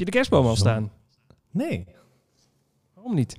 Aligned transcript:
je 0.00 0.04
de 0.04 0.10
kerstboom 0.10 0.46
al 0.46 0.56
staan? 0.56 0.92
Nee, 1.50 1.86
Waarom 2.94 3.14
niet? 3.14 3.36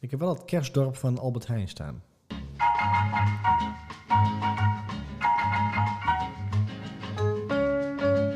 ik 0.00 0.10
heb 0.10 0.20
wel 0.20 0.28
het 0.28 0.44
kerstdorp 0.44 0.96
van 0.96 1.18
Albert 1.18 1.46
Heijn 1.46 1.68
staan. 1.68 2.02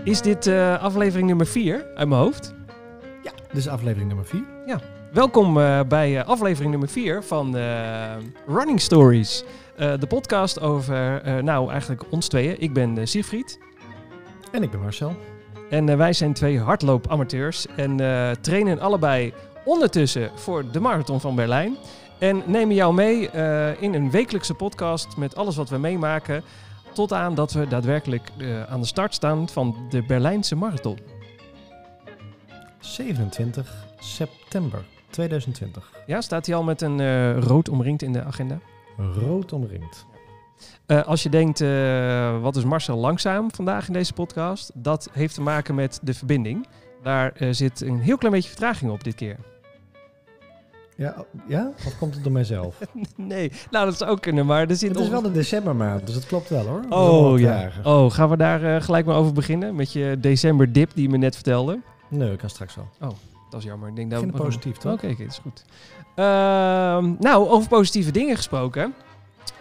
Is 0.04 0.20
dit 0.20 0.46
eh, 0.46 0.82
aflevering 0.82 1.28
nummer 1.28 1.46
4 1.46 1.86
uit 1.94 2.08
mijn 2.08 2.20
hoofd? 2.20 2.54
Ja, 3.22 3.32
dit 3.48 3.56
is 3.56 3.68
aflevering 3.68 4.06
nummer 4.08 4.26
4. 4.26 4.44
Welkom 5.12 5.58
eh, 5.58 5.80
bij 5.88 6.18
eh, 6.18 6.26
aflevering 6.26 6.70
nummer 6.70 6.88
4 6.88 7.22
van 7.22 7.56
Running 8.46 8.80
Stories. 8.80 9.44
De 9.76 10.06
podcast 10.08 10.60
over, 10.60 11.22
nou 11.44 11.70
eigenlijk 11.70 12.04
ons 12.10 12.28
tweeën. 12.28 12.60
Ik 12.60 12.72
ben 12.72 13.08
Siegfried. 13.08 13.58
En 14.52 14.62
ik 14.62 14.70
ben 14.70 14.80
Marcel. 14.80 15.16
En 15.72 15.88
eh, 15.88 15.96
wij 15.96 16.12
zijn 16.12 16.32
twee 16.32 16.60
hardloopamateurs 16.60 17.66
en 17.76 18.00
eh, 18.00 18.30
trainen 18.30 18.80
allebei 18.80 19.32
ondertussen 19.64 20.30
voor 20.34 20.70
de 20.70 20.80
Marathon 20.80 21.20
van 21.20 21.34
Berlijn. 21.34 21.76
En 22.18 22.42
nemen 22.46 22.74
jou 22.74 22.94
mee 22.94 23.30
eh, 23.30 23.82
in 23.82 23.94
een 23.94 24.10
wekelijkse 24.10 24.54
podcast 24.54 25.16
met 25.16 25.36
alles 25.36 25.56
wat 25.56 25.68
we 25.68 25.78
meemaken. 25.78 26.42
Tot 26.92 27.12
aan 27.12 27.34
dat 27.34 27.52
we 27.52 27.68
daadwerkelijk 27.68 28.32
aan 28.68 28.80
de 28.80 28.86
start 28.86 29.14
staan 29.14 29.48
van 29.48 29.76
de 29.90 30.02
Berlijnse 30.02 30.56
Marathon. 30.56 30.98
27 32.78 33.86
september 33.98 34.84
2020. 35.10 35.90
Ja, 36.06 36.20
staat 36.20 36.46
hij 36.46 36.54
al 36.54 36.62
met 36.62 36.80
een 36.80 37.40
rood 37.40 37.68
omringd 37.68 38.02
in 38.02 38.12
de 38.12 38.24
agenda? 38.24 38.58
Rood 38.96 39.52
omringd. 39.52 40.06
Eh, 40.86 41.02
als 41.02 41.22
je 41.22 41.28
denkt, 41.28 41.60
eh, 41.60 42.40
wat 42.40 42.56
is 42.56 42.64
Marcel 42.64 42.96
langzaam 42.96 43.54
vandaag 43.54 43.86
in 43.86 43.92
deze 43.92 44.12
podcast? 44.12 44.70
Dat 44.74 45.08
heeft 45.12 45.34
te 45.34 45.40
maken 45.40 45.74
met 45.74 46.00
de 46.02 46.14
verbinding. 46.14 46.66
Daar 47.02 47.32
eh, 47.32 47.48
zit 47.50 47.80
een 47.80 47.98
heel 48.00 48.16
klein 48.18 48.34
beetje 48.34 48.48
vertraging 48.48 48.90
op 48.90 49.04
dit 49.04 49.14
keer. 49.14 49.36
Ja, 50.96 51.14
oh, 51.18 51.24
ja? 51.48 51.70
Of 51.86 51.98
komt 51.98 52.14
het 52.14 52.22
door 52.22 52.32
mijzelf? 52.32 52.78
Nee, 53.16 53.52
nou 53.70 53.84
dat 53.86 53.98
zou 53.98 54.10
ook 54.10 54.20
kunnen, 54.20 54.46
maar 54.46 54.68
er 54.68 54.76
zit 54.76 54.88
het 54.88 54.98
is 54.98 55.08
wel 55.08 55.22
de 55.22 55.32
decembermaand, 55.32 56.06
dus 56.06 56.14
het 56.14 56.26
klopt 56.26 56.48
wel 56.48 56.66
hoor. 56.66 56.82
Dat 56.88 56.98
Oh 56.98 57.38
ja. 57.38 57.70
Oh, 57.82 58.10
gaan 58.10 58.28
we 58.28 58.36
daar 58.36 58.82
gelijk 58.82 59.06
maar 59.06 59.16
over 59.16 59.32
beginnen? 59.32 59.74
Met 59.74 59.92
je 59.92 60.16
december 60.20 60.72
dip 60.72 60.90
die 60.94 61.02
je 61.02 61.08
me 61.08 61.16
net 61.16 61.34
vertelde. 61.34 61.80
Nee, 62.08 62.32
ik 62.32 62.38
kan 62.38 62.50
straks 62.50 62.74
wel. 62.74 63.16
Dat 63.50 63.60
is 63.60 63.66
jammer. 63.66 63.88
Ik 63.88 63.96
denk 63.96 64.10
dat 64.10 64.20
Begin 64.20 64.36
we- 64.36 64.44
positief, 64.44 64.76
toch? 64.76 64.92
Oké, 64.92 65.06
oké, 65.06 65.22
dat 65.22 65.32
is 65.32 65.38
goed. 65.38 65.64
Ehm, 66.14 67.14
nou, 67.18 67.48
over 67.48 67.68
positieve 67.68 68.10
dingen 68.10 68.36
gesproken. 68.36 68.94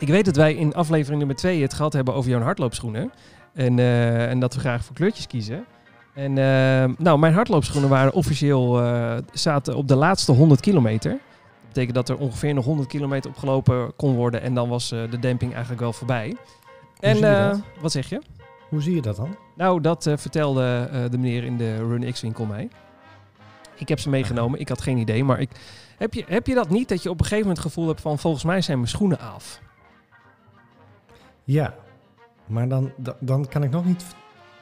Ik 0.02 0.07
weet 0.07 0.25
dat 0.25 0.35
wij 0.35 0.53
in 0.53 0.73
aflevering 0.73 1.17
nummer 1.17 1.35
2 1.35 1.61
het 1.61 1.73
gehad 1.73 1.94
hebben 1.94 2.13
over 2.13 2.30
jouw 2.30 2.41
hardloopschoenen. 2.41 3.11
En, 3.53 3.80
eh, 3.80 4.30
en 4.30 4.39
dat 4.39 4.53
we 4.53 4.59
graag 4.59 4.85
voor 4.85 4.95
kleurtjes 4.95 5.27
kiezen. 5.27 5.66
En 6.13 6.38
ehm, 6.38 6.94
nou, 6.97 7.19
mijn 7.19 7.33
hardloopschoenen 7.33 7.89
waren 7.89 8.13
officieel 8.13 8.81
eh, 8.81 9.17
zaten 9.33 9.75
op 9.75 9.88
de 9.88 9.95
laatste 9.95 10.31
100 10.31 10.59
kilometer. 10.59 11.11
Dat 11.11 11.67
betekent 11.67 11.95
dat 11.95 12.09
er 12.09 12.17
ongeveer 12.17 12.53
nog 12.53 12.66
100 12.66 12.88
kilometer 12.88 13.29
opgelopen 13.29 13.95
kon 13.95 14.16
worden. 14.16 14.41
En 14.41 14.53
dan 14.53 14.69
was 14.69 14.91
eh, 14.91 14.99
de 15.09 15.19
demping 15.19 15.52
eigenlijk 15.52 15.81
wel 15.81 15.94
voorbij. 15.94 16.35
En 17.02 17.16
zie 17.16 17.25
je 17.25 17.31
eh, 17.31 17.49
dat? 17.49 17.61
wat 17.81 17.91
zeg 17.91 18.09
je? 18.09 18.22
Hoe 18.69 18.81
zie 18.81 18.95
je 18.95 19.02
dat 19.02 19.16
dan? 19.16 19.35
Nou, 19.55 19.81
dat 19.81 20.05
eh, 20.05 20.17
vertelde 20.17 20.89
eh, 20.91 21.03
de 21.09 21.17
meneer 21.17 21.44
in 21.44 21.57
de 21.57 21.75
Run 21.75 22.11
X 22.11 22.22
winkel 22.22 22.45
mij. 22.45 22.69
Ik 23.75 23.88
heb 23.88 23.99
ze 23.99 24.09
meegenomen. 24.09 24.59
Ik 24.59 24.69
had 24.69 24.81
geen 24.81 24.97
idee. 24.97 25.23
Maar 25.23 25.39
ik, 25.39 25.49
heb, 25.97 26.13
je, 26.13 26.23
heb 26.27 26.47
je 26.47 26.53
dat 26.53 26.69
niet? 26.69 26.89
Dat 26.89 27.03
je 27.03 27.09
op 27.09 27.19
een 27.19 27.25
gegeven 27.25 27.47
moment 27.47 27.63
het 27.63 27.73
gevoel 27.73 27.88
hebt 27.88 28.02
van... 28.02 28.19
volgens 28.19 28.44
mij 28.44 28.61
zijn 28.61 28.77
mijn 28.77 28.89
schoenen 28.89 29.19
af. 29.19 29.61
Ja, 31.52 31.73
maar 32.47 32.67
dan, 32.67 32.91
da- 32.97 33.17
dan 33.19 33.47
kan 33.47 33.63
ik 33.63 33.71
nog 33.71 33.85
niet 33.85 34.05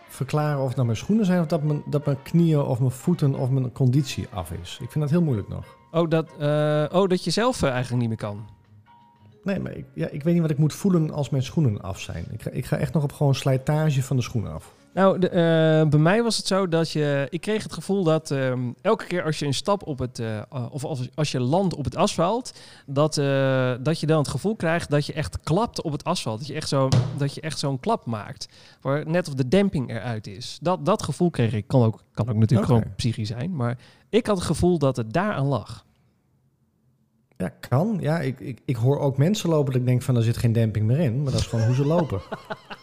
verklaren 0.08 0.60
of 0.60 0.66
het 0.68 0.76
nou 0.76 0.86
mijn 0.86 0.98
schoenen 1.00 1.26
zijn... 1.26 1.40
of 1.42 1.46
dat 1.46 1.64
mijn, 1.64 1.84
dat 1.86 2.06
mijn 2.06 2.22
knieën 2.22 2.62
of 2.62 2.80
mijn 2.80 2.92
voeten 2.92 3.36
of 3.36 3.50
mijn 3.50 3.72
conditie 3.72 4.28
af 4.30 4.52
is. 4.52 4.80
Ik 4.82 4.92
vind 4.92 5.04
dat 5.04 5.10
heel 5.10 5.22
moeilijk 5.22 5.48
nog. 5.50 5.78
Oh, 5.92 6.10
dat, 6.10 6.30
eh, 6.40 6.86
oh, 6.92 7.08
dat 7.08 7.24
je 7.24 7.32
zelf 7.32 7.62
eh, 7.64 7.70
eigenlijk 7.70 8.00
niet 8.00 8.10
meer 8.10 8.18
kan. 8.30 8.48
Nee, 9.44 9.60
maar 9.60 9.72
ik, 9.72 9.86
ja, 9.94 10.08
ik 10.08 10.24
weet 10.24 10.34
niet 10.34 10.42
wat 10.42 10.52
ik 10.52 10.58
moet 10.58 10.74
voelen 10.74 11.12
als 11.12 11.30
mijn 11.30 11.44
schoenen 11.44 11.82
af 11.82 12.00
zijn. 12.00 12.26
Ik 12.32 12.42
ga, 12.42 12.50
ik 12.50 12.66
ga 12.66 12.78
echt 12.78 12.94
nog 12.94 13.04
op 13.04 13.12
gewoon 13.12 13.36
slijtage 13.36 14.04
van 14.04 14.16
de 14.16 14.22
schoenen 14.22 14.54
af. 14.54 14.74
Nou, 14.94 15.20
de, 15.20 15.30
eh, 15.30 15.90
bij 15.90 16.00
mij 16.00 16.24
was 16.24 16.38
het 16.38 16.48
zo 16.48 16.68
dat 16.68 16.92
je... 16.92 17.28
Ik 17.30 17.42
kreeg 17.42 17.64
het 17.64 17.74
gevoel 17.74 18.04
dat 18.04 18.32
ehm, 18.32 18.72
elke 18.82 19.06
keer 19.06 19.24
als 19.24 19.40
je 19.40 19.46
een 19.46 19.54
stap 19.54 19.88
op 19.88 20.00
het... 20.00 20.20
eh, 20.20 20.42
uh, 20.54 20.66
of 20.72 20.84
als, 20.84 21.10
als 21.16 21.32
je 21.32 21.40
landt 21.40 21.76
op 21.76 21.84
het 21.84 21.96
asfalt... 21.96 22.60
Dat, 22.86 23.18
eh, 23.18 23.74
dat 23.82 24.00
je 24.00 24.06
dan 24.06 24.18
het 24.18 24.28
gevoel 24.28 24.56
krijgt 24.56 24.90
dat 24.90 25.06
je 25.06 25.14
echt 25.14 25.40
klapt 25.44 25.82
op 25.82 25.92
het 25.92 26.04
asfalt. 26.04 26.40
Dat 26.40 26.48
je 26.48 26.54
echt, 26.54 26.68
zo, 26.68 26.90
dat 27.18 27.34
je 27.34 27.42
echt 27.42 27.60
zo'n 27.60 27.80
klap 27.80 28.06
maakt. 28.06 28.48
Waar 28.82 29.10
net 29.10 29.28
of 29.28 29.34
de 29.34 29.48
demping 29.48 29.90
eruit 29.90 30.28
is. 30.28 30.58
Dat, 30.62 30.86
dat 30.86 31.04
gevoel 31.04 31.30
kreeg 31.30 31.54
ik. 31.54 31.68
Kan 31.68 31.84
ook, 31.84 32.04
kan 32.14 32.30
ook 32.30 32.36
natuurlijk 32.36 32.68
gewoon 32.68 32.96
psychisch 32.96 33.28
zijn. 33.28 33.56
Maar 33.56 33.78
ik 34.10 34.28
had 34.28 34.36
het 34.36 34.46
gevoel 34.46 34.78
dat 34.78 34.96
het 34.96 35.14
daaraan 35.14 35.46
lag. 35.46 35.86
Ja, 37.38 37.50
kan. 37.50 37.98
Ja, 38.02 38.20
ik, 38.20 38.40
ik, 38.40 38.62
ik 38.66 38.76
hoor 38.76 39.00
ook 39.00 39.18
mensen 39.18 39.50
lopen 39.50 39.72
dat 39.72 39.82
ik 39.82 39.88
denk 39.88 40.02
van, 40.02 40.16
er 40.16 40.24
zit 40.24 40.38
geen 40.38 40.54
demping 40.54 40.86
meer 40.86 41.00
in. 41.00 41.24
Maar 41.24 41.32
dat 41.32 41.42
is 41.42 41.48
gewoon 41.48 41.66
hoe 41.66 41.76
ze 41.76 41.86
lopen. 41.86 42.22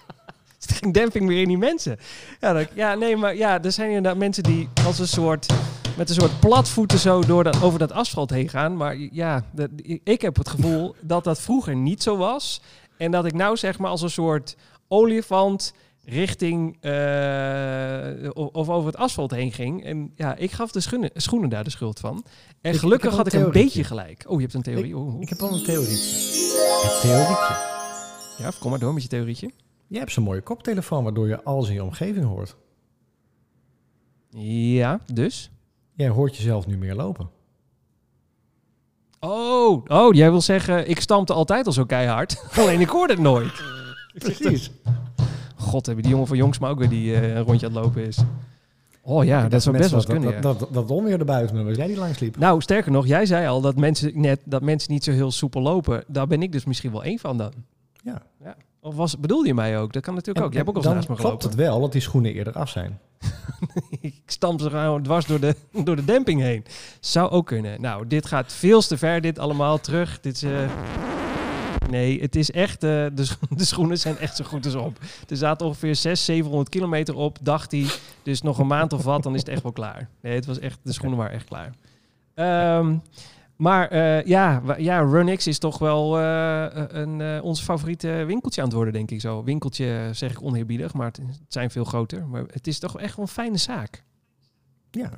Er 0.66 0.75
ging 0.81 0.94
demping 0.94 1.28
weer 1.28 1.43
in 1.43 1.49
die 1.49 1.59
mensen. 1.59 1.99
Ja, 2.41 2.66
ja, 2.75 2.94
nee, 2.94 3.16
maar 3.16 3.37
ja, 3.37 3.62
er 3.62 3.72
zijn 3.72 3.88
inderdaad 3.88 4.16
mensen 4.16 4.43
die 4.43 4.69
als 4.87 4.99
een 4.99 5.09
soort 5.09 5.47
met 5.97 6.09
een 6.09 6.15
soort 6.15 6.41
platvoeten 6.41 6.99
zo 6.99 7.21
door 7.21 7.44
dat, 7.44 7.62
over 7.62 7.78
dat 7.78 7.93
asfalt 7.93 8.31
heen 8.31 8.49
gaan. 8.49 8.76
Maar 8.76 8.97
ja, 8.97 9.44
dat, 9.53 9.69
ik 10.05 10.21
heb 10.22 10.37
het 10.37 10.49
gevoel 10.49 10.94
dat 11.00 11.25
dat 11.25 11.41
vroeger 11.41 11.76
niet 11.76 12.03
zo 12.03 12.16
was. 12.16 12.60
En 12.97 13.10
dat 13.10 13.25
ik 13.25 13.32
nou 13.34 13.56
zeg 13.56 13.78
maar 13.78 13.91
als 13.91 14.03
een 14.03 14.10
soort 14.10 14.56
olifant 14.88 15.72
richting 16.05 16.76
eh, 16.81 18.31
of 18.34 18.69
over 18.69 18.87
het 18.87 18.97
asfalt 18.97 19.31
heen 19.31 19.53
ging. 19.53 19.84
En 19.84 20.12
ja, 20.15 20.34
ik 20.37 20.53
gaf 20.53 20.71
de 20.71 20.81
schoenen, 20.81 21.10
schoenen 21.15 21.49
daar 21.49 21.65
de 21.65 21.71
schuld 21.71 22.00
van. 22.00 22.25
En 22.60 22.72
Ik- 22.72 22.78
gelukkig 22.78 23.10
ik 23.10 23.16
had 23.16 23.32
een 23.32 23.38
ik 23.41 23.47
een 23.47 23.53
beetje 23.53 23.84
gelijk. 23.84 24.25
Oh, 24.26 24.34
je 24.34 24.41
hebt 24.43 24.55
een 24.55 24.62
theorie. 24.62 24.97
Oh, 24.97 25.15
oh. 25.15 25.21
Ik 25.22 25.28
heb 25.28 25.38
wel 25.41 25.53
een 25.53 25.62
theorietje. 25.65 25.94
Het 26.82 27.00
theorietje. 27.00 27.75
Ja, 28.38 28.50
kom 28.60 28.71
maar 28.71 28.78
door 28.78 28.94
met 28.94 29.03
je 29.03 29.09
theorietje. 29.09 29.50
Jij 29.87 29.99
hebt 29.99 30.13
zo'n 30.13 30.25
mooie 30.25 30.41
koptelefoon 30.41 31.05
waardoor 31.05 31.29
je 31.29 31.43
alles 31.43 31.69
in 31.69 31.75
je 31.75 31.85
omgeving 31.85 32.25
hoort. 32.25 32.57
Ja, 34.31 35.01
dus? 35.13 35.51
Jij 35.95 36.09
hoort 36.09 36.37
jezelf 36.37 36.67
nu 36.67 36.77
meer 36.77 36.95
lopen. 36.95 37.31
Oh, 39.21 39.85
oh, 39.87 40.15
jij 40.15 40.31
wil 40.31 40.41
zeggen, 40.41 40.89
ik 40.89 41.01
stampte 41.01 41.33
altijd 41.33 41.67
al 41.67 41.73
zo 41.73 41.85
keihard. 41.85 42.45
Alleen 42.61 42.81
ik 42.81 42.89
hoorde 42.89 43.13
het 43.13 43.23
nooit. 43.23 43.63
Precies. 44.19 44.71
God, 45.57 45.87
hebben 45.87 46.05
die 46.05 46.13
jongen 46.13 46.29
van 46.29 46.37
Jongs 46.37 46.59
maar 46.59 46.71
ook 46.71 46.79
weer 46.79 46.89
die 46.89 47.15
een 47.15 47.43
rondje 47.43 47.67
aan 47.67 47.75
het 47.75 47.85
lopen 47.85 48.07
is. 48.07 48.19
Oh 49.03 49.25
ja, 49.25 49.49
dat 49.49 49.63
zou 49.63 49.77
best 49.77 49.91
wel 49.91 49.99
eens 49.99 50.09
dat, 50.09 50.17
kunnen. 50.17 50.35
ja. 50.35 50.41
dat, 50.41 50.59
dat, 50.59 50.73
dat 50.73 50.91
onweer 50.91 51.25
was 51.25 51.77
jij 51.77 51.87
die 51.87 51.97
langs 51.97 52.19
liep. 52.19 52.37
Nou, 52.37 52.61
sterker 52.61 52.93
nog, 52.93 53.07
jij 53.07 53.27
zei 53.27 53.47
al 53.47 53.61
dat 53.61 53.77
mensen 53.77 54.21
net 54.21 54.41
dat 54.45 54.63
mensen 54.63 54.93
niet 54.93 55.05
zo 55.05 55.11
heel 55.11 55.31
soepel 55.31 55.61
lopen. 55.61 56.05
Daar 56.07 56.27
ben 56.27 56.43
ik 56.43 56.53
dus 56.53 56.65
misschien 56.65 56.93
wel 56.93 57.05
één 57.05 57.19
van 57.19 57.39
dan. 57.39 57.53
Ja. 58.03 58.23
Of 58.87 58.95
was, 58.95 59.19
bedoelde 59.19 59.47
je 59.47 59.55
mij 59.55 59.79
ook? 59.79 59.93
Dat 59.93 60.03
kan 60.03 60.15
natuurlijk 60.15 60.47
ook. 60.47 60.53
Jij 60.53 60.63
hebt 60.63 60.77
ook 60.77 60.83
al 60.85 60.89
dan 60.89 60.95
naast 60.95 61.09
me 61.09 61.15
klopt 61.15 61.43
gelopen. 61.43 61.49
het 61.59 61.69
wel 61.69 61.81
dat 61.81 61.93
die 61.93 62.01
schoenen 62.01 62.33
eerder 62.35 62.53
af 62.53 62.69
zijn. 62.69 62.99
ik 64.01 64.23
stamp 64.27 64.61
ze 64.61 64.71
gewoon 64.71 65.03
dwars 65.03 65.27
door 65.27 65.41
de, 65.41 65.57
door 65.85 65.97
de 65.97 66.05
demping 66.05 66.41
heen. 66.41 66.65
Zou 67.01 67.31
ook 67.31 67.47
kunnen. 67.47 67.81
Nou, 67.81 68.07
dit 68.07 68.27
gaat 68.27 68.53
veel 68.53 68.81
te 68.81 68.99
ver, 68.99 69.21
dit 69.21 69.39
allemaal 69.39 69.81
terug. 69.81 70.21
Dit 70.21 70.35
is... 70.35 70.43
eh, 70.43 70.71
Nee, 71.91 72.21
het 72.21 72.37
is 72.37 72.51
echt... 72.51 72.83
eh, 72.85 72.91
de, 73.15 73.25
scho- 73.25 73.37
de 73.57 73.65
schoenen 73.65 73.99
zijn 73.99 74.19
echt 74.19 74.37
zo 74.37 74.45
goed 74.45 74.65
als 74.65 74.75
op. 74.75 74.99
Er 75.29 75.37
zaten 75.37 75.67
ongeveer 75.67 75.95
600, 75.95 76.19
700 76.27 76.69
kilometer 76.69 77.15
op, 77.17 77.39
dacht 77.43 77.71
hij. 77.73 77.87
Dus 78.23 78.43
nog 78.43 78.59
een 78.59 78.67
maand 78.67 78.93
of 78.93 79.03
wat, 79.05 79.23
dan 79.23 79.35
is 79.35 79.41
het 79.41 79.49
echt 79.49 79.63
wel 79.63 79.73
klaar. 79.73 80.09
Nee, 80.21 80.35
het 80.35 80.47
was 80.47 80.59
echt, 80.59 80.79
de 80.83 80.93
schoenen 80.93 81.19
waren 81.19 81.33
echt 81.35 81.45
klaar. 81.45 81.73
Ehm, 82.35 82.95
maar 83.56 83.89
eh, 83.89 84.25
ja, 84.25 84.62
ja, 84.78 85.00
RunX 85.00 85.47
is 85.47 85.59
toch 85.59 85.78
wel 85.78 86.19
eh, 86.19 86.67
een, 86.89 87.21
eh, 87.21 87.44
ons 87.44 87.62
favoriete 87.62 88.25
winkeltje 88.27 88.61
aan 88.61 88.67
het 88.67 88.77
worden, 88.77 88.94
denk 88.94 89.11
ik 89.11 89.21
zo. 89.21 89.44
Winkeltje 89.44 90.09
zeg 90.12 90.31
ik 90.31 90.43
oneerbiedig, 90.43 90.94
maar 90.94 91.06
het, 91.06 91.17
het 91.17 91.41
zijn 91.49 91.71
veel 91.71 91.84
groter. 91.84 92.27
Maar 92.27 92.44
het 92.50 92.67
is 92.67 92.78
toch 92.78 93.00
echt 93.00 93.17
wel 93.17 93.25
een 93.25 93.31
fijne 93.31 93.56
zaak. 93.56 94.05
Ja, 94.91 95.11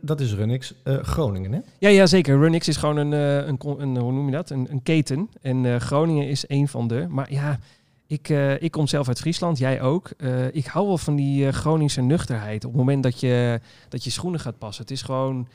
dat, 0.00 0.20
is 0.20 0.34
Runix 0.34 0.74
Groningen, 0.84 1.52
hè? 1.52 1.60
Ja, 1.78 1.88
ja, 1.88 2.06
zeker. 2.06 2.38
RunX 2.38 2.68
is 2.68 2.76
gewoon 2.76 2.96
een, 2.96 3.12
een, 3.12 3.58
een 3.78 3.96
hoe 3.96 4.12
noem 4.12 4.26
je 4.26 4.32
dat? 4.32 4.50
Een, 4.50 4.66
een 4.70 4.82
keten. 4.82 5.28
En 5.40 5.80
Groningen 5.80 6.28
is 6.28 6.44
een 6.48 6.68
van 6.68 6.88
de. 6.88 7.06
Maar 7.08 7.32
ja, 7.32 7.58
ik, 8.06 8.28
ik 8.58 8.70
kom 8.70 8.86
zelf 8.86 9.08
uit 9.08 9.20
Friesland, 9.20 9.58
jij 9.58 9.80
ook. 9.80 10.10
Ik 10.52 10.66
hou 10.66 10.86
wel 10.86 10.98
van 10.98 11.16
die 11.16 11.52
Groningse 11.52 12.00
nuchterheid. 12.00 12.64
Op 12.64 12.70
het 12.70 12.80
moment 12.80 13.02
dat 13.02 13.20
je, 13.20 13.60
dat 13.88 14.04
je 14.04 14.10
schoenen 14.10 14.40
gaat 14.40 14.58
passen. 14.58 14.82
Het 14.82 14.92
is 14.92 15.02
gewoon, 15.02 15.48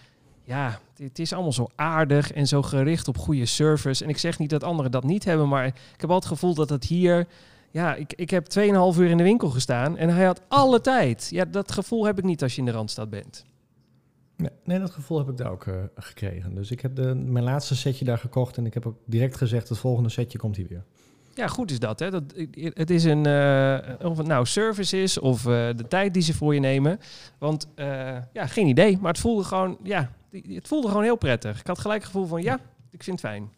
ja, 0.47 0.79
het, 0.97 1.19
is 1.19 1.33
allemaal 1.33 1.51
zo 1.51 1.67
aardig 1.75 2.33
en 2.33 2.47
zo 2.47 2.61
gericht 2.61 3.07
op 3.07 3.17
goede 3.17 3.45
service. 3.45 4.03
En 4.03 4.09
ik 4.09 4.17
zeg 4.17 4.39
niet 4.39 4.49
dat 4.49 4.63
anderen 4.63 4.91
dat 4.91 5.03
niet 5.03 5.23
hebben, 5.23 5.47
maar 5.47 5.65
ik 5.65 5.73
heb 5.97 6.09
altijd 6.09 6.23
het 6.23 6.39
gevoel 6.39 6.53
dat 6.53 6.69
het 6.69 6.83
hier... 6.83 7.27
Ja, 7.71 7.95
ik, 7.95 8.13
ik 8.13 8.29
heb 8.29 8.47
2,5 8.59 8.99
uur 8.99 9.09
in 9.09 9.17
de 9.17 9.23
winkel 9.23 9.49
gestaan 9.49 9.97
en 9.97 10.09
hij 10.09 10.25
had 10.25 10.41
alle 10.47 10.81
tijd. 10.81 11.27
Ja, 11.31 11.45
dat 11.45 11.71
gevoel 11.71 12.05
heb 12.05 12.17
ik 12.17 12.23
niet 12.23 12.43
als 12.43 12.53
je 12.53 12.59
in 12.59 12.65
de 12.65 12.71
Randstad 12.71 13.09
bent. 13.09 13.45
Nee, 14.37 14.49
nee, 14.63 14.79
dat 14.79 14.91
gevoel 14.91 15.17
heb 15.17 15.29
ik 15.29 15.37
daar 15.37 15.51
ook 15.51 15.65
eh, 15.65 15.73
gekregen. 15.95 16.55
Dus 16.55 16.71
ik 16.71 16.81
heb 16.81 16.95
de, 16.95 17.15
mijn 17.15 17.43
laatste 17.43 17.75
setje 17.75 18.05
daar 18.05 18.17
gekocht 18.17 18.57
en 18.57 18.65
ik 18.65 18.73
heb 18.73 18.85
ook 18.85 18.97
direct 19.05 19.37
gezegd, 19.37 19.69
het 19.69 19.77
volgende 19.77 20.09
setje 20.09 20.37
komt 20.37 20.55
hier 20.55 20.67
weer. 20.67 20.83
ja, 21.33 21.47
goed 21.47 21.71
is 21.71 21.79
dat. 21.79 21.99
Hè? 21.99 22.09
dat 22.09 22.23
het 22.59 22.89
is 22.89 23.03
een, 23.03 23.25
eh, 23.25 24.07
of 24.07 24.17
het 24.17 24.27
nou 24.27 24.45
service 24.45 25.01
is 25.01 25.19
of 25.19 25.45
eh, 25.45 25.67
de 25.75 25.87
tijd 25.87 26.13
die 26.13 26.23
ze 26.23 26.33
voor 26.33 26.53
je 26.53 26.59
nemen. 26.59 26.99
Want 27.37 27.67
ja, 28.33 28.47
geen 28.47 28.67
idee. 28.67 28.97
Maar 28.97 29.11
het 29.11 29.21
voelde 29.21 29.43
gewoon, 29.43 29.77
ja, 29.83 30.11
het 30.47 30.67
voelde 30.67 30.87
gewoon 30.87 31.03
heel 31.03 31.15
prettig. 31.15 31.59
Ik 31.59 31.67
had 31.67 31.79
gelijk 31.79 32.01
het 32.01 32.11
gevoel 32.11 32.27
van, 32.27 32.41
ja, 32.41 32.59
ik 32.91 33.03
vind 33.03 33.21
het 33.21 33.29
fijn. 33.29 33.49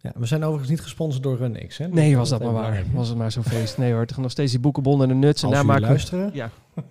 Ja, 0.00 0.12
we 0.16 0.26
zijn 0.26 0.42
overigens 0.42 0.70
niet 0.70 0.80
gesponsord 0.80 1.22
door 1.22 1.36
RunX, 1.36 1.78
hè? 1.78 1.88
Nee, 1.88 2.16
was 2.16 2.28
dat 2.28 2.42
maar 2.42 2.52
waar. 2.52 2.84
Was 2.92 3.08
het 3.08 3.18
maar 3.18 3.32
zo'n 3.32 3.42
feest. 3.44 3.78
Nee 3.78 3.92
hoor, 3.92 4.06
gaan 4.12 4.22
nog 4.22 4.30
steeds 4.30 4.50
die 4.50 4.60
boekenbonnen 4.60 5.10
en 5.10 5.20
de 5.20 5.26
nuts. 5.26 5.42
En 5.42 5.50
daar 5.50 5.80
luisteren. 5.80 6.30
Ja. 6.32 6.50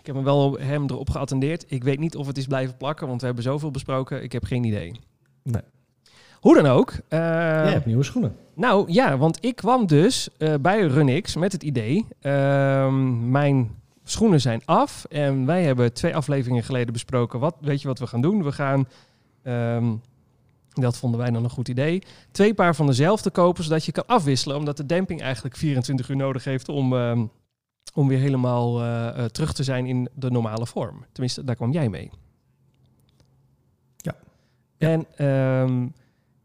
Ik 0.00 0.06
heb 0.08 0.16
hem 0.16 0.24
wel 0.24 0.58
hem 0.58 0.82
erop 0.82 1.10
geattendeerd. 1.10 1.64
Ik 1.68 1.84
weet 1.84 1.98
niet 1.98 2.16
of 2.16 2.26
het 2.26 2.38
is 2.38 2.46
blijven 2.46 2.76
plakken, 2.76 3.06
want 3.08 3.20
we 3.20 3.26
hebben 3.26 3.44
zoveel 3.44 3.70
besproken. 3.70 4.22
Ik 4.22 4.32
heb 4.32 4.44
geen 4.44 4.64
idee. 4.64 5.00
Nee. 5.42 5.62
Hoe 6.40 6.54
dan 6.54 6.66
ook. 6.66 6.92
Jij 7.08 7.72
hebt 7.72 7.86
nieuwe 7.86 8.02
schoenen. 8.02 8.36
nou 8.54 8.92
ja, 8.92 9.16
want 9.16 9.38
ik 9.40 9.56
kwam 9.56 9.86
dus 9.86 10.28
eh, 10.38 10.54
bij 10.60 10.80
Runix 10.80 11.36
met 11.36 11.52
het 11.52 11.62
idee. 11.62 12.06
ehm, 12.20 13.30
mijn 13.30 13.70
schoenen 14.12 14.40
zijn 14.40 14.62
af. 14.64 15.04
En 15.04 15.46
wij 15.46 15.64
hebben 15.64 15.92
twee 15.92 16.16
afleveringen 16.16 16.64
geleden 16.64 16.92
besproken. 16.92 17.40
Wat, 17.40 17.56
weet 17.60 17.82
je 17.82 17.88
wat 17.88 17.98
we 17.98 18.06
gaan 18.06 18.20
doen? 18.20 18.42
We 18.44 18.52
gaan. 18.52 18.88
ehm, 19.42 19.94
dat 20.72 20.96
vonden 20.96 21.20
wij 21.20 21.30
dan 21.30 21.44
een 21.44 21.50
goed 21.50 21.68
idee. 21.68 22.02
Twee 22.30 22.54
paar 22.54 22.74
van 22.74 22.86
dezelfde 22.86 23.30
kopen, 23.30 23.64
zodat 23.64 23.84
je 23.84 23.92
kan 23.92 24.06
afwisselen. 24.06 24.56
Omdat 24.56 24.76
de 24.76 24.86
demping 24.86 25.22
eigenlijk 25.22 25.56
24 25.56 26.08
uur 26.08 26.16
nodig 26.16 26.44
heeft 26.44 26.68
om, 26.68 26.96
ehm, 26.96 27.26
om 27.94 28.08
weer 28.08 28.18
helemaal 28.18 28.80
eh, 28.80 29.08
eh, 29.08 29.24
terug 29.24 29.52
te 29.52 29.62
zijn 29.62 29.86
in 29.86 30.08
de 30.14 30.30
normale 30.30 30.66
vorm. 30.66 31.04
Tenminste, 31.12 31.44
daar 31.44 31.56
kwam 31.56 31.72
jij 31.72 31.88
mee. 31.88 32.10
Ja. 33.96 34.14
En 34.78 35.06
ehm, 35.16 35.88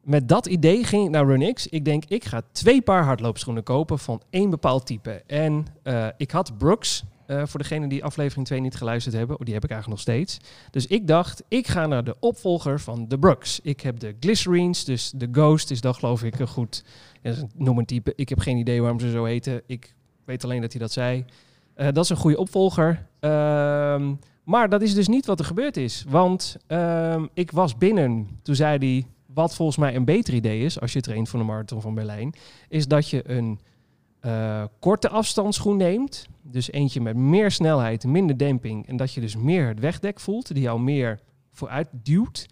met 0.02 0.28
dat 0.28 0.46
idee 0.46 0.84
ging 0.84 1.06
ik 1.06 1.10
naar 1.10 1.26
Runix. 1.26 1.68
Ik 1.68 1.86
denk, 1.86 2.06
ik 2.06 2.26
ga 2.26 2.42
twee 2.52 2.82
paar 2.82 3.04
hardloopschoenen 3.04 3.64
kopen 3.64 4.00
van 4.00 4.22
één 4.30 4.50
bepaald 4.50 4.86
type. 4.86 5.24
En 5.28 5.66
eh, 5.84 6.08
ik 6.18 6.32
had 6.32 6.58
Brooks, 6.58 7.04
eh, 7.28 7.46
voor 7.46 7.60
degene 7.60 7.88
die 7.88 8.04
aflevering 8.04 8.46
2 8.46 8.60
niet 8.60 8.76
geluisterd 8.76 9.16
hebben. 9.16 9.40
Oh, 9.40 9.46
die 9.46 9.54
heb 9.54 9.64
ik 9.64 9.72
eigenlijk 9.72 10.00
nog 10.00 10.16
steeds. 10.16 10.38
Dus 10.72 10.88
ik 10.88 11.08
dacht, 11.08 11.44
ik 11.48 11.68
ga 11.68 11.86
naar 11.86 12.04
de 12.04 12.16
opvolger 12.20 12.80
van 12.80 13.08
de 13.08 13.20
Brooks. 13.20 13.60
Ik 13.64 13.82
heb 13.82 14.00
de 14.00 14.16
Glycerines, 14.20 14.86
dus 14.86 15.12
de 15.16 15.28
Ghost 15.32 15.72
is 15.72 15.82
dat 15.82 15.96
geloof 15.96 16.24
ik 16.24 16.40
een 16.40 16.48
goed... 16.48 16.84
Ja, 17.22 17.34
noem 17.56 17.78
een 17.78 17.86
type. 17.86 18.14
Ik 18.16 18.30
heb 18.30 18.40
geen 18.40 18.58
idee 18.58 18.82
waarom 18.82 19.00
ze 19.00 19.12
zo 19.12 19.24
heten. 19.24 19.62
Ik 19.66 19.96
weet 20.26 20.44
alleen 20.44 20.62
dat 20.62 20.72
hij 20.72 20.82
dat 20.82 20.92
zei. 20.92 21.26
Eh, 21.74 21.88
dat 21.92 22.04
is 22.04 22.10
een 22.10 22.18
goede 22.18 22.38
opvolger. 22.38 23.08
Ehm, 23.20 24.14
maar 24.44 24.70
dat 24.70 24.82
is 24.82 24.94
dus 24.94 25.08
niet 25.08 25.26
wat 25.26 25.40
er 25.40 25.46
gebeurd 25.46 25.78
is. 25.78 26.06
Want 26.10 26.58
ehm, 26.68 27.26
ik 27.34 27.52
was 27.52 27.78
binnen. 27.78 28.28
Toen 28.42 28.56
zei 28.56 28.78
hij, 28.78 29.06
wat 29.26 29.56
volgens 29.56 29.78
mij 29.78 29.96
een 29.96 30.06
beter 30.06 30.34
idee 30.34 30.62
is... 30.62 30.80
als 30.80 30.94
je 30.94 31.02
traint 31.02 31.30
voor 31.30 31.40
de 31.40 31.46
Marathon 31.46 31.82
van 31.82 31.94
Berlijn... 31.94 32.34
is 32.70 32.88
dat 32.88 33.10
je 33.10 33.30
een 33.30 33.60
eh, 34.20 34.64
korte 34.80 35.10
afstandsschoen 35.10 35.78
neemt. 35.78 36.28
Dus 36.42 36.72
eentje 36.72 37.02
met 37.02 37.16
meer 37.16 37.52
snelheid, 37.52 38.06
minder 38.06 38.38
demping. 38.38 38.88
En 38.88 38.98
dat 38.98 39.14
je 39.14 39.22
dus 39.22 39.36
meer 39.36 39.68
het 39.68 39.80
wegdek 39.80 40.20
voelt. 40.20 40.54
Die 40.54 40.64
jou 40.64 40.80
meer 40.80 41.20
vooruit 41.52 41.88
duwt. 41.92 42.46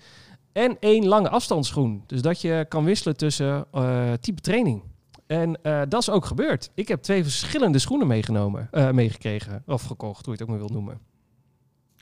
En 0.52 0.78
één 0.80 1.06
lange 1.06 1.30
afstandsschoen. 1.30 2.04
Dus 2.06 2.22
dat 2.22 2.42
je 2.42 2.66
kan 2.70 2.84
wisselen 2.84 3.18
tussen 3.18 3.66
eh, 3.72 4.14
type 4.14 4.42
training. 4.42 4.82
En 5.28 5.62
eh, 5.64 5.82
dat 5.90 6.02
is 6.02 6.10
ook 6.10 6.26
gebeurd. 6.26 6.72
Ik 6.74 6.88
heb 6.88 7.02
twee 7.02 7.24
verschillende 7.24 7.80
schoenen 7.80 8.08
meegenomen, 8.08 8.70
meegekregen. 8.92 9.64
Of 9.66 9.84
gekocht, 9.84 10.26
hoe 10.26 10.36
je 10.36 10.40
het 10.40 10.42
ook 10.42 10.48
maar 10.48 10.58
wilt 10.58 10.74
noemen. 10.74 11.00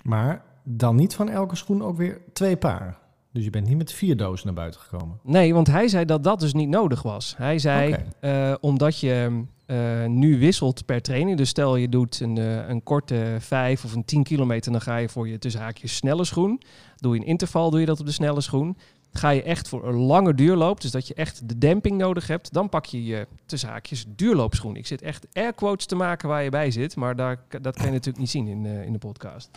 Maar 0.04 0.44
dan 0.64 0.96
niet 0.96 1.16
van 1.16 1.30
elke 1.30 1.56
schoen 1.56 1.84
ook 1.84 1.98
weer 1.98 2.22
twee 2.34 2.58
paar. 2.58 3.03
Dus 3.34 3.44
je 3.44 3.50
bent 3.50 3.68
niet 3.68 3.78
met 3.78 3.92
vier 3.92 4.18
dozen 4.18 4.46
naar 4.46 4.56
buiten 4.56 4.82
gekomen. 4.82 5.20
Nee, 5.24 5.54
want 5.54 5.68
hij 5.68 5.88
zei 5.88 6.06
dat 6.06 6.24
dat 6.24 6.40
dus 6.40 6.54
niet 6.54 6.70
nodig 6.70 7.02
was. 7.02 7.34
Hij 7.38 7.60
zei, 7.60 7.96
eh, 8.20 8.54
omdat 8.60 9.00
je 9.00 9.44
eh, 9.66 10.06
nu 10.06 10.40
wisselt 10.40 10.86
per 10.86 11.02
training. 11.02 11.38
Dus 11.38 11.50
stel 11.50 11.76
je 11.76 11.90
doet 11.90 12.20
een, 12.20 12.38
eh, 12.38 12.68
een 12.68 12.84
korte 12.84 13.36
5 13.40 13.84
of 13.84 13.94
een 13.94 14.06
10 14.06 14.24
kilometer, 14.24 14.72
dan 14.72 14.82
ga 14.82 14.98
je 14.98 15.10
voor 15.10 15.28
je 15.28 15.40
tussen 15.40 15.62
haakjes 15.62 15.96
snelle 15.96 16.24
schoen. 16.24 16.62
Doe 16.96 17.14
je 17.16 17.22
een 17.22 17.28
interval, 17.28 17.70
doe 17.70 17.80
je 17.80 17.86
dat 17.86 18.00
op 18.00 18.06
de 18.06 18.12
snelle 18.12 18.42
schoen. 18.42 18.78
Ga 19.12 19.30
je 19.30 19.44
echt 19.44 19.68
voor 19.68 19.88
een 19.88 19.96
lange 19.96 20.34
duurloop, 20.34 20.82
dus 20.82 20.92
dat 20.92 21.08
je 21.08 21.14
echt 21.14 21.50
de 21.50 21.58
demping 21.58 21.98
nodig 21.98 22.28
hebt, 22.28 22.54
dan 22.54 22.70
pak 22.70 22.86
je 22.86 23.06
je 23.06 23.28
tussen 23.46 23.70
haakjes 23.70 24.06
duurloopschoen. 24.08 24.76
Ik 24.76 24.88
zit 24.88 25.02
echt 25.02 25.28
air 25.34 25.54
quotes 25.54 25.86
te 25.86 25.96
maken 25.96 26.30
waar 26.30 26.44
je 26.44 26.50
bij 26.50 26.72
zit, 26.72 26.96
maar 26.96 27.16
daar, 27.16 27.44
dat 27.62 27.76
kan 27.76 27.86
je 27.86 27.92
natuurlijk 27.92 28.18
niet 28.18 28.30
zien 28.30 28.48
in, 28.48 28.66
in 28.66 28.94
de 28.94 29.00
podcast. 29.00 29.50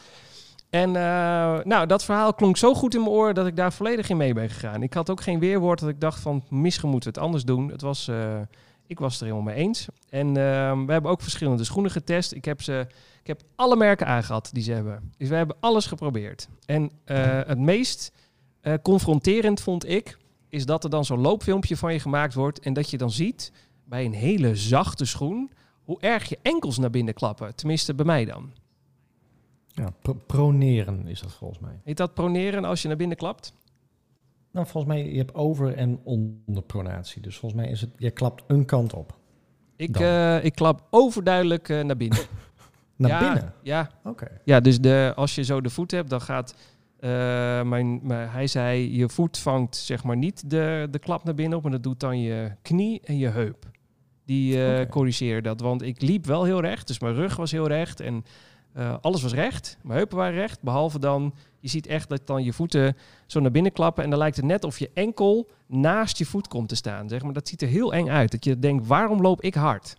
En 0.76 0.96
eh, 0.96 1.64
nou, 1.64 1.86
dat 1.86 2.04
verhaal 2.04 2.34
klonk 2.34 2.56
zo 2.56 2.74
goed 2.74 2.94
in 2.94 3.00
mijn 3.00 3.12
oor 3.12 3.34
dat 3.34 3.46
ik 3.46 3.56
daar 3.56 3.72
volledig 3.72 4.08
in 4.08 4.16
mee 4.16 4.34
ben 4.34 4.50
gegaan. 4.50 4.82
Ik 4.82 4.94
had 4.94 5.10
ook 5.10 5.20
geen 5.20 5.38
weerwoord 5.38 5.80
dat 5.80 5.88
ik 5.88 6.00
dacht 6.00 6.20
van 6.20 6.44
misschien 6.48 6.88
moeten 6.88 7.12
we 7.12 7.18
het 7.18 7.26
anders 7.26 7.44
doen. 7.44 7.70
Het 7.70 7.80
was, 7.80 8.08
eh, 8.08 8.40
ik 8.86 8.98
was 8.98 9.12
het 9.12 9.20
er 9.20 9.26
helemaal 9.26 9.54
mee 9.54 9.64
eens. 9.64 9.86
En 10.08 10.26
eh, 10.28 10.84
we 10.86 10.92
hebben 10.92 11.10
ook 11.10 11.22
verschillende 11.22 11.64
schoenen 11.64 11.90
getest. 11.90 12.32
Ik 12.32 12.44
heb, 12.44 12.62
ze, 12.62 12.86
ik 13.20 13.26
heb 13.26 13.42
alle 13.54 13.76
merken 13.76 14.06
aangehad 14.06 14.50
die 14.52 14.62
ze 14.62 14.72
hebben. 14.72 15.12
Dus 15.18 15.28
we 15.28 15.34
hebben 15.34 15.56
alles 15.60 15.86
geprobeerd. 15.86 16.48
En 16.66 16.90
eh, 17.04 17.40
het 17.46 17.58
meest 17.58 18.12
confronterend 18.82 19.60
vond 19.60 19.88
ik, 19.88 20.18
is 20.48 20.66
dat 20.66 20.84
er 20.84 20.90
dan 20.90 21.04
zo'n 21.04 21.20
loopfilmpje 21.20 21.76
van 21.76 21.92
je 21.92 22.00
gemaakt 22.00 22.34
wordt 22.34 22.58
en 22.58 22.72
dat 22.72 22.90
je 22.90 22.98
dan 22.98 23.10
ziet 23.10 23.52
bij 23.84 24.04
een 24.04 24.14
hele 24.14 24.56
zachte 24.56 25.04
schoen 25.04 25.50
hoe 25.84 26.00
erg 26.00 26.28
je 26.28 26.38
enkels 26.42 26.78
naar 26.78 26.90
binnen 26.90 27.14
klappen. 27.14 27.54
Tenminste, 27.54 27.94
bij 27.94 28.04
mij 28.04 28.24
dan. 28.24 28.52
Ja, 29.76 29.90
pro- 30.02 30.20
proneren 30.26 31.06
is 31.06 31.20
dat 31.20 31.32
volgens 31.32 31.60
mij. 31.60 31.80
Heet 31.84 31.96
dat 31.96 32.14
proneren 32.14 32.64
als 32.64 32.82
je 32.82 32.88
naar 32.88 32.96
binnen 32.96 33.16
klapt? 33.16 33.52
Nou, 34.52 34.66
volgens 34.66 34.92
mij, 34.94 35.10
je 35.10 35.16
hebt 35.18 35.34
over- 35.34 35.74
en 35.74 36.00
onderpronatie. 36.04 37.22
Dus 37.22 37.36
volgens 37.36 37.60
mij 37.62 37.70
is 37.70 37.80
het, 37.80 37.90
je 37.96 38.10
klapt 38.10 38.44
een 38.46 38.64
kant 38.64 38.94
op. 38.94 39.16
Ik, 39.76 40.00
eh, 40.00 40.44
ik 40.44 40.54
klap 40.54 40.86
overduidelijk 40.90 41.68
eh, 41.68 41.84
naar 41.84 41.96
binnen. 41.96 42.18
Naar 42.96 43.10
ja, 43.10 43.32
binnen? 43.32 43.52
Ja, 43.62 43.90
Oké. 44.04 44.40
ja 44.44 44.60
dus 44.60 44.80
de, 44.80 45.12
als 45.16 45.34
je 45.34 45.42
zo 45.44 45.60
de 45.60 45.70
voet 45.70 45.90
hebt, 45.90 46.10
dan 46.10 46.20
gaat... 46.20 46.54
eh, 46.98 47.10
mijn, 47.62 48.00
mijn- 48.02 48.28
hij 48.28 48.46
zei, 48.46 48.96
je 48.96 49.08
voet 49.08 49.38
vangt 49.38 49.76
zeg 49.76 50.04
maar 50.04 50.16
niet 50.16 50.50
de, 50.50 50.88
de 50.90 50.98
klap 50.98 51.24
naar 51.24 51.34
binnen 51.34 51.56
op... 51.56 51.62
maar 51.62 51.72
dat 51.72 51.82
doet 51.82 52.00
dan 52.00 52.20
je 52.20 52.52
knie 52.62 53.00
en 53.04 53.18
je 53.18 53.28
heup. 53.28 53.64
Die 54.24 54.52
Oké. 54.54 54.86
corrigeren 54.90 55.42
dat. 55.42 55.60
Want 55.60 55.82
ik 55.82 56.00
liep 56.02 56.26
wel 56.26 56.44
heel 56.44 56.60
recht, 56.60 56.86
dus 56.86 57.00
mijn 57.00 57.14
rug 57.14 57.36
was 57.36 57.50
heel 57.50 57.66
recht... 57.68 58.00
en 58.00 58.24
eh, 58.76 58.94
alles 59.00 59.22
was 59.22 59.32
recht, 59.32 59.78
mijn 59.82 59.98
heupen 59.98 60.16
waren 60.16 60.34
recht. 60.34 60.62
Behalve 60.62 60.98
dan, 60.98 61.34
je 61.60 61.68
ziet 61.68 61.86
echt 61.86 62.08
dat 62.08 62.26
dan 62.26 62.44
je 62.44 62.52
voeten 62.52 62.96
zo 63.26 63.40
naar 63.40 63.50
binnen 63.50 63.72
klappen... 63.72 64.04
en 64.04 64.10
dan 64.10 64.18
lijkt 64.18 64.36
het 64.36 64.44
net 64.44 64.64
of 64.64 64.78
je 64.78 64.90
enkel 64.94 65.50
naast 65.66 66.18
je 66.18 66.26
voet 66.26 66.48
komt 66.48 66.68
te 66.68 66.74
staan. 66.74 67.08
Zeg 67.08 67.22
maar. 67.22 67.32
Dat 67.32 67.48
ziet 67.48 67.62
er 67.62 67.68
heel 67.68 67.92
eng 67.92 68.08
uit. 68.08 68.30
Dat 68.30 68.44
je 68.44 68.58
denkt, 68.58 68.86
waarom 68.86 69.20
loop 69.20 69.40
ik 69.40 69.54
hard? 69.54 69.96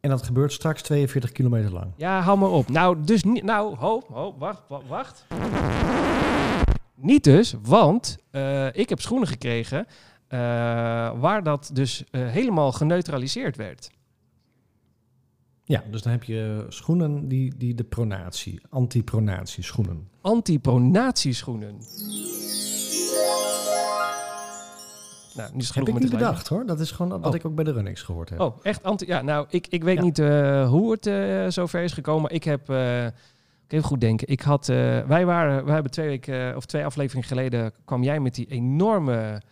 En 0.00 0.10
dat 0.10 0.22
gebeurt 0.22 0.52
straks 0.52 0.82
42 0.82 1.32
kilometer 1.32 1.72
lang. 1.72 1.92
Ja, 1.96 2.20
hou 2.20 2.38
maar 2.38 2.50
op. 2.50 2.68
Nou, 2.68 3.04
dus 3.04 3.22
niet. 3.22 3.42
Nou, 3.42 3.76
ho, 3.76 4.02
ho, 4.12 4.34
wacht, 4.38 4.62
wacht, 4.68 4.88
wacht. 4.88 5.26
Niet 6.94 7.24
dus, 7.24 7.54
want 7.62 8.18
eh, 8.30 8.66
ik 8.74 8.88
heb 8.88 9.00
schoenen 9.00 9.28
gekregen 9.28 9.86
eh, 10.28 10.38
waar 11.20 11.42
dat 11.42 11.70
dus 11.72 12.04
helemaal 12.10 12.72
geneutraliseerd 12.72 13.56
werd. 13.56 13.90
Ja, 15.66 15.82
dus 15.90 16.02
dan 16.02 16.12
heb 16.12 16.24
je 16.24 16.66
schoenen 16.68 17.28
die, 17.28 17.54
die 17.56 17.74
de 17.74 17.84
pronatie, 17.84 18.60
antipronatie 18.70 19.62
schoenen. 19.64 20.08
Antipronatieschoenen. 20.20 21.74
Nou, 25.36 25.50
nu 25.52 25.58
is 25.58 25.66
het 25.66 25.74
Heb 25.74 25.88
ik 25.88 25.98
niet 25.98 26.10
bedacht 26.10 26.48
hoor. 26.48 26.66
Dat 26.66 26.80
is 26.80 26.90
gewoon 26.90 27.20
wat 27.20 27.26
Oh. 27.30 27.34
ik 27.34 27.44
ook 27.46 27.54
bij 27.54 27.64
de 27.64 27.72
Runnings 27.72 28.02
gehoord 28.02 28.30
heb. 28.30 28.40
Oh, 28.40 28.56
echt 28.62 28.82
anti. 28.82 29.06
Ja, 29.06 29.22
nou, 29.22 29.46
ik, 29.50 29.66
ik 29.66 29.84
weet 29.84 29.96
Ja. 29.96 30.02
niet 30.02 30.18
eh, 30.18 30.68
hoe 30.68 30.90
het 30.92 31.06
eh 31.06 31.46
zover 31.48 31.82
is 31.82 31.92
gekomen. 31.92 32.22
Maar 32.22 32.32
ik 32.32 32.44
heb. 32.44 32.68
eh, 32.70 33.04
ik 33.06 33.12
even 33.72 33.84
goed 33.88 34.00
denken. 34.00 34.28
Ik 34.28 34.40
had. 34.40 34.66
wij 34.66 35.26
waren. 35.26 35.64
Wij 35.64 35.74
hebben 35.74 35.92
twee 35.92 36.06
weken 36.08 36.56
of 36.56 36.64
twee 36.66 36.84
afleveringen 36.84 37.28
geleden. 37.28 37.72
kwam 37.84 38.02
jij 38.02 38.20
met 38.20 38.34
die 38.34 38.46
enorme. 38.46 39.42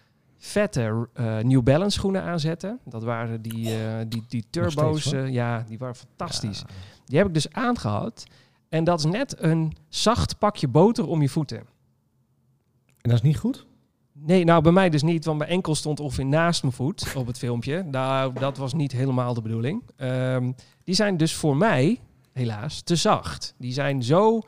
Vette 0.45 1.09
eh, 1.15 1.39
New 1.39 1.63
Balance 1.63 1.99
schoenen 1.99 2.23
aanzetten. 2.23 2.79
Dat 2.85 3.03
waren 3.03 3.43
die, 3.43 3.77
eh, 3.77 4.05
die, 4.09 4.25
die 4.29 4.45
turbo's. 4.51 5.01
steeds, 5.01 5.17
eh, 5.17 5.33
ja, 5.33 5.65
die 5.69 5.79
waren 5.79 5.95
fantastisch. 5.95 6.59
Ja. 6.59 6.75
Die 7.05 7.19
heb 7.19 7.27
ik 7.27 7.35
dus 7.35 7.53
aangehad. 7.53 8.25
En 8.69 8.85
dat 8.85 8.99
is 8.99 9.05
net 9.05 9.35
een 9.39 9.73
zacht 9.89 10.39
pakje 10.39 10.69
boter 10.69 11.07
om 11.07 11.23
je 11.23 11.29
voeten. 11.29 11.57
En 11.57 13.11
dat 13.11 13.13
is 13.13 13.23
niet 13.23 13.39
goed? 13.39 13.67
Nee, 14.13 14.45
nou 14.45 14.63
bij 14.63 14.73
mij 14.73 14.91
dus 14.91 15.03
niet, 15.03 15.25
want 15.25 15.39
mijn 15.39 15.51
enkel 15.51 15.75
stond 15.75 16.01
ongeveer 16.01 16.27
naast 16.27 16.63
mijn 16.63 16.75
voet 16.75 17.13
op 17.17 17.27
het 17.27 17.39
filmpje. 17.39 17.83
Nou, 17.83 18.33
dat 18.33 18.57
was 18.57 18.73
niet 18.75 18.93
helemaal 18.93 19.35
de 19.35 19.43
bedoeling. 19.43 19.83
Ehm, 19.97 20.53
die 20.85 20.95
zijn 20.95 21.17
dus 21.17 21.35
voor 21.35 21.57
mij, 21.57 22.01
helaas, 22.33 22.81
te 22.81 22.97
zacht. 22.97 23.55
Die 23.59 23.73
zijn 23.73 24.03
zo, 24.03 24.41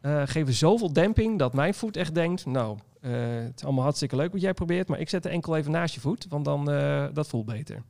eh, 0.00 0.22
geven 0.24 0.52
zoveel 0.52 0.92
demping 0.92 1.38
dat 1.38 1.54
mijn 1.54 1.74
voet 1.74 1.96
echt 1.96 2.14
denkt, 2.14 2.46
nou, 2.46 2.78
het 3.10 3.56
is 3.58 3.64
allemaal 3.64 3.82
hartstikke 3.82 4.16
leuk 4.16 4.32
wat 4.32 4.40
jij 4.40 4.54
probeert, 4.54 4.88
maar 4.88 5.00
ik 5.00 5.08
zet 5.08 5.22
de 5.22 5.28
enkel 5.28 5.56
even 5.56 5.70
naast 5.70 5.94
je 5.94 6.00
voet, 6.00 6.26
want 6.28 6.44
dan, 6.44 6.70
eh, 6.70 7.06
dat 7.12 7.28
voelt 7.28 7.46
beter. 7.46 7.82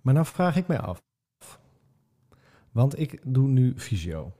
Maar 0.00 0.14
nou 0.14 0.26
vraag 0.26 0.56
ik 0.56 0.66
mij 0.66 0.78
af. 0.78 1.02
Want 2.72 2.98
ik 2.98 3.20
doe 3.24 3.48
nu 3.48 3.72
fysio. 3.76 4.32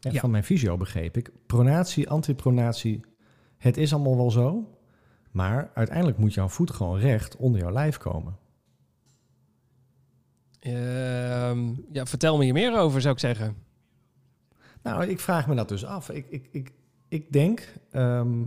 En 0.00 0.12
Ja. 0.12 0.20
van 0.20 0.30
mijn 0.30 0.44
fysio 0.44 0.76
begreep 0.76 1.16
ik, 1.16 1.30
pronatie, 1.46 2.08
antipronatie, 2.10 3.00
het 3.58 3.76
is 3.76 3.92
allemaal 3.92 4.16
wel 4.16 4.30
zo. 4.30 4.74
Maar 5.30 5.70
uiteindelijk 5.74 6.18
moet 6.18 6.34
jouw 6.34 6.48
voet 6.48 6.70
gewoon 6.70 6.98
recht 6.98 7.36
onder 7.36 7.60
jouw 7.60 7.70
lijf 7.72 7.96
komen. 7.96 8.36
Ehm, 10.60 11.74
ja, 11.92 12.06
vertel 12.06 12.36
me 12.36 12.44
hier 12.44 12.52
meer 12.52 12.78
over, 12.78 13.00
zou 13.00 13.14
ik 13.14 13.20
zeggen. 13.20 13.56
Nou, 14.82 15.06
ik 15.06 15.20
vraag 15.20 15.46
me 15.46 15.54
dat 15.54 15.68
dus 15.68 15.84
af. 15.84 16.10
Ik, 16.10 16.26
ik, 16.28 16.48
ik, 16.50 16.72
ik 17.08 17.32
denk 17.32 17.72
ehm, 17.90 18.44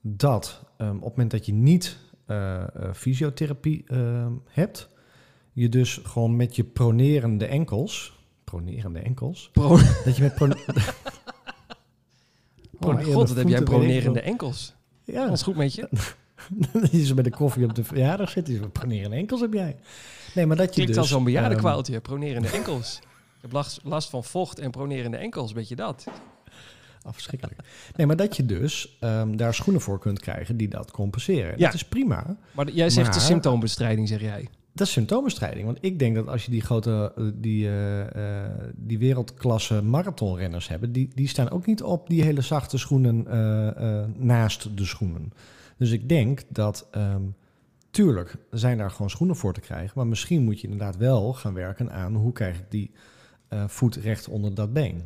dat 0.00 0.62
ehm, 0.76 0.88
op 0.96 1.00
het 1.00 1.10
moment 1.10 1.30
dat 1.30 1.46
je 1.46 1.52
niet 1.52 1.96
eh, 2.26 2.56
eh, 2.62 2.66
fysiotherapie 2.94 3.84
ehm, 3.86 4.32
hebt, 4.48 4.88
je 5.52 5.68
dus 5.68 6.00
gewoon 6.04 6.36
met 6.36 6.56
je 6.56 6.64
pronerende 6.64 7.46
enkels, 7.46 8.18
pronerende 8.44 8.98
enkels, 8.98 9.48
Pro 9.52 9.68
dat 10.04 10.16
je 10.16 10.22
met 10.22 10.34
pro- 10.34 10.46
oh 10.56 10.56
mijn 10.66 10.84
Pronerende 12.78 13.12
god, 13.14 13.28
wat 13.28 13.36
heb 13.36 13.48
jij 13.48 13.62
pronerende 13.62 14.20
enkels. 14.20 14.74
ja, 15.04 15.26
Alles 15.26 15.42
goed 15.42 15.56
met 15.56 15.74
je? 15.74 15.88
dat 16.72 16.90
je 16.90 17.04
zo 17.04 17.14
bij 17.14 17.22
de 17.22 17.30
koffie 17.30 17.64
op 17.64 17.74
de 17.74 17.84
verjaardag 17.84 18.30
zit, 18.30 18.46
die 18.46 18.68
pronerende 18.68 19.16
enkels 19.16 19.40
heb 19.40 19.52
jij. 19.52 19.76
Nee, 20.34 20.46
maar 20.46 20.56
dat 20.56 20.66
je 20.66 20.72
Klinkt 20.72 20.92
dus... 20.92 21.00
als 21.00 21.08
zo'n 21.08 21.16
ehm, 21.16 21.26
bejaardenkwaaltje, 21.26 22.00
pronerende 22.00 22.48
enkels. 22.48 22.98
Ik 23.36 23.46
heb 23.46 23.52
last, 23.52 23.80
last 23.84 24.10
van 24.10 24.24
vocht 24.24 24.58
en 24.58 24.70
pronerende 24.70 25.16
enkels, 25.16 25.52
weet 25.52 25.68
je 25.68 25.76
dat? 25.76 26.06
Afschrikkelijk. 27.12 27.60
Nee, 27.96 28.06
maar 28.06 28.16
dat 28.16 28.36
je 28.36 28.46
dus 28.46 28.96
ehm, 29.00 29.36
daar 29.36 29.54
schoenen 29.54 29.82
voor 29.82 29.98
kunt 29.98 30.20
krijgen 30.20 30.56
die 30.56 30.68
dat 30.68 30.90
compenseren. 30.90 31.58
Ja. 31.58 31.64
Dat 31.64 31.74
is 31.74 31.84
prima. 31.84 32.36
Maar 32.52 32.70
jij 32.70 32.90
zegt 32.90 33.14
de 33.14 33.20
symptoombestrijding, 33.20 34.08
zeg 34.08 34.20
jij. 34.20 34.48
Dat 34.72 34.86
is 34.86 34.92
symptoombestrijding. 34.92 35.66
Want 35.66 35.78
ik 35.80 35.98
denk 35.98 36.14
dat 36.14 36.28
als 36.28 36.44
je 36.44 36.50
die 36.50 36.60
grote, 36.60 37.12
eh, 37.16 37.24
die, 37.34 37.66
eh, 37.66 38.44
eh, 38.44 38.50
die 38.76 38.98
wereldklasse 38.98 39.82
marathonrenners 39.82 40.68
hebben, 40.68 40.92
die, 40.92 41.10
die 41.14 41.28
staan 41.28 41.50
ook 41.50 41.66
niet 41.66 41.82
op 41.82 42.08
die 42.08 42.22
hele 42.22 42.40
zachte 42.40 42.78
schoenen 42.78 43.26
naast 44.16 44.76
de 44.76 44.84
schoenen. 44.84 45.32
Dus 45.76 45.90
ik 45.90 46.08
denk 46.08 46.42
dat, 46.48 46.88
ehm, 46.90 47.22
tuurlijk 47.90 48.36
zijn 48.50 48.78
daar 48.78 48.90
gewoon 48.90 49.10
schoenen 49.10 49.36
voor 49.36 49.52
te 49.52 49.60
krijgen, 49.60 49.92
maar 49.94 50.06
misschien 50.06 50.42
moet 50.42 50.60
je 50.60 50.68
inderdaad 50.68 50.96
wel 50.96 51.32
gaan 51.32 51.54
werken 51.54 51.92
aan 51.92 52.14
hoe 52.14 52.32
krijg 52.32 52.58
ik 52.58 52.70
die 52.70 52.90
voet 53.66 53.96
recht 53.96 54.28
onder 54.28 54.54
dat 54.54 54.72
been. 54.72 55.04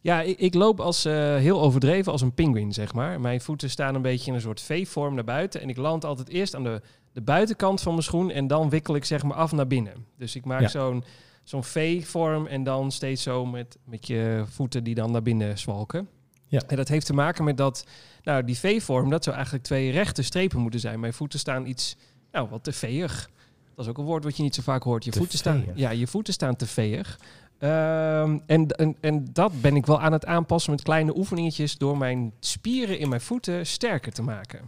Ja, 0.00 0.20
ik, 0.22 0.38
ik 0.38 0.54
loop 0.54 0.80
als 0.80 1.04
eh, 1.04 1.12
heel 1.36 1.60
overdreven 1.60 2.12
als 2.12 2.20
een 2.20 2.34
pinguïn, 2.34 2.72
zeg 2.72 2.94
maar. 2.94 3.20
Mijn 3.20 3.40
voeten 3.40 3.70
staan 3.70 3.94
een 3.94 4.02
beetje 4.02 4.28
in 4.30 4.34
een 4.34 4.40
soort 4.42 4.60
V-vorm 4.60 5.14
naar 5.14 5.24
buiten. 5.24 5.60
En 5.60 5.68
ik 5.68 5.76
land 5.76 6.04
altijd 6.04 6.28
eerst 6.28 6.54
aan 6.54 6.64
de, 6.64 6.80
de 7.12 7.20
buitenkant 7.20 7.80
van 7.80 7.92
mijn 7.92 8.04
schoen 8.04 8.30
en 8.30 8.46
dan 8.46 8.70
wikkel 8.70 8.94
ik 8.94 9.04
zeg 9.04 9.22
maar 9.22 9.36
af 9.36 9.52
naar 9.52 9.66
binnen. 9.66 10.06
Dus 10.18 10.36
ik 10.36 10.44
maak 10.44 10.60
Ja. 10.60 10.68
zo'n 10.68 11.04
zo'n 11.42 11.64
V-vorm 11.64 12.46
en 12.46 12.62
dan 12.64 12.90
steeds 12.90 13.22
zo 13.22 13.46
met, 13.46 13.78
met 13.84 14.06
je 14.06 14.44
voeten 14.48 14.84
die 14.84 14.94
dan 14.94 15.10
naar 15.10 15.22
binnen 15.22 15.58
zwalken. 15.58 16.08
Ja. 16.46 16.62
En 16.66 16.76
dat 16.76 16.88
heeft 16.88 17.06
te 17.06 17.14
maken 17.14 17.44
met 17.44 17.56
dat, 17.56 17.86
nou, 18.22 18.44
die 18.44 18.58
V-vorm, 18.58 19.10
dat 19.10 19.24
zou 19.24 19.34
eigenlijk 19.36 19.64
twee 19.64 19.90
rechte 19.90 20.22
strepen 20.22 20.60
moeten 20.60 20.80
zijn. 20.80 21.00
Mijn 21.00 21.12
voeten 21.12 21.38
staan 21.38 21.66
iets, 21.66 21.96
nou, 22.32 22.48
wat 22.48 22.64
te 22.64 22.72
veeg. 22.72 23.30
Dat 23.74 23.84
is 23.84 23.90
ook 23.90 23.98
een 23.98 24.04
woord 24.04 24.24
wat 24.24 24.36
je 24.36 24.42
niet 24.42 24.54
zo 24.54 24.62
vaak 24.62 24.82
hoort. 24.82 25.04
Je 25.04 25.10
Te 25.10 25.18
voeten 25.18 25.38
staan, 25.38 25.64
ja, 25.74 25.90
je 25.90 26.06
voeten 26.06 26.32
staan 26.32 26.56
te 26.56 26.66
veeg. 26.66 27.18
Ehm, 27.62 28.38
en, 28.46 28.66
en, 28.68 28.96
en 29.00 29.24
dat 29.32 29.60
ben 29.60 29.76
ik 29.76 29.86
wel 29.86 30.00
aan 30.00 30.12
het 30.12 30.26
aanpassen 30.26 30.70
met 30.70 30.82
kleine 30.82 31.16
oefeningetjes 31.16 31.78
door 31.78 31.96
mijn 31.98 32.32
spieren 32.40 32.98
in 32.98 33.08
mijn 33.08 33.20
voeten 33.20 33.66
sterker 33.66 34.12
te 34.12 34.22
maken. 34.22 34.60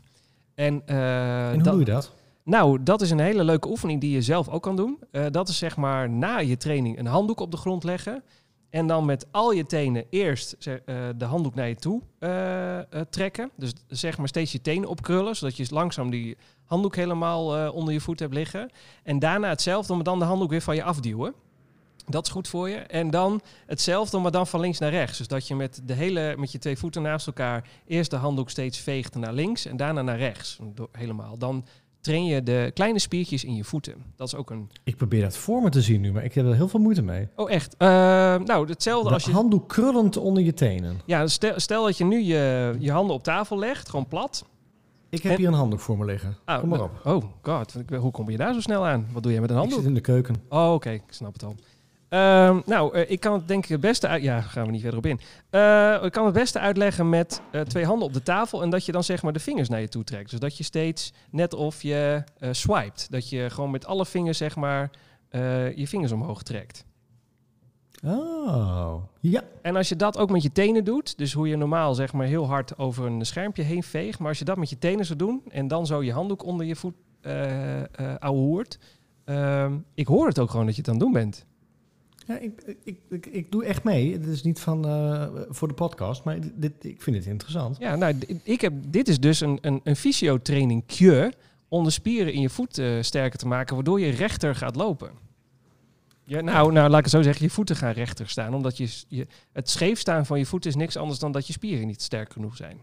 En, 0.54 0.82
eh, 0.86 1.48
en 1.48 1.54
hoe 1.54 1.62
dat- 1.62 1.72
doe 1.72 1.84
je 1.84 1.90
dat? 1.92 2.12
nou, 2.44 2.82
dat 2.82 3.00
is 3.00 3.10
een 3.10 3.18
hele 3.18 3.44
leuke 3.44 3.68
oefening 3.68 4.00
die 4.00 4.10
je 4.10 4.22
zelf 4.22 4.48
ook 4.48 4.62
kan 4.62 4.76
doen. 4.76 4.98
Eh, 5.10 5.24
dat 5.30 5.48
is 5.48 5.58
zeg 5.58 5.76
maar 5.76 6.10
na 6.10 6.36
je 6.38 6.56
training 6.56 6.98
een 6.98 7.06
handdoek 7.06 7.40
op 7.40 7.50
de 7.50 7.56
grond 7.56 7.84
leggen. 7.84 8.22
En 8.70 8.86
dan 8.86 9.04
met 9.04 9.26
al 9.30 9.52
je 9.52 9.66
tenen 9.66 10.04
eerst 10.10 10.56
eh, 10.60 10.74
de 11.16 11.24
handdoek 11.24 11.54
naar 11.54 11.68
je 11.68 11.76
toe 11.76 12.02
trekken. 13.10 13.50
Dus 13.56 13.72
zeg 13.88 14.18
maar 14.18 14.28
steeds 14.28 14.52
je 14.52 14.60
tenen 14.60 14.88
opkrullen, 14.88 15.36
zodat 15.36 15.56
je 15.56 15.66
langzaam 15.70 16.10
die 16.10 16.36
handdoek 16.64 16.96
helemaal 16.96 17.70
onder 17.72 17.92
je 17.94 18.00
voet 18.00 18.18
hebt 18.20 18.34
liggen. 18.34 18.70
En 19.02 19.18
daarna 19.18 19.48
hetzelfde, 19.48 19.94
maar 19.94 20.04
dan 20.04 20.18
de 20.18 20.24
handdoek 20.24 20.50
weer 20.50 20.60
van 20.62 20.74
je 20.74 20.82
afduwen. 20.82 21.34
Dat 22.06 22.26
is 22.26 22.32
goed 22.32 22.48
voor 22.48 22.68
je. 22.68 22.76
En 22.76 23.10
dan 23.10 23.40
hetzelfde, 23.66 24.18
maar 24.18 24.30
dan 24.30 24.46
van 24.46 24.60
links 24.60 24.78
naar 24.78 24.90
rechts. 24.90 25.18
Dus 25.18 25.28
dat 25.28 25.48
je 25.48 25.54
met, 25.54 25.80
de 25.84 25.92
hele, 25.92 26.34
met 26.38 26.52
je 26.52 26.58
twee 26.58 26.76
voeten 26.78 27.02
naast 27.02 27.26
elkaar 27.26 27.68
eerst 27.86 28.10
de 28.10 28.16
handdoek 28.16 28.50
steeds 28.50 28.78
veegt 28.78 29.14
naar 29.14 29.32
links 29.32 29.66
en 29.66 29.76
daarna 29.76 30.02
naar 30.02 30.18
rechts. 30.18 30.58
Door, 30.74 30.88
helemaal. 30.92 31.38
Dan 31.38 31.64
train 32.00 32.24
je 32.24 32.42
de 32.42 32.70
kleine 32.74 32.98
spiertjes 32.98 33.44
in 33.44 33.54
je 33.54 33.64
voeten. 33.64 33.94
Dat 34.16 34.26
is 34.26 34.34
ook 34.34 34.50
een... 34.50 34.70
Ik 34.82 34.96
probeer 34.96 35.22
dat 35.22 35.36
voor 35.36 35.62
me 35.62 35.68
te 35.68 35.82
zien 35.82 36.00
nu, 36.00 36.12
maar 36.12 36.24
ik 36.24 36.34
heb 36.34 36.46
er 36.46 36.54
heel 36.54 36.68
veel 36.68 36.80
moeite 36.80 37.02
mee. 37.02 37.28
Oh, 37.36 37.50
echt? 37.50 37.74
Eh, 37.78 37.88
nou, 38.36 38.68
hetzelfde 38.68 39.08
De 39.08 39.14
als 39.14 39.24
je... 39.24 39.32
handdoek 39.32 39.68
krullend 39.68 40.16
onder 40.16 40.42
je 40.42 40.54
tenen. 40.54 41.00
Ja, 41.06 41.26
stel, 41.26 41.60
stel 41.60 41.84
dat 41.84 41.98
je 41.98 42.04
nu 42.04 42.22
je, 42.22 42.74
je 42.78 42.90
handen 42.92 43.14
op 43.16 43.22
tafel 43.22 43.58
legt, 43.58 43.88
gewoon 43.88 44.06
plat. 44.08 44.44
Ik 45.08 45.22
heb 45.22 45.32
En- 45.32 45.38
hier 45.38 45.48
een 45.48 45.54
handdoek 45.54 45.80
voor 45.80 45.98
me 45.98 46.04
liggen. 46.04 46.36
Ah, 46.44 46.60
Kom 46.60 46.68
maar 46.68 46.82
op. 46.82 47.00
Oh, 47.04 47.24
god. 47.42 47.74
Ik- 47.78 47.96
Hoe 47.96 48.10
kom 48.10 48.30
je 48.30 48.36
daar 48.36 48.54
zo 48.54 48.60
snel 48.60 48.86
aan? 48.86 49.06
Wat 49.12 49.22
doe 49.22 49.32
jij 49.32 49.40
met 49.40 49.50
een 49.50 49.54
Ik 49.56 49.60
handdoek? 49.60 49.80
zit 49.80 49.88
in 49.88 49.94
de 49.94 50.00
keuken. 50.00 50.34
Oh, 50.48 50.72
oké. 50.72 50.90
Ik 50.90 51.02
snap 51.08 51.32
het 51.32 51.42
al. 51.42 51.54
Ehm, 52.14 52.60
nou, 52.66 52.94
eh, 52.94 53.10
ik 53.10 53.20
kan 53.20 53.32
het 53.32 53.48
denk 53.48 53.64
ik 53.64 53.70
het 53.70 53.80
beste 53.80 54.08
uit... 54.08 54.22
Ja, 54.22 54.40
gaan 54.40 54.66
we 54.66 54.70
niet 54.70 54.80
verder 54.80 54.98
op 54.98 55.06
in. 55.06 55.20
Eh, 55.50 56.02
ik 56.02 56.12
kan 56.12 56.24
het 56.24 56.34
beste 56.34 56.58
uitleggen 56.58 57.08
met 57.08 57.42
eh, 57.50 57.60
twee 57.60 57.84
handen 57.84 58.06
op 58.06 58.12
de 58.12 58.22
tafel... 58.22 58.62
en 58.62 58.70
dat 58.70 58.86
je 58.86 58.92
dan 58.92 59.04
zeg 59.04 59.22
maar 59.22 59.32
de 59.32 59.38
vingers 59.38 59.68
naar 59.68 59.80
je 59.80 59.88
toe 59.88 60.04
trekt. 60.04 60.30
Dus 60.30 60.40
dat 60.40 60.56
je 60.56 60.64
steeds 60.64 61.12
net 61.30 61.54
of 61.54 61.82
je 61.82 62.22
eh 62.38 62.48
swipet. 62.52 63.06
Dat 63.10 63.28
je 63.28 63.50
gewoon 63.50 63.70
met 63.70 63.86
alle 63.86 64.06
vingers 64.06 64.38
zeg 64.38 64.56
maar 64.56 64.90
eh, 65.28 65.76
je 65.76 65.88
vingers 65.88 66.12
omhoog 66.12 66.42
trekt. 66.42 66.84
Oh, 68.04 69.02
ja. 69.20 69.42
En 69.62 69.76
als 69.76 69.88
je 69.88 69.96
dat 69.96 70.18
ook 70.18 70.30
met 70.30 70.42
je 70.42 70.52
tenen 70.52 70.84
doet... 70.84 71.18
dus 71.18 71.32
hoe 71.32 71.48
je 71.48 71.56
normaal 71.56 71.94
zeg 71.94 72.12
maar 72.12 72.26
heel 72.26 72.46
hard 72.46 72.78
over 72.78 73.06
een 73.06 73.26
schermpje 73.26 73.62
heen 73.62 73.82
veegt... 73.82 74.18
maar 74.18 74.28
als 74.28 74.38
je 74.38 74.44
dat 74.44 74.56
met 74.56 74.70
je 74.70 74.78
tenen 74.78 75.04
zou 75.04 75.18
doen... 75.18 75.42
en 75.48 75.68
dan 75.68 75.86
zo 75.86 76.02
je 76.02 76.12
handdoek 76.12 76.44
onder 76.44 76.66
je 76.66 76.76
voet 76.76 76.94
eh 77.20 77.80
eh 77.80 78.14
ouwehoert... 78.18 78.78
ehm, 79.24 79.78
ik 79.94 80.06
hoor 80.06 80.26
het 80.26 80.38
ook 80.38 80.50
gewoon 80.50 80.66
dat 80.66 80.74
je 80.74 80.80
het 80.80 80.90
aan 80.90 80.96
het 80.96 81.04
doen 81.04 81.12
bent. 81.12 81.46
Ja 82.26 82.38
ik, 82.38 82.76
ik, 82.84 82.98
ik, 83.08 83.26
ik 83.26 83.52
doe 83.52 83.64
echt 83.64 83.84
mee. 83.84 84.12
Het 84.12 84.26
is 84.26 84.42
niet 84.42 84.60
van 84.60 84.84
eh, 84.86 85.26
voor 85.48 85.68
de 85.68 85.74
podcast, 85.74 86.24
maar 86.24 86.38
dit, 86.54 86.72
ik 86.80 87.02
vind 87.02 87.16
het 87.16 87.26
interessant. 87.26 87.76
Ja, 87.78 87.96
nou, 87.96 88.14
ik 88.42 88.60
heb, 88.60 88.72
dit 88.86 89.08
is 89.08 89.20
dus 89.20 89.40
een, 89.40 89.58
een, 89.60 89.80
een 89.84 89.96
fysiotrainingje 89.96 91.32
om 91.68 91.84
de 91.84 91.90
spieren 91.90 92.32
in 92.32 92.40
je 92.40 92.50
voet 92.50 92.78
eh, 92.78 92.88
sterker 93.00 93.38
te 93.38 93.46
maken, 93.46 93.74
waardoor 93.74 94.00
je 94.00 94.10
rechter 94.10 94.54
gaat 94.54 94.76
lopen. 94.76 95.10
Ja, 96.24 96.40
nou, 96.40 96.72
nou, 96.72 96.88
laat 96.88 96.98
ik 96.98 97.04
het 97.04 97.14
zo 97.14 97.22
zeggen, 97.22 97.44
je 97.44 97.50
voeten 97.50 97.76
gaan 97.76 97.92
rechter 97.92 98.28
staan, 98.28 98.54
omdat 98.54 98.76
je, 98.76 98.88
je, 99.08 99.26
het 99.52 99.70
scheef 99.70 99.98
staan 99.98 100.26
van 100.26 100.38
je 100.38 100.46
voeten 100.46 100.70
is 100.70 100.76
niks 100.76 100.96
anders 100.96 101.18
dan 101.18 101.32
dat 101.32 101.46
je 101.46 101.52
spieren 101.52 101.86
niet 101.86 102.02
sterk 102.02 102.32
genoeg 102.32 102.56
zijn. 102.56 102.80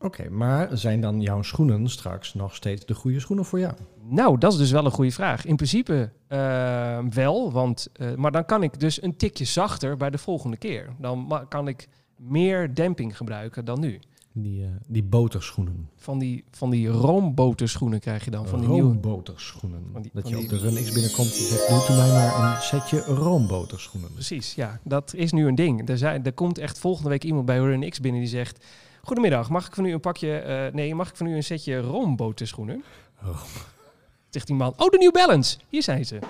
Oké, 0.00 0.28
maar 0.30 0.68
zijn 0.72 1.00
dan 1.00 1.20
jouw 1.20 1.42
schoenen 1.42 1.88
straks 1.88 2.34
nog 2.34 2.54
steeds 2.54 2.86
de 2.86 2.94
goede 2.94 3.20
schoenen 3.20 3.44
voor 3.44 3.58
jou? 3.58 3.74
Nou, 4.08 4.38
dat 4.38 4.52
is 4.52 4.58
dus 4.58 4.70
wel 4.70 4.84
een 4.84 4.90
goede 4.90 5.10
vraag. 5.10 5.44
In 5.44 5.56
principe 5.56 6.10
eh, 6.26 6.98
wel, 7.10 7.52
want, 7.52 7.88
eh, 7.92 8.14
maar 8.14 8.30
dan 8.32 8.44
kan 8.44 8.62
ik 8.62 8.80
dus 8.80 9.02
een 9.02 9.16
tikje 9.16 9.44
zachter 9.44 9.96
bij 9.96 10.10
de 10.10 10.18
volgende 10.18 10.56
keer. 10.56 10.88
Dan 10.98 11.46
kan 11.48 11.68
ik 11.68 11.88
meer 12.16 12.74
demping 12.74 13.16
gebruiken 13.16 13.64
dan 13.64 13.80
nu. 13.80 13.98
Die, 14.32 14.62
eh, 14.62 14.68
die 14.86 15.02
boterschoenen. 15.02 15.88
Van 15.96 16.18
die, 16.18 16.44
van 16.50 16.70
die 16.70 16.88
roomboterschoenen 16.88 18.00
krijg 18.00 18.24
je 18.24 18.30
dan, 18.30 18.46
van 18.46 18.60
die 18.60 18.68
nieuwe... 18.68 18.88
Roomboterschoenen. 18.88 19.82
Van 19.92 20.02
die- 20.02 20.10
dat 20.14 20.22
van 20.22 20.30
je 20.30 20.36
die- 20.36 20.56
op 20.56 20.62
de 20.62 20.68
Run 20.68 20.84
X 20.84 20.92
binnenkomt 20.92 21.28
en 21.36 21.42
zegt, 21.44 21.68
doe 21.68 21.96
u 21.96 21.98
mij 21.98 22.10
maar 22.10 22.54
een 22.56 22.62
setje 22.62 23.00
roomboterschoenen. 23.04 24.12
Precies, 24.12 24.54
ja. 24.54 24.80
Dat 24.84 25.14
is 25.14 25.32
nu 25.32 25.46
een 25.46 25.54
ding. 25.54 25.88
Er, 25.88 25.98
zijn, 25.98 26.24
er 26.24 26.32
komt 26.32 26.58
echt 26.58 26.78
volgende 26.78 27.08
week 27.08 27.24
iemand 27.24 27.46
bij 27.46 27.58
Run 27.58 27.88
X 27.90 28.00
binnen 28.00 28.20
die 28.20 28.30
zegt... 28.30 28.64
Goedemiddag, 29.02 29.48
mag 29.50 29.66
ik 29.66 29.74
van 29.74 29.84
u 29.84 29.92
een 29.92 30.00
pakje... 30.00 30.38
eh, 30.38 30.72
nee, 30.72 30.94
mag 30.94 31.08
ik 31.08 31.16
van 31.16 31.26
u 31.26 31.34
een 31.36 31.42
setje 31.44 31.80
roomboterschoenen? 31.80 32.84
Oh. 33.24 33.42
Zegt 34.30 34.46
die 34.46 34.56
man, 34.56 34.72
oh, 34.76 34.88
de 34.90 34.98
New 34.98 35.12
Balance. 35.12 35.58
Hier 35.68 35.82
zijn 35.82 36.04
ze. 36.04 36.18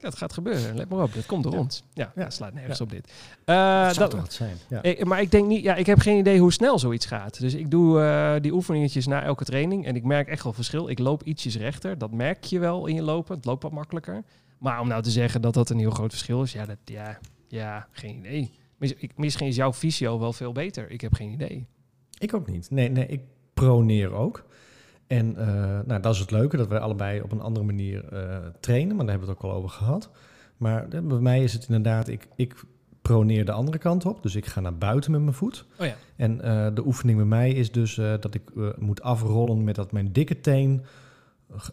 Het 0.00 0.16
gaat 0.16 0.32
gebeuren. 0.32 0.76
Let 0.76 0.88
maar 0.88 1.02
op, 1.02 1.14
dat 1.14 1.26
komt 1.26 1.52
Ja. 1.52 1.58
ons. 1.58 1.82
Ja, 1.94 2.12
Ja. 2.14 2.22
dat 2.22 2.32
slaat 2.34 2.54
nergens 2.54 2.78
Ja. 2.78 2.84
op 2.84 2.90
dit. 2.90 3.12
Eh, 3.44 3.84
dat 3.84 3.94
zou 3.94 4.10
dat, 4.10 4.20
toch 4.20 4.32
zijn? 4.32 4.56
Ja. 4.68 4.82
ik- 4.82 5.04
maar 5.04 5.20
ik 5.20 5.30
denk 5.30 5.46
niet, 5.46 5.62
ja, 5.62 5.74
ik 5.74 5.86
heb 5.86 5.98
geen 6.00 6.18
idee 6.18 6.38
hoe 6.40 6.52
snel 6.52 6.78
zoiets 6.78 7.06
gaat. 7.06 7.40
Dus 7.40 7.54
ik 7.54 7.70
doe 7.70 8.00
eh, 8.02 8.34
die 8.40 8.52
oefeningetjes 8.52 9.06
na 9.06 9.22
elke 9.22 9.44
training 9.44 9.86
en 9.86 9.96
ik 9.96 10.04
merk 10.04 10.28
echt 10.28 10.42
wel 10.42 10.52
verschil. 10.52 10.88
Ik 10.88 10.98
loop 10.98 11.22
ietsjes 11.22 11.56
rechter, 11.56 11.98
dat 11.98 12.10
merk 12.12 12.44
je 12.44 12.58
wel 12.58 12.86
in 12.86 12.94
je 12.94 13.02
lopen. 13.02 13.36
Het 13.36 13.44
loopt 13.44 13.62
wat 13.62 13.72
makkelijker. 13.72 14.22
Maar 14.58 14.80
om 14.80 14.88
nou 14.88 15.02
te 15.02 15.10
zeggen 15.10 15.40
dat 15.42 15.54
dat 15.54 15.70
een 15.70 15.78
heel 15.78 15.90
groot 15.90 16.10
verschil 16.10 16.42
is, 16.42 16.52
ja, 16.52 16.66
dat, 16.66 16.76
ja, 16.84 17.18
ja 17.48 17.86
geen 17.90 18.16
idee. 18.18 18.50
Misschien 19.16 19.46
is 19.46 19.56
jouw 19.56 19.72
fysio 19.72 20.18
wel 20.18 20.32
veel 20.32 20.52
beter. 20.52 20.90
Ik 20.90 21.00
heb 21.00 21.14
geen 21.14 21.30
idee. 21.30 21.66
Ik 22.18 22.34
ook 22.34 22.50
niet. 22.50 22.70
Nee, 22.70 22.88
nee, 22.90 23.06
ik 23.06 23.20
proneer 23.54 24.12
ook. 24.12 24.44
En 25.06 25.36
eh, 25.36 25.46
nou, 25.86 26.00
dat 26.00 26.14
is 26.14 26.20
het 26.20 26.30
leuke, 26.30 26.56
dat 26.56 26.68
wij 26.68 26.78
allebei 26.78 27.20
op 27.20 27.32
een 27.32 27.40
andere 27.40 27.66
manier 27.66 28.04
eh, 28.12 28.36
trainen. 28.60 28.96
Maar 28.96 29.06
daar 29.06 29.14
hebben 29.14 29.28
we 29.28 29.34
het 29.34 29.44
ook 29.44 29.50
al 29.50 29.56
over 29.56 29.70
gehad. 29.70 30.10
Maar 30.56 30.88
eh, 30.88 31.00
bij 31.00 31.18
mij 31.18 31.42
is 31.42 31.52
het 31.52 31.62
inderdaad, 31.62 32.08
ik, 32.08 32.28
ik 32.36 32.64
proneer 33.02 33.44
de 33.44 33.52
andere 33.52 33.78
kant 33.78 34.06
op. 34.06 34.22
Dus 34.22 34.34
ik 34.34 34.46
ga 34.46 34.60
naar 34.60 34.78
buiten 34.78 35.10
met 35.10 35.20
mijn 35.20 35.34
voet. 35.34 35.66
Oh 35.78 35.86
ja. 35.86 35.94
En 36.16 36.38
de 36.74 36.86
oefening 36.86 37.18
bij 37.18 37.26
mij 37.26 37.52
is 37.52 37.72
dus 37.72 37.94
dat 37.94 38.34
ik 38.34 38.42
moet 38.78 39.02
afrollen 39.02 39.64
met 39.64 39.74
dat 39.74 39.92
mijn 39.92 40.12
dikke 40.12 40.40
teen... 40.40 40.84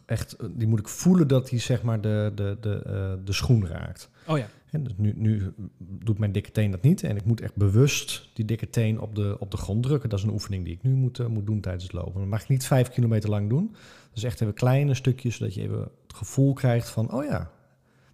echt, 0.05 0.35
die 0.51 0.67
moet 0.67 0.79
ik 0.79 0.87
voelen 0.87 1.27
dat 1.27 1.49
die 1.49 1.59
zeg 1.59 1.83
maar 1.83 2.01
de, 2.01 2.31
de, 2.35 2.57
de, 2.61 3.19
de 3.23 3.33
schoen 3.33 3.67
raakt. 3.67 4.09
Oh 4.27 4.37
ja. 4.37 4.47
En 4.75 4.83
dus 4.83 4.93
nu, 4.97 5.13
nu 5.17 5.53
doet 5.79 6.17
mijn 6.19 6.31
dikke 6.31 6.51
teen 6.51 6.71
dat 6.71 6.81
niet. 6.81 7.03
En 7.03 7.15
ik 7.15 7.25
moet 7.25 7.41
echt 7.41 7.55
bewust 7.55 8.29
die 8.33 8.45
dikke 8.45 8.69
teen 8.69 8.99
op 8.99 9.15
de, 9.15 9.35
op 9.39 9.51
de 9.51 9.57
grond 9.57 9.83
drukken. 9.83 10.09
Dat 10.09 10.19
is 10.19 10.25
een 10.25 10.31
oefening 10.31 10.65
die 10.65 10.73
ik 10.73 10.83
nu 10.83 10.91
moet, 10.91 11.19
eh, 11.19 11.25
moet 11.25 11.45
doen 11.45 11.59
tijdens 11.61 11.83
het 11.83 11.93
lopen. 11.93 12.19
Dat 12.19 12.29
mag 12.29 12.41
ik 12.41 12.49
niet 12.49 12.65
vijf 12.65 12.89
kilometer 12.89 13.29
lang 13.29 13.49
doen. 13.49 13.75
Dus 14.13 14.23
echt 14.23 14.41
even 14.41 14.53
kleine 14.53 14.93
stukjes, 14.93 15.35
zodat 15.35 15.53
je 15.53 15.61
even 15.61 15.79
het 15.79 16.15
gevoel 16.15 16.53
krijgt 16.53 16.89
van... 16.89 17.11
oh 17.13 17.25
ja, 17.25 17.49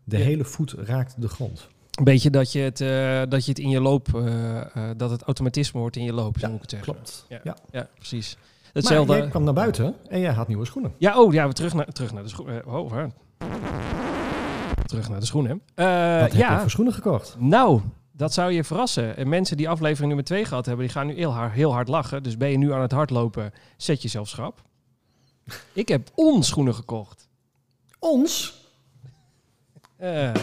De 0.03 0.17
Ja. 0.17 0.23
hele 0.23 0.43
voet 0.45 0.71
raakt 0.71 1.21
de 1.21 1.27
grond. 1.27 1.67
Een 1.91 2.03
beetje 2.03 2.29
dat 2.29 2.51
je 2.51 2.59
het, 2.59 2.81
eh, 2.81 3.21
dat 3.29 3.45
je 3.45 3.51
het 3.51 3.59
in 3.59 3.69
je 3.69 3.79
loop, 3.81 4.07
eh, 4.15 4.89
dat 4.97 5.09
het 5.09 5.21
automatisme 5.21 5.79
wordt 5.79 5.95
in 5.95 6.03
je 6.03 6.13
loop, 6.13 6.37
Ja, 6.37 6.47
moet 6.47 6.55
ik 6.55 6.61
het 6.61 6.71
zeggen. 6.71 6.93
Klopt. 6.93 7.25
Ja. 7.29 7.39
Ja. 7.43 7.57
Ja, 7.71 7.89
precies. 7.95 8.35
Maar 8.35 8.73
Hetzelfde. 8.73 9.15
jij 9.17 9.27
kwam 9.27 9.43
naar 9.43 9.53
buiten 9.53 9.95
en 10.09 10.19
jij 10.19 10.31
had 10.33 10.47
nieuwe 10.47 10.65
schoenen. 10.65 10.93
Ja, 10.97 11.21
oh 11.21 11.33
ja, 11.33 11.47
we 11.47 11.53
terug 11.53 11.73
naar, 11.73 11.85
terug 11.85 12.13
naar 12.13 12.23
de 12.23 12.29
schoenen. 12.29 12.65
oh. 12.67 13.03
Terug 14.91 15.09
naar 15.09 15.19
de 15.19 15.25
schoenen. 15.25 15.61
Eh, 15.75 15.85
Wat 15.85 16.21
heb 16.21 16.31
je 16.31 16.37
ja, 16.37 16.59
voor 16.59 16.69
schoenen 16.69 16.93
gekocht? 16.93 17.35
nou, 17.39 17.81
dat 18.11 18.33
zou 18.33 18.51
je 18.51 18.63
verrassen. 18.63 19.17
En 19.17 19.29
mensen 19.29 19.57
die 19.57 19.69
aflevering 19.69 20.07
nummer 20.07 20.25
2 20.25 20.45
gehad 20.45 20.65
hebben, 20.65 20.85
die 20.85 20.93
gaan 20.95 21.07
nu 21.07 21.13
heel 21.13 21.31
hard, 21.31 21.53
heel 21.53 21.73
hard 21.73 21.87
lachen. 21.87 22.23
Dus 22.23 22.37
ben 22.37 22.49
je 22.49 22.57
nu 22.57 22.73
aan 22.73 22.81
het 22.81 22.91
hardlopen, 22.91 23.53
zet 23.77 24.01
jezelf 24.01 24.27
schrap. 24.27 24.61
Ik 25.73 25.87
heb 25.87 26.09
onschoenen 26.15 26.75
gekocht. 26.75 27.29
Ons? 27.99 28.59
Eh, 29.97 30.33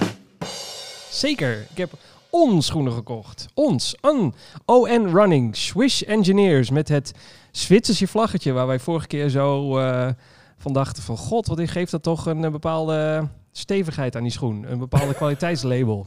zeker. 1.10 1.66
Ik 1.70 1.76
heb 1.76 1.92
ons 2.30 2.66
schoenen 2.66 2.92
gekocht. 2.92 3.48
Ons. 3.54 3.96
Un. 4.02 4.34
ON 4.64 5.06
Running. 5.14 5.56
Swish 5.56 6.02
Engineers. 6.02 6.70
Met 6.70 6.88
het 6.88 7.12
Zwitserse 7.50 8.06
vlaggetje 8.06 8.52
waar 8.52 8.66
wij 8.66 8.78
vorige 8.78 9.06
keer 9.06 9.28
zo 9.28 9.78
eh, 9.78 10.08
van 10.56 10.72
dachten 10.72 11.02
van... 11.02 11.16
God, 11.16 11.46
wat 11.46 11.70
geeft 11.70 11.90
dat 11.90 12.02
toch 12.02 12.26
een, 12.26 12.40
bepaalde 12.40 13.28
stevigheid 13.58 14.16
aan 14.16 14.22
die 14.22 14.32
schoen. 14.32 14.70
Een 14.72 14.78
bepaalde 14.78 15.14
kwaliteitslabel. 15.22 16.06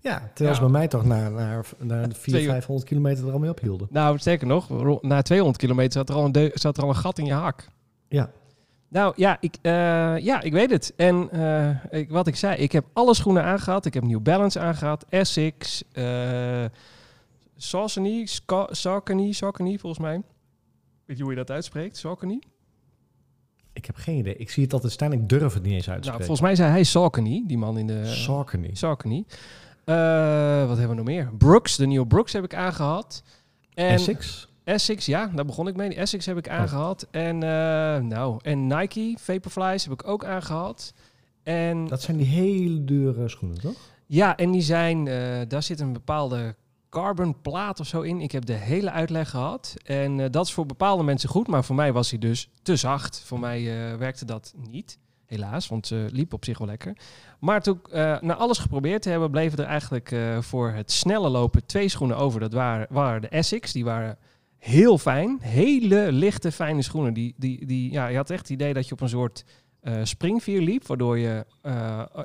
Ja, 0.00 0.30
terwijl 0.34 0.56
ze 0.56 0.62
Ja. 0.62 0.68
bij 0.70 0.78
mij 0.78 0.88
toch 0.88 1.04
na, 1.04 1.28
na, 1.28 1.62
na 1.78 2.06
de 2.06 2.14
400, 2.14 2.20
Twee- 2.22 2.44
500 2.46 2.88
kilometer 2.88 3.26
er 3.26 3.32
al 3.32 3.38
mee 3.38 3.50
ophielden. 3.50 3.86
Nou, 3.90 4.18
sterker 4.18 4.46
nog, 4.46 4.68
na 5.02 5.22
200 5.22 5.58
kilometer 5.58 5.92
zat 5.92 6.08
er 6.08 6.14
al 6.14 6.24
een, 6.24 6.32
deu- 6.32 6.50
zat 6.54 6.76
er 6.76 6.82
al 6.82 6.88
een 6.88 6.96
gat 6.96 7.18
in 7.18 7.24
je 7.24 7.32
hak. 7.32 7.68
Ja. 8.08 8.30
Nou 8.88 9.12
ja, 9.16 9.36
ik, 9.40 9.56
eh, 9.62 9.72
ja, 10.18 10.40
ik 10.42 10.52
weet 10.52 10.70
het. 10.70 10.92
En 10.96 11.30
eh, 11.30 11.98
ik, 12.00 12.10
wat 12.10 12.26
ik 12.26 12.36
zei, 12.36 12.56
ik 12.56 12.72
heb 12.72 12.84
alle 12.92 13.14
schoenen 13.14 13.44
aangehad. 13.44 13.86
Ik 13.86 13.94
heb 13.94 14.02
New 14.04 14.20
Balance 14.22 14.60
aangehad, 14.60 15.04
Essex, 15.08 15.82
eh 15.92 16.64
Saucony, 17.56 18.26
Ska- 18.26 18.68
Saucony, 18.70 19.32
Saucony 19.32 19.78
volgens 19.78 20.02
mij. 20.02 20.22
Weet 21.04 21.16
je 21.16 21.22
hoe 21.22 21.32
je 21.32 21.38
dat 21.38 21.50
uitspreekt? 21.50 21.96
Saucony? 21.96 22.38
Ik 23.74 23.86
heb 23.86 23.96
geen 23.96 24.16
idee. 24.18 24.36
Ik 24.36 24.50
zie 24.50 24.62
het 24.62 24.72
altijd 24.72 24.92
staan. 24.92 25.12
Ik 25.12 25.28
durf 25.28 25.54
het 25.54 25.62
niet 25.62 25.72
eens 25.72 25.90
uit 25.90 26.02
te 26.02 26.08
Nou, 26.08 26.18
volgens 26.18 26.40
mij 26.40 26.54
zei 26.54 26.70
hij 26.70 26.84
Saucony, 26.84 27.44
die 27.46 27.58
man 27.58 27.78
in 27.78 27.86
de... 27.86 28.06
Saucony. 28.06 28.70
Saucony. 28.72 29.24
Eh, 29.84 30.66
wat 30.66 30.78
hebben 30.78 30.88
we 30.88 30.94
nog 30.94 31.04
meer? 31.04 31.30
Brooks, 31.38 31.76
de 31.76 31.86
nieuwe 31.86 32.06
Brooks 32.06 32.32
heb 32.32 32.44
ik 32.44 32.54
aangehad. 32.54 33.22
En 33.74 33.88
Essex. 33.88 34.48
Essex, 34.64 35.06
ja, 35.06 35.30
daar 35.34 35.44
begon 35.44 35.68
ik 35.68 35.76
mee. 35.76 35.94
Essex 35.94 36.26
heb 36.26 36.36
ik 36.36 36.46
Oh. 36.46 36.52
aangehad. 36.52 37.06
En, 37.10 37.42
eh, 37.42 37.48
nou, 38.02 38.38
en 38.42 38.66
Nike, 38.66 39.14
Vaporflies 39.20 39.84
heb 39.84 39.92
ik 39.92 40.08
ook 40.08 40.24
aangehad. 40.24 40.94
En 41.42 41.86
Dat 41.86 42.02
zijn 42.02 42.16
die 42.16 42.26
hele 42.26 42.84
dure 42.84 43.28
schoenen, 43.28 43.60
toch? 43.60 43.76
ja, 44.06 44.36
en 44.36 44.50
die 44.50 44.62
zijn, 44.62 45.08
eh, 45.08 45.40
daar 45.48 45.62
zit 45.62 45.80
een 45.80 45.92
bepaalde 45.92 46.54
carbon 46.94 47.40
plaat 47.40 47.80
of 47.80 47.86
zo 47.86 48.00
in. 48.00 48.20
Ik 48.20 48.32
heb 48.32 48.44
de 48.44 48.52
hele 48.52 48.90
uitleg 48.90 49.30
gehad. 49.30 49.74
En 49.84 50.20
eh, 50.20 50.30
dat 50.30 50.46
is 50.46 50.52
voor 50.52 50.66
bepaalde 50.66 51.02
mensen 51.02 51.28
goed, 51.28 51.46
maar 51.48 51.64
voor 51.64 51.74
mij 51.76 51.92
was 51.92 52.10
hij 52.10 52.18
dus 52.18 52.48
te 52.62 52.76
zacht. 52.76 53.22
Voor 53.24 53.38
mij 53.40 53.90
eh, 53.90 53.96
werkte 53.96 54.24
dat 54.24 54.54
niet, 54.70 54.98
helaas, 55.26 55.68
want 55.68 55.86
ze 55.86 56.08
liep 56.12 56.32
op 56.32 56.44
zich 56.44 56.58
wel 56.58 56.66
lekker. 56.66 56.96
Maar 57.40 57.62
toen 57.62 57.78
ik 57.84 57.88
eh, 57.88 58.20
na 58.20 58.34
alles 58.34 58.58
geprobeerd 58.58 59.02
te 59.02 59.10
hebben, 59.10 59.30
bleven 59.30 59.58
er 59.58 59.64
eigenlijk 59.64 60.16
voor 60.40 60.70
het 60.70 60.92
snelle 60.92 61.28
lopen 61.28 61.66
twee 61.66 61.88
schoenen 61.88 62.16
over. 62.16 62.40
Dat 62.40 62.52
waren, 62.52 62.86
waren 62.90 63.20
de 63.20 63.28
Essex, 63.28 63.72
die 63.72 63.84
waren 63.84 64.18
heel 64.58 64.98
fijn. 64.98 65.38
Hele 65.40 66.12
lichte, 66.12 66.52
fijne 66.52 66.82
schoenen. 66.82 67.14
Die, 67.14 67.34
die, 67.36 67.66
die, 67.66 67.92
ja, 67.92 68.06
je 68.06 68.16
had 68.16 68.30
echt 68.30 68.40
het 68.40 68.50
idee 68.50 68.74
dat 68.74 68.86
je 68.86 68.92
op 68.92 69.00
een 69.00 69.08
soort 69.08 69.44
eh 69.80 70.00
springvier 70.02 70.60
liep, 70.60 70.86
waardoor 70.86 71.18
je 71.18 71.46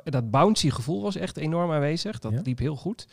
dat 0.04 0.30
bouncy 0.30 0.70
gevoel 0.70 1.02
was 1.02 1.16
echt 1.16 1.36
enorm 1.36 1.70
aanwezig. 1.70 2.18
Dat 2.18 2.32
Ja. 2.32 2.40
liep 2.44 2.58
heel 2.58 2.76
goed. 2.76 3.06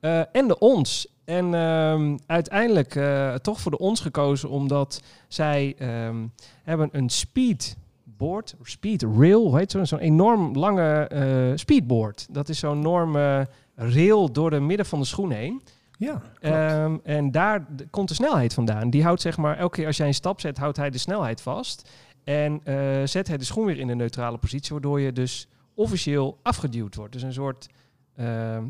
Eh, 0.00 0.20
en 0.32 0.48
de 0.48 0.58
ons. 0.58 1.08
En 1.24 1.54
ehm, 1.54 2.16
uiteindelijk 2.26 2.94
eh, 2.94 3.34
toch 3.34 3.60
voor 3.60 3.70
de 3.70 3.78
ons 3.78 4.00
gekozen, 4.00 4.48
omdat 4.48 5.02
zij 5.28 5.74
ehm, 5.78 6.26
hebben 6.62 6.88
een 6.92 7.08
speedboard, 7.08 8.54
speed 8.62 9.02
rail, 9.02 9.56
heet 9.56 9.70
zo, 9.70 9.84
zo'n 9.84 9.98
enorm 9.98 10.56
lange 10.56 11.06
eh, 11.08 11.52
speedboard. 11.54 12.26
Dat 12.30 12.48
is 12.48 12.58
zo'n 12.58 12.78
enorme 12.78 13.48
rail 13.74 14.32
door 14.32 14.50
de 14.50 14.60
midden 14.60 14.86
van 14.86 14.98
de 14.98 15.04
schoen 15.04 15.30
heen. 15.30 15.62
Ja. 15.98 16.22
Ehm, 16.40 16.96
en 17.02 17.30
daar 17.30 17.66
komt 17.90 18.08
de 18.08 18.14
snelheid 18.14 18.54
vandaan. 18.54 18.90
Die 18.90 19.02
houdt 19.02 19.20
zeg 19.20 19.36
maar, 19.36 19.56
elke 19.56 19.76
keer 19.76 19.86
als 19.86 19.96
jij 19.96 20.06
een 20.06 20.14
stap 20.14 20.40
zet, 20.40 20.58
houdt 20.58 20.76
hij 20.76 20.90
de 20.90 20.98
snelheid 20.98 21.40
vast. 21.40 21.90
En 22.24 22.60
zet 23.04 23.28
hij 23.28 23.36
de 23.36 23.44
schoen 23.44 23.64
weer 23.66 23.78
in 23.78 23.88
een 23.88 23.96
neutrale 23.96 24.38
positie, 24.38 24.72
waardoor 24.72 25.00
je 25.00 25.12
dus 25.12 25.48
officieel 25.74 26.38
afgeduwd 26.42 26.94
wordt. 26.94 27.12
Dus 27.12 27.22
een 27.22 27.32
soort 27.32 27.68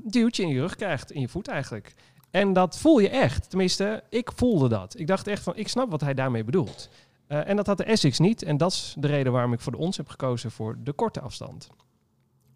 duwtje 0.02 0.42
in 0.42 0.48
je 0.48 0.60
rug 0.60 0.76
krijgt, 0.76 1.12
in 1.12 1.20
je 1.20 1.28
voet 1.28 1.48
eigenlijk. 1.48 1.94
En 2.30 2.52
dat 2.52 2.78
voel 2.78 2.98
je 2.98 3.08
echt. 3.08 3.50
Tenminste, 3.50 4.02
ik 4.08 4.30
voelde 4.34 4.68
dat. 4.68 4.98
Ik 4.98 5.06
dacht 5.06 5.26
echt 5.26 5.42
van, 5.42 5.56
ik 5.56 5.68
snap 5.68 5.90
wat 5.90 6.00
hij 6.00 6.14
daarmee 6.14 6.44
bedoelt. 6.44 6.88
Eh, 7.26 7.48
en 7.48 7.56
dat 7.56 7.66
had 7.66 7.78
de 7.78 7.84
Essex 7.84 8.18
niet. 8.18 8.42
En 8.42 8.56
dat 8.56 8.72
is 8.72 8.94
de 8.98 9.06
reden 9.06 9.32
waarom 9.32 9.52
ik 9.52 9.60
voor 9.60 9.72
de 9.72 9.78
ons 9.78 9.96
heb 9.96 10.08
gekozen 10.08 10.50
voor 10.50 10.76
de 10.82 10.92
korte 10.92 11.20
afstand. 11.20 11.68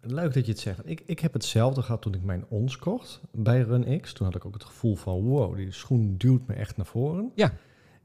Leuk 0.01 0.33
dat 0.33 0.45
je 0.45 0.51
het 0.51 0.61
zegt. 0.61 0.79
Ik, 0.89 1.03
ik 1.05 1.19
heb 1.19 1.33
hetzelfde 1.33 1.81
gehad 1.81 2.01
toen 2.01 2.13
ik 2.13 2.23
mijn 2.23 2.45
ons 2.49 2.77
kocht 2.77 3.21
bij 3.31 3.61
RunX. 3.61 4.13
Toen 4.13 4.25
had 4.25 4.35
ik 4.35 4.45
ook 4.45 4.53
het 4.53 4.63
gevoel 4.63 4.95
van, 4.95 5.21
wow, 5.21 5.55
die 5.55 5.71
schoen 5.71 6.15
duwt 6.17 6.47
me 6.47 6.53
echt 6.53 6.77
naar 6.77 6.85
voren. 6.85 7.31
Ja. 7.35 7.53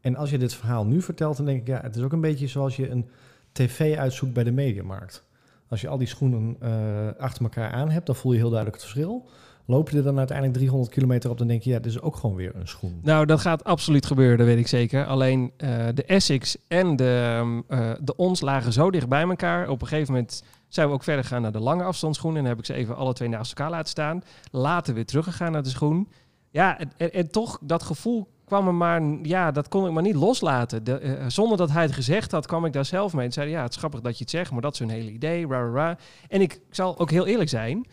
En 0.00 0.16
als 0.16 0.30
je 0.30 0.38
dit 0.38 0.54
verhaal 0.54 0.86
nu 0.86 1.02
vertelt, 1.02 1.36
dan 1.36 1.46
denk 1.46 1.60
ik, 1.60 1.66
ja, 1.66 1.80
het 1.80 1.96
is 1.96 2.02
ook 2.02 2.12
een 2.12 2.20
beetje 2.20 2.46
zoals 2.46 2.76
je 2.76 2.88
een 2.90 3.08
tv 3.52 3.96
uitzoekt 3.96 4.32
bij 4.32 4.44
de 4.44 4.52
mediamarkt. 4.52 5.24
Als 5.70 5.80
je 5.80 5.88
al 5.88 5.98
die 5.98 6.06
schoenen 6.06 6.56
eh, 6.60 6.70
achter 7.18 7.42
elkaar 7.42 7.70
aan 7.70 7.90
hebt, 7.90 8.06
dan 8.06 8.14
voel 8.14 8.32
je 8.32 8.38
heel 8.38 8.50
duidelijk 8.50 8.82
het 8.82 8.90
verschil. 8.90 9.28
Loop 9.64 9.90
je 9.90 9.96
er 9.96 10.02
dan 10.02 10.18
uiteindelijk 10.18 10.56
300 10.56 10.92
kilometer 10.92 11.30
op, 11.30 11.38
dan 11.38 11.46
denk 11.46 11.62
je, 11.62 11.70
ja, 11.70 11.76
dit 11.78 11.92
is 11.92 12.00
ook 12.00 12.16
gewoon 12.16 12.36
weer 12.36 12.54
een 12.54 12.68
schoen. 12.68 13.00
Nou, 13.02 13.26
dat 13.26 13.40
gaat 13.40 13.64
absoluut 13.64 14.06
gebeuren, 14.06 14.38
dat 14.38 14.46
weet 14.46 14.58
ik 14.58 14.66
zeker. 14.66 15.06
Alleen 15.06 15.52
eh, 15.56 15.86
de 15.94 16.04
Essex 16.04 16.56
en 16.68 16.96
de, 16.96 17.36
ehm, 17.38 17.60
eh, 17.80 17.90
de 18.00 18.16
ons 18.16 18.40
lagen 18.40 18.72
zo 18.72 18.90
dicht 18.90 19.08
bij 19.08 19.22
elkaar. 19.22 19.68
Op 19.68 19.82
een 19.82 19.88
gegeven 19.88 20.12
moment 20.12 20.42
zijn 20.68 20.88
we 20.88 20.94
ook 20.94 21.02
verder 21.02 21.24
gegaan 21.24 21.42
naar 21.42 21.52
de 21.52 21.60
lange 21.60 21.82
afstandsschoen. 21.82 22.36
En 22.36 22.44
heb 22.44 22.58
ik 22.58 22.64
ze 22.64 22.74
even 22.74 22.96
alle 22.96 23.12
twee 23.12 23.28
naast 23.28 23.50
elkaar 23.50 23.70
laten 23.70 23.88
staan. 23.88 24.22
Later 24.50 24.94
weer 24.94 25.06
teruggegaan 25.06 25.52
naar 25.52 25.62
de 25.62 25.68
schoen. 25.68 26.08
Ja, 26.50 26.78
en 26.96 27.30
toch, 27.30 27.58
dat 27.62 27.82
gevoel 27.82 28.28
kwam 28.50 28.66
er 28.66 28.74
maar... 28.74 29.02
Ja, 29.22 29.50
dat 29.50 29.68
kon 29.68 29.86
ik 29.86 29.92
maar 29.92 30.02
niet 30.02 30.14
loslaten. 30.14 30.84
De, 30.84 30.98
eh, 30.98 31.24
zonder 31.28 31.56
dat 31.56 31.70
hij 31.70 31.82
het 31.82 31.92
gezegd 31.92 32.32
had, 32.32 32.46
kwam 32.46 32.64
ik 32.64 32.72
daar 32.72 32.84
zelf 32.84 33.12
mee. 33.12 33.26
En 33.26 33.32
zei, 33.32 33.50
ja, 33.50 33.62
het 33.62 33.70
is 33.70 33.76
grappig 33.76 34.00
dat 34.00 34.16
je 34.18 34.22
het 34.22 34.30
zegt, 34.30 34.50
maar 34.50 34.60
dat 34.60 34.72
is 34.72 34.78
hun 34.78 34.90
hele 34.90 35.10
idee. 35.10 35.46
Ra, 35.46 35.58
ra, 35.60 35.70
ra. 35.72 35.98
En 36.28 36.40
ik 36.40 36.60
zal 36.70 36.98
ook 36.98 37.10
heel 37.10 37.26
eerlijk 37.26 37.50
zijn... 37.50 37.86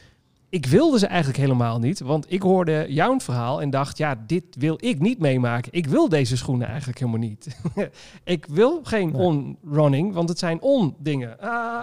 Ik 0.50 0.66
wilde 0.66 1.00
ze 1.00 1.08
eigenlijk 1.08 1.40
helemaal 1.40 1.80
niet, 1.80 2.00
want 2.00 2.32
ik 2.32 2.42
hoorde 2.42 2.86
jouw 2.90 3.20
verhaal 3.20 3.62
en 3.62 3.70
dacht, 3.70 3.98
ja, 3.98 4.16
dit 4.28 4.44
wil 4.60 4.78
ik 4.80 5.00
niet 5.00 5.20
meemaken. 5.20 5.72
Ik 5.74 5.88
wil 5.88 6.10
deze 6.10 6.38
schoenen 6.38 6.68
eigenlijk 6.68 7.00
helemaal 7.00 7.20
niet. 7.20 7.58
ik 8.24 8.46
wil 8.46 8.80
geen 8.84 9.12
Nee. 9.12 9.22
on-running, 9.22 10.14
want 10.14 10.30
het 10.30 10.40
zijn 10.40 10.62
on-dingen. 10.62 11.40
Ah. 11.40 11.80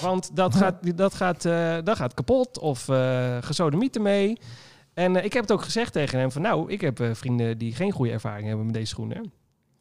Want 0.00 0.30
dat 0.36 0.54
gaat, 0.54 0.96
dat, 0.96 1.14
gaat, 1.14 1.44
eh, 1.44 1.76
dat 1.84 1.96
gaat 1.96 2.14
kapot 2.14 2.58
of 2.58 2.88
uh, 2.88 3.36
gesodemieten 3.40 4.02
mee. 4.02 4.38
En 4.94 5.16
eh, 5.16 5.24
ik 5.24 5.32
heb 5.32 5.42
het 5.42 5.52
ook 5.52 5.62
gezegd 5.62 5.92
tegen 5.92 6.18
hem 6.18 6.30
van, 6.32 6.42
nou, 6.42 6.70
ik 6.72 6.80
heb 6.80 7.00
eh, 7.00 7.14
vrienden 7.14 7.58
die 7.58 7.74
geen 7.74 7.92
goede 7.92 8.12
ervaring 8.12 8.46
hebben 8.46 8.64
met 8.64 8.74
deze 8.74 8.86
schoenen. 8.86 9.32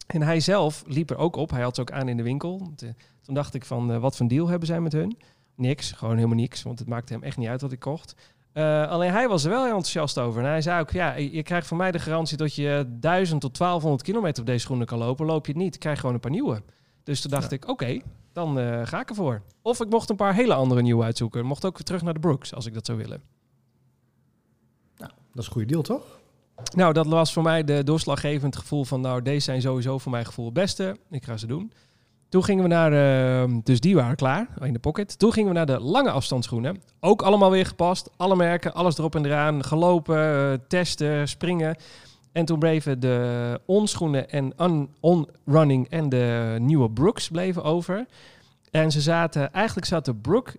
En 0.07 0.21
hij 0.21 0.39
zelf 0.39 0.83
liep 0.87 1.09
er 1.09 1.17
ook 1.17 1.35
op. 1.35 1.49
Hij 1.51 1.61
had 1.61 1.75
ze 1.75 1.81
ook 1.81 1.91
aan 1.91 2.07
in 2.07 2.17
de 2.17 2.23
winkel. 2.23 2.71
Te- 2.75 2.93
Toen 3.21 3.35
dacht 3.35 3.53
ik 3.53 3.65
van, 3.65 3.91
eh, 3.91 3.97
wat 3.99 4.15
voor 4.17 4.27
deal 4.27 4.47
hebben 4.47 4.67
zij 4.67 4.81
met 4.81 4.91
hun? 4.91 5.17
Niks, 5.55 5.91
gewoon 5.91 6.15
helemaal 6.15 6.35
niks, 6.37 6.63
want 6.63 6.79
het 6.79 6.87
maakte 6.87 7.13
hem 7.13 7.23
echt 7.23 7.37
niet 7.37 7.47
uit 7.47 7.61
wat 7.61 7.71
ik 7.71 7.79
kocht. 7.79 8.15
Eh, 8.53 8.87
alleen 8.89 9.11
hij 9.11 9.27
was 9.27 9.43
er 9.43 9.49
wel 9.49 9.59
heel 9.63 9.67
enthousiast 9.75 10.19
over. 10.19 10.41
En 10.43 10.47
hij 10.47 10.61
zei 10.61 10.81
ook, 10.81 10.91
ja, 10.91 11.13
je 11.15 11.43
krijgt 11.43 11.67
van 11.67 11.77
mij 11.77 11.91
de 11.91 11.99
garantie 11.99 12.37
dat 12.37 12.55
je 12.55 12.85
1000 12.99 13.41
tot 13.41 13.57
1200 13.57 14.03
kilometer 14.03 14.41
op 14.41 14.47
deze 14.47 14.59
schoenen 14.59 14.85
kan 14.87 14.97
lopen. 14.97 15.25
Loop 15.25 15.45
je 15.45 15.51
het 15.51 15.61
niet, 15.61 15.77
krijg 15.77 15.95
je 15.95 15.99
gewoon 16.01 16.15
een 16.15 16.21
paar 16.21 16.31
nieuwe. 16.31 16.61
Dus 17.03 17.21
toen 17.21 17.31
dacht 17.31 17.49
Ja. 17.49 17.55
ik, 17.55 17.67
oké, 17.69 17.99
dan 18.33 18.59
eh, 18.59 18.81
ga 18.85 18.99
ik 19.01 19.09
ervoor. 19.09 19.41
Of 19.61 19.81
ik 19.81 19.89
mocht 19.89 20.09
een 20.09 20.15
paar 20.15 20.33
hele 20.35 20.53
andere 20.53 20.81
nieuwe 20.81 21.03
uitzoeken. 21.03 21.39
Ik 21.41 21.45
mocht 21.45 21.65
ook 21.65 21.73
weer 21.73 21.83
terug 21.85 22.01
naar 22.01 22.13
de 22.13 22.19
Brooks, 22.19 22.53
als 22.53 22.65
ik 22.65 22.73
dat 22.73 22.85
zou 22.85 22.97
willen. 22.97 23.21
Dat 25.33 25.41
is 25.41 25.45
een 25.45 25.51
goede 25.53 25.67
deal, 25.67 25.81
toch? 25.81 26.03
Nou, 26.75 26.93
dat 26.93 27.07
was 27.07 27.33
voor 27.33 27.43
mij 27.43 27.63
de 27.63 27.83
doorslaggevend 27.83 28.55
gevoel 28.55 28.83
van, 28.85 29.01
nou, 29.01 29.21
deze 29.21 29.39
zijn 29.39 29.61
sowieso 29.61 29.97
voor 29.97 30.11
mijn 30.11 30.25
gevoel 30.25 30.45
het 30.45 30.53
beste. 30.53 30.97
Ik 31.09 31.23
ga 31.23 31.37
ze 31.37 31.47
doen. 31.47 31.71
Toen 32.29 32.43
gingen 32.43 32.63
we 32.63 32.69
naar, 32.69 32.93
eh, 32.93 33.55
dus 33.63 33.79
die 33.79 33.95
waren 33.95 34.15
klaar, 34.15 34.47
in 34.61 34.73
de 34.73 34.79
pocket. 34.79 35.19
Toen 35.19 35.33
gingen 35.33 35.49
we 35.49 35.55
naar 35.55 35.65
de 35.65 35.79
lange 35.79 36.11
afstandsschoenen. 36.11 36.81
Ook 36.99 37.21
allemaal 37.21 37.51
weer 37.51 37.65
gepast, 37.65 38.09
alle 38.17 38.35
merken, 38.35 38.73
alles 38.73 38.97
erop 38.97 39.15
en 39.15 39.25
eraan. 39.25 39.63
Gelopen, 39.63 40.17
eh, 40.17 40.53
testen, 40.67 41.27
springen. 41.27 41.75
En 42.31 42.45
toen 42.45 42.59
bleven 42.59 42.99
de 42.99 43.59
on-schoenen 43.65 44.29
en 44.29 44.53
un- 44.61 44.89
on-running 44.99 45.89
en 45.89 46.09
de 46.09 46.55
nieuwe 46.59 46.89
Brooks 46.91 47.29
bleven 47.29 47.63
over. 47.63 48.05
En 48.71 48.91
ze 48.91 49.01
zaten, 49.01 49.53
eigenlijk 49.53 49.87
zat 49.87 50.05
de 50.05 50.15
Brook, 50.15 50.53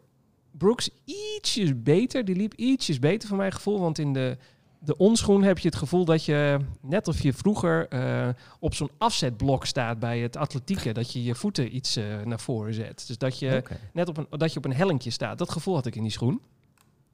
Brooks 0.51 0.91
ietsjes 1.05 1.83
beter. 1.83 2.25
Die 2.25 2.37
liep 2.37 2.55
ietsjes 2.55 2.99
beter 2.99 3.29
voor 3.29 3.37
mijn 3.37 3.53
gevoel, 3.53 3.81
want 3.81 3.99
in 3.99 4.13
de 4.13 4.37
de 4.85 4.97
onschoen 4.97 5.43
heb 5.43 5.59
je 5.59 5.69
het 5.69 5.77
gevoel 5.77 6.05
dat 6.05 6.25
je, 6.25 6.59
net 6.81 7.09
of 7.09 7.23
je 7.23 7.33
vroeger 7.33 7.89
eh, 7.89 8.29
op 8.59 8.75
zo'n 8.75 8.91
afzetblok 8.99 9.67
staat 9.67 9.99
bij 9.99 10.19
het 10.19 10.37
atletieken, 10.37 10.95
dat 10.95 11.13
je 11.13 11.23
je 11.23 11.35
voeten 11.35 11.77
iets 11.77 11.97
eh, 11.97 12.05
naar 12.25 12.41
voren 12.41 12.75
zet. 12.75 13.05
Dus 13.07 13.19
dat 13.19 13.39
je 13.39 13.63
net 13.93 14.09
op 14.09 14.17
een, 14.17 14.27
dat 14.31 14.53
je 14.53 14.59
op 14.59 14.65
een 14.65 14.75
hellingje 14.75 15.11
staat. 15.11 15.39
Dat 15.39 15.51
gevoel 15.51 15.75
had 15.75 15.87
ik 15.87 15.97
in 15.97 16.03
die 16.03 16.11
schoen. 16.11 16.41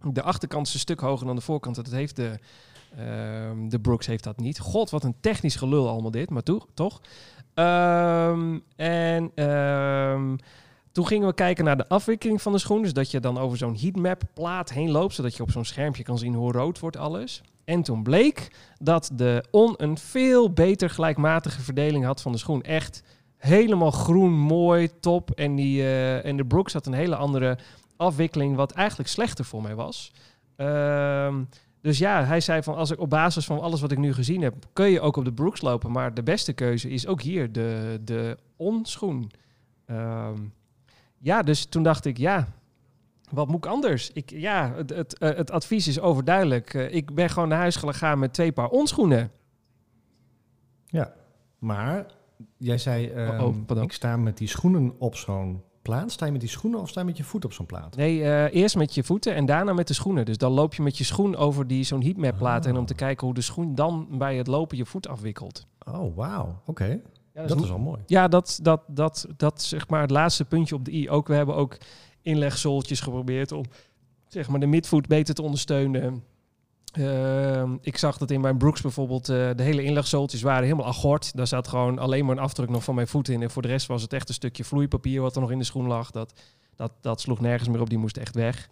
De 0.02 0.22
achterkant 0.22 0.66
is 0.66 0.74
een 0.74 0.80
stuk 0.80 1.00
hoger 1.00 1.26
dan 1.26 1.36
de 1.36 1.42
voorkant. 1.42 1.76
Dat 1.76 1.90
heeft 1.90 2.16
de, 2.16 2.38
ehm, 2.96 3.68
de 3.68 3.80
Brooks 3.80 4.06
heeft 4.06 4.24
dat 4.24 4.36
niet. 4.36 4.58
God, 4.58 4.90
wat 4.90 5.04
een 5.04 5.16
technisch 5.20 5.56
gelul 5.56 5.88
allemaal 5.88 6.10
dit, 6.10 6.30
maar 6.30 6.42
toe, 6.42 6.62
toch? 6.74 7.00
Ehm, 7.54 8.58
en 8.76 9.30
ehm, 9.34 10.36
toen 10.92 11.06
gingen 11.06 11.26
we 11.26 11.34
kijken 11.34 11.64
naar 11.64 11.76
de 11.76 11.88
afwikkeling 11.88 12.42
van 12.42 12.52
de 12.52 12.58
schoen. 12.58 12.82
Dus 12.82 12.92
dat 12.92 13.10
je 13.10 13.20
dan 13.20 13.38
over 13.38 13.58
zo'n 13.58 13.76
heatmap 13.76 14.22
plaat 14.34 14.72
heen 14.72 14.90
loopt, 14.90 15.14
zodat 15.14 15.36
je 15.36 15.42
op 15.42 15.50
zo'n 15.50 15.64
schermpje 15.64 16.02
kan 16.02 16.18
zien 16.18 16.34
hoe 16.34 16.52
rood 16.52 16.78
wordt 16.78 16.96
alles. 16.96 17.42
En 17.70 17.82
toen 17.82 18.02
bleek 18.02 18.50
dat 18.78 19.10
de 19.14 19.44
On 19.50 19.74
een 19.76 19.98
veel 19.98 20.52
beter 20.52 20.90
gelijkmatige 20.90 21.60
verdeling 21.60 22.04
had 22.04 22.22
van 22.22 22.32
de 22.32 22.38
schoen. 22.38 22.62
Echt 22.62 23.02
helemaal 23.36 23.90
groen, 23.90 24.32
mooi, 24.32 24.88
top. 25.00 25.30
En, 25.30 25.56
die, 25.56 25.82
eh, 25.82 26.24
en 26.24 26.36
de 26.36 26.44
Brooks 26.44 26.72
had 26.72 26.86
een 26.86 26.92
hele 26.92 27.16
andere 27.16 27.58
afwikkeling, 27.96 28.56
wat 28.56 28.72
eigenlijk 28.72 29.08
slechter 29.08 29.44
voor 29.44 29.62
mij 29.62 29.74
was. 29.74 30.12
Ehm, 30.56 31.42
dus 31.80 31.98
ja, 31.98 32.24
hij 32.24 32.40
zei 32.40 32.62
van 32.62 32.74
als 32.76 32.90
ik 32.90 33.00
op 33.00 33.10
basis 33.10 33.44
van 33.44 33.60
alles 33.60 33.80
wat 33.80 33.92
ik 33.92 33.98
nu 33.98 34.12
gezien 34.12 34.42
heb, 34.42 34.54
kun 34.72 34.90
je 34.90 35.00
ook 35.00 35.16
op 35.16 35.24
de 35.24 35.32
Brooks 35.32 35.60
lopen. 35.60 35.92
Maar 35.92 36.14
de 36.14 36.22
beste 36.22 36.52
keuze 36.52 36.90
is 36.90 37.06
ook 37.06 37.22
hier 37.22 37.52
de, 37.52 38.00
de 38.04 38.36
On-schoen. 38.56 39.30
Ehm, 39.86 40.38
ja, 41.18 41.42
dus 41.42 41.64
toen 41.64 41.82
dacht 41.82 42.04
ik, 42.04 42.18
ja, 42.18 42.48
wat 43.30 43.48
moet 43.48 43.64
ik 43.64 43.70
anders? 43.70 44.10
Ik, 44.12 44.30
ja, 44.30 44.72
het, 44.74 44.90
het, 44.90 45.18
eh, 45.18 45.36
het 45.36 45.50
advies 45.50 45.88
is 45.88 46.00
overduidelijk. 46.00 46.74
Eh, 46.74 46.94
ik 46.94 47.14
ben 47.14 47.30
gewoon 47.30 47.48
naar 47.48 47.58
huis 47.58 47.76
gegaan 47.76 48.18
met 48.18 48.32
twee 48.32 48.52
paar 48.52 48.68
onschoenen. 48.68 49.30
Ja, 50.86 51.12
maar 51.58 52.06
jij 52.56 52.78
zei, 52.78 53.06
ehm, 53.08 53.40
oh, 53.40 53.56
pardon. 53.66 53.84
ik 53.84 53.92
sta 53.92 54.16
met 54.16 54.38
die 54.38 54.48
schoenen 54.48 54.94
op 54.98 55.16
zo'n 55.16 55.62
plaat. 55.82 56.12
Sta 56.12 56.26
je 56.26 56.32
met 56.32 56.40
die 56.40 56.50
schoenen 56.50 56.80
of 56.80 56.88
sta 56.88 57.00
je 57.00 57.06
met 57.06 57.16
je 57.16 57.24
voet 57.24 57.44
op 57.44 57.52
zo'n 57.52 57.66
plaat? 57.66 57.96
Nee, 57.96 58.22
eh, 58.22 58.54
eerst 58.62 58.76
met 58.76 58.94
je 58.94 59.04
voeten 59.04 59.34
en 59.34 59.46
daarna 59.46 59.72
met 59.72 59.88
de 59.88 59.94
schoenen. 59.94 60.24
Dus 60.24 60.38
dan 60.38 60.52
loop 60.52 60.74
je 60.74 60.82
met 60.82 60.98
je 60.98 61.04
schoen 61.04 61.36
over 61.36 61.66
die 61.66 61.84
zo'n 61.84 62.02
heatmap 62.02 62.36
plaat. 62.38 62.66
En 62.66 62.76
om 62.76 62.86
te 62.86 62.94
kijken 62.94 63.26
hoe 63.26 63.34
de 63.34 63.40
schoen 63.40 63.74
dan 63.74 64.06
bij 64.10 64.36
het 64.36 64.46
lopen 64.46 64.76
je 64.76 64.86
voet 64.86 65.08
afwikkelt. 65.08 65.66
Oh, 65.92 66.16
wauw. 66.16 66.60
Oké, 66.66 67.00
Ja, 67.34 67.46
dat 67.46 67.60
is 67.62 67.68
wel 67.68 67.78
mooi. 67.78 68.00
Ja, 68.06 68.28
dat, 68.28 68.58
dat, 68.62 68.82
dat, 68.86 69.26
dat 69.36 69.62
zeg 69.62 69.88
maar 69.88 70.00
het 70.00 70.10
laatste 70.10 70.44
puntje 70.44 70.74
op 70.74 70.84
de 70.84 70.92
i. 70.92 71.10
Ook, 71.10 71.28
we 71.28 71.34
hebben 71.34 71.54
ook 71.54 71.78
inlegzooltjes 72.22 73.00
geprobeerd 73.00 73.52
om 73.52 73.64
zeg 74.28 74.48
maar, 74.48 74.60
de 74.60 74.66
midvoet 74.66 75.06
beter 75.06 75.34
te 75.34 75.42
ondersteunen. 75.42 76.24
Ehm, 76.92 77.76
ik 77.80 77.96
zag 77.96 78.18
dat 78.18 78.30
in 78.30 78.40
mijn 78.40 78.58
Brooks 78.58 78.80
bijvoorbeeld 78.80 79.28
eh, 79.28 79.50
de 79.56 79.62
hele 79.62 79.82
inlegzooltjes 79.82 80.42
waren 80.42 80.64
helemaal 80.64 80.86
agort. 80.86 81.36
Daar 81.36 81.46
zat 81.46 81.68
gewoon 81.68 81.98
alleen 81.98 82.24
maar 82.24 82.36
een 82.36 82.42
afdruk 82.42 82.68
nog 82.68 82.84
van 82.84 82.94
mijn 82.94 83.08
voet 83.08 83.28
in. 83.28 83.42
En 83.42 83.50
voor 83.50 83.62
de 83.62 83.68
rest 83.68 83.86
was 83.86 84.02
het 84.02 84.12
echt 84.12 84.28
een 84.28 84.34
stukje 84.34 84.64
vloeipapier 84.64 85.20
wat 85.20 85.34
er 85.34 85.40
nog 85.40 85.50
in 85.50 85.58
de 85.58 85.64
schoen 85.64 85.86
lag. 85.86 86.10
Dat, 86.10 86.40
dat, 86.76 86.92
dat 87.00 87.20
sloeg 87.20 87.40
nergens 87.40 87.68
meer 87.68 87.80
op, 87.80 87.90
die 87.90 87.98
moest 87.98 88.16
echt 88.16 88.34
weg. 88.34 88.68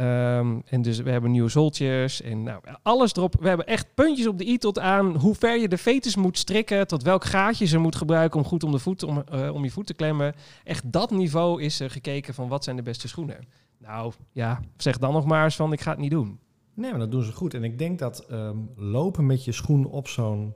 Ehm, 0.00 0.58
en 0.66 0.82
dus 0.82 0.98
we 0.98 1.10
hebben 1.10 1.30
nieuwe 1.30 1.48
zooltjes 1.48 2.22
en 2.22 2.42
nou, 2.42 2.62
alles 2.82 3.14
erop. 3.14 3.36
We 3.40 3.48
hebben 3.48 3.66
echt 3.66 3.94
puntjes 3.94 4.26
op 4.26 4.38
de 4.38 4.46
i 4.46 4.58
tot 4.58 4.78
aan 4.78 5.16
hoe 5.16 5.34
ver 5.34 5.60
je 5.60 5.68
de 5.68 5.78
vetus 5.78 6.16
moet 6.16 6.38
strikken, 6.38 6.86
tot 6.86 7.02
welk 7.02 7.24
gaatje 7.24 7.66
ze 7.66 7.78
moet 7.78 7.96
gebruiken 7.96 8.38
om 8.38 8.46
goed 8.46 8.64
om, 8.64 8.70
de 8.70 8.78
voet, 8.78 9.02
om, 9.02 9.22
eh, 9.30 9.54
om 9.54 9.64
je 9.64 9.70
voet 9.70 9.86
te 9.86 9.94
klemmen. 9.94 10.34
Echt 10.64 10.92
dat 10.92 11.10
niveau 11.10 11.62
is 11.62 11.80
er 11.80 11.90
gekeken 11.90 12.34
van 12.34 12.48
wat 12.48 12.64
zijn 12.64 12.76
de 12.76 12.82
beste 12.82 13.08
schoenen. 13.08 13.36
Nou 13.78 14.12
ja, 14.32 14.60
zeg 14.76 14.98
dan 14.98 15.12
nog 15.12 15.24
maar 15.24 15.44
eens 15.44 15.56
van 15.56 15.72
ik 15.72 15.80
ga 15.80 15.90
het 15.90 16.00
niet 16.00 16.10
doen. 16.10 16.38
Nee, 16.74 16.90
maar 16.90 17.00
dat 17.00 17.10
doen 17.10 17.22
ze 17.22 17.32
goed. 17.32 17.54
En 17.54 17.64
ik 17.64 17.78
denk 17.78 17.98
dat 17.98 18.26
ehm, 18.26 18.56
lopen 18.76 19.26
met 19.26 19.44
je 19.44 19.52
schoen 19.52 19.86
op 19.86 20.08
zo'n 20.08 20.54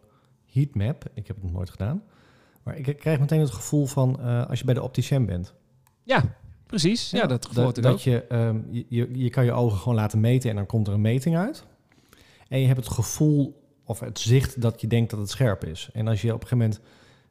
heatmap, 0.52 1.04
ik 1.14 1.26
heb 1.26 1.36
het 1.36 1.44
nog 1.44 1.54
nooit 1.54 1.70
gedaan, 1.70 2.02
maar 2.62 2.76
ik 2.76 2.96
krijg 2.98 3.20
meteen 3.20 3.40
het 3.40 3.50
gevoel 3.50 3.86
van 3.86 4.20
eh, 4.20 4.48
als 4.48 4.58
je 4.58 4.64
bij 4.64 4.74
de 4.74 4.82
opticien 4.82 5.26
bent. 5.26 5.54
Ja, 6.02 6.22
precies. 6.78 7.10
Ja, 7.10 7.26
dat 7.26 7.46
gevoel 7.46 7.72
dat, 7.72 8.02
je, 8.02 8.22
ehm, 8.22 8.60
je, 8.70 8.84
je, 8.88 9.08
je 9.12 9.30
kan 9.30 9.44
je 9.44 9.52
ogen 9.52 9.78
gewoon 9.78 9.94
laten 9.94 10.20
meten 10.20 10.50
en 10.50 10.56
dan 10.56 10.66
komt 10.66 10.86
er 10.86 10.94
een 10.94 11.00
meting 11.00 11.36
uit. 11.36 11.64
En 12.48 12.60
je 12.60 12.66
hebt 12.66 12.78
het 12.78 12.88
gevoel 12.88 13.62
of 13.84 14.00
het 14.00 14.18
zicht 14.18 14.60
dat 14.60 14.80
je 14.80 14.86
denkt 14.86 15.10
dat 15.10 15.18
het 15.18 15.30
scherp 15.30 15.64
is. 15.64 15.88
En 15.92 16.08
als 16.08 16.22
je 16.22 16.34
op 16.34 16.42
een 16.42 16.48
gegeven 16.48 16.58
moment 16.58 16.80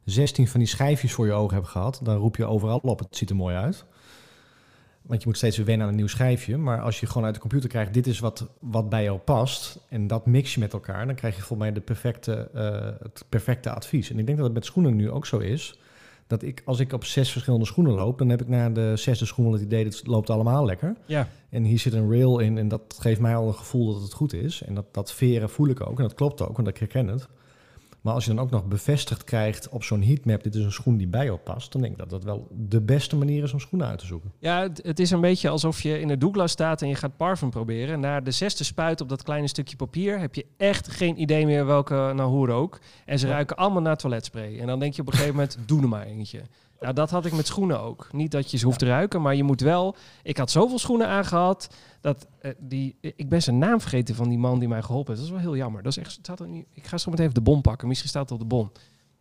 16 0.04 0.48
van 0.48 0.60
die 0.60 0.68
schijfjes 0.68 1.12
voor 1.12 1.26
je 1.26 1.32
ogen 1.32 1.56
hebt 1.56 1.68
gehad, 1.68 2.00
dan 2.02 2.16
roep 2.16 2.36
je 2.36 2.44
overal 2.44 2.78
op, 2.78 2.98
het 2.98 3.16
ziet 3.16 3.30
er 3.30 3.36
mooi 3.36 3.56
uit. 3.56 3.84
Want 5.02 5.22
je 5.22 5.28
moet 5.28 5.36
steeds 5.36 5.56
weer 5.56 5.66
wennen 5.66 5.86
aan 5.86 5.92
een 5.92 5.98
nieuw 5.98 6.08
schijfje. 6.08 6.56
Maar 6.56 6.80
als 6.80 7.00
je 7.00 7.06
gewoon 7.06 7.24
uit 7.24 7.34
de 7.34 7.40
computer 7.40 7.68
krijgt, 7.68 7.94
dit 7.94 8.06
is 8.06 8.18
wat, 8.18 8.48
wat 8.60 8.88
bij 8.88 9.02
jou 9.02 9.18
past. 9.18 9.78
En 9.88 10.06
dat 10.06 10.26
mix 10.26 10.54
je 10.54 10.60
met 10.60 10.72
elkaar. 10.72 11.06
Dan 11.06 11.14
krijg 11.14 11.34
je 11.34 11.42
volgens 11.42 11.58
mij 11.58 11.72
de 11.72 11.80
perfecte, 11.80 12.50
eh, 12.54 13.02
het 13.02 13.24
perfecte 13.28 13.70
advies. 13.70 14.10
En 14.10 14.18
ik 14.18 14.26
denk 14.26 14.38
dat 14.38 14.46
het 14.46 14.54
met 14.54 14.64
schoenen 14.64 14.96
nu 14.96 15.10
ook 15.10 15.26
zo 15.26 15.38
is. 15.38 15.78
Dat 16.26 16.42
ik, 16.42 16.62
als 16.64 16.80
ik 16.80 16.92
op 16.92 17.04
zes 17.04 17.30
verschillende 17.30 17.66
schoenen 17.66 17.92
loop, 17.94 18.18
dan 18.18 18.28
heb 18.28 18.40
ik 18.40 18.48
na 18.48 18.70
de 18.70 18.92
zesde 18.96 19.26
schoen 19.26 19.52
het 19.52 19.62
idee, 19.62 19.84
dat 19.84 19.96
het 19.96 20.06
loopt 20.06 20.30
allemaal 20.30 20.64
lekker. 20.64 20.96
Ja, 21.06 21.28
En 21.50 21.64
hier 21.64 21.78
zit 21.78 21.92
een 21.92 22.10
rail 22.10 22.38
in 22.38 22.58
en 22.58 22.68
dat 22.68 22.96
geeft 22.98 23.20
mij 23.20 23.36
al 23.36 23.46
een 23.46 23.54
gevoel 23.54 23.92
dat 23.92 24.02
het 24.02 24.12
goed 24.12 24.32
is. 24.32 24.62
En 24.62 24.74
dat, 24.74 24.86
dat 24.90 25.12
veren 25.12 25.50
voel 25.50 25.68
ik 25.68 25.86
ook 25.86 25.96
en 25.96 26.02
dat 26.02 26.14
klopt 26.14 26.42
ook, 26.42 26.56
want 26.56 26.68
ik 26.68 26.76
herken 26.78 27.06
het. 27.06 27.28
Maar 28.04 28.14
als 28.14 28.24
je 28.24 28.34
dan 28.34 28.44
ook 28.44 28.50
nog 28.50 28.64
bevestigd 28.66 29.24
krijgt 29.24 29.68
op 29.68 29.82
zo'n 29.84 30.02
heatmap, 30.02 30.42
dit 30.42 30.54
is 30.54 30.64
een 30.64 30.72
schoen 30.72 30.96
die 30.96 31.06
bij 31.06 31.24
jou 31.24 31.38
past, 31.38 31.72
dan 31.72 31.80
denk 31.80 31.92
ik 31.92 31.98
dat 31.98 32.10
dat 32.10 32.24
wel 32.24 32.48
de 32.50 32.80
beste 32.80 33.16
manier 33.16 33.42
is 33.42 33.52
om 33.52 33.60
schoenen 33.60 33.88
uit 33.88 33.98
te 33.98 34.06
zoeken. 34.06 34.32
ja 34.38 34.60
het, 34.62 34.80
het 34.84 34.98
is 34.98 35.10
een 35.10 35.20
beetje 35.20 35.48
alsof 35.48 35.80
je 35.80 36.00
in 36.00 36.08
de 36.08 36.18
Douglas 36.18 36.50
staat 36.50 36.82
en 36.82 36.88
je 36.88 36.94
gaat 36.94 37.16
parfum 37.16 37.50
proberen. 37.50 38.00
Na 38.00 38.20
de 38.20 38.30
zesde 38.30 38.64
spuit 38.64 39.00
op 39.00 39.08
dat 39.08 39.22
kleine 39.22 39.48
stukje 39.48 39.76
papier 39.76 40.18
heb 40.18 40.34
je 40.34 40.46
echt 40.56 40.88
geen 40.88 41.20
idee 41.20 41.46
meer 41.46 41.66
welke 41.66 41.94
naar 42.14 42.26
hoe 42.26 42.50
ook. 42.50 42.78
En 43.04 43.18
ze 43.18 43.26
Ja. 43.26 43.32
ruiken 43.32 43.56
allemaal 43.56 43.82
naar 43.82 43.96
toiletspray. 43.96 44.58
En 44.60 44.66
dan 44.66 44.78
denk 44.78 44.94
je 44.94 45.00
op 45.00 45.06
een 45.06 45.12
gegeven 45.12 45.34
moment, 45.34 45.58
doe 45.66 45.82
er 45.82 45.88
maar 45.88 46.06
eentje. 46.06 46.40
Nou, 46.84 46.96
dat 46.96 47.10
had 47.10 47.26
ik 47.26 47.32
met 47.32 47.46
schoenen 47.46 47.80
ook. 47.80 48.08
Niet 48.12 48.30
dat 48.30 48.50
je 48.50 48.56
ze 48.56 48.64
hoeft 48.64 48.78
te 48.78 48.86
ruiken, 48.86 49.22
maar 49.22 49.34
je 49.34 49.42
moet 49.42 49.60
wel... 49.60 49.96
Ik 50.22 50.36
had 50.36 50.50
zoveel 50.50 50.78
schoenen 50.78 51.06
aangehad, 51.06 51.76
dat 52.00 52.26
eh, 52.40 52.50
die... 52.58 52.96
Ik 53.00 53.28
ben 53.28 53.42
zijn 53.42 53.58
naam 53.58 53.80
vergeten 53.80 54.14
van 54.14 54.28
die 54.28 54.38
man 54.38 54.58
die 54.58 54.68
mij 54.68 54.82
geholpen 54.82 55.14
heeft. 55.14 55.26
Dat 55.26 55.36
is 55.36 55.42
wel 55.42 55.52
heel 55.52 55.62
jammer. 55.62 55.82
Dat 55.82 55.92
is 55.92 55.98
echt, 55.98 56.10
staat 56.10 56.40
er 56.40 56.48
ik 56.72 56.86
ga 56.86 56.98
zo 56.98 57.10
meteen 57.10 57.24
even 57.24 57.44
de 57.44 57.50
bon 57.50 57.60
pakken. 57.60 57.88
Misschien 57.88 58.08
staat 58.08 58.22
het 58.22 58.32
op 58.32 58.38
de 58.38 58.44
bon. 58.44 58.70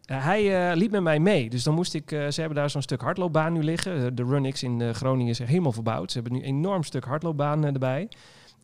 Eh, 0.06 0.24
hij 0.24 0.70
eh, 0.70 0.76
liep 0.76 0.92
met 0.92 1.02
mij 1.02 1.20
mee, 1.20 1.50
dus 1.50 1.64
dan 1.64 1.74
moest 1.74 1.94
ik... 1.94 2.10
ze 2.10 2.36
hebben 2.36 2.56
daar 2.56 2.70
zo'n 2.70 2.82
stuk 2.82 3.02
hardloopbaan 3.02 3.54
nu 3.54 3.64
liggen. 3.64 4.16
De 4.16 4.24
Runix 4.24 4.64
in 4.64 4.94
Groningen 4.94 5.32
is 5.32 5.40
helemaal 5.40 5.72
verbouwd. 5.72 6.12
Ze 6.12 6.20
hebben 6.20 6.38
nu 6.38 6.44
een 6.44 6.56
enorm 6.56 6.84
stuk 6.84 7.06
hardloopbaan 7.06 7.66
erbij. 7.66 8.10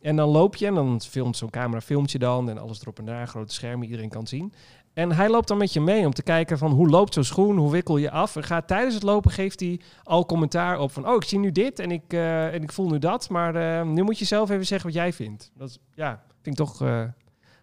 En 0.00 0.16
dan 0.16 0.28
loop 0.28 0.56
je 0.56 0.66
en 0.66 0.74
dan 0.74 1.00
filmt 1.00 1.36
zo'n 1.36 1.50
camera 1.50 1.80
filmt 1.80 2.10
je 2.10 2.18
dan 2.18 2.50
en 2.50 2.58
alles 2.58 2.80
erop 2.80 2.98
en 2.98 3.04
daar, 3.04 3.28
grote 3.28 3.52
schermen, 3.52 3.86
iedereen 3.86 4.08
kan 4.08 4.26
zien. 4.26 4.52
En 4.92 5.12
hij 5.12 5.30
loopt 5.30 5.48
dan 5.48 5.58
met 5.58 5.72
je 5.72 5.80
mee 5.80 6.06
om 6.06 6.12
te 6.12 6.22
kijken 6.22 6.58
van 6.58 6.70
hoe 6.70 6.88
loopt 6.88 7.14
zo'n 7.14 7.24
schoen, 7.24 7.56
hoe 7.56 7.70
wikkel 7.70 7.96
je 7.96 8.10
af. 8.10 8.36
En 8.36 8.42
gaat 8.42 8.66
tijdens 8.68 8.94
het 8.94 9.02
lopen 9.02 9.30
geeft 9.30 9.60
hij 9.60 9.80
al 10.02 10.26
commentaar 10.26 10.78
op 10.78 10.92
van 10.92 11.08
oh 11.08 11.14
ik 11.14 11.24
zie 11.24 11.38
nu 11.38 11.52
dit 11.52 11.78
en 11.78 11.90
ik, 11.90 12.02
eh, 12.12 12.54
en 12.54 12.62
ik 12.62 12.72
voel 12.72 12.88
nu 12.88 12.98
dat, 12.98 13.28
maar 13.28 13.54
eh, 13.54 13.86
nu 13.86 14.02
moet 14.02 14.18
je 14.18 14.24
zelf 14.24 14.50
even 14.50 14.66
zeggen 14.66 14.86
wat 14.86 14.96
jij 14.96 15.12
vindt. 15.12 15.50
Dat 15.54 15.68
is, 15.68 15.78
ja, 15.94 16.22
vind 16.42 16.58
ik 16.60 16.66
toch 16.66 16.82
eh, 16.82 17.04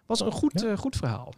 was 0.06 0.20
een 0.20 0.32
goed, 0.32 0.60
Ja. 0.60 0.76
goed 0.76 0.96
verhaal. 0.96 1.32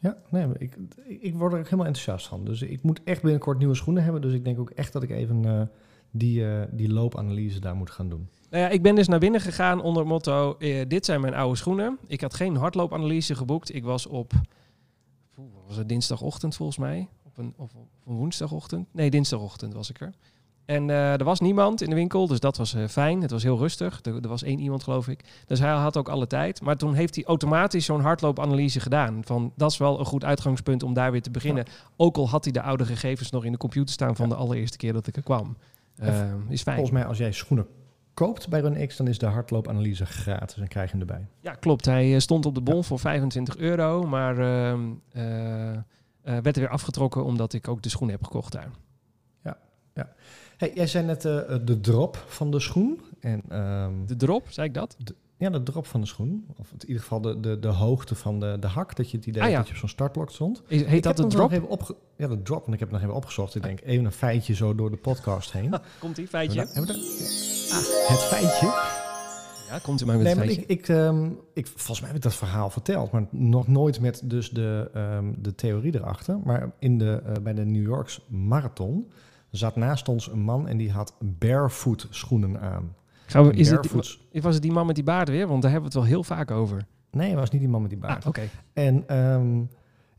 Ja, 0.00 0.16
nee, 0.30 0.46
ik, 0.58 0.76
ik 1.06 1.34
word 1.34 1.52
er 1.52 1.58
helemaal 1.64 1.86
enthousiast 1.86 2.26
van. 2.26 2.44
Dus 2.44 2.62
ik 2.62 2.82
moet 2.82 3.00
echt 3.04 3.22
binnenkort 3.22 3.58
nieuwe 3.58 3.74
schoenen 3.74 4.02
hebben. 4.02 4.22
Dus 4.22 4.32
ik 4.32 4.44
denk 4.44 4.58
ook 4.58 4.70
echt 4.70 4.92
dat 4.92 5.02
ik 5.02 5.10
even 5.10 5.70
die, 6.10 6.44
die 6.70 6.92
loopanalyse 6.92 7.60
daar 7.60 7.76
moet 7.76 7.90
gaan 7.90 8.08
doen. 8.08 8.28
Nou 8.50 8.62
ja, 8.62 8.68
ik 8.68 8.82
ben 8.82 8.94
dus 8.94 9.08
naar 9.08 9.18
binnen 9.18 9.40
gegaan 9.40 9.82
onder 9.82 10.02
het 10.02 10.10
motto: 10.10 10.56
dit 10.88 11.04
zijn 11.04 11.20
mijn 11.20 11.34
oude 11.34 11.56
schoenen. 11.56 11.98
Ik 12.06 12.20
had 12.20 12.34
geen 12.34 12.56
hardloopanalyse 12.56 13.34
geboekt. 13.34 13.74
Ik 13.74 13.84
was 13.84 14.06
op 14.06 14.32
was 15.66 15.76
het 15.76 15.88
dinsdagochtend 15.88 16.56
volgens 16.56 16.78
mij, 16.78 17.08
op 17.22 17.38
een, 17.38 17.54
of 17.56 17.74
op 17.74 17.88
een 18.06 18.14
woensdagochtend. 18.14 18.88
Nee, 18.92 19.10
dinsdagochtend 19.10 19.74
was 19.74 19.90
ik 19.90 20.00
er. 20.00 20.14
En 20.66 20.90
eh, 20.90 21.12
er 21.12 21.24
was 21.24 21.40
niemand 21.40 21.82
in 21.82 21.88
de 21.88 21.94
winkel, 21.94 22.26
dus 22.26 22.40
dat 22.40 22.56
was 22.56 22.74
eh, 22.74 22.86
fijn. 22.88 23.22
Het 23.22 23.30
was 23.30 23.42
heel 23.42 23.58
rustig. 23.58 24.00
Er, 24.02 24.14
er 24.14 24.28
was 24.28 24.42
één 24.42 24.58
iemand, 24.58 24.82
geloof 24.82 25.08
ik. 25.08 25.24
Dus 25.46 25.58
hij 25.58 25.70
had 25.70 25.96
ook 25.96 26.08
alle 26.08 26.26
tijd. 26.26 26.60
Maar 26.60 26.76
toen 26.76 26.94
heeft 26.94 27.14
hij 27.14 27.24
automatisch 27.24 27.84
zo'n 27.84 28.00
hardloopanalyse 28.00 28.80
gedaan. 28.80 29.20
Van 29.24 29.52
dat 29.56 29.70
is 29.70 29.76
wel 29.76 29.98
een 29.98 30.04
goed 30.04 30.24
uitgangspunt 30.24 30.82
om 30.82 30.94
daar 30.94 31.12
weer 31.12 31.22
te 31.22 31.30
beginnen. 31.30 31.64
Ook 31.96 32.16
al 32.16 32.28
had 32.28 32.44
hij 32.44 32.52
de 32.52 32.62
oude 32.62 32.84
gegevens 32.86 33.30
nog 33.30 33.44
in 33.44 33.52
de 33.52 33.58
computer 33.58 33.92
staan 33.92 34.16
van 34.16 34.28
de 34.28 34.34
allereerste 34.34 34.76
keer 34.76 34.92
dat 34.92 35.06
ik 35.06 35.16
er 35.16 35.22
kwam. 35.22 35.56
Eh, 35.96 36.08
is 36.48 36.62
fijn. 36.62 36.76
Volgens 36.76 36.98
mij 36.98 37.06
als 37.06 37.18
jij 37.18 37.32
schoenen 37.32 37.66
koopt 38.16 38.48
bij 38.48 38.60
RunX, 38.60 38.96
dan 38.96 39.08
is 39.08 39.18
de 39.18 39.26
hardloopanalyse 39.26 40.06
gratis 40.06 40.56
en 40.56 40.68
krijg 40.68 40.90
je 40.90 40.98
hem 40.98 41.08
erbij. 41.08 41.26
Ja, 41.40 41.52
klopt. 41.52 41.84
Hij 41.84 42.14
eh, 42.14 42.20
stond 42.20 42.46
op 42.46 42.54
de 42.54 42.60
bon 42.60 42.84
voor 42.84 42.98
25 42.98 43.56
euro, 43.56 44.02
maar 44.02 44.38
ehm, 44.38 44.80
eh, 45.12 45.72
eh, 45.72 45.82
werd 46.22 46.46
er 46.46 46.60
weer 46.60 46.68
afgetrokken 46.68 47.24
omdat 47.24 47.52
ik 47.52 47.68
ook 47.68 47.82
de 47.82 47.88
schoen 47.88 48.10
heb 48.10 48.24
gekocht 48.24 48.52
daar. 48.52 48.70
Hey, 50.56 50.72
jij 50.74 50.86
zei 50.86 51.06
net 51.06 51.22
de 51.22 51.78
drop 51.80 52.24
van 52.26 52.50
de 52.50 52.60
schoen. 52.60 53.00
En, 53.20 53.42
ehm, 53.48 53.92
De 54.06 54.16
drop, 54.16 54.46
zei 54.50 54.68
ik 54.68 54.74
dat? 54.74 54.96
Ja, 55.36 55.50
de 55.50 55.62
drop 55.62 55.86
van 55.86 56.00
de 56.00 56.06
schoen. 56.06 56.46
Of 56.56 56.72
in 56.72 56.78
ieder 56.86 57.02
geval 57.02 57.20
de, 57.20 57.40
de, 57.40 57.58
de 57.58 57.68
hoogte 57.68 58.14
van 58.14 58.40
de, 58.40 58.56
de 58.60 58.66
hak. 58.66 58.96
Dat 58.96 59.10
je 59.10 59.16
het 59.16 59.26
idee 59.26 59.42
Ah, 59.42 59.50
ja. 59.50 59.56
dat 59.56 59.66
je 59.66 59.72
op 59.72 59.78
zo'n 59.78 59.88
startblok 59.88 60.30
stond. 60.30 60.62
Is- 60.66 60.80
Ik 60.80 60.86
Heet 60.86 61.02
dat 61.02 61.16
de 61.16 61.26
drop? 61.26 61.50
Even 61.52 61.68
opge 61.68 61.96
ja, 62.16 62.28
de 62.28 62.42
drop. 62.42 62.66
En 62.66 62.72
ik 62.72 62.78
heb 62.78 62.88
het 62.90 62.96
nog 62.98 63.00
even 63.06 63.14
opgezocht. 63.20 63.54
Ik 63.54 63.62
denk 63.62 63.80
even 63.80 64.04
een 64.04 64.12
feitje 64.12 64.54
zo 64.54 64.74
door 64.74 64.90
de 64.90 64.96
podcast 64.96 65.52
heen. 65.52 65.70
Komt 66.00 66.16
die 66.16 66.26
Hebben 66.30 66.54
we 66.54 66.54
feitje? 66.54 66.56
daar- 66.56 66.66
hebben 66.74 66.94
we 66.94 67.00
daar- 67.00 67.78
Ah, 67.78 68.08
het 68.08 68.18
feitje. 68.20 68.66
Ja, 69.68 69.78
komt 69.78 70.00
u 70.00 70.04
maar 70.06 70.16
met 70.16 70.24
Nee, 70.24 70.34
maar 70.34 70.44
ik, 70.48 70.64
ik, 70.66 70.88
ehm, 70.88 71.30
ik, 71.52 71.66
volgens 71.66 71.98
mij 72.00 72.08
heb 72.08 72.16
ik 72.16 72.22
dat 72.22 72.34
verhaal 72.34 72.70
verteld, 72.70 73.10
maar 73.10 73.26
nog 73.30 73.68
nooit 73.68 74.00
met 74.00 74.20
dus 74.24 74.50
de, 74.50 74.90
ehm, 74.94 75.32
de 75.38 75.54
theorie 75.54 75.94
erachter. 75.94 76.38
Maar 76.44 76.70
in 76.78 76.98
de, 76.98 77.22
eh, 77.26 77.32
bij 77.42 77.54
de 77.54 77.64
New 77.64 77.82
York's 77.82 78.20
Marathon 78.28 79.10
zat 79.50 79.76
naast 79.76 80.08
ons 80.08 80.30
een 80.30 80.40
man 80.40 80.68
en 80.68 80.76
die 80.76 80.90
had 80.92 81.14
barefoot 81.20 82.06
schoenen 82.10 82.60
aan. 82.60 82.94
Gaan 83.26 83.46
we, 83.46 83.52
is 83.54 83.70
het, 83.70 83.92
was 84.42 84.54
het 84.54 84.62
die 84.62 84.72
man 84.72 84.86
met 84.86 84.94
die 84.94 85.04
baard 85.04 85.28
weer? 85.28 85.46
Want 85.46 85.62
daar 85.62 85.70
hebben 85.70 85.90
we 85.90 85.98
het 85.98 86.06
wel 86.06 86.14
heel 86.16 86.24
vaak 86.24 86.50
over. 86.50 86.86
Nee, 87.10 87.28
het 87.30 87.38
was 87.38 87.50
niet 87.50 87.60
die 87.60 87.70
man 87.70 87.80
met 87.80 87.90
die 87.90 87.98
baard. 87.98 88.22
Ah, 88.22 88.28
oké. 88.28 88.42
En 88.72 89.04
ehm, 89.06 89.62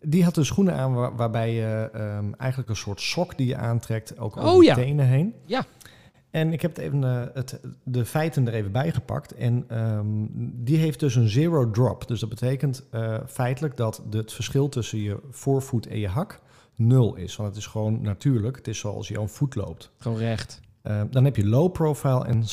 die 0.01 0.23
had 0.23 0.35
dus 0.35 0.47
schoenen 0.47 0.73
aan 0.75 0.93
waar- 0.93 1.15
waarbij 1.15 1.53
je 1.53 1.89
ehm, 1.93 2.33
eigenlijk 2.37 2.69
een 2.69 2.75
soort 2.75 3.01
sok 3.01 3.37
die 3.37 3.47
je 3.47 3.55
aantrekt, 3.57 4.19
ook 4.19 4.37
over 4.37 4.49
Oh, 4.49 4.63
je 4.63 4.69
ja. 4.69 4.75
tenen 4.75 5.05
heen. 5.05 5.33
Ja. 5.45 5.65
En 6.29 6.53
ik 6.53 6.61
heb 6.61 6.75
het 6.75 6.85
even, 6.85 7.03
eh, 7.03 7.23
het, 7.33 7.59
de 7.83 8.05
feiten 8.05 8.47
er 8.47 8.53
even 8.53 8.71
bij 8.71 8.91
gepakt. 8.91 9.33
En 9.33 9.63
ehm, 9.67 10.05
die 10.63 10.77
heeft 10.77 10.99
dus 10.99 11.15
een 11.15 11.27
zero 11.29 11.71
drop. 11.71 12.07
Dus 12.07 12.19
dat 12.19 12.29
betekent 12.29 12.85
eh, 12.91 13.17
feitelijk 13.27 13.77
dat 13.77 14.03
de- 14.09 14.17
het 14.17 14.33
verschil 14.33 14.69
tussen 14.69 14.99
je 14.99 15.19
voorvoet 15.29 15.87
en 15.87 15.99
je 15.99 16.07
hak 16.07 16.39
nul 16.75 17.15
is. 17.15 17.35
Want 17.35 17.49
het 17.49 17.57
is 17.57 17.65
gewoon 17.67 18.01
natuurlijk. 18.01 18.55
Het 18.55 18.67
is 18.67 18.79
zoals 18.79 19.07
je 19.07 19.19
een 19.19 19.29
voet 19.29 19.55
loopt. 19.55 19.91
Gewoon 19.97 20.17
recht. 20.17 20.59
Dan 21.09 21.25
heb 21.25 21.35
je 21.35 21.45
low 21.47 21.71
profile 21.71 22.25
en 22.25 22.43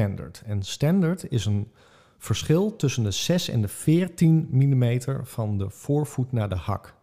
standard. 0.00 0.42
En 0.46 0.62
standard 0.62 1.30
is 1.30 1.44
een 1.46 1.70
verschil 2.18 2.76
tussen 2.76 3.02
de 3.02 3.10
6 3.10 3.48
en 3.48 3.60
de 3.60 3.68
14 3.68 4.48
mm 4.50 5.00
van 5.22 5.58
de 5.58 5.70
voorvoet 5.70 6.32
naar 6.32 6.48
de 6.48 6.54
hak. 6.56 6.94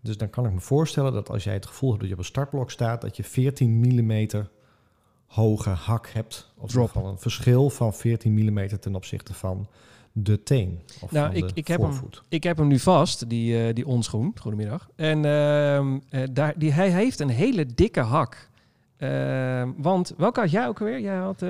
Dus 0.00 0.16
dan 0.16 0.30
kan 0.30 0.46
ik 0.46 0.52
me 0.52 0.60
voorstellen 0.60 1.12
dat 1.12 1.30
als 1.30 1.44
jij 1.44 1.54
het 1.54 1.66
gevoel 1.66 1.88
hebt 1.88 2.00
dat 2.00 2.08
je 2.08 2.14
op 2.16 2.20
een 2.22 2.28
startblok 2.28 2.70
staat, 2.70 3.00
dat 3.00 3.16
je 3.16 3.24
14 3.24 3.70
mm 3.78 4.28
hoge 5.26 5.68
hak 5.70 6.08
hebt. 6.08 6.52
Of 6.58 6.70
Drop. 6.70 6.86
geval 6.86 7.06
een 7.08 7.18
verschil 7.18 7.70
van 7.70 7.94
14 7.94 8.32
mm 8.34 8.78
ten 8.80 8.94
opzichte 8.94 9.34
van 9.34 9.66
de 10.12 10.42
teen. 10.42 10.80
Of 11.00 11.10
Nou, 11.10 11.26
van 11.26 11.36
ik- 11.36 11.48
de 11.48 11.50
ik 11.54 11.68
heb 11.68 11.80
hem- 11.80 11.90
voorvoet. 11.90 12.22
Ik 12.28 12.42
heb 12.42 12.56
hem 12.56 12.66
nu 12.66 12.78
vast, 12.78 13.28
die, 13.28 13.66
eh, 13.66 13.74
die 13.74 13.86
onschoen. 13.86 14.32
Goedemiddag. 14.40 14.88
En 14.96 15.24
ehm, 15.24 15.98
eh, 16.10 16.22
daar, 16.32 16.54
die, 16.58 16.72
hij 16.72 16.90
heeft 16.90 17.20
een 17.20 17.28
hele 17.28 17.66
dikke 17.66 18.00
hak. 18.00 18.48
Ehm, 18.96 19.70
want 19.76 20.14
welke 20.16 20.40
had 20.40 20.50
jij 20.50 20.66
ook 20.68 20.80
alweer? 20.80 21.00
Jij 21.00 21.16
had... 21.16 21.42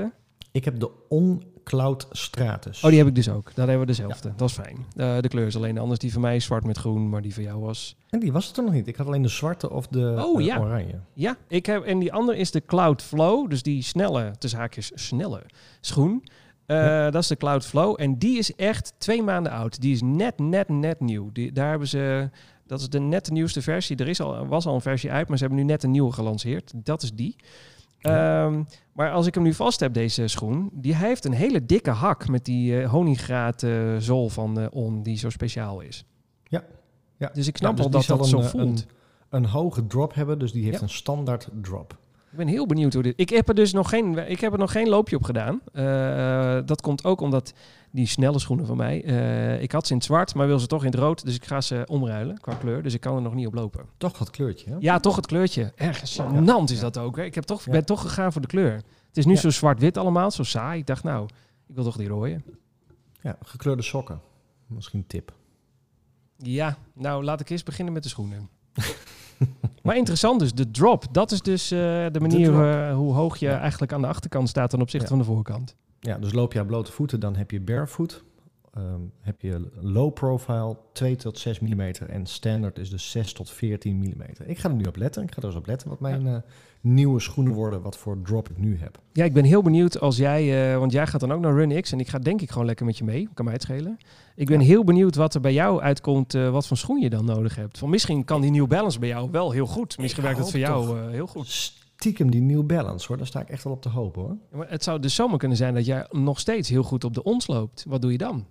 Ik 0.55 0.64
heb 0.64 0.81
de 0.81 0.90
OnCloud 1.09 2.07
Stratus. 2.11 2.83
Oh, 2.85 2.88
die 2.90 2.99
heb 2.99 3.09
ik 3.09 3.14
dus 3.14 3.29
ook. 3.29 3.45
Daar 3.55 3.69
hebben 3.69 3.87
we 3.87 3.93
dezelfde. 3.93 4.33
Dat 4.37 4.49
is 4.49 4.55
fijn. 4.55 4.77
Eh, 4.97 5.19
de 5.21 5.29
kleur 5.29 5.47
is 5.47 5.57
alleen 5.57 5.79
anders. 5.79 5.99
Die 5.99 6.12
van 6.12 6.21
mij 6.21 6.37
is 6.37 6.45
zwart 6.45 6.64
met 6.64 6.79
groen, 6.79 7.09
maar 7.09 7.23
die 7.23 7.35
van 7.35 7.43
jou 7.43 7.61
was... 7.61 7.97
En 8.11 8.21
die 8.21 8.33
was 8.33 8.47
het 8.47 8.57
er 8.57 8.62
nog 8.64 8.73
niet. 8.73 8.87
Ik 8.87 8.97
had 8.97 9.07
alleen 9.07 9.23
de 9.23 9.29
zwarte 9.29 9.71
of 9.71 9.87
de 9.87 10.23
Oh, 10.25 10.40
eh, 10.40 10.47
ja. 10.47 10.59
oranje. 10.59 10.99
Ja, 11.12 11.37
ik 11.49 11.67
heb, 11.67 11.85
en 11.85 11.99
die 11.99 12.12
andere 12.12 12.38
is 12.38 12.51
de 12.51 12.64
Cloud 12.67 13.03
Flow. 13.03 13.51
Dus 13.51 13.62
die 13.62 13.83
snelle, 13.83 14.33
tussen 14.38 14.59
haakjes 14.59 14.90
snelle 14.95 15.43
schoen. 15.81 16.25
Eh, 16.67 16.77
Ja. 16.77 17.11
Dat 17.11 17.23
is 17.23 17.29
de 17.29 17.37
Cloud 17.37 17.67
Flow. 17.67 17.95
En 18.01 18.19
die 18.19 18.38
is 18.38 18.55
echt 18.55 18.93
twee 18.99 19.23
maanden 19.23 19.53
oud. 19.53 19.81
Die 19.81 19.93
is 19.93 20.01
net, 20.03 20.38
net, 20.38 20.69
net 20.69 21.01
nieuw. 21.01 21.31
Die, 21.33 21.53
daar 21.53 21.71
hebben 21.71 21.88
ze... 21.88 22.31
Dat 22.67 22.81
is 22.81 22.88
de 22.88 23.01
net 23.01 23.31
nieuwste 23.31 23.62
versie. 23.62 23.97
Er 23.97 24.09
is 24.09 24.21
al, 24.21 24.47
was 24.47 24.67
al 24.67 24.75
een 24.75 24.81
versie 24.81 25.11
uit, 25.11 25.29
maar 25.29 25.38
ze 25.38 25.45
hebben 25.45 25.62
nu 25.64 25.69
net 25.71 25.83
een 25.83 25.90
nieuwe 25.90 26.12
gelanceerd. 26.12 26.73
Dat 26.75 27.03
is 27.03 27.12
die. 27.12 27.37
Ja. 28.11 28.45
Ehm, 28.47 28.62
maar 28.93 29.11
als 29.12 29.27
ik 29.27 29.35
hem 29.35 29.43
nu 29.43 29.55
vast 29.55 29.81
heb, 29.81 29.93
deze 29.95 30.27
schoen, 30.29 30.71
die 30.73 30.95
hij 30.95 31.09
heeft 31.09 31.25
een 31.25 31.33
hele 31.33 31.67
dikke 31.67 31.90
hak 31.90 32.29
met 32.29 32.45
die 32.45 32.81
eh 32.81 32.90
honingraat 32.90 33.62
eh, 33.62 33.97
zool 33.99 34.29
van 34.29 34.61
eh 34.61 34.67
On, 34.71 35.03
die 35.03 35.17
zo 35.19 35.31
speciaal 35.31 35.81
is. 35.81 36.05
Ja. 37.19 37.31
Dus 37.33 37.47
ik 37.47 37.57
snap 37.57 37.71
Ja, 37.71 37.77
dus 37.77 37.90
wel 37.90 38.01
die 38.01 38.09
dat 38.09 38.19
dat 38.19 38.29
zo 38.29 38.38
een, 38.38 38.45
voelt. 38.45 38.87
Een, 39.29 39.43
een 39.43 39.47
hoge 39.47 39.87
drop 39.87 40.14
hebben, 40.14 40.38
dus 40.38 40.53
die 40.53 40.64
heeft 40.64 40.77
Ja. 40.77 40.83
een 40.83 40.88
standaard 40.88 41.49
drop. 41.62 41.99
Ik 42.35 42.40
ben 42.40 42.49
heel 42.49 42.66
benieuwd 42.66 42.92
hoe 42.92 43.03
dit. 43.03 43.14
Ik 43.16 43.29
heb 43.31 43.49
er 43.49 43.55
dus 43.55 43.73
nog 43.73 43.88
geen, 43.88 44.31
ik 44.31 44.40
heb 44.40 44.53
er 44.53 44.59
nog 44.59 44.73
geen 44.73 44.88
loopje 44.88 45.16
op 45.16 45.23
gedaan. 45.23 45.61
Eh, 45.73 46.59
dat 46.66 46.81
komt 46.81 47.05
ook 47.05 47.20
omdat 47.20 47.53
die 47.90 48.07
snelle 48.07 48.38
schoenen 48.38 48.66
van 48.66 48.77
mij. 48.77 49.05
eh, 49.05 49.62
ik 49.62 49.73
had 49.73 49.85
ze 49.87 49.90
in 49.92 49.97
het 49.99 50.07
zwart, 50.07 50.35
maar 50.35 50.47
wil 50.47 50.59
ze 50.59 50.66
toch 50.66 50.85
in 50.85 50.90
het 50.90 50.99
rood. 51.01 51.25
Dus 51.25 51.35
ik 51.35 51.44
ga 51.44 51.61
ze 51.61 51.83
omruilen 51.90 52.40
qua 52.40 52.55
kleur. 52.55 52.83
Dus 52.83 52.94
ik 52.94 53.01
kan 53.01 53.16
er 53.16 53.23
nog 53.23 53.35
niet 53.35 53.47
op 53.47 53.55
lopen. 53.55 53.85
Toch 53.97 54.16
dat 54.18 54.31
kleurtje, 54.31 54.70
hè? 54.70 54.77
Ja, 54.81 54.99
toch 55.01 55.16
het 55.16 55.27
kleurtje. 55.27 55.73
Erg 55.77 55.99
gênant 56.01 56.64
is 56.70 56.75
Ja. 56.77 56.81
dat 56.81 56.99
ook. 56.99 57.16
Hè? 57.16 57.23
Ik 57.25 57.35
heb 57.35 57.44
toch, 57.44 57.64
Ja. 57.64 57.70
ben 57.73 57.85
toch 57.85 58.01
gegaan 58.01 58.33
voor 58.33 58.40
de 58.42 58.47
kleur. 58.49 58.75
Het 59.09 59.16
is 59.16 59.25
nu 59.27 59.33
Ja. 59.33 59.40
zo 59.40 59.51
zwart-wit 59.51 59.97
allemaal, 59.97 60.31
zo 60.31 60.42
saai. 60.42 60.79
Ik 60.81 60.87
dacht, 60.87 61.03
nou, 61.03 61.25
ik 61.68 61.75
wil 61.75 61.85
toch 61.85 61.97
die 61.97 62.09
rode. 62.09 62.40
Ja, 63.20 63.37
gekleurde 63.42 63.83
sokken. 63.83 64.20
Misschien 64.66 65.07
tip. 65.07 65.33
Ja, 66.37 66.77
nou 66.94 67.25
laat 67.25 67.40
ik 67.40 67.49
eerst 67.51 67.64
beginnen 67.64 67.94
met 67.94 68.03
de 68.03 68.09
schoenen. 68.09 68.49
maar 69.83 69.97
interessant 69.97 70.41
dus, 70.41 70.55
de 70.55 70.71
drop. 70.71 71.05
Dat 71.13 71.33
is 71.33 71.43
dus 71.43 71.71
eh, 71.71 71.79
de 72.13 72.21
manier 72.21 72.63
eh, 72.71 72.95
hoe 72.95 73.15
hoog 73.15 73.37
je 73.37 73.47
Ja. 73.47 73.59
eigenlijk 73.61 73.93
aan 73.93 74.01
de 74.01 74.07
achterkant 74.07 74.49
staat 74.49 74.71
ten 74.71 74.81
opzichte 74.81 75.07
Ja. 75.07 75.13
van 75.17 75.19
de 75.27 75.33
voorkant. 75.33 75.77
Ja, 76.01 76.19
dus 76.19 76.33
loop 76.33 76.53
je 76.53 76.59
aan 76.61 76.67
blote 76.67 76.93
voeten, 76.93 77.21
dan 77.21 77.37
heb 77.37 77.51
je 77.51 77.61
barefoot. 77.61 78.25
Ehm, 78.75 79.01
heb 79.21 79.41
je 79.41 79.69
low 79.81 80.13
profile 80.13 80.77
2 80.93 81.17
tot 81.17 81.39
6 81.39 81.59
mm 81.61 81.81
en 81.81 82.27
standard 82.27 82.79
is 82.79 82.91
dus 82.91 83.11
6 83.11 83.33
tot 83.33 83.51
14 83.51 83.97
mm. 83.97 84.23
Ik 84.47 84.59
ga 84.59 84.69
er 84.69 84.75
nu 84.75 84.85
op 84.85 84.97
letten. 84.97 85.23
Ik 85.23 85.33
ga 85.35 85.41
er 85.41 85.47
eens 85.47 85.57
op 85.57 85.67
letten 85.67 85.89
wat 85.89 86.01
mijn 86.01 86.27
eh, 86.27 86.37
nieuwe 86.81 87.21
schoenen 87.21 87.53
worden, 87.53 87.83
wat 87.83 87.97
voor 87.97 88.23
drop 88.23 88.49
ik 88.51 88.59
nu 88.59 88.79
heb. 88.79 88.99
Ja, 89.13 89.25
ik 89.25 89.33
ben 89.33 89.45
heel 89.45 89.63
benieuwd 89.63 90.01
als 90.01 90.17
jij, 90.17 90.73
eh, 90.73 90.79
want 90.79 90.93
jij 90.93 91.07
gaat 91.07 91.21
dan 91.21 91.33
ook 91.33 91.41
naar 91.41 91.55
RunX 91.55 91.93
en 91.93 92.01
ik 92.01 92.09
ga 92.09 92.19
denk 92.19 92.41
ik 92.41 92.51
gewoon 92.51 92.67
lekker 92.67 92.87
met 92.87 92.99
je 92.99 93.05
mee. 93.05 93.29
Kan 93.35 93.45
mij 93.45 93.55
het 93.55 93.63
schelen. 93.63 93.99
Ik 94.37 94.47
ben 94.47 94.61
Ja. 94.61 94.67
heel 94.67 94.85
benieuwd 94.85 95.15
wat 95.15 95.35
er 95.35 95.41
bij 95.41 95.53
jou 95.53 95.81
uitkomt, 95.81 96.35
eh, 96.35 96.51
wat 96.51 96.67
voor 96.67 96.77
schoen 96.77 97.01
je 97.01 97.11
dan 97.11 97.25
nodig 97.25 97.57
hebt. 97.57 97.79
Van 97.79 97.91
misschien 97.91 98.25
kan 98.25 98.41
die 98.41 98.51
New 98.51 98.67
Balance 98.67 98.99
bij 98.99 99.09
jou 99.09 99.31
wel 99.31 99.51
heel 99.51 99.67
goed. 99.67 99.99
Misschien 99.99 100.23
werkt 100.23 100.39
het 100.39 100.51
voor 100.51 100.61
jou 100.61 101.11
heel 101.11 101.27
goed. 101.27 101.47
Stiekem 101.97 102.31
die 102.31 102.41
New 102.43 102.67
Balance 102.67 103.07
hoor, 103.07 103.17
daar 103.17 103.27
sta 103.27 103.41
ik 103.41 103.49
echt 103.49 103.65
wel 103.65 103.73
op 103.73 103.83
te 103.83 103.89
hopen 103.89 104.23
hoor. 104.23 104.37
Ja, 104.51 104.57
Maar 104.57 104.71
het 104.71 104.85
zou 104.85 105.01
dus 105.01 105.15
zomaar 105.15 105.39
kunnen 105.39 105.57
zijn 105.57 105.75
dat 105.75 105.87
jij 105.87 106.07
nog 106.11 106.41
steeds 106.41 106.69
heel 106.69 106.83
goed 106.83 107.05
op 107.05 107.15
de 107.15 107.23
ons 107.23 107.47
loopt. 107.47 107.85
Wat 107.89 108.03
doe 108.03 108.13
je 108.13 108.19
dan? 108.19 108.47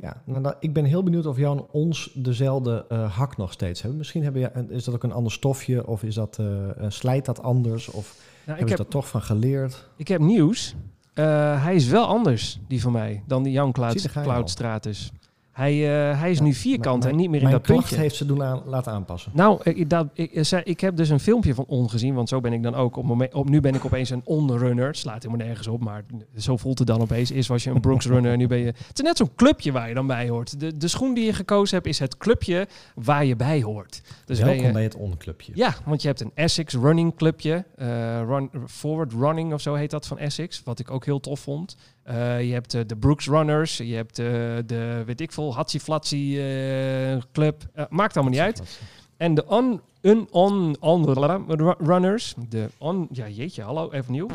Ja, 0.00 0.22
nou, 0.24 0.42
dat- 0.42 0.56
ik 0.60 0.72
ben 0.72 0.84
heel 0.84 1.02
benieuwd 1.02 1.26
of 1.26 1.36
en 1.36 1.66
ons 1.70 2.10
dezelfde 2.14 2.84
eh, 2.88 3.16
hak 3.16 3.36
nog 3.36 3.52
steeds 3.52 3.80
hebben. 3.80 3.98
Misschien 3.98 4.22
hebben 4.22 4.70
is 4.70 4.84
dat 4.84 4.94
ook 4.94 5.02
een 5.02 5.12
ander 5.12 5.32
stofje 5.32 5.86
of 5.86 6.02
is 6.02 6.14
dat, 6.14 6.36
eh, 6.38 6.68
eh, 6.70 6.90
slijt 6.90 7.24
dat 7.24 7.42
anders 7.42 7.88
of 7.88 7.94
Nou, 7.94 8.00
ik, 8.04 8.46
hebben 8.46 8.68
ze 8.68 8.68
heb, 8.68 8.76
dat 8.78 8.90
toch 8.90 9.08
van 9.08 9.22
geleerd? 9.22 9.88
ik 9.96 10.08
heb 10.08 10.20
nieuws. 10.20 10.74
Hij 11.14 11.74
is 11.74 11.88
wel 11.88 12.06
anders, 12.06 12.60
die 12.68 12.80
van 12.80 12.92
mij, 12.92 13.22
dan 13.26 13.42
die 13.42 13.52
Jan 13.52 13.72
Cloud, 13.72 14.08
Cloud. 14.12 14.50
Stratus. 14.50 15.12
Hij, 15.58 15.72
eh, 16.10 16.20
hij 16.20 16.30
is 16.30 16.38
Ja, 16.38 16.44
nu 16.44 16.52
vierkant 16.54 16.98
mijn- 17.02 17.10
en 17.14 17.18
niet 17.20 17.30
meer 17.30 17.42
in 17.42 17.50
dat 17.50 17.62
puntje. 17.62 17.96
heeft 17.96 18.16
ze 18.16 18.26
doen 18.26 18.42
aan, 18.42 18.62
laten 18.66 18.92
aanpassen. 18.92 19.32
Nou, 19.34 19.60
ik, 19.62 19.90
dat, 19.90 20.06
ik, 20.12 20.34
eh, 20.34 20.60
ik 20.64 20.80
heb 20.80 20.96
dus 20.96 21.08
een 21.08 21.20
filmpje 21.20 21.54
van 21.54 21.64
On 21.68 21.90
gezien, 21.90 22.14
want 22.14 22.28
zo 22.28 22.40
ben 22.40 22.52
ik 22.52 22.62
dan 22.62 22.74
ook. 22.74 22.96
Op, 22.96 23.28
op, 23.32 23.48
nu 23.48 23.60
ben 23.60 23.74
ik 23.74 23.84
opeens 23.84 24.10
een 24.10 24.20
On-runner. 24.24 24.94
Slaat 24.94 25.22
helemaal 25.22 25.46
nergens 25.46 25.66
op, 25.66 25.80
maar 25.84 26.04
zo 26.36 26.56
voelt 26.56 26.78
het 26.78 26.86
dan 26.88 27.00
opeens. 27.00 27.30
Eerst 27.30 27.48
was 27.48 27.64
je 27.64 27.70
een 27.70 27.80
Brooks-runner 27.80 28.32
en 28.32 28.38
nu 28.38 28.46
ben 28.46 28.58
je... 28.58 28.64
Het 28.66 28.98
is 28.98 29.00
net 29.02 29.16
zo'n 29.16 29.30
clubje 29.36 29.72
waar 29.72 29.88
je 29.88 29.94
dan 29.94 30.06
bij 30.06 30.28
hoort. 30.28 30.60
De, 30.60 30.76
de 30.76 30.88
schoen 30.88 31.14
die 31.14 31.24
je 31.24 31.32
gekozen 31.32 31.74
hebt 31.76 31.86
is 31.88 31.98
het 31.98 32.16
clubje 32.16 32.66
waar 32.94 33.24
je 33.24 33.36
bij 33.36 33.62
hoort. 33.62 34.02
Dus 34.24 34.40
Welkom 34.40 34.66
je, 34.66 34.72
bij 34.72 34.82
het 34.82 34.96
onclubje. 34.96 35.52
ja, 35.54 35.74
want 35.84 36.02
je 36.02 36.08
hebt 36.08 36.20
een 36.20 36.32
Essex 36.34 36.74
running 36.74 37.14
clubje. 37.16 37.64
eh, 37.76 37.86
run, 38.26 38.50
forward 38.66 39.12
running 39.12 39.52
of 39.52 39.60
zo 39.60 39.74
heet 39.74 39.90
dat 39.90 40.06
van 40.06 40.18
Essex. 40.18 40.62
Wat 40.64 40.78
ik 40.78 40.90
ook 40.90 41.04
heel 41.04 41.20
tof 41.20 41.40
vond. 41.40 41.76
Eh, 42.08 42.42
je 42.46 42.52
hebt 42.52 42.74
eh, 42.74 42.80
de 42.86 42.96
Brooks 42.96 43.26
Runners. 43.26 43.76
Je 43.76 43.94
hebt 43.94 44.18
eh, 44.18 44.26
de, 44.66 45.02
weet 45.06 45.20
ik 45.20 45.32
veel, 45.32 45.54
Hatsi 45.54 45.80
Flatsi 45.80 46.38
eh, 46.38 47.16
club. 47.32 47.62
Maakt 47.88 48.14
allemaal 48.16 48.32
niet 48.32 48.42
uit. 48.42 48.78
En 49.16 49.34
de 49.34 49.46
on, 49.46 49.80
un, 50.02 50.26
on, 50.30 50.76
on 50.80 51.12
ru- 51.12 51.74
runners. 51.78 52.34
De 52.48 52.68
on, 52.78 53.08
ja 53.12 53.28
jeetje, 53.28 53.62
hallo, 53.62 53.90
even 53.90 54.12
nieuw. 54.12 54.26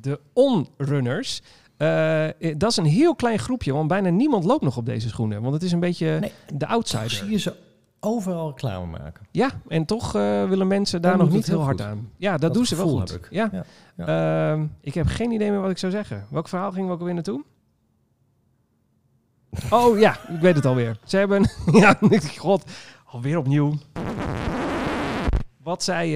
De 0.00 0.20
on-runners. 0.32 1.40
dat 2.56 2.70
is 2.70 2.76
een 2.76 2.84
heel 2.84 3.14
klein 3.14 3.38
groepje, 3.38 3.72
want 3.72 3.88
bijna 3.88 4.08
niemand 4.08 4.44
loopt 4.44 4.62
nog 4.62 4.76
op 4.76 4.86
deze 4.86 5.08
schoenen. 5.08 5.42
Want 5.42 5.54
het 5.54 5.62
is 5.62 5.72
een 5.72 5.80
beetje 5.80 6.18
Nee, 6.20 6.32
de 6.54 6.66
outsider. 6.66 7.10
zie 7.10 7.30
je 7.30 7.38
ze 7.38 7.52
overal 8.04 8.48
reclame 8.48 8.86
maken. 8.86 9.26
Ja, 9.30 9.50
en 9.68 9.84
toch 9.84 10.14
eh, 10.14 10.48
willen 10.48 10.66
mensen 10.66 11.02
daar 11.02 11.16
nog 11.16 11.30
niet 11.30 11.46
heel 11.46 11.56
heel 11.56 11.64
hard 11.64 11.80
aan. 11.80 12.10
Ja, 12.16 12.30
dat, 12.32 12.40
Dat 12.40 12.54
doen 12.54 12.66
ze 12.66 12.76
wel 12.76 12.88
goed. 12.88 13.10
heb 13.10 13.18
ik. 13.24 13.28
Ja. 13.30 13.50
Ja, 13.96 14.52
Ehm, 14.52 14.66
ik 14.80 14.94
heb 14.94 15.06
geen 15.06 15.30
idee 15.30 15.50
meer 15.50 15.60
wat 15.60 15.70
ik 15.70 15.78
zou 15.78 15.92
zeggen. 15.92 16.26
Welk 16.30 16.48
verhaal 16.48 16.70
gingen 16.72 16.86
we 16.86 16.92
ook 16.92 16.98
alweer 16.98 17.14
naartoe? 17.14 17.44
Oh 19.70 19.98
ja, 19.98 20.16
ik 20.28 20.40
weet 20.40 20.54
het 20.54 20.64
alweer. 20.66 20.98
Ze 21.04 21.16
hebben... 21.16 21.50
ja, 21.80 21.98
god, 22.36 22.64
alweer 23.04 23.38
opnieuw. 23.38 23.74
Wat 25.62 25.82
zij 25.82 26.08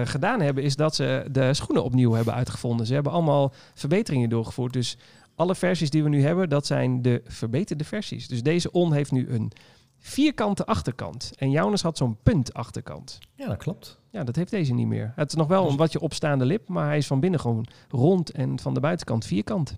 eh, 0.00 0.06
gedaan 0.06 0.40
hebben, 0.40 0.62
is 0.64 0.76
dat 0.76 0.94
ze 0.94 1.24
de 1.30 1.54
schoenen 1.54 1.84
opnieuw 1.84 2.12
hebben 2.12 2.34
uitgevonden. 2.34 2.86
Ze 2.86 2.94
hebben 2.94 3.12
allemaal 3.12 3.52
verbeteringen 3.74 4.28
doorgevoerd. 4.28 4.72
Dus 4.72 4.98
alle 5.34 5.54
versies 5.54 5.90
die 5.90 6.02
we 6.02 6.08
nu 6.08 6.22
hebben, 6.22 6.48
dat 6.48 6.66
zijn 6.66 7.02
de 7.02 7.22
verbeterde 7.26 7.84
versies. 7.84 8.28
Dus 8.28 8.42
deze 8.42 8.70
On 8.70 8.92
heeft 8.92 9.12
nu 9.12 9.28
een 9.30 9.52
vierkante 9.98 10.66
achterkant. 10.66 11.32
En 11.36 11.50
Jonas 11.50 11.82
had 11.82 11.96
zo'n 11.96 12.16
punt 12.22 12.54
achterkant. 12.54 13.18
Ja, 13.34 13.46
dat 13.46 13.56
klopt. 13.56 13.98
Ja, 14.10 14.24
dat 14.24 14.36
heeft 14.36 14.50
deze 14.50 14.72
niet 14.72 14.86
meer. 14.86 15.12
Het 15.16 15.28
is 15.28 15.34
nog 15.34 15.46
wel 15.46 15.62
Dus- 15.62 15.72
een 15.72 15.78
watje 15.78 16.00
opstaande 16.00 16.44
lip, 16.44 16.68
maar 16.68 16.86
hij 16.86 16.98
is 16.98 17.06
van 17.06 17.20
binnen 17.20 17.40
gewoon 17.40 17.66
rond 17.88 18.30
en 18.30 18.60
van 18.60 18.74
de 18.74 18.80
buitenkant 18.80 19.24
vierkant. 19.24 19.74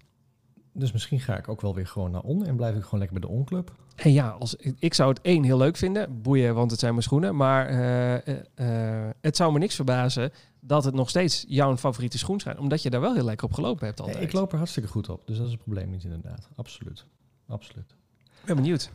Dus 0.72 0.92
misschien 0.92 1.20
ga 1.20 1.36
ik 1.36 1.48
ook 1.48 1.60
wel 1.60 1.74
weer 1.74 1.86
gewoon 1.86 2.10
naar 2.10 2.22
On 2.22 2.46
en 2.46 2.56
blijf 2.56 2.76
ik 2.76 2.82
gewoon 2.82 2.98
lekker 3.00 3.20
bij 3.20 3.28
de 3.28 3.36
Onclub. 3.36 3.72
En 3.96 4.12
ja, 4.12 4.28
als, 4.28 4.56
ik 4.78 4.94
zou 4.94 5.08
het 5.08 5.20
één 5.20 5.42
heel 5.42 5.56
leuk 5.58 5.76
vinden, 5.76 6.22
boeien, 6.22 6.54
want 6.54 6.70
het 6.70 6.80
zijn 6.80 6.92
mijn 6.92 7.04
schoenen. 7.04 7.36
Maar 7.36 7.66
eh, 7.66 8.26
eh, 8.26 9.04
eh, 9.06 9.10
het 9.20 9.36
zou 9.36 9.52
me 9.52 9.58
niks 9.58 9.74
verbazen 9.74 10.32
dat 10.60 10.84
het 10.84 10.94
nog 10.94 11.08
steeds 11.08 11.44
jouw 11.48 11.76
favoriete 11.76 12.18
schoen 12.18 12.40
zijn. 12.40 12.58
Omdat 12.58 12.82
je 12.82 12.90
daar 12.90 13.00
wel 13.00 13.14
heel 13.14 13.24
lekker 13.24 13.46
op 13.46 13.52
gelopen 13.52 13.86
hebt 13.86 14.00
altijd. 14.00 14.20
Ik 14.22 14.32
loop 14.32 14.52
er 14.52 14.58
hartstikke 14.58 14.88
goed 14.88 15.08
op, 15.08 15.26
dus 15.26 15.36
dat 15.36 15.46
is 15.46 15.52
het 15.52 15.62
probleem 15.62 15.90
niet 15.90 16.04
inderdaad. 16.04 16.48
Absoluut. 16.56 17.06
Absoluut. 17.46 17.94
Ik 18.40 18.46
ben 18.46 18.56
benieuwd. 18.56 18.90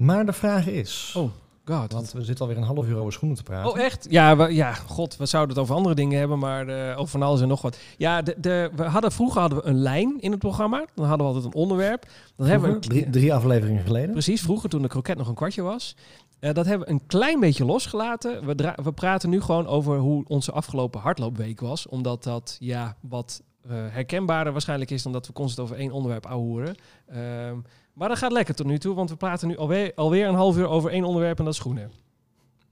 Maar 0.00 0.26
de 0.26 0.32
vraag 0.32 0.66
is, 0.66 1.14
Oh, 1.16 1.30
god. 1.64 1.92
want 1.92 2.12
we 2.12 2.24
zitten 2.24 2.44
alweer 2.46 2.60
een 2.62 2.68
half 2.74 2.86
uur 2.86 2.96
over 2.98 3.12
schoenen 3.12 3.36
te 3.36 3.42
praten. 3.42 3.70
Oh, 3.70 3.78
echt? 3.78 4.06
Ja, 4.10 4.36
we, 4.36 4.54
ja, 4.54 4.72
god, 4.74 5.16
we 5.16 5.26
zouden 5.26 5.54
het 5.54 5.64
over 5.64 5.74
andere 5.74 5.94
dingen 5.94 6.18
hebben, 6.18 6.38
maar 6.38 6.68
eh, 6.68 6.98
over 6.98 7.08
van 7.10 7.22
alles 7.22 7.40
en 7.40 7.48
nog 7.48 7.62
wat. 7.62 7.78
Ja, 7.96 8.22
de, 8.22 8.34
de, 8.38 8.70
we 8.76 8.82
hadden, 8.82 9.12
vroeger 9.12 9.40
hadden 9.40 9.58
we 9.58 9.64
een 9.66 9.78
lijn 9.78 10.16
in 10.20 10.30
het 10.30 10.40
programma. 10.40 10.84
Dan 10.94 11.06
hadden 11.06 11.26
we 11.26 11.32
altijd 11.32 11.54
een 11.54 11.60
onderwerp. 11.60 12.06
Dan 12.36 12.46
hebben 12.46 12.72
we 12.72 12.78
drie, 12.78 13.10
drie 13.10 13.34
afleveringen 13.34 13.84
geleden. 13.84 14.10
Precies, 14.10 14.40
vroeger 14.42 14.68
toen 14.70 14.82
de 14.82 14.88
kroket 14.88 15.16
nog 15.16 15.28
een 15.28 15.34
kwartje 15.34 15.62
was. 15.62 15.96
Eh, 16.38 16.52
dat 16.54 16.66
hebben 16.66 16.86
we 16.86 16.92
een 16.92 17.06
klein 17.06 17.40
beetje 17.40 17.64
losgelaten. 17.64 18.46
We, 18.46 18.54
dra- 18.54 18.78
we 18.82 18.92
praten 18.92 19.30
nu 19.30 19.40
gewoon 19.40 19.66
over 19.66 19.98
hoe 19.98 20.24
onze 20.26 20.52
afgelopen 20.52 21.00
hardloopweek 21.00 21.60
was. 21.60 21.86
Omdat 21.88 22.22
dat 22.24 22.56
ja, 22.60 22.96
wat 23.00 23.42
eh, 23.62 23.70
herkenbaarder 23.90 24.52
waarschijnlijk 24.52 24.90
is 24.90 25.02
dan 25.02 25.12
dat 25.12 25.26
we 25.26 25.32
constant 25.32 25.68
over 25.68 25.80
één 25.80 25.90
onderwerp 25.92 26.26
ouwehoeren. 26.26 26.74
Ehm 27.08 27.56
maar 28.00 28.08
dat 28.08 28.18
gaat 28.18 28.32
lekker 28.32 28.54
tot 28.54 28.66
nu 28.66 28.78
toe, 28.78 28.94
want 28.94 29.10
we 29.10 29.16
praten 29.16 29.48
nu 29.48 29.56
alweer, 29.56 29.92
alweer 29.94 30.28
een 30.28 30.34
half 30.34 30.56
uur 30.56 30.68
over 30.68 30.90
één 30.90 31.04
onderwerp 31.04 31.38
en 31.38 31.44
dat 31.44 31.52
is 31.52 31.58
schoenen. 31.58 31.90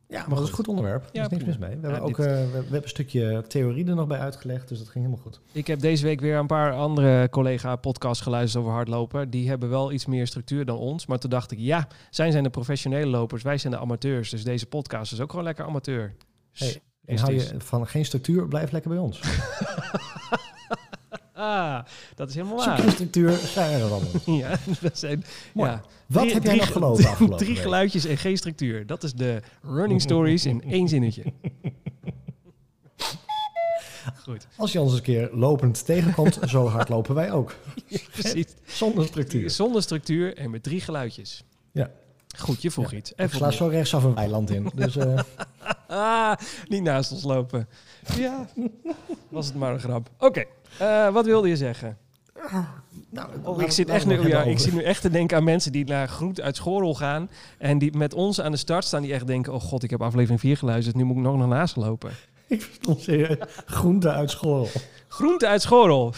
Ja, 0.09 0.21
maar 0.21 0.35
dat 0.35 0.43
is 0.43 0.49
een 0.49 0.55
goed 0.55 0.69
onderwerp. 0.69 1.03
Er 1.03 1.09
Ja, 1.13 1.23
is 1.23 1.29
niks 1.29 1.45
mis 1.45 1.59
mee. 1.59 1.69
We 1.77 1.81
hebben 1.81 1.93
Ja, 1.93 2.07
ook 2.07 2.19
eh, 2.19 2.25
we, 2.25 2.47
we 2.47 2.55
hebben 2.55 2.83
een 2.83 2.89
stukje 2.89 3.45
theorie 3.49 3.87
er 3.87 3.95
nog 3.95 4.07
bij 4.07 4.19
uitgelegd, 4.19 4.69
dus 4.69 4.79
dat 4.79 4.89
ging 4.89 5.05
helemaal 5.05 5.25
goed. 5.25 5.41
Ik 5.53 5.67
heb 5.67 5.81
deze 5.81 6.05
week 6.05 6.21
weer 6.21 6.37
een 6.37 6.47
paar 6.47 6.73
andere 6.73 7.29
collega-podcasts 7.29 8.23
geluisterd 8.23 8.63
over 8.65 8.75
hardlopen. 8.75 9.31
Die 9.31 9.49
hebben 9.49 9.69
wel 9.69 9.93
iets 9.93 10.07
meer 10.07 10.27
structuur 10.27 10.65
dan 10.65 10.77
ons. 10.79 11.07
Maar 11.07 11.19
toen 11.19 11.31
dacht 11.31 11.51
ik, 11.51 11.59
ja, 11.59 11.89
zij 12.11 12.31
zijn 12.31 12.43
de 12.43 12.51
professionele 12.51 13.07
lopers, 13.07 13.43
wij 13.43 13.59
zijn 13.59 13.73
de 13.73 13.79
amateurs. 13.79 14.31
Dus 14.31 14.45
deze 14.45 14.67
podcast 14.67 15.13
is 15.13 15.21
ook 15.21 15.31
gewoon 15.31 15.45
lekker 15.45 15.65
amateur. 15.65 16.15
Hey, 16.53 16.81
En 17.05 17.19
hou 17.19 17.33
je 17.33 17.55
van 17.59 17.87
geen 17.87 18.05
structuur, 18.05 18.49
blijf 18.49 18.71
lekker 18.71 18.91
bij 18.91 19.01
ons. 19.01 19.21
Ah, 21.39 21.85
dat 22.15 22.29
is 22.29 22.35
helemaal 22.35 22.57
waar. 22.65 22.91
structuur, 22.91 23.33
zijn 23.37 23.81
er 23.81 23.89
dan. 23.89 24.03
Ja, 24.37 24.59
dat 24.81 24.99
zijn, 24.99 25.25
Mooi. 25.55 25.71
ja. 25.71 25.83
Wat 26.07 26.23
Drie- 26.23 26.35
heb 26.35 26.43
jij 26.45 26.57
nog 26.57 26.73
gelopen 26.73 27.07
afgelopen 27.09 27.37
Drie 27.37 27.53
week? 27.55 27.63
geluidjes 27.63 28.05
en 28.05 28.17
geen 28.19 28.37
structuur. 28.37 28.87
Dat 28.87 29.03
is 29.03 29.13
de 29.13 29.43
running 29.63 30.01
stories 30.03 30.47
in 30.47 30.63
één 30.63 30.89
zinnetje. 30.89 31.23
Goed, 34.25 34.47
Als 34.57 34.73
je 34.73 34.81
ons 34.81 34.89
eens 34.91 34.99
een 34.99 35.05
keer 35.05 35.29
lopend 35.33 35.85
tegenkomt, 35.85 36.39
zo 36.51 36.67
hard 36.69 36.89
lopen 36.89 37.15
wij 37.15 37.33
ook. 37.33 37.55
precies. 38.13 38.47
Zonder 38.67 39.07
structuur. 39.07 39.51
Zonder 39.51 39.83
structuur 39.83 40.37
en 40.37 40.51
met 40.51 40.63
drie 40.63 40.81
geluidjes. 40.81 41.45
Ja. 41.73 41.91
Goed, 42.39 42.63
je 42.63 42.71
vroeg 42.71 42.93
iets. 42.93 43.13
Ik 43.13 43.19
Even 43.19 43.37
sla 43.37 43.47
opnieuw. 43.47 43.61
zo 43.61 43.67
rechtsaf 43.69 44.05
een 44.05 44.15
weiland 44.15 44.51
in. 44.51 44.71
Dus 44.75 44.97
eh, 44.97 45.19
Ah, 45.89 46.37
niet 46.69 46.83
naast 46.83 47.13
ons 47.13 47.23
lopen. 47.23 47.69
Ja, 48.17 48.47
was 49.29 49.47
het 49.47 49.55
maar 49.55 49.73
een 49.73 49.81
grap. 49.81 50.11
Oké, 50.19 50.45
eh, 50.79 51.13
wat 51.13 51.25
wilde 51.25 51.49
je 51.49 51.57
zeggen? 51.57 51.99
nou, 53.11 53.29
Oh, 53.43 53.63
ik, 53.63 53.71
zit 53.71 53.89
echt 53.89 54.07
nu, 54.07 54.29
ja, 54.29 54.43
ik 54.43 54.59
zit 54.59 54.73
nu 54.73 54.83
echt 54.83 55.01
te 55.01 55.11
denken 55.11 55.37
aan 55.37 55.45
mensen 55.45 55.73
die 55.73 55.85
naar 55.85 56.09
Groet 56.09 56.41
uit 56.41 56.57
Schorel 56.57 56.95
gaan. 56.95 57.31
En 57.59 57.79
die 57.79 57.97
met 57.97 58.15
ons 58.15 58.41
aan 58.41 58.51
de 58.51 58.57
start 58.57 58.85
staan. 58.85 59.03
Die 59.03 59.13
echt 59.13 59.27
denken, 59.27 59.53
oh 59.53 59.61
god, 59.61 59.83
ik 59.83 59.91
heb 59.91 60.03
aflevering 60.03 60.41
4 60.41 60.57
geluisterd. 60.57 60.97
Nu 60.97 61.05
moet 61.05 61.17
ik 61.17 61.23
nog 61.23 61.37
naar 61.37 61.49
naast 61.49 61.77
lopen. 61.77 62.11
Ik 62.47 62.63
verstond 62.63 63.01
serieus 63.01 63.37
groente 63.67 64.11
uit 64.11 64.31
school. 64.31 64.69
Groente 65.09 65.47
uit 65.47 65.63
Schorel. 65.63 66.15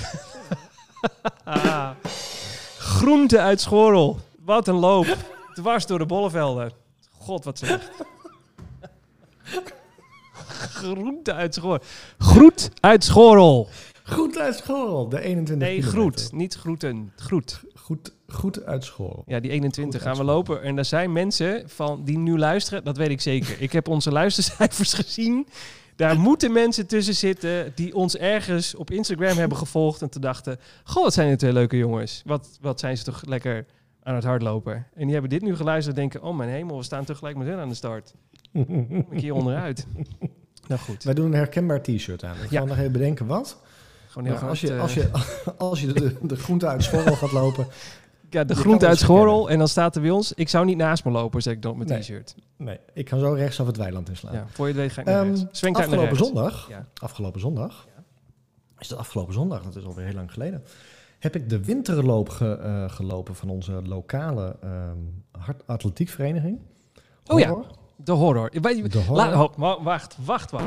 Ah. 1.44 1.90
Groente 2.79 3.38
uit 3.38 3.61
Schorel. 3.61 4.18
Wat 4.44 4.68
een 4.68 4.74
loop. 4.74 5.16
Dwars 5.55 5.87
door 5.87 5.98
de 5.98 6.07
bollevelden. 6.07 6.72
God, 7.18 7.44
wat 7.44 7.59
slecht. 7.59 7.90
Groente 10.80 11.32
uit 11.32 11.54
Schorel. 11.54 11.82
Groet 12.18 12.70
uit 12.80 13.04
Schorel. 13.04 13.68
Goed 14.04 14.38
uit 14.38 14.56
school, 14.56 15.08
de 15.08 15.20
21 15.20 15.68
Nee, 15.68 15.78
kilometer. 15.78 15.90
groet. 16.00 16.32
Niet 16.32 16.54
groeten. 16.54 17.12
Groet. 17.16 17.60
Goed, 17.74 18.14
goed 18.28 18.64
uit 18.64 18.84
school. 18.84 19.22
Ja, 19.26 19.40
die 19.40 19.50
21 19.50 20.00
Goed 20.00 20.08
gaan 20.08 20.18
we 20.18 20.24
lopen. 20.24 20.62
En 20.62 20.78
er 20.78 20.84
zijn 20.84 21.12
mensen 21.12 21.62
van 21.68 22.04
die 22.04 22.18
nu 22.18 22.38
luisteren, 22.38 22.84
dat 22.84 22.96
weet 22.96 23.08
ik 23.10 23.20
zeker. 23.20 23.60
Ik 23.62 23.72
heb 23.72 23.88
onze 23.88 24.10
luistercijfers 24.12 24.92
gezien. 25.02 25.46
Daar 25.96 26.18
moeten 26.18 26.52
mensen 26.52 26.86
tussen 26.86 27.14
zitten 27.14 27.72
die 27.74 27.94
ons 27.94 28.16
ergens 28.16 28.74
op 28.74 28.90
Instagram 28.90 29.36
hebben 29.36 29.58
gevolgd. 29.58 30.02
En 30.02 30.10
te 30.10 30.20
dachten, 30.20 30.58
goh, 30.84 31.02
wat 31.02 31.12
zijn 31.14 31.28
dit 31.28 31.38
twee 31.38 31.52
leuke 31.52 31.76
jongens. 31.76 32.22
Wat, 32.24 32.58
wat 32.60 32.80
zijn 32.80 32.96
ze 32.96 33.04
toch 33.04 33.22
lekker 33.26 33.66
aan 34.02 34.14
het 34.14 34.24
hardlopen. 34.24 34.86
En 34.94 35.02
die 35.02 35.12
hebben 35.12 35.30
dit 35.30 35.42
nu 35.42 35.56
geluisterd 35.56 35.96
en 35.96 36.00
denken, 36.02 36.22
oh 36.28 36.36
mijn 36.36 36.50
hemel, 36.50 36.76
we 36.76 36.82
staan 36.82 37.04
tegelijk 37.04 37.36
met 37.36 37.46
hen 37.46 37.58
aan 37.58 37.68
de 37.68 37.74
start. 37.74 38.14
Kom 38.52 39.06
ik 39.10 39.20
hier 39.20 39.34
onderuit. 39.34 39.86
Nou 40.70 40.83
goed, 40.83 41.02
Wij 41.04 41.14
doen 41.14 41.26
een 41.26 41.35
herkenbaar 41.35 41.83
t-shirt 41.83 42.24
aan. 42.24 42.37
Ik 42.42 42.50
Ja. 42.50 42.61
ga 42.61 42.66
nog 42.66 42.76
even 42.78 42.92
bedenken 42.92 43.26
wat. 43.26 43.56
gewoon 44.09 44.26
heel 44.28 44.35
Maar 44.40 44.48
als, 44.48 44.61
je, 44.61 44.72
eh, 44.74 44.80
als, 44.80 44.94
je, 44.94 45.11
als 45.59 45.80
je 45.80 45.87
de, 45.92 46.16
de 46.22 46.37
groente 46.37 46.66
uit 46.66 46.83
school 46.83 47.14
gaat 47.14 47.33
lopen. 47.33 47.66
ja, 48.30 48.44
de 48.44 48.54
groente 48.54 48.87
uit 48.87 48.98
Schorrel 48.98 49.50
en 49.50 49.59
dan 49.59 49.68
staat 49.68 49.94
er 49.96 50.00
bij 50.02 50.11
ons, 50.11 50.33
ik 50.33 50.48
zou 50.48 50.64
niet 50.64 50.76
naast 50.76 51.04
me 51.04 51.11
lopen, 51.11 51.42
zeg 51.42 51.54
ik 51.54 51.62
dan 51.62 51.70
op 51.70 51.76
mijn 51.76 51.88
Nee. 51.88 52.00
t-shirt. 52.00 52.35
Nee, 52.56 52.78
ik 52.94 53.04
kan 53.04 53.18
zo 53.20 53.33
rechtsaf 53.33 53.66
het 53.66 53.76
weiland 53.76 54.09
inslaan. 54.09 54.33
Ja, 54.33 54.46
voor 54.50 54.66
je 54.68 54.72
het 54.72 54.80
weet 54.83 54.92
ga 54.92 55.00
ik 55.00 55.06
naar 55.06 55.20
Ehm, 55.24 55.35
rechts. 55.35 55.61
Naar 55.62 55.72
afgelopen 55.74 56.09
rechts. 56.09 56.18
zondag, 56.26 56.66
Ja. 56.68 56.87
afgelopen 56.94 57.40
zondag, 57.40 57.87
is 58.78 58.88
dat 58.88 58.98
afgelopen 58.98 59.35
zondag, 59.35 59.62
dat 59.62 59.76
is 59.76 59.85
alweer 59.85 60.04
heel 60.04 60.14
lang 60.14 60.33
geleden, 60.33 60.62
heb 61.18 61.35
ik 61.37 61.48
de 61.48 61.64
winterloop 61.64 62.28
ge- 62.28 62.54
eh, 62.59 62.90
gelopen 62.90 63.35
van 63.35 63.48
onze 63.48 63.72
lokale 63.85 64.56
ehm 64.62 64.96
hard 65.30 65.62
atletiekvereniging. 65.66 66.59
Oh 67.26 67.38
ja. 67.38 67.56
De 68.04 68.12
horror. 68.12 68.50
De 68.50 69.02
horror. 69.06 69.50
La- 69.56 69.78
wacht, 69.82 70.16
wacht, 70.24 70.50
wacht. 70.50 70.64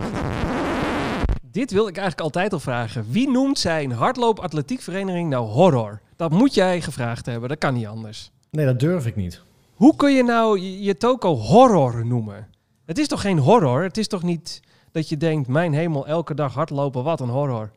Dit 1.52 1.72
wil 1.72 1.88
ik 1.88 1.98
eigenlijk 1.98 2.22
altijd 2.26 2.54
al 2.54 2.60
vragen. 2.60 3.06
Wie 3.10 3.30
noemt 3.30 3.60
zijn 3.60 3.92
hardloop-atletiekvereniging 3.92 5.30
nou 5.30 5.48
horror? 5.48 6.02
Dat 6.16 6.32
moet 6.32 6.54
jij 6.54 6.82
gevraagd 6.82 7.26
hebben. 7.26 7.50
Dat 7.50 7.58
kan 7.58 7.74
niet 7.74 7.88
anders. 7.88 8.32
Nee, 8.50 8.66
dat 8.66 8.80
durf 8.80 9.06
ik 9.06 9.16
niet. 9.16 9.42
Hoe 9.74 9.96
kun 9.96 10.14
je 10.14 10.24
nou 10.24 10.60
je, 10.60 10.82
je 10.82 10.98
toko 10.98 11.36
horror 11.36 12.06
noemen? 12.06 12.48
Het 12.86 12.98
is 12.98 13.08
toch 13.08 13.22
geen 13.22 13.38
horror? 13.40 13.84
Het 13.84 13.98
is 13.98 14.08
toch 14.08 14.24
niet 14.24 14.62
dat 14.92 15.10
je 15.10 15.18
denkt, 15.18 15.48
mijn 15.48 15.74
hemel, 15.74 16.08
elke 16.08 16.34
dag 16.34 16.54
hardlopen, 16.54 17.04
wat 17.04 17.20
een 17.20 17.30
horror. 17.30 17.72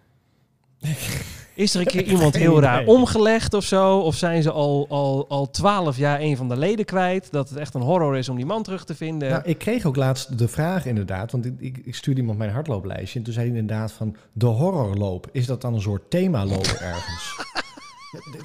Is 1.56 1.74
er 1.74 1.80
een 1.80 1.86
keer 1.86 2.04
iemand 2.14 2.36
heel 2.36 2.60
raar 2.60 2.86
omgelegd 2.86 3.54
of 3.54 3.64
zo? 3.64 3.98
Of 3.98 4.16
zijn 4.16 4.42
ze 4.42 4.50
al, 4.50 4.86
al, 4.88 5.24
al 5.28 5.50
twaalf 5.50 5.96
jaar 5.96 6.20
een 6.20 6.36
van 6.36 6.48
de 6.48 6.56
leden 6.56 6.84
kwijt? 6.84 7.28
Dat 7.30 7.48
het 7.48 7.58
echt 7.58 7.74
een 7.74 7.80
horror 7.80 8.16
is 8.16 8.28
om 8.28 8.36
die 8.36 8.46
man 8.46 8.62
terug 8.62 8.84
te 8.84 8.94
vinden? 8.94 9.30
Nou, 9.30 9.42
ik 9.44 9.58
kreeg 9.58 9.84
ook 9.84 9.96
laatst 9.96 10.38
de 10.38 10.48
vraag 10.48 10.86
inderdaad, 10.86 11.32
want 11.32 11.44
ik, 11.46 11.54
ik, 11.58 11.80
ik 11.84 11.94
stuurde 11.94 12.20
iemand 12.20 12.38
mijn 12.38 12.50
hardlooplijstje 12.50 13.18
en 13.18 13.24
toen 13.24 13.34
zei 13.34 13.48
hij 13.48 13.58
inderdaad 13.58 13.92
van 13.92 14.16
de 14.32 14.46
horrorloop, 14.46 15.28
is 15.32 15.46
dat 15.46 15.60
dan 15.60 15.74
een 15.74 15.80
soort 15.80 16.10
themaloop 16.10 16.66
ergens? 16.92 17.44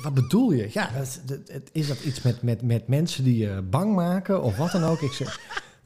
Wat 0.01 0.13
bedoel 0.13 0.51
je? 0.51 0.69
Ja, 0.71 0.89
is 1.71 1.87
dat 1.87 1.99
iets 1.99 2.21
met, 2.21 2.41
met, 2.41 2.61
met 2.61 2.87
mensen 2.87 3.23
die 3.23 3.37
je 3.37 3.61
bang 3.61 3.95
maken 3.95 4.43
of 4.43 4.57
wat 4.57 4.71
dan 4.71 4.83
ook? 4.83 5.01
Ik 5.01 5.11
zeg, 5.11 5.39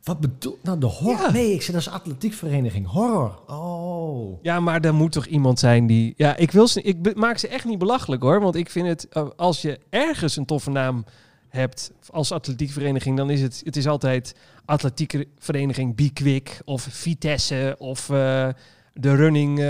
wat 0.05 0.19
bedoel 0.19 0.57
Nou, 0.63 0.79
de 0.79 0.85
horror? 0.85 1.21
Ja. 1.21 1.31
Nee, 1.31 1.53
ik 1.53 1.61
zeg, 1.61 1.71
dat 1.71 1.81
is 1.81 1.89
atletiekvereniging. 1.89 2.87
Horror. 2.87 3.39
Oh. 3.47 4.39
Ja, 4.41 4.59
maar 4.59 4.81
er 4.81 4.93
moet 4.93 5.11
toch 5.11 5.25
iemand 5.25 5.59
zijn 5.59 5.87
die. 5.87 6.13
Ja, 6.17 6.35
ik, 6.35 6.51
wil 6.51 6.67
ze, 6.67 6.81
ik 6.81 7.15
maak 7.15 7.37
ze 7.37 7.47
echt 7.47 7.65
niet 7.65 7.77
belachelijk 7.79 8.21
hoor. 8.21 8.41
Want 8.41 8.55
ik 8.55 8.69
vind 8.69 8.87
het. 8.87 9.07
eh, 9.09 9.27
als 9.35 9.61
je 9.61 9.79
ergens 9.89 10.35
een 10.37 10.45
toffe 10.45 10.69
naam 10.69 11.05
hebt 11.49 11.91
als 12.09 12.31
atletiekvereniging. 12.31 13.17
dan 13.17 13.29
is 13.29 13.41
het. 13.41 13.61
Het 13.63 13.75
is 13.75 13.87
altijd 13.87 14.35
atletiekvereniging 14.65 15.95
Be 15.95 16.09
Quick. 16.13 16.61
of 16.65 16.87
Vitesse. 16.89 17.75
of 17.77 18.09
eh, 18.09 18.47
de 18.93 19.15
running. 19.15 19.59
eh, 19.59 19.65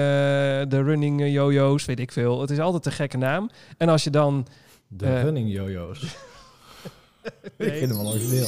de 0.69 0.81
running 0.83 1.21
jojo's. 1.31 1.85
Weet 1.85 1.99
ik 1.99 2.11
veel. 2.11 2.41
Het 2.41 2.49
is 2.49 2.59
altijd 2.59 2.85
een 2.85 2.91
gekke 2.91 3.17
naam. 3.17 3.49
En 3.77 3.89
als 3.89 4.03
je 4.03 4.09
dan. 4.09 4.47
De 4.87 5.21
running 5.21 5.51
jojo's. 5.53 6.01
Nee. 7.57 7.69
Ik 7.71 7.77
vind 7.77 7.91
hem 7.91 7.97
wel 8.01 8.07
origineel. 8.11 8.47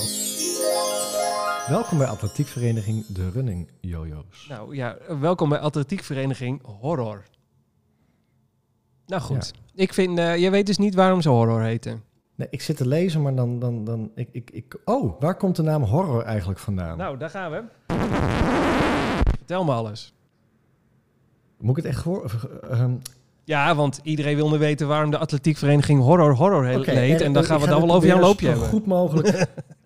Welkom 1.69 1.97
bij 1.97 2.07
atletiekvereniging 2.07 3.05
De 3.05 3.29
Running 3.29 3.69
Jojo's. 3.81 4.45
Nou 4.49 4.75
ja, 4.75 4.97
welkom 5.19 5.49
bij 5.49 5.59
atletiekvereniging 5.59 6.61
Horror. 6.79 7.23
Nou 9.05 9.21
goed. 9.21 9.53
Ik 9.75 9.93
vind. 9.93 10.19
eh, 10.19 10.37
je 10.37 10.49
weet 10.49 10.65
dus 10.65 10.77
niet 10.77 10.95
waarom 10.95 11.21
ze 11.21 11.29
horror 11.29 11.61
heten. 11.61 12.03
Nee, 12.35 12.47
ik 12.51 12.61
zit 12.61 12.77
te 12.77 12.87
lezen, 12.87 13.21
maar 13.21 13.35
dan... 13.35 13.59
dan, 13.59 13.83
dan 13.83 14.11
ik, 14.15 14.29
ik, 14.31 14.51
ik, 14.51 14.77
oh, 14.85 15.19
waar 15.19 15.35
komt 15.35 15.55
de 15.55 15.61
naam 15.61 15.83
horror 15.83 16.23
eigenlijk 16.23 16.59
vandaan? 16.59 16.97
Nou, 16.97 17.17
daar 17.17 17.29
gaan 17.29 17.51
we. 17.51 17.63
Vertel 19.37 19.63
me 19.63 19.71
alles. 19.71 20.13
Moet 21.59 21.77
ik 21.77 21.83
het 21.83 21.93
echt 21.93 22.01
voor... 22.03 22.31
ehm, 22.69 22.91
Ja, 23.43 23.75
want 23.75 23.99
iedereen 24.03 24.35
wil 24.35 24.49
nu 24.49 24.57
weten 24.57 24.87
waarom 24.87 25.11
de 25.11 25.17
atletiekvereniging 25.17 26.01
Horror 26.01 26.35
Horror 26.35 26.65
heet. 26.65 26.85
eh, 26.87 27.21
En 27.25 27.33
dan 27.33 27.43
gaan 27.43 27.59
we 27.59 27.67
dan 27.67 27.81
wel 27.87 27.95
over 27.95 28.07
jouw 28.07 28.19
loopje 28.19 28.45
zo 28.45 28.51
hebben. 28.51 28.69
goed 28.69 28.85
mogelijk... 28.85 29.27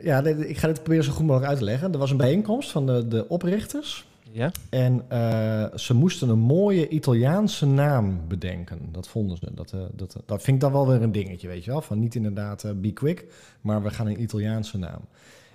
ja, 0.00 0.20
nee, 0.20 0.48
ik 0.48 0.58
ga 0.58 0.66
dit 0.66 0.82
proberen 0.82 1.04
zo 1.04 1.12
goed 1.12 1.26
mogelijk 1.26 1.48
uit 1.48 1.58
te 1.58 1.64
leggen. 1.64 1.92
Er 1.92 1.98
was 1.98 2.10
een 2.10 2.16
bijeenkomst 2.16 2.70
van 2.70 2.86
de, 2.86 3.08
de 3.08 3.28
oprichters. 3.28 4.06
Ja? 4.36 4.50
En 4.70 5.04
eh, 5.08 5.78
ze 5.78 5.94
moesten 5.94 6.28
een 6.28 6.38
mooie 6.38 6.88
Italiaanse 6.88 7.66
naam 7.66 8.20
bedenken. 8.28 8.78
Dat 8.92 9.08
vonden 9.08 9.36
ze. 9.36 9.48
Dat, 9.54 9.72
eh, 9.72 9.80
dat, 9.92 10.16
dat 10.26 10.42
vind 10.42 10.56
ik 10.56 10.62
dan 10.62 10.72
wel 10.72 10.88
weer 10.88 11.02
een 11.02 11.12
dingetje, 11.12 11.48
weet 11.48 11.64
je 11.64 11.70
wel. 11.70 11.80
Van 11.80 11.98
niet 11.98 12.14
inderdaad 12.14 12.64
eh, 12.64 12.70
Be 12.74 12.92
Quick, 12.92 13.24
maar 13.60 13.82
we 13.82 13.90
gaan 13.90 14.06
een 14.06 14.22
Italiaanse 14.22 14.78
naam. 14.78 15.00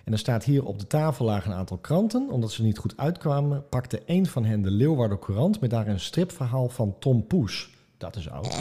En 0.04 0.12
er 0.12 0.20
staat 0.20 0.44
hier 0.44 0.66
op 0.66 0.80
de 0.80 0.88
tafel 0.88 1.26
lagen 1.26 1.52
een 1.52 1.58
aantal 1.58 1.78
kranten. 1.78 2.30
Omdat 2.30 2.52
ze 2.52 2.64
niet 2.64 2.78
goed 2.78 2.98
uitkwamen, 2.98 3.64
pakte 3.70 4.02
een 4.06 4.26
van 4.26 4.46
hen 4.46 4.62
de 4.62 4.72
Leeuwarder 4.72 5.20
Courant... 5.20 5.60
met 5.60 5.70
daar 5.70 5.88
een 5.88 6.00
stripverhaal 6.00 6.70
van 6.70 6.96
Tom 7.00 7.28
Poes. 7.28 7.70
Dat 7.98 8.16
is 8.16 8.30
oud. 8.30 8.58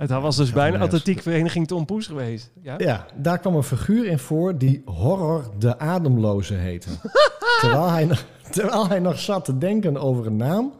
Het 0.00 0.10
was 0.10 0.36
dus 0.36 0.52
bijna 0.52 0.70
van 0.70 0.78
mij 0.78 0.86
atletiekvereniging 0.86 1.66
Tom 1.66 1.84
Poes 1.84 2.06
geweest. 2.06 2.50
Ja? 2.62 2.74
Ja, 2.78 3.06
daar 3.16 3.38
kwam 3.38 3.54
een 3.54 3.62
figuur 3.62 4.06
in 4.06 4.18
voor 4.18 4.58
die 4.58 4.82
Horror 4.84 5.50
de 5.58 5.78
Ademloze 5.78 6.54
heette. 6.54 6.90
terwijl, 7.60 7.90
hij, 7.90 8.04
nog- 8.04 8.24
terwijl 8.50 8.88
hij 8.88 8.98
nog 8.98 9.18
zat 9.18 9.44
te 9.44 9.58
denken 9.58 9.96
over 9.96 10.26
een 10.26 10.36
naam... 10.36 10.72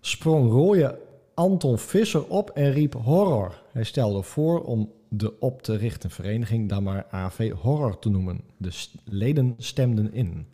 sprong 0.00 0.50
rooie 0.50 0.98
Anton 1.34 1.78
Visser 1.78 2.26
op 2.26 2.50
en 2.50 2.72
riep 2.72 2.94
horror. 2.94 3.60
Hij 3.72 3.84
stelde 3.84 4.22
voor 4.22 4.62
om 4.62 4.90
de 5.08 5.38
op 5.40 5.62
te 5.62 5.76
richten 5.76 6.10
vereniging 6.10 6.68
dan 6.68 6.82
maar 6.82 7.06
AV 7.10 7.52
Horror 7.52 7.98
te 7.98 8.10
noemen. 8.10 8.40
De 8.56 8.70
leden 9.04 9.54
stemden 9.58 10.12
in. 10.14 10.46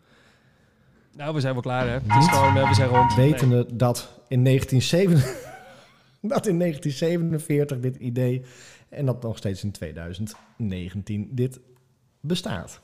Nou, 1.15 1.33
we 1.33 1.39
zijn 1.39 1.53
wel 1.53 1.61
klaar, 1.61 1.87
hè? 1.87 1.93
Het 1.93 2.23
is 2.23 2.27
gewoon, 2.27 2.57
eh, 2.57 2.67
we 2.67 2.75
zijn 2.75 2.89
rond. 2.89 3.15
Wetende 3.15 3.65
dat 3.75 4.19
in 4.27 4.43
1947 4.43 5.48
dat 6.35 6.47
in 6.47 6.59
1947 6.59 7.79
dit 7.79 7.95
idee 7.95 8.41
en 8.89 9.05
dat 9.05 9.21
nog 9.21 9.37
steeds 9.37 9.63
in 9.63 9.71
2019 9.71 11.29
dit 11.31 11.59
bestaat. 12.19 12.81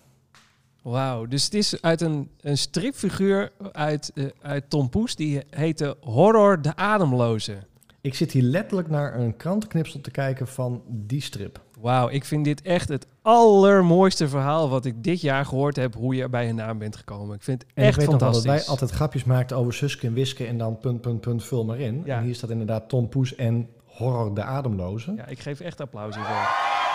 Wauw, 0.81 1.25
dus 1.25 1.43
het 1.43 1.53
is 1.53 1.81
uit 1.81 2.01
een, 2.01 2.29
een 2.41 2.57
stripfiguur 2.57 3.51
uit, 3.71 4.11
eh, 4.15 4.25
uit 4.41 4.69
Tom 4.69 4.89
Poes. 4.89 5.15
Die 5.15 5.41
heette 5.49 5.97
Horror 5.99 6.61
de 6.61 6.75
Ademloze. 6.75 7.57
Ik 8.05 8.15
zit 8.15 8.31
hier 8.31 8.41
letterlijk 8.41 8.89
naar 8.89 9.15
een 9.19 9.37
krantenknipsel 9.37 10.01
te 10.01 10.11
kijken 10.11 10.47
van 10.47 10.83
die 10.87 11.21
strip. 11.21 11.61
Wauw, 11.79 12.09
ik 12.09 12.25
vind 12.25 12.45
dit 12.45 12.61
echt 12.61 12.89
het 12.89 13.07
allermooiste 13.21 14.27
verhaal 14.27 14.69
wat 14.69 14.85
ik 14.85 15.03
dit 15.03 15.21
jaar 15.21 15.45
gehoord 15.45 15.75
heb. 15.75 15.95
Hoe 15.95 16.15
je 16.15 16.29
bij 16.29 16.49
een 16.49 16.55
naam 16.55 16.77
bent 16.77 16.95
gekomen. 16.95 17.35
Ik 17.35 17.43
vind 17.43 17.61
het 17.61 17.71
En 17.73 17.83
echt 17.83 17.93
ik 17.93 17.99
weet 18.01 18.09
nog 18.11 18.19
wel 18.19 18.31
dat 18.31 18.35
fantastisch. 18.41 18.65
wij 18.65 18.71
altijd 18.77 18.91
grapjes 18.97 19.23
maakten 19.23 19.57
over 19.57 19.73
Suske 19.73 20.07
en 20.07 20.13
Wiske 20.13 20.45
en 20.45 20.57
dan 20.57 20.79
punt, 20.79 21.01
punt, 21.01 21.21
punt, 21.21 21.43
vul 21.43 21.65
maar 21.65 21.79
in. 21.79 22.01
Ja. 22.05 22.17
En 22.17 22.23
hier 22.23 22.35
staat 22.35 22.49
inderdaad 22.49 22.89
Tom 22.89 23.09
Poes 23.09 23.35
en 23.35 23.69
Horror 23.85 24.35
de 24.35 24.43
Ademloze. 24.43 25.13
Ja, 25.15 25.25
ik 25.27 25.39
geef 25.39 25.59
echt 25.59 25.81
applaus 25.81 26.15
hiervoor. 26.15 26.33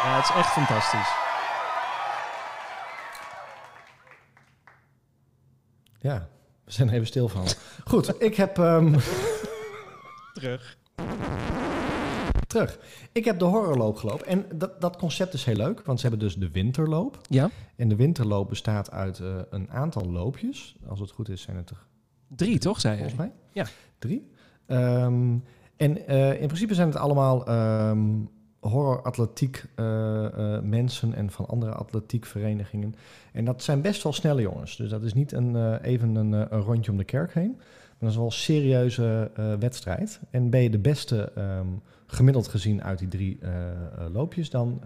Ja, 0.04 0.16
het 0.16 0.24
is 0.24 0.34
echt 0.36 0.48
fantastisch. 0.48 1.12
Ja, 5.98 6.28
we 6.64 6.72
zijn 6.72 6.88
er 6.88 6.94
even 6.94 7.06
stil 7.06 7.28
van. 7.28 7.46
Goed, 7.84 8.22
ik 8.22 8.34
heb... 8.34 8.58
ehm, 8.58 8.94
Terug. 10.34 10.78
Terug. 12.50 12.78
Ik 13.12 13.24
heb 13.24 13.38
de 13.38 13.44
horrorloop 13.44 13.96
gelopen. 13.96 14.26
En 14.26 14.44
dat, 14.54 14.80
dat 14.80 14.96
concept 14.96 15.34
is 15.34 15.44
heel 15.44 15.56
leuk, 15.56 15.82
want 15.84 16.00
ze 16.00 16.06
hebben 16.06 16.26
dus 16.26 16.36
de 16.36 16.50
winterloop. 16.50 17.20
Ja, 17.28 17.50
En 17.76 17.88
de 17.88 17.96
winterloop 17.96 18.48
bestaat 18.48 18.90
uit 18.90 19.20
eh, 19.20 19.36
een 19.50 19.70
aantal 19.70 20.10
loopjes. 20.10 20.76
Als 20.88 21.00
het 21.00 21.10
goed 21.10 21.28
is, 21.28 21.42
zijn 21.42 21.56
het 21.56 21.70
er 21.70 21.86
drie 22.28 22.58
toch, 22.58 22.80
zei 22.80 22.92
je? 22.94 23.00
volgens 23.00 23.20
mij. 23.20 23.32
Ja. 23.52 23.66
Drie. 23.98 24.30
Ehm, 24.66 25.36
en 25.76 26.06
eh, 26.06 26.40
in 26.40 26.46
principe 26.46 26.74
zijn 26.74 26.88
het 26.88 26.96
allemaal 26.96 27.46
ehm 27.46 28.00
horror-atletiek 28.60 29.64
eh, 29.74 30.60
mensen 30.60 31.14
en 31.14 31.30
van 31.30 31.46
andere 31.46 31.72
atletiekverenigingen. 31.72 32.94
En 33.32 33.44
dat 33.44 33.62
zijn 33.62 33.80
best 33.80 34.02
wel 34.02 34.12
snelle 34.12 34.42
jongens. 34.42 34.76
Dus 34.76 34.90
dat 34.90 35.02
is 35.02 35.14
niet 35.14 35.32
een, 35.32 35.76
even 35.76 36.14
een, 36.14 36.32
een 36.32 36.60
rondje 36.60 36.90
om 36.90 36.96
de 36.96 37.04
kerk 37.04 37.34
heen. 37.34 37.60
Dat 38.00 38.10
is 38.10 38.16
wel 38.16 38.24
een 38.24 38.32
serieuze 38.32 39.30
eh, 39.34 39.52
wedstrijd. 39.58 40.20
En 40.30 40.50
ben 40.50 40.62
je 40.62 40.70
de 40.70 40.78
beste 40.78 41.32
ehm, 41.34 41.66
gemiddeld 42.06 42.48
gezien 42.48 42.82
uit 42.82 42.98
die 42.98 43.08
drie 43.08 43.38
eh, 43.40 43.50
eh, 43.50 44.12
loopjes, 44.12 44.50
dan 44.50 44.80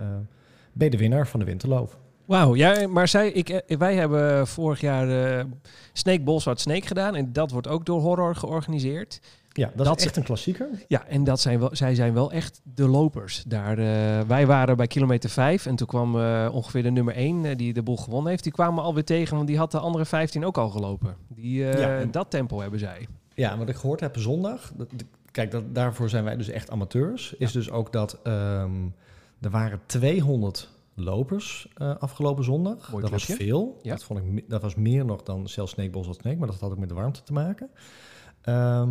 ben 0.73 0.85
je 0.85 0.91
de 0.91 0.97
winnaar 0.97 1.29
van 1.29 1.41
de 1.41 1.47
winterloop. 1.47 1.99
Wauw, 2.25 2.55
ja, 2.55 2.89
maar 2.89 3.09
zij, 3.09 3.31
ik, 3.31 3.62
wij 3.79 3.95
hebben 3.95 4.47
vorig 4.47 4.81
jaar 4.81 5.47
Snake 5.93 6.21
Bolsward 6.21 6.61
Snake 6.61 6.87
gedaan. 6.87 7.15
En 7.15 7.33
dat 7.33 7.51
wordt 7.51 7.69
ook 7.69 7.87
door 7.87 8.01
Horror 8.01 8.37
georganiseerd. 8.37 9.21
Ja, 9.57 9.71
dat, 9.75 9.87
Dat 9.87 9.99
is 9.99 10.05
echt 10.05 10.17
een 10.17 10.23
klassieker. 10.23 10.69
Ja, 10.89 11.07
en 11.07 11.25
dat 11.25 11.41
zijn 11.41 11.59
wel, 11.59 11.69
zij 11.73 11.95
zijn 11.95 12.15
wel 12.15 12.33
echt 12.33 12.61
de 12.75 12.89
lopers. 12.89 13.43
Daar, 13.47 13.79
eh, 13.79 14.21
wij 14.27 14.47
waren 14.47 14.77
bij 14.77 14.87
kilometer 14.87 15.31
5 15.31 15.67
en 15.67 15.77
toen 15.77 15.87
kwam 15.87 16.21
eh, 16.21 16.49
ongeveer 16.53 16.83
de 16.83 16.91
nummer 16.91 17.17
1 17.17 17.57
die 17.57 17.73
de 17.73 17.83
boel 17.83 17.97
gewonnen 17.97 18.31
heeft. 18.31 18.43
Die 18.43 18.53
kwamen 18.53 18.85
alweer 18.85 19.05
tegen, 19.05 19.37
want 19.37 19.49
die 19.49 19.59
had 19.59 19.71
de 19.71 19.79
andere 19.79 20.05
15 20.05 20.45
ook 20.45 20.59
al 20.59 20.69
gelopen. 20.71 21.17
Die, 21.29 21.69
eh, 21.71 21.81
Ja, 21.81 21.99
en- 21.99 22.11
Dat 22.11 22.31
tempo 22.31 22.61
hebben 22.61 22.79
zij. 22.79 23.09
Ja, 23.35 23.59
wat 23.59 23.69
ik 23.69 23.77
gehoord 23.77 24.01
heb 24.01 24.17
zondag, 24.17 24.73
dat, 24.77 24.89
kijk, 25.31 25.51
dat, 25.51 25.75
daarvoor 25.75 26.09
zijn 26.09 26.25
wij 26.25 26.37
dus 26.37 26.49
echt 26.49 26.71
amateurs, 26.71 27.35
is 27.39 27.53
dus 27.53 27.71
ook 27.71 27.93
dat 27.93 28.19
ehm, 28.23 28.73
er 29.41 29.51
waren 29.51 29.81
200 29.87 30.71
lopers 30.95 31.69
eh, 31.75 31.97
afgelopen 31.99 32.45
zondag. 32.45 32.91
Mooi 32.91 33.03
dat 33.03 33.11
was 33.11 33.25
veel. 33.25 33.79
Ja. 33.83 33.91
Dat, 33.93 34.05
vond 34.05 34.21
ik, 34.21 34.45
dat 34.49 34.63
was 34.63 34.75
meer 34.75 35.05
nog 35.05 35.23
dan 35.23 35.49
zelfs 35.49 35.73
Sneekbos 35.73 36.07
als 36.07 36.17
Snake, 36.17 36.37
maar 36.37 36.49
dat 36.49 36.61
had 36.61 36.71
ook 36.71 36.79
met 36.79 36.89
de 36.89 36.95
warmte 36.95 37.23
te 37.23 37.33
maken. 37.33 37.71
Ehm, 38.41 38.91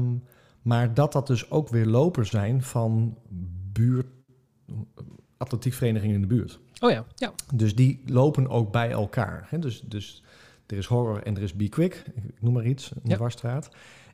maar 0.64 0.94
dat 0.94 1.12
dat 1.14 1.28
dus 1.28 1.52
ook 1.52 1.70
weer 1.70 1.86
lopers 1.86 2.30
zijn 2.30 2.64
van 2.64 3.18
buurt, 3.72 4.08
atletiekverenigingen 5.38 6.16
in 6.16 6.22
de 6.22 6.28
buurt. 6.28 6.60
Oh 6.80 6.92
ja, 6.92 7.06
ja. 7.16 7.34
Dus 7.54 7.76
die 7.76 8.02
lopen 8.06 8.50
ook 8.50 8.72
bij 8.72 8.92
elkaar. 8.92 9.46
Hè? 9.50 9.60
Dus, 9.60 9.82
dus 9.82 10.24
er 10.68 10.78
is 10.78 10.86
horror 10.86 11.24
en 11.24 11.36
er 11.36 11.42
is 11.42 11.54
Be 11.54 11.70
Quick, 11.70 12.04
ik 12.16 12.42
noem 12.42 12.54
maar 12.54 12.66
iets, 12.66 12.92
een 12.92 13.02
Ja. 13.04 13.16
dwarsstraat. 13.16 13.70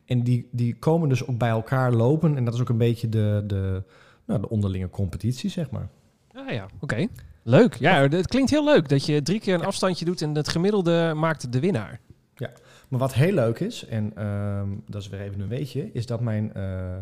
En 0.06 0.24
die, 0.24 0.48
die 0.52 0.76
komen 0.76 1.10
dus 1.10 1.26
ook 1.28 1.38
bij 1.38 1.50
elkaar 1.50 1.94
lopen. 1.94 2.38
En 2.38 2.46
dat 2.46 2.54
is 2.54 2.60
ook 2.62 2.70
een 2.70 2.78
beetje 2.78 3.10
de, 3.10 3.44
de, 3.48 3.84
nou, 4.26 4.42
de 4.42 4.50
onderlinge 4.50 4.90
competitie, 4.90 5.50
zeg 5.50 5.70
maar. 5.72 5.90
Ah 6.34 6.50
ja, 6.52 6.66
oké. 6.80 7.08
Leuk. 7.44 7.76
Ja, 7.76 8.08
het 8.08 8.28
klinkt 8.28 8.50
heel 8.50 8.64
leuk 8.64 8.90
dat 8.90 9.06
je 9.06 9.22
drie 9.22 9.40
keer 9.40 9.54
een 9.54 9.66
afstandje 9.66 10.06
doet 10.06 10.22
en 10.22 10.36
het 10.36 10.48
gemiddelde 10.48 11.14
maakt 11.16 11.52
de 11.52 11.60
winnaar. 11.60 12.00
Maar 12.90 13.00
wat 13.00 13.14
heel 13.14 13.34
leuk 13.34 13.60
is, 13.60 13.86
en 13.86 14.16
ehm, 14.16 14.70
dat 14.88 15.02
is 15.02 15.10
weer 15.10 15.22
even 15.22 15.42
een 15.42 15.48
weetje, 15.48 15.90
is 15.94 16.06
dat 16.06 16.22
mijn 16.22 16.54
eh, 16.54 16.96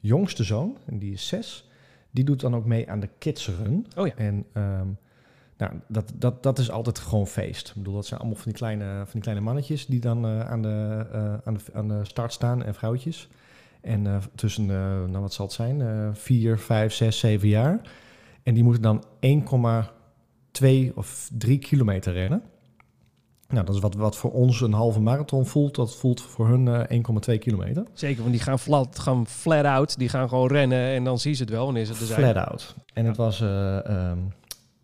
jongste 0.00 0.44
zoon, 0.44 0.76
en 0.86 0.98
die 0.98 1.12
is 1.12 1.26
zes, 1.26 1.70
die 2.10 2.24
doet 2.24 2.40
dan 2.40 2.54
ook 2.54 2.64
mee 2.64 2.90
aan 2.90 3.00
de 3.00 3.08
Kids 3.18 3.48
Run. 3.48 3.86
Oh 3.96 4.06
ja. 4.06 4.14
En 4.16 4.44
ehm, 4.52 4.86
nou, 5.56 5.72
dat, 5.88 6.12
dat, 6.14 6.42
dat 6.42 6.58
is 6.58 6.70
altijd 6.70 6.98
gewoon 6.98 7.26
feest. 7.26 7.68
Ik 7.68 7.74
bedoel, 7.74 7.94
dat 7.94 8.06
zijn 8.06 8.20
allemaal 8.20 8.38
van 8.38 8.50
die 8.50 8.60
kleine, 8.60 8.84
van 8.84 9.12
die 9.12 9.22
kleine 9.22 9.42
mannetjes 9.42 9.86
die 9.86 10.00
dan 10.00 10.24
eh, 10.24 10.50
aan, 10.50 10.62
de, 10.62 11.06
eh, 11.12 11.34
aan, 11.44 11.54
de, 11.54 11.60
aan 11.72 11.88
de 11.88 12.04
start 12.04 12.32
staan 12.32 12.64
en 12.64 12.74
vrouwtjes. 12.74 13.28
En 13.80 14.22
tussen, 14.34 14.66
nou 14.66 15.18
wat 15.18 15.32
zal 15.32 15.44
het 15.44 15.54
zijn, 15.54 15.80
eh 15.80 16.08
4, 16.12 16.58
5, 16.58 16.92
6, 16.92 17.18
7 17.18 17.48
jaar. 17.48 17.80
En 18.42 18.54
die 18.54 18.62
moeten 18.62 18.82
dan 18.82 19.04
1,2 20.60 20.94
of 20.94 21.30
3 21.38 21.58
kilometer 21.58 22.12
rennen. 22.12 22.42
Nou, 23.48 23.66
dat 23.66 23.74
is 23.74 23.80
wat, 23.80 23.94
wat 23.94 24.16
voor 24.16 24.32
ons 24.32 24.60
een 24.60 24.72
halve 24.72 25.00
marathon 25.00 25.46
voelt. 25.46 25.74
Dat 25.74 25.96
voelt 25.96 26.20
voor 26.20 26.48
hun 26.48 26.68
eh 26.68 27.00
1,2 27.30 27.38
kilometer. 27.38 27.84
Zeker, 27.92 28.20
want 28.20 28.32
die 28.32 28.42
gaan 28.42 28.58
flat, 28.58 28.98
gaan 28.98 29.26
flat 29.26 29.64
out. 29.64 29.98
Die 29.98 30.08
gaan 30.08 30.28
gewoon 30.28 30.48
rennen 30.48 30.94
en 30.94 31.04
dan 31.04 31.18
zien 31.18 31.36
ze 31.36 31.42
het 31.42 31.50
wel 31.50 31.64
wanneer 31.64 31.84
ze 31.84 31.92
er 31.92 32.06
zijn. 32.06 32.20
Flat 32.20 32.48
out. 32.48 32.74
En 32.92 33.04
het 33.04 33.16
was 33.16 33.40
eh, 33.40 33.86
ehm, 33.86 34.18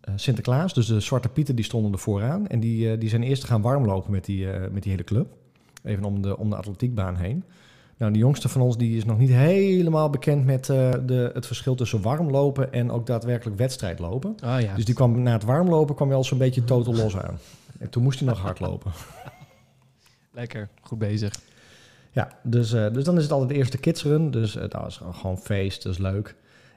eh, 0.01 0.13
Sinterklaas, 0.15 0.73
dus 0.73 0.85
de 0.85 0.99
Zwarte 0.99 1.29
Pieten 1.29 1.55
die 1.55 1.65
stonden 1.65 1.91
er 1.91 1.99
vooraan. 1.99 2.47
En 2.47 2.59
die, 2.59 2.91
eh, 2.91 2.99
die 2.99 3.09
zijn 3.09 3.23
eerst 3.23 3.43
gaan 3.43 3.61
warmlopen 3.61 4.11
met 4.11 4.25
die, 4.25 4.51
eh, 4.51 4.71
met 4.71 4.83
die 4.83 4.91
hele 4.91 5.03
club. 5.03 5.27
Even 5.83 6.03
om 6.03 6.21
de, 6.21 6.37
om 6.37 6.49
de 6.49 6.55
atletiekbaan 6.55 7.15
heen. 7.15 7.43
Nou, 7.97 8.11
de 8.11 8.19
jongste 8.19 8.49
van 8.49 8.61
ons 8.61 8.77
die 8.77 8.97
is 8.97 9.05
nog 9.05 9.17
niet 9.17 9.29
helemaal 9.29 10.09
bekend 10.09 10.45
met 10.45 10.69
eh, 10.69 10.91
de, 11.05 11.31
het 11.33 11.45
verschil 11.45 11.75
tussen 11.75 12.01
warmlopen 12.01 12.73
en 12.73 12.91
ook 12.91 13.05
daadwerkelijk 13.05 13.57
wedstrijdlopen. 13.57 14.35
Ah 14.43 14.61
ja. 14.61 14.75
Dus 14.75 14.85
die 14.85 14.95
kwam 14.95 15.21
na 15.21 15.31
het 15.31 15.43
warmlopen 15.43 15.95
kwam 15.95 16.07
hij 16.07 16.17
al 16.17 16.23
zo'n 16.23 16.37
beetje 16.37 16.63
totaal 16.63 16.95
los 16.95 17.17
aan. 17.17 17.37
En 17.79 17.89
toen 17.89 18.03
moest 18.03 18.19
hij 18.19 18.27
nog 18.27 18.39
hardlopen. 18.39 18.91
Lekker, 20.31 20.69
goed 20.81 20.97
bezig. 20.97 21.33
Ja, 22.11 22.31
dus, 22.43 22.73
eh, 22.73 22.93
dus 22.93 23.03
dan 23.03 23.17
is 23.17 23.23
het 23.23 23.31
altijd 23.31 23.49
de 23.49 23.55
eerste 23.55 23.77
kidsrun. 23.77 24.31
Dus 24.31 24.55
eh 24.55 24.69
dat 24.69 24.87
is 24.87 25.01
gewoon 25.11 25.37
feest, 25.37 25.83
dat 25.83 25.91
is 25.91 25.97
leuk. 25.97 26.35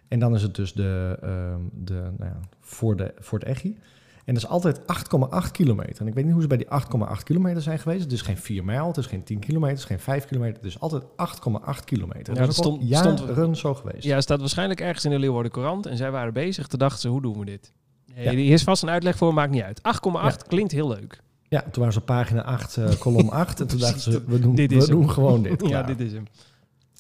En 0.09 0.19
dan 0.19 0.35
is 0.35 0.43
het 0.43 0.55
dus 0.55 0.73
de, 0.73 1.19
ehm, 1.23 1.61
de, 1.73 1.95
nou 2.19 2.31
ja, 2.31 2.41
voor, 2.61 2.97
de, 2.97 3.15
voor 3.19 3.39
het 3.39 3.49
echi. 3.49 3.79
En 4.25 4.35
dat 4.35 4.43
is 4.43 4.49
altijd 4.49 4.81
8,8 4.87 5.51
kilometer. 5.53 6.01
En 6.01 6.07
ik 6.07 6.15
weet 6.15 6.25
niet 6.25 6.33
hoe 6.33 6.43
ze 6.43 6.49
bij 6.49 6.57
die 6.57 6.67
8,8 6.67 7.23
kilometer 7.25 7.63
zijn 7.63 7.79
geweest. 7.79 8.03
Het 8.03 8.13
is 8.13 8.23
geen 8.23 8.37
4 8.39 8.65
mijl, 8.65 8.87
het 8.87 8.97
is 8.97 9.07
geen 9.07 9.25
10 9.25 9.39
kilometer, 9.39 9.71
het 9.71 9.79
is 9.79 9.85
geen 9.85 10.01
5 10.01 10.25
kilometer. 10.27 10.57
Het 10.57 10.65
is 10.65 10.81
altijd 10.81 11.03
8,8 11.17 11.85
kilometer. 11.85 12.35
Ja, 12.35 12.41
dat 12.47 12.55
stond- 12.55 12.83
stond- 12.97 13.59
zo 13.59 13.75
geweest. 13.75 14.05
Ja, 14.05 14.15
het 14.15 14.23
staat 14.23 14.41
waarschijnlijk 14.41 14.81
ergens 14.81 15.05
in 15.05 15.11
de 15.11 15.19
Leeuwarden 15.19 15.53
Courant. 15.53 15.87
En 15.87 15.97
zij 15.97 16.11
waren 16.11 16.33
bezig. 16.33 16.67
Toen 16.67 16.79
dachten 16.79 17.01
ze, 17.01 17.09
hoe 17.09 17.23
doen 17.23 17.39
we 17.39 17.45
dit? 17.45 17.73
Nee, 18.15 18.25
Ja. 18.25 18.31
Hier 18.31 18.53
is 18.53 18.63
vast 18.63 18.83
een 18.83 18.91
uitleg 18.91 19.17
voor, 19.17 19.35
maakt 19.35 19.51
niet 19.51 19.63
uit. 19.63 19.81
8,8 19.83 20.47
klinkt 20.49 20.73
heel 20.73 20.89
leuk. 20.89 21.21
Ja, 21.49 21.61
toen 21.61 21.71
waren 21.75 21.93
ze 21.93 21.99
op 21.99 22.07
pagina 22.07 22.43
8, 22.43 22.77
eh, 22.77 22.91
kolom 22.99 23.29
8. 23.29 23.61
En 23.61 23.67
toen 23.67 23.79
dachten 23.89 24.01
ze, 24.01 24.25
we 24.27 24.39
doen, 24.41 24.55
Dit 24.55 24.73
we 24.73 24.79
hem. 24.79 24.87
doen 24.91 25.11
gewoon 25.11 25.43
dit. 25.43 25.69
ja, 25.69 25.83
dit 25.83 26.01
is 26.01 26.13
hem. 26.13 26.25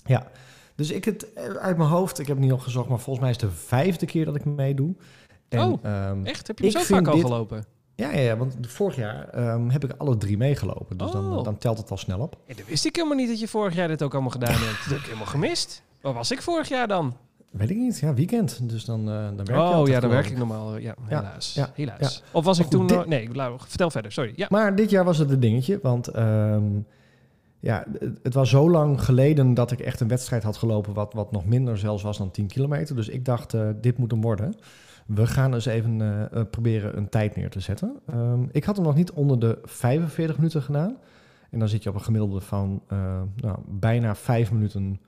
Ja, 0.04 0.26
dus 0.74 0.90
ik 0.90 1.04
het 1.04 1.32
eh, 1.32 1.44
uit 1.44 1.76
mijn 1.76 1.88
hoofd, 1.88 2.18
ik 2.18 2.26
heb 2.26 2.36
het 2.36 2.44
niet 2.44 2.54
opgezocht, 2.54 2.88
maar 2.88 2.98
volgens 2.98 3.20
mij 3.24 3.34
is 3.34 3.40
het 3.40 3.50
de 3.50 3.56
vijfde 3.56 4.06
keer 4.06 4.24
dat 4.24 4.34
ik 4.36 4.44
meedoe. 4.44 4.94
En, 5.48 5.60
Oh, 5.60 5.84
ehm, 5.84 6.24
Echt? 6.26 6.46
Heb 6.46 6.58
je 6.58 6.64
hem 6.64 6.72
zo 6.72 6.94
vaak 6.94 7.06
al 7.08 7.14
dit- 7.14 7.24
gelopen? 7.24 7.64
ja, 7.94 8.10
ja, 8.12 8.20
ja, 8.20 8.36
want 8.36 8.56
vorig 8.60 8.96
jaar 8.96 9.28
ehm, 9.28 9.68
heb 9.68 9.84
ik 9.84 9.92
alle 9.98 10.16
drie 10.16 10.36
meegelopen. 10.36 10.96
Dus 10.98 11.10
dan, 11.10 11.36
Oh. 11.36 11.44
dan 11.44 11.58
telt 11.58 11.78
het 11.78 11.90
al 11.90 11.96
snel 11.96 12.18
op. 12.20 12.36
Ja, 12.46 12.54
dat 12.54 12.66
wist 12.66 12.84
ik 12.86 12.96
helemaal 12.96 13.16
niet 13.16 13.28
dat 13.28 13.40
je 13.40 13.48
vorig 13.48 13.74
jaar 13.74 13.88
dit 13.88 14.02
ook 14.02 14.12
allemaal 14.12 14.30
gedaan 14.30 14.52
hebt. 14.52 14.78
Dat 14.84 14.88
heb 14.88 14.98
ik 14.98 15.04
helemaal 15.04 15.26
gemist. 15.26 15.82
Waar 16.00 16.12
was 16.12 16.30
ik 16.30 16.42
vorig 16.42 16.68
jaar 16.68 16.88
dan? 16.88 17.16
Weet 17.50 17.70
ik 17.70 17.76
niet. 17.76 17.98
Ja, 17.98 18.14
weekend. 18.14 18.68
Dus 18.68 18.84
dan, 18.84 19.00
eh 19.00 19.14
dan 19.14 19.36
werk 19.36 19.48
je 19.48 19.54
Oh 19.76 19.88
ja, 19.88 20.00
dan 20.00 20.10
werk 20.10 20.26
ik 20.30 20.36
normaal. 20.38 20.76
eh, 20.76 20.82
Ja, 20.82 20.94
helaas. 21.02 21.54
ja, 21.54 21.70
helaas. 21.74 22.22
Of 22.32 22.44
was 22.44 22.58
ik 22.58 22.66
toen... 22.66 22.86
dit- 22.86 23.06
nee, 23.06 23.28
vertel 23.56 23.90
verder. 23.90 24.12
Sorry. 24.12 24.32
Ja. 24.36 24.46
Maar 24.50 24.74
dit 24.76 24.90
jaar 24.90 25.04
was 25.04 25.18
het 25.18 25.30
een 25.30 25.40
dingetje, 25.40 25.78
want 25.82 26.08
ehm, 26.08 26.64
ja, 27.60 27.84
het- 28.22 28.34
was 28.34 28.50
zo 28.50 28.70
lang 28.70 29.04
geleden 29.04 29.54
dat 29.54 29.70
ik 29.70 29.80
echt 29.80 30.00
een 30.00 30.08
wedstrijd 30.08 30.42
had 30.42 30.56
gelopen 30.56 30.92
wat, 30.94 31.12
wat 31.12 31.32
nog 31.32 31.46
minder 31.46 31.78
zelfs 31.78 32.02
was 32.02 32.18
dan 32.18 32.30
10 32.30 32.46
kilometer. 32.46 32.96
Dus 32.96 33.08
ik 33.08 33.24
dacht, 33.24 33.54
eh, 33.54 33.68
dit 33.80 33.98
moet 33.98 34.10
hem 34.10 34.20
worden. 34.20 34.54
We 35.06 35.26
gaan 35.26 35.54
eens 35.54 35.66
even 35.66 36.28
proberen 36.50 36.96
een 36.96 37.08
tijd 37.08 37.36
neer 37.36 37.50
te 37.50 37.60
zetten. 37.60 37.96
Ehm, 38.06 38.42
ik 38.52 38.64
had 38.64 38.76
hem 38.76 38.84
nog 38.84 38.94
niet 38.94 39.12
onder 39.12 39.38
de 39.38 39.58
45 39.64 40.36
minuten 40.36 40.62
gedaan. 40.62 40.96
En 41.50 41.58
dan 41.58 41.68
zit 41.68 41.82
je 41.82 41.88
op 41.88 41.94
een 41.94 42.00
gemiddelde 42.02 42.40
van 42.40 42.82
nou, 43.36 43.58
bijna 43.68 44.14
5 44.14 44.52
minuten 44.52 45.00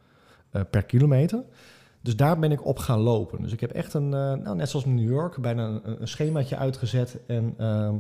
per 0.71 0.83
kilometer. 0.85 1.43
Dus 2.03 2.17
daar 2.17 2.39
ben 2.39 2.53
ik 2.53 2.67
op 2.67 2.79
gaan 2.79 2.99
lopen. 3.01 3.43
Dus 3.43 3.53
ik 3.53 3.61
heb 3.61 3.71
echt 3.71 3.95
een, 3.95 4.15
eh, 4.15 4.33
nou, 4.33 4.57
net 4.57 4.69
zoals 4.69 4.85
in 4.87 4.95
New 4.95 5.11
York, 5.11 5.41
bijna 5.41 5.67
een, 5.67 6.01
een 6.01 6.09
schemaatje 6.09 6.57
uitgezet. 6.57 7.21
En 7.27 7.55
ehm, 7.59 7.95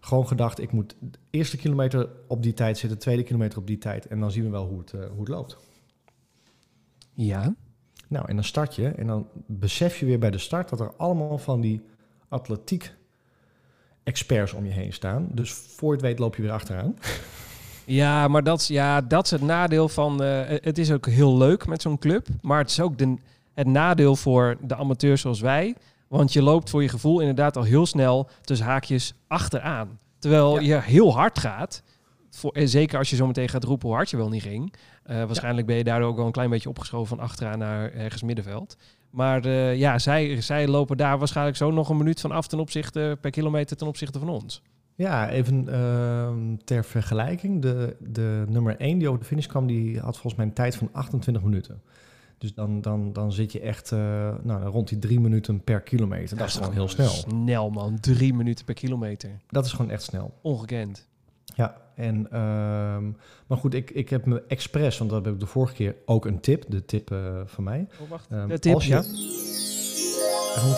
gewoon 0.00 0.26
gedacht, 0.26 0.60
ik 0.60 0.72
moet 0.72 0.96
de 1.00 1.18
eerste 1.30 1.56
kilometer 1.56 2.08
op 2.26 2.42
die 2.42 2.52
tijd 2.54 2.78
zitten, 2.78 2.98
tweede 2.98 3.22
kilometer 3.22 3.58
op 3.58 3.66
die 3.66 3.78
tijd. 3.78 4.06
En 4.06 4.20
dan 4.20 4.30
zien 4.30 4.44
we 4.44 4.50
wel 4.50 4.66
hoe 4.66 4.78
het, 4.78 4.92
eh, 4.92 5.00
hoe 5.10 5.20
het 5.20 5.28
loopt. 5.28 5.56
Ja. 7.14 7.54
Nou, 8.08 8.28
en 8.28 8.34
dan 8.34 8.44
start 8.44 8.74
je. 8.74 8.88
En 8.88 9.06
dan 9.06 9.26
besef 9.46 9.98
je 9.98 10.06
weer 10.06 10.18
bij 10.18 10.30
de 10.30 10.38
start 10.38 10.68
dat 10.68 10.80
er 10.80 10.92
allemaal 10.96 11.38
van 11.38 11.60
die 11.60 11.82
atletiek 12.28 12.94
experts 14.02 14.52
om 14.52 14.64
je 14.64 14.70
heen 14.72 14.92
staan. 14.92 15.28
Dus 15.32 15.52
voor 15.52 15.88
je 15.88 15.94
het 15.96 16.02
weet 16.06 16.18
loop 16.18 16.36
je 16.36 16.42
weer 16.42 16.50
achteraan. 16.52 16.96
Ja, 17.86 18.28
maar 18.28 18.42
dat, 18.42 18.60
is- 18.60 18.66
ja, 18.68 19.00
dat 19.00 19.24
is 19.24 19.30
het 19.30 19.40
nadeel 19.42 19.88
van... 19.88 20.22
eh, 20.22 20.40
het 20.62 20.78
is 20.78 20.92
ook 20.92 21.06
heel 21.06 21.36
leuk 21.36 21.66
met 21.66 21.82
zo'n 21.82 21.98
club. 21.98 22.26
Maar 22.42 22.58
het 22.58 22.70
is 22.70 22.80
ook 22.80 22.98
de, 22.98 23.16
het 23.54 23.66
nadeel 23.66 24.16
voor 24.16 24.56
de 24.60 24.74
amateurs 24.76 25.20
zoals 25.20 25.40
wij. 25.40 25.74
Want 26.08 26.32
je 26.32 26.42
loopt 26.42 26.70
voor 26.70 26.82
je 26.82 26.88
gevoel 26.88 27.20
inderdaad 27.20 27.56
al 27.56 27.62
heel 27.62 27.86
snel 27.86 28.28
tussen 28.40 28.66
haakjes 28.66 29.14
achteraan. 29.26 29.98
Terwijl 30.18 30.60
Ja. 30.60 30.74
je 30.76 30.82
heel 30.82 31.14
hard 31.14 31.38
gaat. 31.38 31.82
Voor, 32.30 32.52
en 32.52 32.68
zeker 32.68 32.98
als 32.98 33.10
je 33.10 33.16
zo 33.16 33.26
meteen 33.26 33.48
gaat 33.48 33.64
roepen 33.64 33.86
hoe 33.88 33.96
hard 33.96 34.10
je 34.10 34.16
wel 34.16 34.28
niet 34.28 34.42
ging. 34.42 34.74
Eh, 35.02 35.16
waarschijnlijk 35.24 35.66
ben 35.66 35.76
je 35.76 35.84
daardoor 35.84 36.08
ook 36.08 36.16
wel 36.16 36.26
een 36.26 36.32
klein 36.32 36.50
beetje 36.50 36.68
opgeschoven 36.68 37.16
van 37.16 37.24
achteraan 37.24 37.58
naar 37.58 37.92
ergens 37.92 38.22
middenveld. 38.22 38.76
Maar 39.10 39.44
eh, 39.44 39.76
ja, 39.76 39.98
zij, 39.98 40.40
zij 40.40 40.68
lopen 40.68 40.96
daar 40.96 41.18
waarschijnlijk 41.18 41.56
zo 41.56 41.70
nog 41.70 41.88
een 41.88 41.96
minuut 41.96 42.20
van 42.20 42.30
af 42.32 42.46
ten 42.46 42.58
opzichte 42.58 43.18
per 43.20 43.30
kilometer 43.30 43.76
ten 43.76 43.86
opzichte 43.86 44.18
van 44.18 44.28
ons. 44.28 44.62
Ja, 44.94 45.30
even 45.30 45.68
ehm, 45.72 46.56
ter 46.64 46.84
vergelijking. 46.84 47.62
De, 47.62 47.96
de 48.00 48.44
nummer 48.48 48.76
1 48.76 48.98
die 48.98 49.08
over 49.08 49.20
de 49.20 49.26
finish 49.26 49.46
kwam, 49.46 49.66
die 49.66 49.98
had 49.98 50.12
volgens 50.12 50.34
mij 50.34 50.46
een 50.46 50.52
tijd 50.52 50.76
van 50.76 50.88
28 50.92 51.42
minuten. 51.42 51.82
Dus 52.44 52.54
dan, 52.54 52.80
dan, 52.80 53.12
dan 53.12 53.32
zit 53.32 53.52
je 53.52 53.60
echt 53.60 53.92
eh, 53.92 53.98
nou, 54.42 54.64
rond 54.64 54.88
die 54.88 54.98
drie 54.98 55.20
minuten 55.20 55.60
per 55.60 55.80
kilometer. 55.80 56.36
Dat 56.36 56.46
is 56.46 56.54
gewoon 56.54 56.72
heel 56.72 56.88
snel. 56.88 57.08
Snel 57.08 57.70
man, 57.70 58.00
drie 58.00 58.34
minuten 58.34 58.64
per 58.64 58.74
kilometer. 58.74 59.30
Dat 59.48 59.64
is 59.64 59.72
gewoon 59.72 59.90
echt 59.90 60.02
snel. 60.02 60.34
Ongekend. 60.42 61.06
Ja, 61.44 61.76
en, 61.94 62.26
ehm, 62.30 63.04
maar 63.46 63.58
goed, 63.58 63.74
ik, 63.74 63.90
ik 63.90 64.10
heb 64.10 64.26
me 64.26 64.42
expres, 64.48 64.98
want 64.98 65.10
dat 65.10 65.24
heb 65.24 65.34
ik 65.34 65.40
de 65.40 65.46
vorige 65.46 65.74
keer 65.74 65.96
ook 66.04 66.24
een 66.26 66.40
tip, 66.40 66.64
de 66.68 66.84
tip 66.84 67.10
eh, 67.10 67.40
van 67.44 67.64
mij. 67.64 67.86
Oh, 68.02 68.10
wacht. 68.10 68.26
Ehm, 68.30 68.48
De 68.48 68.58
tip, 68.58 68.74
als 68.74 68.86
je, 68.86 68.92
ja. 68.92 69.02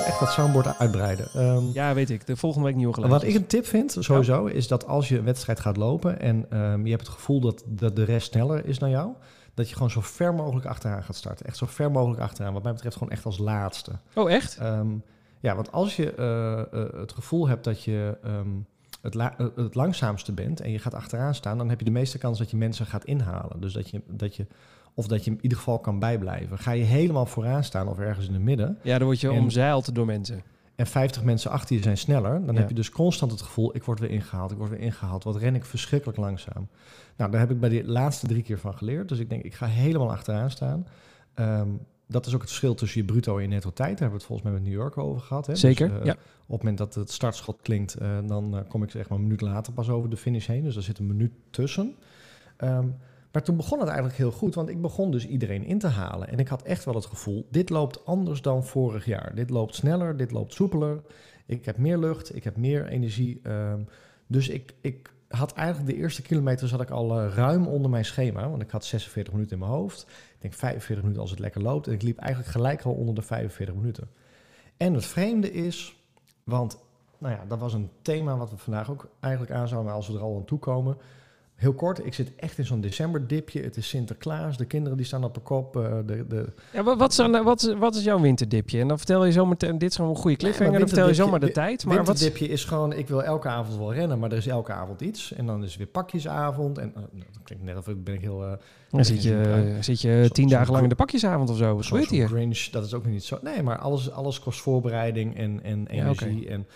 Echt 0.07 0.21
dat 0.21 0.31
soundboard 0.31 0.79
uitbreiden. 0.79 1.29
Ehm, 1.35 1.65
Ja, 1.73 1.95
weet 1.95 2.11
ik. 2.11 2.27
De 2.27 2.37
volgende 2.37 2.67
week 2.67 2.77
nieuwe 2.77 2.93
Wat 2.95 3.05
geluidjes. 3.05 3.35
ik 3.35 3.41
een 3.41 3.47
tip 3.47 3.67
vind, 3.67 3.97
sowieso, 3.99 4.45
is 4.47 4.69
dat 4.69 4.87
als 4.87 5.09
je 5.09 5.19
een 5.19 5.25
wedstrijd 5.25 5.61
gaat 5.61 5.77
lopen 5.77 6.21
en 6.21 6.47
je 6.85 6.91
hebt 6.91 7.07
het 7.07 7.15
gevoel 7.15 7.41
dat, 7.41 7.63
dat 7.67 7.97
de 7.97 8.05
rest 8.05 8.33
sneller 8.33 8.67
is 8.67 8.79
dan 8.79 8.91
jou, 8.91 9.13
dat 9.57 9.69
je 9.69 9.75
gewoon 9.75 9.91
zo 9.91 10.01
ver 10.01 10.35
mogelijk 10.35 10.67
achteraan 10.67 11.03
gaat 11.03 11.17
starten. 11.17 11.47
Echt 11.47 11.57
zo 11.57 11.67
ver 11.67 11.91
mogelijk 11.91 12.21
achteraan. 12.21 12.53
Wat 12.53 12.63
mij 12.63 12.73
betreft 12.73 12.97
gewoon 12.97 13.13
echt 13.13 13.25
als 13.25 13.39
laatste. 13.39 13.93
Oh, 14.15 14.31
echt? 14.31 14.57
Ehm, 14.57 14.89
ja, 15.41 15.55
want 15.55 15.73
als 15.73 15.97
je 15.97 16.13
eh, 16.15 16.61
eh, 16.83 16.93
het 17.01 17.13
gevoel 17.13 17.49
hebt 17.49 17.65
dat 17.65 17.83
je 17.83 18.19
ehm, 18.23 18.49
het, 19.03 19.15
la- 19.15 19.35
eh, 19.39 19.47
het 19.57 19.75
langzaamste 19.75 20.33
bent 20.33 20.61
en 20.61 20.71
je 20.71 20.79
gaat 20.79 20.95
achteraan 20.95 21.35
staan, 21.35 21.59
dan 21.59 21.69
heb 21.69 21.79
je 21.79 21.85
de 21.85 21.91
meeste 21.91 22.19
kans 22.19 22.39
dat 22.39 22.51
je 22.51 22.57
mensen 22.57 22.87
gaat 22.87 23.05
inhalen. 23.05 23.61
Dus 23.61 23.73
dat 23.73 23.91
je, 23.91 24.03
dat 24.09 24.37
je, 24.37 24.47
of 24.95 25.07
dat 25.07 25.25
je 25.25 25.31
in 25.31 25.39
ieder 25.43 25.59
geval 25.59 25.79
kan 25.79 25.99
bijblijven. 25.99 26.59
Ga 26.59 26.71
je 26.71 26.85
helemaal 26.85 27.27
vooraan 27.27 27.65
staan 27.65 27.89
of 27.89 27.99
ergens 27.99 28.27
in 28.27 28.33
het 28.35 28.43
midden 28.43 28.79
Ja, 28.83 28.99
dan 28.99 29.07
word 29.07 29.21
je 29.21 29.29
En- 29.29 29.39
omzeild 29.39 29.95
door 29.95 30.07
mensen. 30.07 30.43
En 30.77 30.87
50 30.87 31.23
mensen 31.25 31.51
achter 31.51 31.77
je 31.77 31.83
zijn 31.83 31.99
sneller, 31.99 32.45
dan 32.45 32.55
Ja. 32.55 32.61
heb 32.61 32.69
je 32.69 32.75
dus 32.75 32.91
constant 32.91 33.31
het 33.31 33.43
gevoel, 33.43 33.77
ik 33.77 33.83
word 33.85 34.01
weer 34.01 34.11
ingehaald, 34.11 34.51
ik 34.51 34.57
word 34.59 34.71
weer 34.71 34.81
ingehaald. 34.81 35.25
Wat 35.25 35.37
ren 35.37 35.55
ik 35.55 35.65
verschrikkelijk 35.65 36.19
langzaam. 36.19 36.69
Nou, 37.17 37.31
daar 37.31 37.41
heb 37.41 37.51
ik 37.51 37.61
bij 37.61 37.69
de 37.69 37.85
laatste 37.85 38.27
drie 38.27 38.43
keer 38.43 38.59
van 38.59 38.75
geleerd. 38.77 39.09
Dus 39.09 39.19
ik 39.19 39.29
denk, 39.31 39.43
ik 39.43 39.55
ga 39.55 39.67
helemaal 39.67 40.11
achteraan 40.11 40.51
staan. 40.51 40.87
Ehm, 41.35 41.69
dat 42.07 42.27
is 42.27 42.35
ook 42.35 42.41
het 42.41 42.49
verschil 42.49 42.75
tussen 42.75 43.01
je 43.01 43.07
bruto 43.07 43.37
en 43.37 43.43
je 43.43 43.49
netto 43.49 43.73
tijd. 43.73 43.79
Daar 43.79 43.87
hebben 43.99 44.09
we 44.09 44.15
het 44.17 44.25
volgens 44.27 44.49
mij 44.49 44.59
met 44.59 44.69
New 44.69 44.79
York 44.81 44.99
over 44.99 45.21
gehad. 45.23 45.47
Hè? 45.47 45.55
Zeker, 45.57 45.89
Dus, 45.89 45.99
eh, 45.99 46.05
ja. 46.05 46.13
Op 46.13 46.19
het 46.47 46.59
moment 46.59 46.79
dat 46.79 46.95
het 46.95 47.11
startschot 47.11 47.63
klinkt, 47.63 47.95
eh, 47.95 48.09
dan 48.27 48.57
eh, 48.57 48.61
kom 48.69 48.83
ik 48.83 48.91
zeg 48.91 49.09
maar 49.09 49.19
een 49.19 49.25
minuut 49.25 49.41
later 49.41 49.73
pas 49.73 49.89
over 49.89 50.11
de 50.11 50.17
finish 50.17 50.47
heen. 50.47 50.63
Dus 50.65 50.75
daar 50.75 50.83
zit 50.83 50.99
een 50.99 51.07
minuut 51.07 51.33
tussen. 51.51 51.95
Ehm, 52.57 52.87
maar 53.37 53.45
toen 53.45 53.57
begon 53.57 53.79
het 53.79 53.89
eigenlijk 53.89 54.19
heel 54.19 54.33
goed, 54.33 54.55
want 54.55 54.69
ik 54.69 54.81
begon 54.81 55.11
dus 55.11 55.27
iedereen 55.27 55.65
in 55.65 55.79
te 55.79 55.87
halen. 55.87 56.29
En 56.29 56.39
ik 56.39 56.49
had 56.49 56.63
echt 56.63 56.85
wel 56.85 56.95
het 56.95 57.07
gevoel, 57.07 57.47
dit 57.51 57.71
loopt 57.71 58.05
anders 58.05 58.43
dan 58.43 58.65
vorig 58.65 59.05
jaar. 59.05 59.35
Dit 59.35 59.51
loopt 59.51 59.75
sneller, 59.75 60.17
dit 60.17 60.31
loopt 60.31 60.53
soepeler. 60.53 61.03
Ik 61.47 61.65
heb 61.65 61.79
meer 61.79 61.99
lucht, 61.99 62.37
ik 62.37 62.45
heb 62.45 62.57
meer 62.57 62.87
energie. 62.87 63.41
ehm, 63.43 63.81
dus 64.27 64.49
ik, 64.49 64.75
ik 64.81 65.13
had 65.29 65.53
eigenlijk 65.53 65.89
de 65.91 65.97
eerste 65.97 66.23
kilometer 66.23 66.69
zat 66.69 66.81
ik 66.81 66.91
al 66.91 67.21
eh, 67.21 67.35
ruim 67.35 67.67
onder 67.67 67.91
mijn 67.91 68.05
schema. 68.05 68.49
Want 68.49 68.63
ik 68.63 68.71
had 68.71 68.85
46 68.85 69.33
minuten 69.33 69.53
in 69.53 69.63
mijn 69.63 69.79
hoofd. 69.79 70.03
Ik 70.03 70.41
denk 70.41 70.55
45 70.55 71.03
minuten 71.03 71.23
als 71.23 71.31
het 71.31 71.41
lekker 71.41 71.63
loopt. 71.63 71.87
En 71.87 71.93
ik 71.93 72.03
liep 72.03 72.19
eigenlijk 72.19 72.51
gelijk 72.51 72.83
al 72.83 72.93
onder 72.93 73.15
de 73.15 73.23
45 73.23 73.75
minuten. 73.75 74.11
En 74.77 74.95
het 74.95 75.07
vreemde 75.07 75.53
is, 75.53 75.97
want 76.45 76.79
nou 77.19 77.35
ja, 77.35 77.45
dat 77.49 77.59
was 77.59 77.73
een 77.73 77.91
thema 78.03 78.37
wat 78.37 78.51
we 78.51 78.57
vandaag 78.57 78.91
ook 78.91 79.09
eigenlijk 79.21 79.53
aan 79.53 79.69
zouden, 79.69 79.89
maar 79.89 79.99
als 79.99 80.09
we 80.09 80.15
er 80.15 80.21
al 80.21 80.37
aan 80.37 80.45
toe 80.45 80.59
komen. 80.59 80.97
Heel 81.57 81.73
kort, 81.73 82.07
ik 82.07 82.15
zit 82.15 82.33
echt 82.37 82.59
in 82.59 82.65
zo'n 82.65 82.81
decemberdipje. 82.81 83.63
Het 83.63 83.77
is 83.77 83.89
Sinterklaas, 83.89 84.57
de 84.57 84.65
kinderen 84.65 84.97
die 84.97 85.07
staan 85.07 85.25
op 85.25 85.35
de 85.35 85.41
kop. 85.41 85.77
eh, 85.77 85.97
de, 86.07 86.27
de, 86.29 86.47
Ja, 86.73 86.83
wat, 86.97 87.11
is, 87.11 87.17
dan- 87.17 87.43
wat, 87.45 87.63
is, 87.63 87.75
wat 87.79 87.95
is 87.95 88.05
jouw 88.05 88.21
winterdipje? 88.21 88.81
En 88.81 88.89
dan 88.89 88.97
vertel 88.97 89.25
je 89.25 89.33
zomaar, 89.33 89.57
dit 89.59 89.83
is 89.83 89.97
gewoon 89.97 90.11
een 90.11 90.17
goede 90.17 90.37
cliffhanger, 90.37 90.79
dan 90.79 90.89
vertel 90.89 91.09
je 91.09 91.15
zomaar 91.15 91.41
de 91.41 91.47
winterdipje- 91.47 91.77
tijd. 91.85 91.97
Maar 91.97 92.05
wat 92.05 92.15
is- 92.15 92.21
Winterdipje 92.21 92.55
is 92.55 92.65
gewoon, 92.65 92.93
ik 92.93 93.09
wil 93.09 93.23
elke 93.23 93.49
avond 93.49 93.79
wel 93.79 93.93
rennen, 93.95 94.19
maar 94.19 94.31
er 94.31 94.37
is 94.37 94.47
elke 94.47 94.73
avond 94.73 95.01
iets. 95.01 95.33
En 95.33 95.47
dan 95.47 95.65
is 95.65 95.73
er 95.73 95.79
weer 95.79 95.87
pakjesavond. 95.87 96.79
En 96.79 96.89
eh, 96.95 96.95
nou, 96.95 97.25
dat 97.33 97.43
klinkt 97.45 97.65
net 97.65 97.77
of 97.77 97.89
ik 97.89 98.05
ben 98.05 98.15
ik 98.15 98.21
heel... 98.21 98.45
eh, 98.45 98.53
dan 98.91 99.05
zit 99.05 99.23
je, 99.23 99.77
zit 99.81 100.01
je 100.01 100.21
Zo- 100.23 100.29
tien 100.29 100.49
dagen 100.49 100.71
lang 100.73 100.83
in 100.83 100.89
de 100.89 100.95
pakjesavond 100.95 101.51
of 101.51 101.57
zo. 101.57 101.75
Wat 101.75 101.85
zo'n 101.85 101.93
gebeurt 101.99 102.11
hier? 102.11 102.29
Grinch, 102.29 102.59
dat 102.69 102.85
is 102.85 102.95
ook 102.95 103.07
niet 103.07 103.25
zo. 103.25 103.39
Nee, 103.43 103.63
maar 103.63 103.79
alles, 103.79 104.11
alles 104.11 104.41
kost 104.41 104.61
voorbereiding 104.61 105.37
en, 105.37 105.61
en 105.63 105.81
Ja, 105.91 106.03
energie. 106.03 106.49
en, 106.49 106.67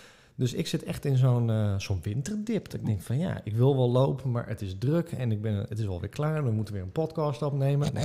dus 0.41 0.53
ik 0.53 0.67
zit 0.67 0.83
echt 0.83 1.05
in 1.05 1.17
zo'n 1.17 1.49
eh, 1.49 1.73
zo'n 1.77 1.99
winterdip. 2.01 2.69
Dat 2.69 2.79
ik 2.79 2.85
denk 2.85 3.01
van 3.01 3.17
ja, 3.17 3.41
ik 3.43 3.55
wil 3.55 3.75
wel 3.75 3.89
lopen, 3.89 4.31
maar 4.31 4.47
het 4.47 4.61
is 4.61 4.75
druk 4.79 5.11
en 5.11 5.31
ik 5.31 5.41
ben, 5.41 5.65
het 5.69 5.79
is 5.79 5.87
alweer 5.87 6.09
klaar. 6.09 6.43
We 6.43 6.51
moeten 6.51 6.73
weer 6.73 6.83
een 6.83 6.91
podcast 6.91 7.41
opnemen. 7.41 7.93
Nee. 7.93 8.03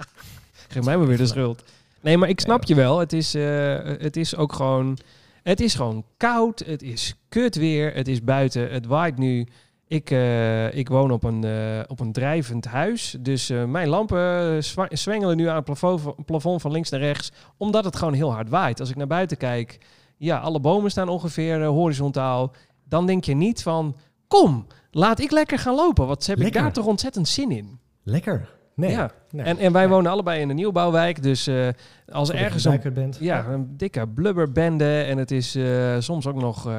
Geef 0.72 0.84
mij 0.84 0.96
maar 0.96 1.06
weer 1.06 1.16
de 1.16 1.26
schuld. 1.26 1.64
Nee, 2.00 2.16
maar 2.16 2.28
ik 2.28 2.40
snap 2.40 2.64
je 2.64 2.74
wel. 2.74 2.98
Het 2.98 3.12
is, 3.12 3.34
eh, 3.34 3.78
het 3.84 4.16
is 4.16 4.36
ook 4.36 4.52
gewoon... 4.52 4.98
Het 5.42 5.60
is 5.60 5.74
gewoon 5.74 6.04
koud. 6.16 6.58
Het 6.58 6.82
is 6.82 7.14
kut 7.28 7.56
weer. 7.56 7.94
Het 7.94 8.08
is 8.08 8.22
buiten. 8.22 8.70
Het 8.70 8.86
waait 8.86 9.18
nu. 9.18 9.46
Ik, 9.86 10.10
eh, 10.10 10.74
ik 10.74 10.88
woon 10.88 11.10
op 11.10 11.22
een, 11.22 11.44
op 11.86 12.00
een 12.00 12.12
drijvend 12.12 12.64
huis. 12.64 13.16
Dus 13.20 13.48
mijn 13.48 13.88
lampen 13.88 14.64
zwengelen 14.88 15.36
nu 15.36 15.48
aan 15.48 15.56
het 15.56 15.64
plafond, 15.64 16.24
plafond 16.24 16.60
van 16.60 16.72
links 16.72 16.90
naar 16.90 17.00
rechts. 17.00 17.32
Omdat 17.56 17.84
het 17.84 17.96
gewoon 17.96 18.14
heel 18.14 18.32
hard 18.32 18.48
waait. 18.48 18.80
Als 18.80 18.90
ik 18.90 18.96
naar 18.96 19.06
buiten 19.06 19.36
kijk... 19.36 19.78
Ja, 20.18 20.38
alle 20.38 20.60
bomen 20.60 20.90
staan 20.90 21.08
ongeveer 21.08 21.62
eh, 21.62 21.68
horizontaal. 21.68 22.52
Dan 22.88 23.06
denk 23.06 23.24
je 23.24 23.34
niet 23.34 23.62
van... 23.62 23.96
Kom, 24.28 24.66
laat 24.90 25.20
ik 25.20 25.30
lekker 25.30 25.58
gaan 25.58 25.74
lopen. 25.74 26.06
Wat 26.06 26.26
heb 26.26 26.40
ik 26.40 26.52
daar 26.52 26.72
toch 26.72 26.86
ontzettend 26.86 27.28
zin 27.28 27.50
in. 27.50 27.78
Lekker. 28.02 28.48
Nee. 28.74 28.90
Ja. 28.90 29.10
nee. 29.30 29.44
En, 29.46 29.58
en 29.58 29.72
wij 29.72 29.82
Nee. 29.82 29.90
wonen 29.90 30.10
allebei 30.10 30.40
in 30.40 30.48
een 30.48 30.56
nieuwbouwwijk. 30.56 31.22
Dus 31.22 31.46
eh, 31.46 31.68
als 32.08 32.28
er 32.28 32.34
ergens 32.34 32.64
een, 32.64 32.92
bent. 32.92 33.16
ja, 33.20 33.46
een 33.46 33.76
dikke 33.76 34.08
blubberbende 34.08 35.00
en 35.02 35.18
het 35.18 35.30
is 35.30 35.54
eh, 35.54 35.96
soms 35.98 36.26
ook 36.26 36.40
nog 36.40 36.70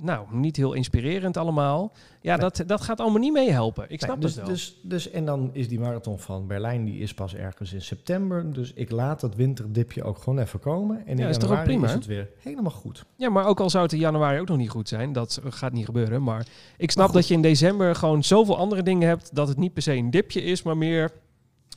nou, 0.00 0.26
niet 0.30 0.56
heel 0.56 0.72
inspirerend 0.72 1.36
allemaal. 1.36 1.92
Ja, 2.20 2.36
Nee. 2.36 2.40
dat, 2.40 2.62
dat 2.66 2.80
gaat 2.80 3.00
allemaal 3.00 3.20
niet 3.20 3.32
meehelpen. 3.32 3.82
Ik 3.82 3.88
Nee, 3.88 3.98
snap 3.98 4.20
dus, 4.20 4.30
het 4.30 4.40
wel. 4.40 4.50
Dus, 4.50 4.80
dus, 4.82 5.10
en 5.10 5.24
dan 5.24 5.50
is 5.52 5.68
die 5.68 5.80
marathon 5.80 6.18
van 6.18 6.46
Berlijn, 6.46 6.84
die 6.84 7.00
is 7.00 7.14
pas 7.14 7.34
ergens 7.34 7.72
in 7.72 7.82
september. 7.82 8.52
Dus 8.52 8.72
ik 8.72 8.90
laat 8.90 9.20
dat 9.20 9.34
winterdipje 9.34 10.02
ook 10.02 10.18
gewoon 10.18 10.38
even 10.38 10.60
komen. 10.60 10.96
En 11.06 11.12
in 11.12 11.18
Ja, 11.18 11.28
is 11.28 11.34
toch 11.36 11.50
ook 11.50 11.56
januari 11.56 11.68
prima, 11.68 11.86
is 11.86 11.92
het 11.92 12.06
weer 12.06 12.28
helemaal 12.38 12.70
goed. 12.72 13.04
Ja, 13.16 13.30
maar 13.30 13.44
ook 13.46 13.60
al 13.60 13.70
zou 13.70 13.82
het 13.82 13.92
in 13.92 13.98
januari 13.98 14.40
ook 14.40 14.48
nog 14.48 14.58
niet 14.58 14.70
goed 14.70 14.88
zijn, 14.88 15.12
dat 15.12 15.40
gaat 15.44 15.72
niet 15.72 15.84
gebeuren. 15.84 16.22
Maar 16.22 16.46
ik 16.76 16.90
snap 16.90 17.12
dat 17.12 17.28
je 17.28 17.34
in 17.34 17.42
december 17.42 17.94
gewoon 17.94 18.24
zoveel 18.24 18.56
andere 18.56 18.82
dingen 18.82 19.08
hebt, 19.08 19.34
dat 19.34 19.48
het 19.48 19.56
niet 19.58 19.72
per 19.72 19.82
se 19.82 19.92
een 19.94 20.10
dipje 20.10 20.42
is, 20.42 20.62
maar 20.62 20.76
meer 20.76 21.10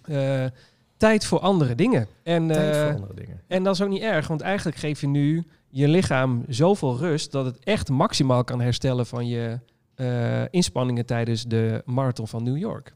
eh, 0.03 0.45
tijd 0.97 1.25
voor 1.25 1.39
andere 1.39 1.75
dingen. 1.75 2.07
En, 2.23 2.47
Tijd 2.47 2.75
eh, 2.75 2.81
voor 2.81 2.93
andere 2.93 3.13
dingen. 3.13 3.41
En 3.47 3.63
dat 3.63 3.73
is 3.73 3.81
ook 3.81 3.89
niet 3.89 4.01
erg, 4.01 4.27
want 4.27 4.41
eigenlijk 4.41 4.77
geef 4.77 5.01
je 5.01 5.07
nu 5.07 5.43
je 5.75 5.87
lichaam 5.87 6.43
zoveel 6.47 6.97
rust 6.97 7.31
dat 7.31 7.45
het 7.45 7.59
echt 7.59 7.89
maximaal 7.89 8.43
kan 8.43 8.61
herstellen 8.61 9.05
van 9.05 9.27
je 9.27 9.59
eh, 9.95 10.43
inspanningen 10.49 11.05
tijdens 11.05 11.43
de 11.43 11.81
marathon 11.85 12.27
van 12.27 12.43
New 12.43 12.57
York. 12.57 12.93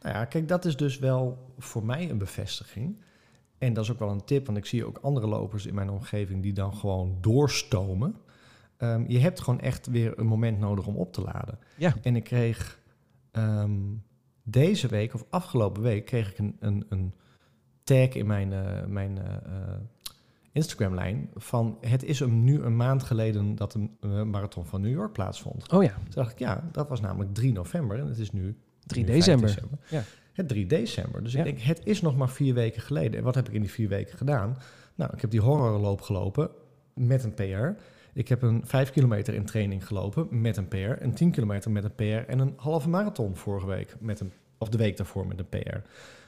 Nou 0.00 0.14
ja, 0.14 0.24
kijk, 0.24 0.48
dat 0.48 0.64
is 0.64 0.76
dus 0.76 0.98
wel 0.98 1.52
voor 1.58 1.84
mij 1.84 2.10
een 2.10 2.18
bevestiging. 2.18 2.96
En 3.58 3.72
dat 3.72 3.84
is 3.84 3.90
ook 3.90 3.98
wel 3.98 4.10
een 4.10 4.24
tip, 4.24 4.46
want 4.46 4.58
ik 4.58 4.66
zie 4.66 4.86
ook 4.86 4.98
andere 4.98 5.26
lopers 5.26 5.66
in 5.66 5.74
mijn 5.74 5.90
omgeving 5.90 6.42
die 6.42 6.52
dan 6.52 6.74
gewoon 6.74 7.18
doorstomen. 7.20 8.16
Ehm, 8.76 9.04
je 9.08 9.18
hebt 9.18 9.40
gewoon 9.40 9.60
echt 9.60 9.86
weer 9.86 10.18
een 10.18 10.26
moment 10.26 10.58
nodig 10.58 10.86
om 10.86 10.96
op 10.96 11.12
te 11.12 11.20
laden. 11.20 11.58
Ja. 11.76 11.94
En 12.02 12.16
ik 12.16 12.24
kreeg 12.24 12.80
ehm, 13.30 13.80
deze 14.42 14.88
week 14.88 15.14
of 15.14 15.24
afgelopen 15.30 15.82
week 15.82 16.04
kreeg 16.04 16.30
ik 16.30 16.38
een, 16.38 16.56
een, 16.60 16.86
een 16.88 17.14
tag 17.84 18.08
in 18.08 18.26
mijn, 18.26 18.52
eh, 18.52 18.84
mijn 18.84 19.18
eh, 19.18 19.34
Instagram-lijn 20.56 21.30
van 21.34 21.78
het 21.80 22.04
is 22.04 22.18
hem 22.18 22.44
nu 22.44 22.62
een 22.62 22.76
maand 22.76 23.02
geleden 23.02 23.54
dat 23.54 23.72
de 23.72 23.88
eh, 24.00 24.22
marathon 24.22 24.66
van 24.66 24.80
New 24.80 24.92
York 24.92 25.12
plaatsvond. 25.12 25.72
Oh 25.72 25.82
ja, 25.82 25.92
Toen 25.94 26.04
dacht 26.10 26.32
ik, 26.32 26.38
ja, 26.38 26.68
dat 26.72 26.88
was 26.88 27.00
namelijk 27.00 27.34
3 27.34 27.52
november 27.52 27.98
en 27.98 28.06
het 28.06 28.18
is 28.18 28.32
nu 28.32 28.56
3 28.86 29.04
nu 29.04 29.12
5 29.22 29.24
december. 29.40 29.80
Ja. 29.88 30.02
Het 30.32 30.48
3 30.48 30.66
december. 30.66 31.22
Dus 31.22 31.32
Ja. 31.32 31.38
ik 31.38 31.44
denk, 31.44 31.58
het 31.58 31.80
is 31.84 32.00
nog 32.00 32.16
maar 32.16 32.28
vier 32.28 32.54
weken 32.54 32.82
geleden. 32.82 33.18
En 33.18 33.24
wat 33.24 33.34
heb 33.34 33.48
ik 33.48 33.54
in 33.54 33.60
die 33.60 33.70
vier 33.70 33.88
weken 33.88 34.16
gedaan? 34.18 34.56
Nou, 34.94 35.10
ik 35.14 35.20
heb 35.20 35.30
die 35.30 35.40
horrorloop 35.40 36.00
gelopen 36.00 36.50
met 36.94 37.24
een 37.24 37.34
PR. 37.34 37.82
Ik 38.12 38.28
heb 38.28 38.42
een 38.42 38.62
5 38.66 38.90
kilometer 38.90 39.34
in 39.34 39.44
training 39.44 39.86
gelopen 39.86 40.40
met 40.40 40.56
een 40.56 40.68
PR. 40.68 40.76
Een 40.76 41.14
10 41.14 41.30
kilometer 41.30 41.70
met 41.70 41.84
een 41.84 41.94
PR. 41.94 42.02
En 42.30 42.38
een 42.38 42.52
halve 42.56 42.88
marathon 42.88 43.36
vorige 43.36 43.66
week 43.66 43.96
met 44.00 44.20
een, 44.20 44.32
of 44.58 44.68
de 44.68 44.78
week 44.78 44.96
daarvoor 44.96 45.26
met 45.26 45.38
een 45.38 45.48
PR. 45.48 45.78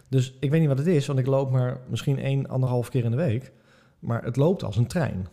Dus 0.09 0.37
ik 0.41 0.51
weet 0.51 0.61
niet 0.61 0.69
wat 0.69 0.79
het 0.79 0.87
is, 0.87 1.07
want 1.07 1.19
ik 1.19 1.27
loop 1.27 1.51
maar 1.51 1.81
misschien 1.89 2.19
één, 2.19 2.49
anderhalf 2.49 2.89
keer 2.89 3.05
in 3.05 3.11
de 3.11 3.17
week. 3.17 3.53
Maar 3.99 4.25
het 4.25 4.37
loopt 4.37 4.63
als 4.63 4.77
een 4.77 4.87
trein. 4.87 5.29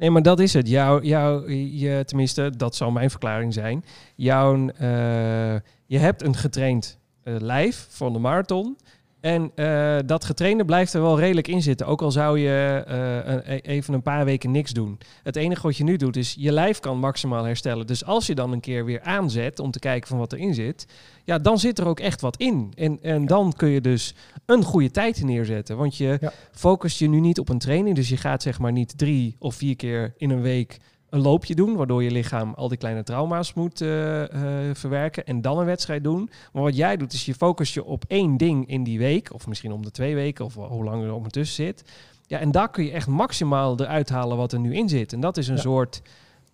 Nee, 0.00 0.10
maar 0.10 0.22
dat 0.22 0.40
is 0.40 0.52
het. 0.52 0.68
Jouw, 0.68 1.02
jouw, 1.02 1.48
je, 1.48 2.02
tenminste, 2.04 2.52
dat 2.56 2.74
zal 2.74 2.90
mijn 2.90 3.10
verklaring 3.10 3.54
zijn. 3.54 3.84
Jouw, 4.14 4.68
eh, 4.68 5.54
je 5.86 5.98
hebt 5.98 6.22
een 6.22 6.36
getraind 6.36 6.98
eh, 7.22 7.34
lijf 7.38 7.86
van 7.90 8.12
de 8.12 8.18
marathon. 8.18 8.76
En 9.20 9.50
eh, 9.54 9.96
dat 10.06 10.24
getrainde 10.24 10.64
blijft 10.64 10.92
er 10.92 11.00
wel 11.02 11.18
redelijk 11.18 11.48
in 11.48 11.62
zitten. 11.62 11.86
Ook 11.86 12.02
al 12.02 12.10
zou 12.10 12.38
je 12.38 12.84
eh, 12.86 13.32
een- 13.34 13.42
e- 13.44 13.60
even 13.62 13.94
een 13.94 14.02
paar 14.02 14.24
weken 14.24 14.50
niks 14.50 14.72
doen. 14.72 14.98
Het 15.22 15.36
enige 15.36 15.62
wat 15.62 15.76
je 15.76 15.84
nu 15.84 15.96
doet 15.96 16.16
is 16.16 16.34
je 16.38 16.52
lijf 16.52 16.78
kan 16.80 16.98
maximaal 16.98 17.44
herstellen. 17.44 17.86
Dus 17.86 18.04
als 18.04 18.26
je 18.26 18.34
dan 18.34 18.52
een 18.52 18.60
keer 18.60 18.84
weer 18.84 19.00
aanzet 19.02 19.58
om 19.58 19.70
te 19.70 19.78
kijken 19.78 20.08
van 20.08 20.18
wat 20.18 20.32
erin 20.32 20.54
zit. 20.54 20.86
Ja, 21.24 21.38
dan 21.38 21.58
zit 21.58 21.78
er 21.78 21.86
ook 21.86 22.00
echt 22.00 22.20
wat 22.20 22.36
in. 22.36 22.72
En, 22.76 22.98
en 23.02 23.26
dan 23.26 23.52
kun 23.56 23.68
je 23.68 23.80
dus 23.80 24.14
een 24.46 24.62
goede 24.64 24.90
tijd 24.90 25.22
neerzetten. 25.24 25.76
Want 25.76 25.96
je 25.96 26.16
Ja. 26.20 26.32
focust 26.52 26.98
je 26.98 27.08
nu 27.08 27.20
niet 27.20 27.38
op 27.38 27.48
een 27.48 27.58
training. 27.58 27.96
Dus 27.96 28.08
je 28.08 28.16
gaat 28.16 28.42
zeg 28.42 28.58
maar 28.58 28.72
niet 28.72 28.98
drie 28.98 29.36
of 29.38 29.54
vier 29.54 29.76
keer 29.76 30.14
in 30.16 30.30
een 30.30 30.42
week 30.42 30.78
een 31.10 31.20
loopje 31.20 31.54
doen. 31.54 31.76
Waardoor 31.76 32.02
je 32.02 32.10
lichaam 32.10 32.52
al 32.56 32.68
die 32.68 32.78
kleine 32.78 33.02
trauma's 33.02 33.54
moet 33.54 33.80
eh, 33.80 34.22
eh, 34.68 34.74
verwerken. 34.74 35.26
En 35.26 35.40
dan 35.40 35.58
een 35.58 35.64
wedstrijd 35.66 36.04
doen. 36.04 36.30
Maar 36.52 36.62
wat 36.62 36.76
jij 36.76 36.96
doet 36.96 37.12
is 37.12 37.24
je 37.24 37.34
focust 37.34 37.74
je 37.74 37.84
op 37.84 38.04
één 38.08 38.36
ding 38.36 38.66
in 38.68 38.82
die 38.84 38.98
week. 38.98 39.34
Of 39.34 39.46
misschien 39.46 39.72
om 39.72 39.82
de 39.84 39.90
twee 39.90 40.14
weken 40.14 40.44
of 40.44 40.54
hoe 40.54 40.84
lang 40.84 41.04
er 41.04 41.12
ondertussen 41.14 41.64
zit. 41.64 41.84
Ja, 42.26 42.38
en 42.38 42.50
daar 42.50 42.70
kun 42.70 42.84
je 42.84 42.90
echt 42.90 43.06
maximaal 43.06 43.80
eruit 43.80 44.08
halen 44.08 44.36
wat 44.36 44.52
er 44.52 44.58
nu 44.60 44.74
in 44.74 44.88
zit. 44.88 45.12
En 45.12 45.20
dat 45.20 45.36
is 45.36 45.48
een 45.48 45.54
Ja. 45.54 45.60
soort... 45.60 46.02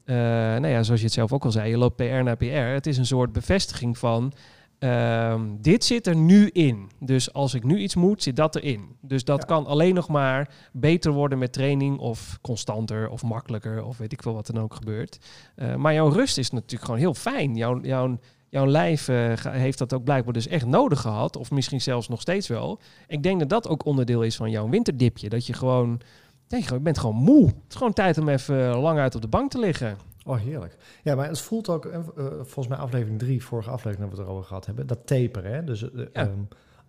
eh, 0.05 0.15
nou 0.17 0.67
ja, 0.69 0.83
zoals 0.83 1.01
je 1.01 1.07
het 1.07 1.15
zelf 1.15 1.33
ook 1.33 1.45
al 1.45 1.51
zei, 1.51 1.71
je 1.71 1.79
loopt 1.79 1.97
PR 1.97 2.03
naar 2.23 2.37
PR. 2.37 2.45
Het 2.47 2.87
is 2.87 2.99
een 2.99 3.07
soort 3.07 3.33
bevestiging 3.33 3.99
van... 3.99 4.33
ehm, 4.79 5.41
dit 5.61 5.85
zit 5.85 6.07
er 6.07 6.16
nu 6.16 6.49
in. 6.49 6.91
Dus 7.01 7.33
als 7.33 7.55
ik 7.55 7.64
nu 7.64 7.79
iets 7.79 7.95
moet, 7.95 8.22
zit 8.22 8.37
dat 8.37 8.57
erin. 8.57 8.97
Dus 9.01 9.24
dat 9.24 9.39
Ja. 9.41 9.47
kan 9.47 9.66
alleen 9.66 9.95
nog 9.95 10.09
maar 10.09 10.55
beter 10.72 11.12
worden 11.12 11.39
met 11.39 11.53
training 11.53 11.99
of 11.99 12.39
constanter 12.43 13.09
of 13.09 13.22
makkelijker 13.22 13.85
of 13.85 13.99
weet 13.99 14.12
ik 14.12 14.22
veel 14.22 14.35
wat 14.35 14.47
dan 14.47 14.62
ook 14.62 14.74
gebeurt. 14.74 15.18
Eh, 15.55 15.74
maar 15.74 15.95
jouw 15.95 16.09
rust 16.09 16.39
is 16.39 16.51
natuurlijk 16.51 16.85
gewoon 16.85 17.01
heel 17.01 17.14
fijn. 17.14 17.55
Jouw, 17.57 17.81
jouw, 17.81 18.18
jouw 18.49 18.66
lijf 18.66 19.09
eh, 19.09 19.33
heeft 19.45 19.79
dat 19.79 19.95
ook 19.95 20.05
blijkbaar 20.05 20.33
dus 20.33 20.49
echt 20.49 20.66
nodig 20.66 21.01
gehad. 21.01 21.37
Of 21.37 21.51
misschien 21.51 21.81
zelfs 21.81 22.09
nog 22.09 22.20
steeds 22.20 22.49
wel. 22.49 22.81
Ik 23.07 23.22
denk 23.22 23.39
dat 23.41 23.49
dat 23.49 23.68
ook 23.68 23.85
onderdeel 23.85 24.22
is 24.22 24.37
van 24.37 24.51
jouw 24.51 24.68
winterdipje. 24.68 25.29
Dat 25.29 25.47
je 25.47 25.53
gewoon... 25.53 26.01
Nee, 26.49 26.64
je 26.68 26.81
bent 26.81 26.99
gewoon 26.99 27.16
moe. 27.16 27.47
Het 27.47 27.55
is 27.68 27.77
gewoon 27.77 27.93
tijd 27.93 28.18
om 28.18 28.29
even 28.29 28.77
lang 28.77 28.99
uit 28.99 29.14
op 29.14 29.22
de 29.22 29.29
bank 29.29 29.51
te 29.51 29.59
liggen. 29.59 29.97
Oh, 30.27 30.37
heerlijk. 30.39 30.77
Ja, 31.03 31.14
maar 31.14 31.29
het 31.29 31.41
voelt 31.41 31.68
ook, 31.68 31.85
eh, 31.85 31.95
eh, 31.99 32.05
volgens 32.35 32.68
mij 32.68 32.79
aflevering 32.79 33.18
3, 33.18 33.45
vorige 33.45 33.70
aflevering 33.70 34.01
dat 34.09 34.11
we 34.11 34.16
het 34.16 34.27
erover 34.27 34.49
gehad 34.49 34.66
hebben, 34.66 34.87
dat 34.87 35.07
taperen. 35.07 35.53
Hè? 35.55 35.64
Dus 35.64 35.83
eh, 35.93 35.99
Ja. 35.99 36.07
ehm, 36.12 36.41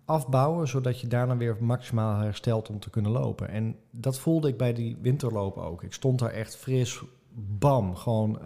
afbouwen, 0.04 0.68
zodat 0.68 1.00
je 1.00 1.06
daarna 1.06 1.36
weer 1.36 1.56
maximaal 1.60 2.20
herstelt 2.20 2.68
om 2.70 2.78
te 2.80 2.90
kunnen 2.90 3.10
lopen. 3.10 3.48
En 3.48 3.76
dat 3.90 4.18
voelde 4.18 4.48
ik 4.48 4.56
bij 4.56 4.72
die 4.72 4.98
winterloop 5.00 5.56
ook. 5.56 5.82
Ik 5.82 5.92
stond 5.92 6.18
daar 6.18 6.30
echt 6.30 6.56
fris, 6.56 7.02
bam, 7.58 7.96
gewoon 7.96 8.38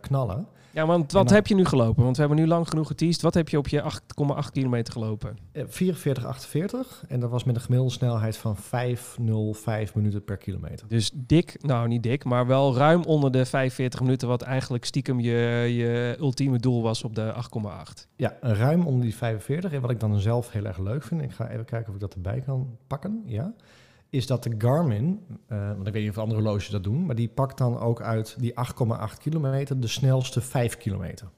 knallen. 0.00 0.46
Ja, 0.74 0.86
want 0.86 1.12
wat 1.12 1.26
dan- 1.26 1.36
heb 1.36 1.46
je 1.46 1.54
nu 1.54 1.64
gelopen? 1.64 2.02
Want 2.02 2.16
we 2.16 2.22
hebben 2.22 2.40
nu 2.40 2.46
lang 2.46 2.68
genoeg 2.68 2.86
geteased. 2.86 3.22
Wat 3.22 3.34
heb 3.34 3.48
je 3.48 3.58
op 3.58 3.68
je 3.68 3.82
8,8 3.82 4.50
kilometer 4.52 4.92
gelopen? 4.92 5.36
Eh, 5.52 5.62
44,48 5.66 7.04
en 7.08 7.20
dat 7.20 7.30
was 7.30 7.44
met 7.44 7.54
een 7.54 7.60
gemiddelde 7.60 7.92
snelheid 7.94 8.36
van 8.36 8.56
5,05 8.56 9.94
minuten 9.94 10.24
per 10.24 10.36
kilometer. 10.36 10.88
Dus 10.88 11.10
dik, 11.14 11.56
nou 11.60 11.88
niet 11.88 12.02
dik, 12.02 12.24
maar 12.24 12.46
wel 12.46 12.76
ruim 12.76 13.02
onder 13.02 13.30
de 13.30 13.44
45 13.46 14.00
minuten, 14.00 14.28
wat 14.28 14.42
eigenlijk 14.42 14.84
stiekem 14.84 15.20
je, 15.20 15.32
je 15.76 16.16
ultieme 16.18 16.58
doel 16.58 16.82
was 16.82 17.04
op 17.04 17.14
de 17.14 17.32
8,8. 17.32 18.08
Ja, 18.16 18.36
ruim 18.40 18.86
onder 18.86 19.02
die 19.02 19.14
45. 19.16 19.72
En 19.72 19.80
wat 19.80 19.90
ik 19.90 20.00
dan 20.00 20.20
zelf 20.20 20.50
heel 20.50 20.64
erg 20.64 20.78
leuk 20.78 21.02
vind, 21.02 21.22
ik 21.22 21.32
ga 21.32 21.48
even 21.48 21.64
kijken 21.64 21.88
of 21.88 21.94
ik 21.94 22.00
dat 22.00 22.14
erbij 22.14 22.40
kan 22.40 22.76
pakken, 22.86 23.22
ja, 23.26 23.54
is 24.14 24.26
dat 24.26 24.42
de 24.42 24.54
Garmin, 24.58 25.20
eh, 25.46 25.68
want 25.68 25.86
ik 25.86 25.92
weet 25.92 26.02
niet 26.02 26.10
of 26.10 26.18
andere 26.18 26.40
horloges 26.40 26.68
dat 26.68 26.84
doen, 26.84 27.06
maar 27.06 27.14
die 27.14 27.28
pakt 27.28 27.58
dan 27.58 27.78
ook 27.78 28.02
uit 28.02 28.36
die 28.38 28.54
8,8 28.54 29.18
kilometer 29.18 29.80
de 29.80 29.86
snelste 29.86 30.40
5 30.40 30.76
kilometer. 30.76 31.28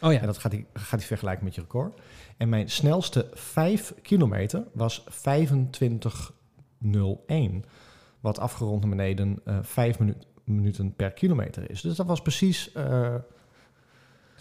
Oh 0.00 0.12
En 0.12 0.12
ja, 0.12 0.26
dat 0.26 0.38
gaat 0.38 0.52
hij 0.52 0.66
gaat 0.72 0.98
die 0.98 1.08
vergelijken 1.08 1.44
met 1.44 1.54
je 1.54 1.60
record. 1.60 2.00
En 2.36 2.48
mijn 2.48 2.70
snelste 2.70 3.28
5 3.32 3.94
kilometer 4.02 4.64
was 4.72 5.04
25,01. 5.10 7.64
Wat 8.20 8.38
afgerond 8.38 8.80
naar 8.80 8.90
beneden 8.90 9.40
eh 9.44 9.58
5 9.62 9.98
minuten 10.44 10.94
per 10.94 11.12
kilometer 11.12 11.70
is. 11.70 11.80
Dus 11.80 11.96
dat 11.96 12.06
was 12.06 12.22
precies 12.22 12.72
eh, 12.72 13.14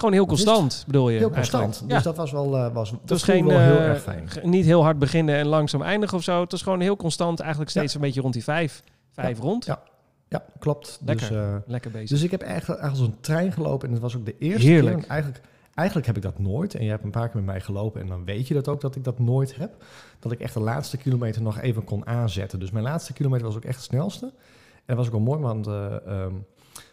gewoon 0.01 0.15
heel 0.15 0.25
constant 0.25 0.83
bedoel 0.85 1.09
je. 1.09 1.17
heel 1.17 1.31
eigenlijk. 1.31 1.63
constant. 1.63 1.89
Ja. 1.89 1.95
Dus 1.95 2.03
dat 2.03 2.17
was 2.17 2.31
wel, 2.31 2.57
eh, 2.57 2.73
was, 2.73 2.91
dat 2.91 2.99
was 3.05 3.23
geen, 3.23 3.45
wel 3.45 3.59
heel 3.59 3.77
eh, 3.77 3.85
erg 3.87 4.01
fijn. 4.01 4.29
niet 4.43 4.65
heel 4.65 4.83
hard 4.83 4.99
beginnen 4.99 5.35
en 5.35 5.47
langzaam 5.47 5.81
eindigen 5.81 6.17
of 6.17 6.23
zo. 6.23 6.41
Het 6.41 6.51
was 6.51 6.61
gewoon 6.61 6.79
heel 6.79 6.95
constant, 6.95 7.39
eigenlijk 7.39 7.71
steeds 7.71 7.93
een 7.93 8.01
beetje 8.01 8.21
rond 8.21 8.33
die 8.33 8.43
5. 8.43 8.83
5 9.11 9.39
rond. 9.39 9.65
Ja. 9.65 9.81
Ja, 10.29 10.45
klopt. 10.59 10.99
Lekker. 11.05 11.27
Dus, 11.27 11.37
eh, 11.37 11.55
Lekker 11.65 11.91
bezig. 11.91 12.09
dus 12.09 12.23
ik 12.23 12.31
heb 12.31 12.41
eigenlijk 12.41 12.81
als 12.81 12.99
een 12.99 13.15
trein 13.19 13.51
gelopen 13.51 13.87
en 13.87 13.93
het 13.93 14.03
was 14.03 14.15
ook 14.15 14.25
de 14.25 14.35
eerste 14.37 14.67
Heerlijk. 14.67 14.95
keer. 14.95 15.03
en 15.03 15.09
Eigenlijk, 15.09 15.41
eigenlijk 15.75 16.07
heb 16.07 16.15
ik 16.15 16.21
dat 16.23 16.39
nooit. 16.39 16.75
En 16.75 16.83
je 16.83 16.89
hebt 16.89 17.03
een 17.03 17.11
paar 17.11 17.27
keer 17.29 17.35
met 17.35 17.45
mij 17.45 17.61
gelopen 17.61 18.01
en 18.01 18.07
dan 18.07 18.25
weet 18.25 18.47
je 18.47 18.53
dat 18.53 18.67
ook 18.67 18.81
dat 18.81 18.95
ik 18.95 19.03
dat 19.03 19.19
nooit 19.19 19.55
heb. 19.55 19.71
Dat 20.19 20.31
ik 20.31 20.39
echt 20.39 20.53
de 20.53 20.59
laatste 20.59 20.97
kilometer 20.97 21.41
nog 21.41 21.59
even 21.59 21.83
kon 21.83 22.07
aanzetten. 22.07 22.59
Dus 22.59 22.71
mijn 22.71 22.83
laatste 22.83 23.13
kilometer 23.13 23.45
was 23.45 23.55
ook 23.55 23.65
echt 23.65 23.75
het 23.75 23.85
snelste. 23.85 24.25
En 24.25 24.83
dat 24.85 24.95
was 24.97 25.05
ook 25.05 25.11
wel 25.11 25.21
mooi, 25.21 25.39
want 25.39 25.67
eh, 25.67 25.95
ehm, 26.05 26.33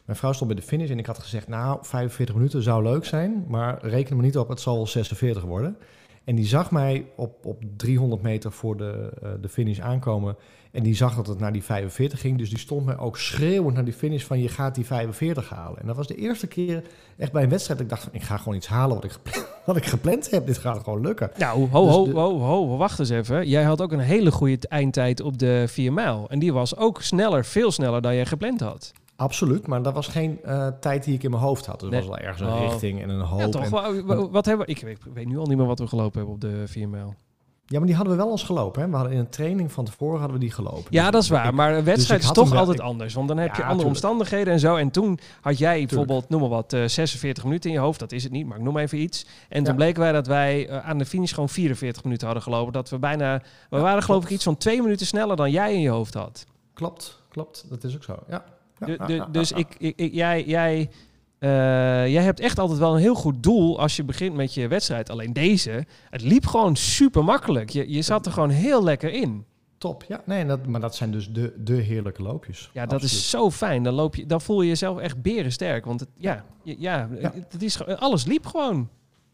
mijn 0.09 0.21
vrouw 0.21 0.33
stond 0.33 0.51
bij 0.51 0.61
de 0.61 0.67
finish 0.67 0.91
en 0.91 0.99
ik 0.99 1.07
had 1.07 1.19
gezegd, 1.19 1.49
nou, 1.49 1.79
45 1.83 2.35
minuten 2.35 2.63
zou 2.63 2.83
leuk 2.83 3.05
zijn, 3.05 3.45
maar 3.49 3.79
reken 3.87 4.17
maar 4.17 4.25
niet 4.25 4.39
op, 4.39 4.49
het 4.49 4.61
zal 4.61 4.77
wel 4.77 4.87
46 4.87 5.43
worden. 5.43 5.77
En 6.25 6.35
die 6.35 6.47
zag 6.47 6.71
mij 6.71 7.07
op, 7.17 7.47
op 7.47 7.63
300 7.77 8.23
meter 8.23 8.53
voor 8.53 8.77
de, 8.77 9.13
eh, 9.23 9.31
de 9.41 9.49
finish 9.49 9.79
aankomen. 9.79 10.37
En 10.71 10.83
die 10.83 10.95
zag 10.95 11.15
dat 11.17 11.27
het 11.27 11.39
naar 11.39 11.53
die 11.53 11.63
45 11.65 12.21
ging. 12.21 12.39
Dus 12.39 12.49
die 12.49 12.59
stond 12.59 12.85
mij 12.87 12.99
ook 12.99 13.19
schreeuwend 13.19 13.75
naar 13.75 13.85
die 13.85 13.95
finish 13.95 14.25
van 14.25 14.41
je 14.41 14.49
gaat 14.49 14.75
die 14.75 14.87
45 14.87 15.49
halen. 15.49 15.81
En 15.81 15.87
dat 15.87 15.97
was 15.97 16.07
de 16.07 16.15
eerste 16.15 16.47
keer 16.47 16.83
echt 17.17 17.33
bij 17.33 17.43
een 17.43 17.49
wedstrijd 17.49 17.79
dat 17.79 17.89
ik 17.89 17.95
dacht 17.95 18.05
van 18.05 18.15
ik 18.21 18.23
ga 18.27 18.37
gewoon 18.37 18.55
iets 18.55 18.67
halen 18.67 18.95
wat 18.95 19.05
ik 19.05 19.11
gepland, 19.13 19.47
wat 19.67 19.77
ik 19.77 19.85
gepland 19.87 20.31
heb. 20.31 20.47
Dit 20.47 20.59
gaat 20.59 20.83
gewoon 20.83 21.01
lukken. 21.01 21.31
Nou, 21.39 21.69
ho, 21.71 21.85
Dus 21.85 21.95
ho, 21.95 22.05
de- 22.05 22.13
ho, 22.13 22.39
ho, 22.39 22.77
wacht 22.77 22.99
eens 22.99 23.11
even. 23.11 23.49
Jij 23.49 23.63
had 23.63 23.81
ook 23.81 23.93
een 23.93 23.99
hele 23.99 24.31
goede 24.31 24.69
eindtijd 24.69 25.21
op 25.21 25.39
de 25.39 25.65
4 25.69 25.93
mijl. 25.93 26.27
En 26.29 26.39
die 26.39 26.53
was 26.53 26.77
ook 26.77 27.03
sneller, 27.03 27.45
veel 27.45 27.71
sneller 27.71 28.03
dan 28.03 28.15
jij 28.15 28.27
gepland 28.27 28.61
had. 28.61 28.93
Absoluut, 29.21 29.67
maar 29.67 29.83
dat 29.83 29.95
was 29.95 30.07
geen 30.09 30.43
eh, 30.45 30.67
tijd 30.81 31.05
die 31.05 31.15
ik 31.15 31.23
in 31.23 31.31
mijn 31.31 31.43
hoofd 31.43 31.67
had. 31.67 31.81
Dus 31.81 31.91
Nee. 31.91 31.99
het 32.01 32.09
was 32.09 32.19
wel 32.19 32.27
ergens 32.29 32.49
een 32.51 32.55
Oh. 32.57 32.61
richting 32.71 33.03
en 33.03 33.09
een 33.09 33.21
hoop. 33.21 33.41
Ja, 33.41 33.49
toch? 33.49 33.63
en- 33.65 33.71
Wa- 33.71 34.03
wa- 34.03 34.29
wat 34.29 34.47
hebben 34.47 34.67
we? 34.67 34.73
Ik 34.73 34.81
weet, 34.81 34.99
ik 35.07 35.13
weet 35.15 35.27
nu 35.27 35.39
al 35.39 35.47
niet 35.47 35.57
meer 35.57 35.67
wat 35.67 35.79
we 35.79 35.87
gelopen 35.87 36.17
hebben 36.17 36.35
op 36.35 36.41
de 36.41 36.63
4 36.67 36.89
mijl. 36.89 37.15
ja, 37.67 37.79
maar 37.79 37.87
die 37.87 37.97
hadden 37.97 38.17
we 38.17 38.23
wel 38.23 38.31
eens 38.31 38.43
gelopen. 38.43 38.83
Hè? 38.83 38.89
We 38.89 38.95
hadden 38.95 39.13
in 39.13 39.19
een 39.19 39.29
training 39.29 39.73
van 39.73 39.85
tevoren 39.85 40.19
hadden 40.19 40.37
we 40.39 40.43
die 40.45 40.53
gelopen. 40.53 40.85
Ja, 40.91 41.03
Dus 41.03 41.11
dat 41.13 41.23
is 41.23 41.29
ik- 41.29 41.35
waar. 41.35 41.55
Maar 41.55 41.75
een 41.77 41.85
wedstrijd 41.85 42.21
ik 42.23 42.27
is 42.29 42.33
toch 42.33 42.49
wel- 42.51 42.59
altijd 42.59 42.79
ik- 42.79 42.85
anders. 42.85 43.15
Want 43.15 43.29
dan 43.29 43.37
heb 43.37 43.47
Ja, 43.49 43.53
je 43.57 43.63
andere 43.63 43.79
tuurlijk. 43.79 43.97
omstandigheden 44.05 44.53
en 44.53 44.61
zo. 44.61 44.77
En 44.77 44.91
toen 44.91 45.19
had 45.41 45.59
jij 45.59 45.87
bijvoorbeeld, 45.87 46.29
noem 46.29 46.41
maar 46.41 46.49
wat, 46.49 46.73
eh, 46.73 46.85
46 46.87 47.45
minuten 47.45 47.71
in 47.71 47.77
je 47.77 47.83
hoofd. 47.83 47.99
Dat 48.01 48.13
is 48.13 48.23
het 48.23 48.33
niet, 48.33 48.47
maar 48.47 48.57
ik 48.59 48.63
noem 48.65 48.77
even 48.79 48.99
iets. 48.99 49.27
En 49.49 49.65
toen 49.65 49.75
bleken 49.77 50.01
wij 50.03 50.13
dat 50.13 50.27
wij 50.27 50.69
eh, 50.69 50.89
aan 50.89 50.99
de 50.99 51.07
finish 51.07 51.31
gewoon 51.33 51.49
44 51.49 52.05
minuten 52.05 52.27
hadden 52.27 52.45
gelopen. 52.45 52.73
Dat 52.73 52.89
we 52.91 52.99
bijna... 52.99 53.43
We 53.71 53.79
waren 53.79 54.03
geloof 54.03 54.23
ik 54.25 54.31
iets 54.31 54.45
van 54.45 54.57
twee 54.57 54.83
minuten 54.83 55.07
sneller 55.07 55.37
dan 55.37 55.51
jij 55.51 55.75
in 55.75 55.81
je 55.81 55.89
hoofd 55.91 56.15
had. 56.15 56.47
Klopt, 56.75 57.23
klopt. 57.29 57.65
Dat 57.69 57.85
is 57.85 57.95
ook 57.95 58.03
zo. 58.05 58.17
Ja. 58.29 58.45
Dus 59.31 59.49
ja. 59.49 59.57
ik, 59.57 59.75
ik, 59.79 59.97
ik- 59.97 60.13
jij, 60.15 60.45
jij, 60.45 60.91
jij 62.11 62.23
hebt 62.23 62.41
echt 62.41 62.59
altijd 62.59 62.79
wel 62.79 62.93
een 62.95 63.01
heel 63.01 63.15
goed 63.15 63.43
doel 63.43 63.81
als 63.81 63.97
je 63.97 64.05
begint 64.05 64.35
met 64.35 64.55
je 64.55 64.69
wedstrijd. 64.69 65.11
Alleen 65.11 65.33
deze, 65.33 65.87
het 66.11 66.23
liep 66.23 66.47
gewoon 66.47 66.77
super 66.77 67.25
makkelijk. 67.25 67.71
Je, 67.71 67.91
je 67.93 68.03
zat 68.03 68.27
er 68.27 68.33
gewoon 68.33 68.51
heel 68.51 68.85
lekker 68.85 69.13
in. 69.13 69.45
Top, 69.79 70.05
ja. 70.09 70.23
Nee, 70.25 70.47
dat, 70.47 70.67
maar 70.67 70.81
dat 70.81 70.95
zijn 70.97 71.11
dus 71.11 71.31
de, 71.33 71.53
de 71.59 71.75
heerlijke 71.75 72.23
loopjes. 72.23 72.71
Ja, 72.73 72.87
dat 72.87 73.03
is 73.03 73.31
zo 73.31 73.51
fijn. 73.51 73.83
Dan, 73.83 73.95
loop 73.95 74.15
je, 74.17 74.27
dan 74.27 74.41
voel 74.41 74.63
je 74.63 74.69
jezelf 74.69 74.99
echt 74.99 75.23
berensterk. 75.23 75.85
Want 75.85 76.01
het, 76.01 76.09
ja, 76.17 76.45
ja, 76.63 77.09
Ja. 77.21 77.33
Het 77.49 77.63
is, 77.63 77.85
alles 77.87 78.25
liep 78.25 78.47
gewoon. 78.47 78.89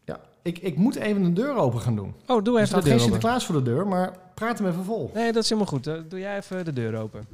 Ja, 0.05 0.19
ik, 0.41 0.57
ik 0.59 0.75
moet 0.77 0.95
even 0.95 1.23
een 1.23 1.33
deur 1.33 1.55
open 1.55 1.79
gaan 1.79 1.95
doen. 1.95 2.13
Oh, 2.27 2.43
doe 2.43 2.59
even 2.59 2.67
de 2.67 2.73
geen 2.73 2.83
deur 2.83 2.93
open. 2.93 2.99
Sinterklaas 3.01 3.45
voor 3.45 3.55
de 3.55 3.61
deur, 3.61 3.87
maar 3.87 4.17
praat 4.35 4.57
hem 4.57 4.67
even 4.67 4.83
vol. 4.83 5.11
Nee, 5.13 5.31
dat 5.31 5.43
is 5.43 5.49
helemaal 5.49 5.71
goed. 5.71 5.87
Eh, 5.87 5.95
Doe 6.09 6.19
jij 6.19 6.37
even 6.37 6.65
de 6.65 6.73
deur 6.73 6.95
open. 6.97 7.27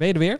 Ben 0.00 0.08
je 0.08 0.14
er 0.14 0.20
weer? 0.20 0.38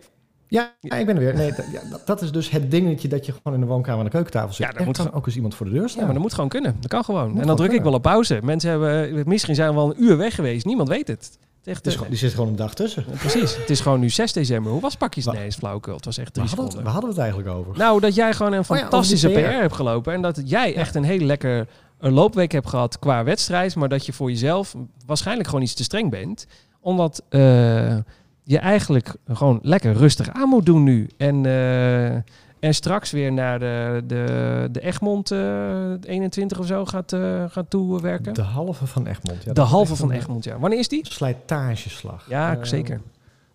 Ja, 0.48 0.74
ja, 0.80 0.96
ik 0.96 1.06
ben 1.06 1.14
er 1.16 1.20
weer. 1.22 1.34
Nee, 1.34 1.52
dat, 1.52 1.64
ja, 1.72 1.80
dat- 2.04 2.22
is 2.22 2.32
dus 2.32 2.50
het 2.50 2.70
dingetje 2.70 3.08
dat 3.08 3.26
je 3.26 3.32
gewoon 3.32 3.54
in 3.54 3.60
de 3.60 3.66
woonkamer 3.66 3.98
aan 3.98 4.04
de 4.04 4.10
keukentafel 4.10 4.52
zit. 4.52 4.58
Ja, 4.66 4.70
dat 4.70 4.80
er 4.80 4.86
moet 4.86 4.96
gewoon- 4.98 5.12
ook 5.12 5.26
eens 5.26 5.34
iemand 5.36 5.54
voor 5.54 5.66
de 5.66 5.72
deur 5.72 5.88
staan. 5.88 5.98
Ja, 5.98 6.04
maar 6.04 6.14
dat 6.14 6.22
moet 6.22 6.34
gewoon 6.34 6.48
kunnen. 6.48 6.76
Dat 6.80 6.90
kan 6.90 7.04
gewoon. 7.04 7.28
en 7.28 7.32
dan 7.34 7.42
gewoon 7.42 7.56
druk 7.56 7.72
ik 7.72 7.82
wel 7.82 7.92
op 7.92 8.02
pauze. 8.02 8.38
Mensen 8.42 8.70
hebben, 8.70 9.22
misschien 9.26 9.54
zijn 9.54 9.68
we 9.68 9.74
wel 9.74 9.90
een 9.90 10.02
uur 10.02 10.16
weg 10.16 10.34
geweest. 10.34 10.64
Niemand 10.64 10.88
weet 10.88 11.08
het. 11.08 11.18
Het 11.18 11.28
is 11.62 11.66
echt, 11.72 11.76
Het 11.76 11.86
is 11.86 11.92
gewoon, 11.94 12.08
die 12.08 12.18
zit 12.18 12.30
gewoon 12.34 12.48
een 12.48 12.56
dag 12.56 12.74
tussen. 12.74 13.04
Precies. 13.18 13.56
Het 13.56 13.70
is 13.70 13.80
gewoon 13.80 14.00
nu 14.00 14.10
6 14.10 14.32
december. 14.32 14.72
Hoe 14.72 14.80
was 14.80 14.96
pakjes? 14.96 15.24
Nee, 15.26 15.46
is 15.46 15.56
flauwkul. 15.56 15.94
Het 15.94 16.04
was 16.04 16.18
echt 16.18 16.36
Waar 16.36 16.46
drie 16.46 16.56
hadden, 16.58 16.76
we 16.76 16.82
waar 16.82 16.92
hadden 16.92 17.10
we 17.10 17.16
het 17.20 17.24
eigenlijk 17.32 17.58
over? 17.58 17.78
Nou, 17.78 18.00
dat 18.00 18.14
jij 18.14 18.32
gewoon 18.32 18.52
een 18.52 18.58
Oh 18.60 18.66
ja, 18.68 18.76
fantastische. 18.76 19.28
PR. 19.28 19.38
hebt 19.38 19.74
gelopen. 19.74 20.12
En 20.12 20.22
dat 20.22 20.40
jij 20.44 20.74
echt 20.74 20.94
een 20.94 21.04
hele 21.04 21.24
lekker 21.24 21.66
een 21.98 22.12
loopweek 22.12 22.52
hebt 22.52 22.68
gehad 22.68 22.98
qua 22.98 23.24
wedstrijd. 23.24 23.74
Maar 23.76 23.88
dat 23.88 24.06
je 24.06 24.12
voor 24.12 24.30
jezelf 24.30 24.74
waarschijnlijk 25.06 25.48
gewoon 25.48 25.64
iets 25.64 25.74
te 25.74 25.82
streng 25.82 26.10
bent. 26.10 26.46
Omdat 26.80 27.22
eh, 27.28 27.96
je 28.44 28.58
eigenlijk 28.58 29.14
gewoon 29.32 29.58
lekker 29.62 29.92
rustig 29.92 30.30
aan 30.32 30.48
moet 30.48 30.66
doen 30.66 30.82
nu. 30.82 31.08
En, 31.16 31.46
eh, 31.46 32.14
en 32.60 32.74
straks 32.74 33.10
weer 33.10 33.32
naar 33.32 33.58
de, 33.58 34.02
de, 34.06 34.68
de 34.72 34.80
Egmond 34.80 35.30
eh 35.30 35.90
21 36.02 36.58
of 36.58 36.66
zo 36.66 36.84
gaat, 36.84 37.12
eh 37.12 37.44
gaat 37.48 37.70
toewerken. 37.70 38.34
De 38.34 38.42
halve 38.42 38.86
van 38.86 39.06
Egmond. 39.06 39.42
Ja, 39.44 39.52
de 39.52 39.60
halve 39.60 39.96
van 39.96 40.10
Egmond, 40.10 40.44
ja. 40.44 40.58
Wanneer 40.58 40.78
is 40.78 40.88
die? 40.88 41.06
Slijtageslag. 41.06 42.26
Ja, 42.28 42.58
zeker. 42.64 43.00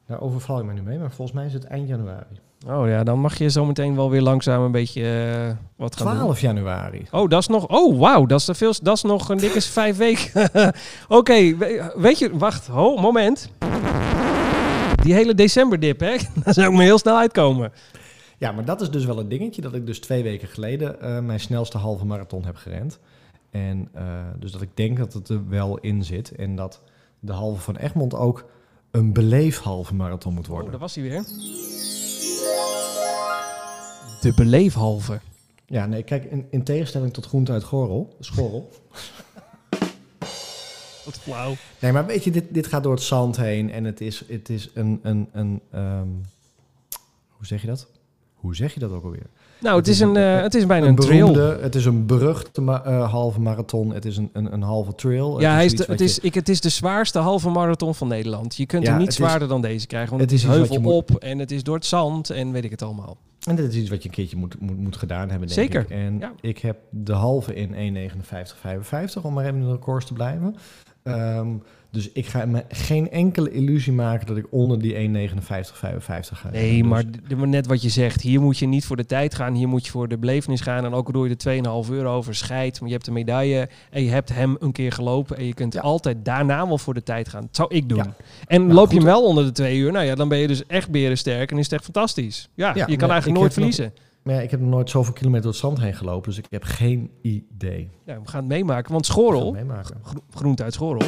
Daar 0.07 0.21
overval 0.21 0.59
ik 0.59 0.65
me 0.65 0.73
nu 0.73 0.81
mee, 0.81 0.97
maar 0.97 1.11
volgens 1.11 1.37
mij 1.37 1.45
is 1.45 1.53
het 1.53 1.63
eind 1.63 1.87
januari. 1.87 2.39
Oh 2.67 2.87
ja, 2.87 3.03
dan 3.03 3.19
mag 3.19 3.37
je 3.37 3.49
zo 3.49 3.65
meteen 3.65 3.95
wel 3.95 4.09
weer 4.09 4.21
langzaam 4.21 4.61
een 4.63 4.71
beetje 4.71 5.03
wat 5.75 5.95
gaan 5.95 6.07
doen. 6.07 6.15
12 6.15 6.39
januari. 6.41 7.05
Oh, 7.11 7.29
dat 7.29 7.39
is 7.41 7.47
nog. 7.47 7.67
Oh, 7.67 7.99
wauw, 7.99 8.25
dat 8.25 8.39
is 8.39 8.49
veel. 8.57 8.73
Dat 8.81 8.95
is 8.95 9.01
nog 9.01 9.29
een 9.29 9.37
dikke 9.37 9.61
vijf 9.61 9.97
weken. 9.97 10.49
Oké, 11.07 11.55
we- 11.57 11.91
weet 11.95 12.19
je, 12.19 12.37
wacht, 12.37 12.67
ho, 12.67 12.95
moment. 12.97 13.49
Die 15.05 15.13
hele 15.13 15.35
decemberdip, 15.35 15.99
hè? 15.99 16.15
Daar 16.43 16.53
zou 16.53 16.71
ik 16.71 16.77
me 16.77 16.83
heel 16.83 16.97
snel 16.97 17.17
uitkomen. 17.17 17.71
Ja, 18.37 18.51
maar 18.51 18.65
dat 18.65 18.81
is 18.81 18.89
dus 18.89 19.05
wel 19.05 19.19
een 19.19 19.29
dingetje 19.29 19.61
dat 19.61 19.73
ik 19.73 19.85
dus 19.85 19.99
twee 19.99 20.23
weken 20.23 20.47
geleden 20.47 21.01
eh, 21.01 21.19
mijn 21.19 21.39
snelste 21.39 21.77
halve 21.77 22.05
marathon 22.05 22.45
heb 22.45 22.55
gerend. 22.55 22.99
En 23.51 23.89
eh, 23.93 24.03
dus 24.39 24.51
dat 24.51 24.61
ik 24.61 24.69
denk 24.73 24.97
dat 24.97 25.13
het 25.13 25.29
er 25.29 25.49
wel 25.49 25.77
in 25.77 26.03
zit. 26.03 26.31
En 26.35 26.55
dat 26.55 26.81
de 27.19 27.31
halve 27.31 27.61
van 27.61 27.75
Egmond 27.75 28.15
ook 28.15 28.45
een 28.91 29.13
beleef 29.13 29.59
halve 29.59 29.93
marathon 29.95 30.33
moet 30.33 30.45
Oh, 30.45 30.51
worden. 30.51 30.71
daar 30.71 30.79
was 30.79 30.95
hij 30.95 31.03
weer. 31.03 31.23
De 34.21 34.33
beleefhalve. 34.35 35.19
Ja, 35.65 35.85
nee, 35.85 36.03
kijk, 36.03 36.25
in, 36.25 36.47
in 36.49 36.63
tegenstelling 36.63 37.13
tot 37.13 37.25
groente 37.25 37.51
uit 37.51 37.63
Gorrel, 37.63 38.15
Schorrel. 38.19 38.69
Wat 41.05 41.17
flauw. 41.19 41.53
Nee, 41.79 41.91
maar 41.91 42.05
weet 42.05 42.23
je, 42.23 42.31
dit, 42.31 42.43
dit 42.49 42.67
gaat 42.67 42.83
door 42.83 42.93
het 42.93 43.01
zand 43.03 43.37
heen 43.37 43.71
en 43.71 43.83
het 43.83 44.01
is, 44.01 44.23
het 44.27 44.49
is 44.49 44.69
een, 44.73 44.99
een, 45.03 45.27
een 45.31 45.61
ehm, 45.71 46.07
hoe 47.29 47.45
zeg 47.45 47.61
je 47.61 47.67
dat? 47.67 47.87
Hoe 48.35 48.55
zeg 48.55 48.73
je 48.73 48.79
dat 48.79 48.91
ook 48.91 49.03
alweer? 49.03 49.25
Nou, 49.59 49.77
het 49.77 49.87
is, 49.87 49.99
een, 49.99 50.15
eh, 50.15 50.41
het 50.41 50.55
is 50.55 50.65
bijna 50.65 50.85
Een 50.85 50.89
een, 50.91 50.95
trail. 51.05 51.31
beroemde, 51.31 51.61
het 51.61 51.75
is 51.75 51.85
een 51.85 52.05
beruchte 52.05 52.61
ma- 52.61 52.83
eh, 52.83 53.11
halve 53.11 53.39
marathon, 53.41 53.93
het 53.93 54.05
is 54.05 54.17
een, 54.17 54.29
een, 54.33 54.53
een 54.53 54.61
halve 54.61 54.95
trail. 54.95 55.39
Ja, 55.41 55.53
hij 55.53 55.65
is 55.65 55.75
de, 55.75 55.85
het, 55.87 56.01
is, 56.01 56.15
je- 56.15 56.21
ik, 56.21 56.33
het 56.33 56.49
is 56.49 56.61
de 56.61 56.69
zwaarste 56.69 57.19
halve 57.19 57.49
marathon 57.49 57.95
van 57.95 58.07
Nederland. 58.07 58.55
Je 58.55 58.65
kunt 58.65 58.83
Ja, 58.83 58.89
hem 58.89 58.97
niet 58.97 59.07
het 59.07 59.17
is- 59.19 59.23
zwaarder 59.25 59.47
dan 59.47 59.61
deze 59.61 59.87
krijgen. 59.87 60.09
Want 60.09 60.21
het 60.21 60.31
het 60.31 60.39
is, 60.39 60.45
heuvel 60.55 60.83
op 60.97 61.11
en 61.11 61.39
het 61.39 61.51
is 61.51 61.63
door 61.63 61.75
het 61.75 61.85
zand 61.85 62.29
en 62.29 62.51
weet 62.51 62.63
ik 62.63 62.71
het 62.71 62.81
allemaal. 62.81 63.17
En 63.47 63.55
dit 63.55 63.73
is 63.73 63.75
iets 63.79 63.89
wat 63.89 64.01
je 64.03 64.09
een 64.09 64.15
keertje 64.15 64.37
moet, 64.37 64.59
moet, 64.59 64.77
moet 64.77 64.95
gedaan 64.97 65.29
hebben, 65.29 65.47
denk 65.47 65.59
Zeker, 65.59 65.81
ik. 65.81 65.89
En 65.89 66.19
ja. 66.19 66.31
ik 66.41 66.57
heb 66.57 66.77
de 66.89 67.13
halve 67.13 67.53
in 67.55 67.73
1.59.55, 67.73 69.21
om 69.21 69.33
maar 69.33 69.45
even 69.45 69.55
in 69.59 69.65
de 69.65 69.71
records 69.71 70.05
te 70.05 70.13
blijven. 70.13 70.55
Ehm, 71.09 71.47
dus 71.91 72.11
ik 72.11 72.25
ga 72.25 72.45
me 72.45 72.63
geen 72.69 73.11
enkele 73.11 73.51
illusie 73.51 73.93
maken 73.93 74.27
dat 74.27 74.37
ik 74.37 74.45
onder 74.49 74.79
die 74.81 74.93
1.59.55 74.95 76.37
ga. 76.39 76.49
Nee, 76.51 76.77
Dus- 76.81 76.87
maar 76.89 77.03
d- 77.03 77.35
maar 77.37 77.47
net 77.47 77.67
wat 77.67 77.81
je 77.81 77.89
zegt. 77.89 78.21
Hier 78.21 78.41
moet 78.41 78.57
je 78.57 78.65
niet 78.65 78.85
voor 78.85 78.95
de 78.95 79.05
tijd 79.05 79.35
gaan. 79.35 79.53
Hier 79.53 79.67
moet 79.67 79.85
je 79.85 79.91
voor 79.91 80.07
de 80.07 80.17
belevenis 80.17 80.61
gaan. 80.61 80.85
En 80.85 80.93
ook 80.93 81.05
al 81.07 81.13
doe 81.13 81.23
je 81.23 81.29
er 81.29 81.37
2,5 81.37 81.89
euro 81.91 82.15
over 82.15 82.35
scheid. 82.35 82.79
Maar 82.79 82.89
je 82.89 82.95
hebt 82.95 83.07
een 83.07 83.13
medaille. 83.13 83.69
En 83.89 84.03
je 84.03 84.09
hebt 84.09 84.33
hem 84.33 84.55
een 84.59 84.71
keer 84.71 84.91
gelopen. 84.91 85.37
En 85.37 85.45
je 85.45 85.53
kunt 85.53 85.73
Ja. 85.73 85.81
altijd 85.81 86.25
daarna 86.25 86.67
wel 86.67 86.77
voor 86.77 86.93
de 86.93 87.03
tijd 87.03 87.29
gaan. 87.29 87.41
Dat 87.41 87.55
zou 87.55 87.75
ik 87.75 87.89
doen. 87.89 87.97
Ja. 87.97 88.15
En 88.47 88.61
Nou, 88.61 88.73
loop 88.73 88.89
je 88.91 88.95
hem 88.97 89.05
wel 89.05 89.23
onder 89.23 89.43
de 89.45 89.51
twee 89.51 89.77
uur. 89.77 89.91
Nou 89.91 90.05
ja, 90.05 90.15
dan 90.15 90.27
ben 90.29 90.37
je 90.37 90.47
dus 90.47 90.65
echt 90.65 90.89
berensterk. 90.89 91.51
En 91.51 91.57
is 91.57 91.63
het 91.63 91.73
echt 91.73 91.83
fantastisch. 91.83 92.49
Ja, 92.53 92.71
Ja, 92.75 92.85
je 92.87 92.95
kan 92.95 93.09
eigenlijk 93.09 93.39
nooit 93.39 93.43
nog- 93.43 93.53
verliezen. 93.53 93.93
Maar 94.25 94.33
ja, 94.35 94.41
ik 94.41 94.51
heb 94.51 94.59
nog 94.59 94.69
nooit 94.69 94.89
zoveel 94.89 95.13
kilometer 95.13 95.43
door 95.43 95.51
het 95.51 95.61
zand 95.61 95.79
heen 95.79 95.93
gelopen, 95.93 96.29
dus 96.29 96.37
ik 96.37 96.45
heb 96.49 96.63
geen 96.63 97.09
idee. 97.21 97.89
We 98.05 98.13
gaan 98.23 98.39
het 98.39 98.47
meemaken. 98.49 98.91
Want 98.91 99.05
Ik 99.05 99.11
Schorrel, 99.11 99.51
meemaken. 99.51 99.95
gro- 100.03 100.23
groente 100.33 100.63
uit 100.63 100.73
Schorrel. 100.73 101.07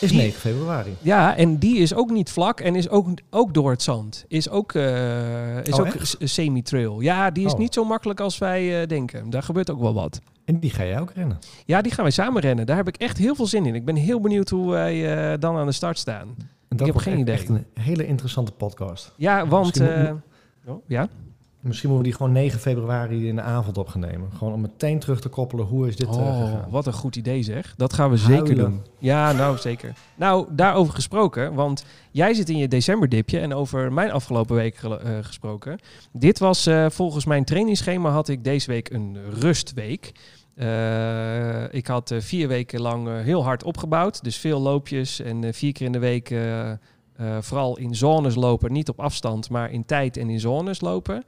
Is 0.00 0.08
Die- 0.10 0.16
9 0.18 0.40
februari. 0.40 0.94
Ja, 1.00 1.36
en 1.36 1.58
die 1.58 1.76
is 1.78 1.94
ook 1.94 2.10
niet 2.10 2.30
vlak 2.30 2.60
en 2.60 2.74
is 2.74 2.88
ook, 2.88 3.08
ook 3.30 3.54
door 3.54 3.70
het 3.70 3.82
zand. 3.82 4.24
Is 4.28 4.48
ook, 4.48 4.72
eh, 4.74 5.64
is 5.64 5.72
Oh, 5.72 5.80
ook 5.80 5.94
semi-trail. 6.18 7.00
Ja, 7.00 7.30
die 7.30 7.46
is 7.46 7.52
Oh. 7.52 7.58
niet 7.58 7.74
zo 7.74 7.84
makkelijk 7.84 8.20
als 8.20 8.38
wij 8.38 8.80
eh, 8.82 8.88
denken. 8.88 9.30
Daar 9.30 9.42
gebeurt 9.42 9.70
ook 9.70 9.80
wel 9.80 9.94
wat. 9.94 10.20
En 10.44 10.60
die 10.60 10.70
ga 10.70 10.84
jij 10.84 11.00
ook 11.00 11.12
rennen. 11.14 11.38
Ja, 11.64 11.82
die 11.82 11.92
gaan 11.92 12.04
wij 12.04 12.12
samen 12.12 12.42
rennen. 12.42 12.66
Daar 12.66 12.76
heb 12.76 12.88
ik 12.88 12.96
echt 12.96 13.16
heel 13.18 13.34
veel 13.34 13.46
zin 13.46 13.66
in. 13.66 13.74
Ik 13.74 13.84
ben 13.84 13.96
heel 13.96 14.20
benieuwd 14.20 14.48
hoe 14.48 14.70
wij 14.70 15.16
eh, 15.32 15.38
dan 15.40 15.56
aan 15.56 15.66
de 15.66 15.72
start 15.72 15.98
staan. 15.98 16.28
En 16.68 16.76
dat 16.76 16.80
heb 16.86 16.90
wordt 16.92 17.02
geen 17.02 17.12
echt, 17.12 17.22
idee. 17.22 17.34
echt 17.34 17.48
een 17.48 17.82
hele 17.82 18.06
interessante 18.06 18.52
podcast. 18.52 19.12
Ja, 19.16 19.46
want... 19.46 19.80
Oh, 20.66 20.76
ja? 20.86 21.08
Misschien 21.66 21.88
moeten 21.90 22.06
we 22.06 22.16
die 22.16 22.26
gewoon 22.26 22.42
9 22.42 22.58
februari 22.60 23.28
in 23.28 23.36
de 23.36 23.42
avond 23.42 23.78
op 23.78 23.88
gaan 23.88 24.00
nemen. 24.00 24.30
Gewoon 24.36 24.52
om 24.52 24.60
meteen 24.60 24.98
terug 24.98 25.20
te 25.20 25.28
koppelen, 25.28 25.66
hoe 25.66 25.88
is 25.88 25.96
dit 25.96 26.08
eh, 26.08 26.16
Oh, 26.16 26.40
gegaan? 26.40 26.70
wat 26.70 26.86
een 26.86 26.92
goed 26.92 27.16
idee 27.16 27.42
zeg. 27.42 27.74
Dat 27.76 27.92
gaan 27.92 28.10
we 28.10 28.16
zeker 28.16 28.54
doen. 28.54 28.82
Ja, 28.98 29.32
nou 29.32 29.58
zeker. 29.58 29.92
Nou, 30.14 30.46
daarover 30.50 30.94
gesproken, 30.94 31.54
want 31.54 31.84
jij 32.10 32.34
zit 32.34 32.48
in 32.48 32.56
je 32.56 32.68
decemberdipje 32.68 33.38
en 33.38 33.54
over 33.54 33.92
mijn 33.92 34.10
afgelopen 34.10 34.56
week 34.56 34.82
eh, 34.82 34.98
gesproken. 35.20 35.78
Dit 36.12 36.38
was 36.38 36.66
eh, 36.66 36.86
volgens 36.90 37.24
mijn 37.24 37.44
trainingsschema 37.44 38.10
had 38.10 38.28
ik 38.28 38.44
deze 38.44 38.70
week 38.70 38.90
een 38.90 39.18
rustweek. 39.40 40.12
Ik 41.70 41.86
had 41.86 42.14
vier 42.18 42.48
weken 42.48 42.80
lang 42.80 43.22
heel 43.22 43.44
hard 43.44 43.62
opgebouwd, 43.62 44.24
dus 44.24 44.36
veel 44.36 44.60
loopjes 44.60 45.20
en 45.20 45.54
vier 45.54 45.72
keer 45.72 45.86
in 45.86 45.92
de 45.92 45.98
week 45.98 46.34
vooral 47.40 47.78
in 47.78 47.94
zones 47.94 48.34
lopen, 48.34 48.72
niet 48.72 48.88
op 48.88 49.00
afstand, 49.00 49.50
maar 49.50 49.70
in 49.70 49.84
tijd 49.84 50.16
en 50.16 50.30
in 50.30 50.40
zones 50.40 50.80
lopen. 50.80 51.24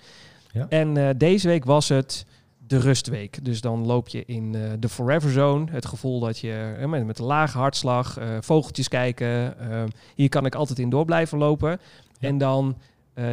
Ja. 0.52 0.66
En 0.68 0.96
eh, 0.96 1.08
deze 1.16 1.48
week 1.48 1.64
was 1.64 1.88
het 1.88 2.26
de 2.66 2.78
rustweek. 2.78 3.44
Dus 3.44 3.60
dan 3.60 3.86
loop 3.86 4.08
je 4.08 4.24
in 4.24 4.54
eh, 4.54 4.62
de 4.78 4.88
forever 4.88 5.30
zone. 5.30 5.70
Het 5.70 5.86
gevoel 5.86 6.20
dat 6.20 6.38
je 6.38 6.76
eh, 6.78 6.88
met, 6.88 7.06
met 7.06 7.18
een 7.18 7.24
lage 7.24 7.58
hartslag, 7.58 8.18
vogeltjes 8.40 8.88
kijken. 8.88 9.54
hier 10.14 10.28
kan 10.28 10.46
ik 10.46 10.54
altijd 10.54 10.78
in 10.78 10.90
door 10.90 11.04
blijven 11.04 11.38
lopen. 11.38 11.70
Ja. 12.18 12.28
En 12.28 12.38
dan 12.38 12.76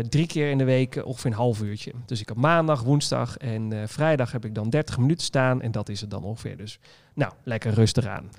drie 0.10 0.28
keer 0.28 0.50
in 0.50 0.58
de 0.58 0.64
week 0.64 1.02
ongeveer 1.06 1.32
een 1.32 1.38
half 1.38 1.62
uurtje. 1.62 1.92
Dus 2.06 2.22
ik 2.22 2.28
heb 2.28 2.38
maandag, 2.38 2.84
woensdag 2.84 3.38
en 3.38 3.88
vrijdag 3.88 4.32
heb 4.32 4.46
ik 4.46 4.56
dan 4.56 4.70
30 4.70 4.98
minuten 4.98 5.26
staan. 5.26 5.62
En 5.62 5.72
dat 5.72 5.90
is 5.90 6.02
het 6.02 6.10
dan 6.10 6.24
ongeveer. 6.24 6.58
Dus 6.58 6.80
nou, 7.14 7.32
lekker 7.44 7.74
rustig 7.74 8.06
aan. 8.06 8.30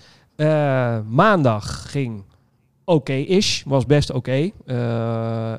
Maandag 1.08 1.90
ging 1.90 2.24
oké-ish. 2.84 3.62
Was 3.64 3.86
best 3.86 4.10
oké. 4.10 4.50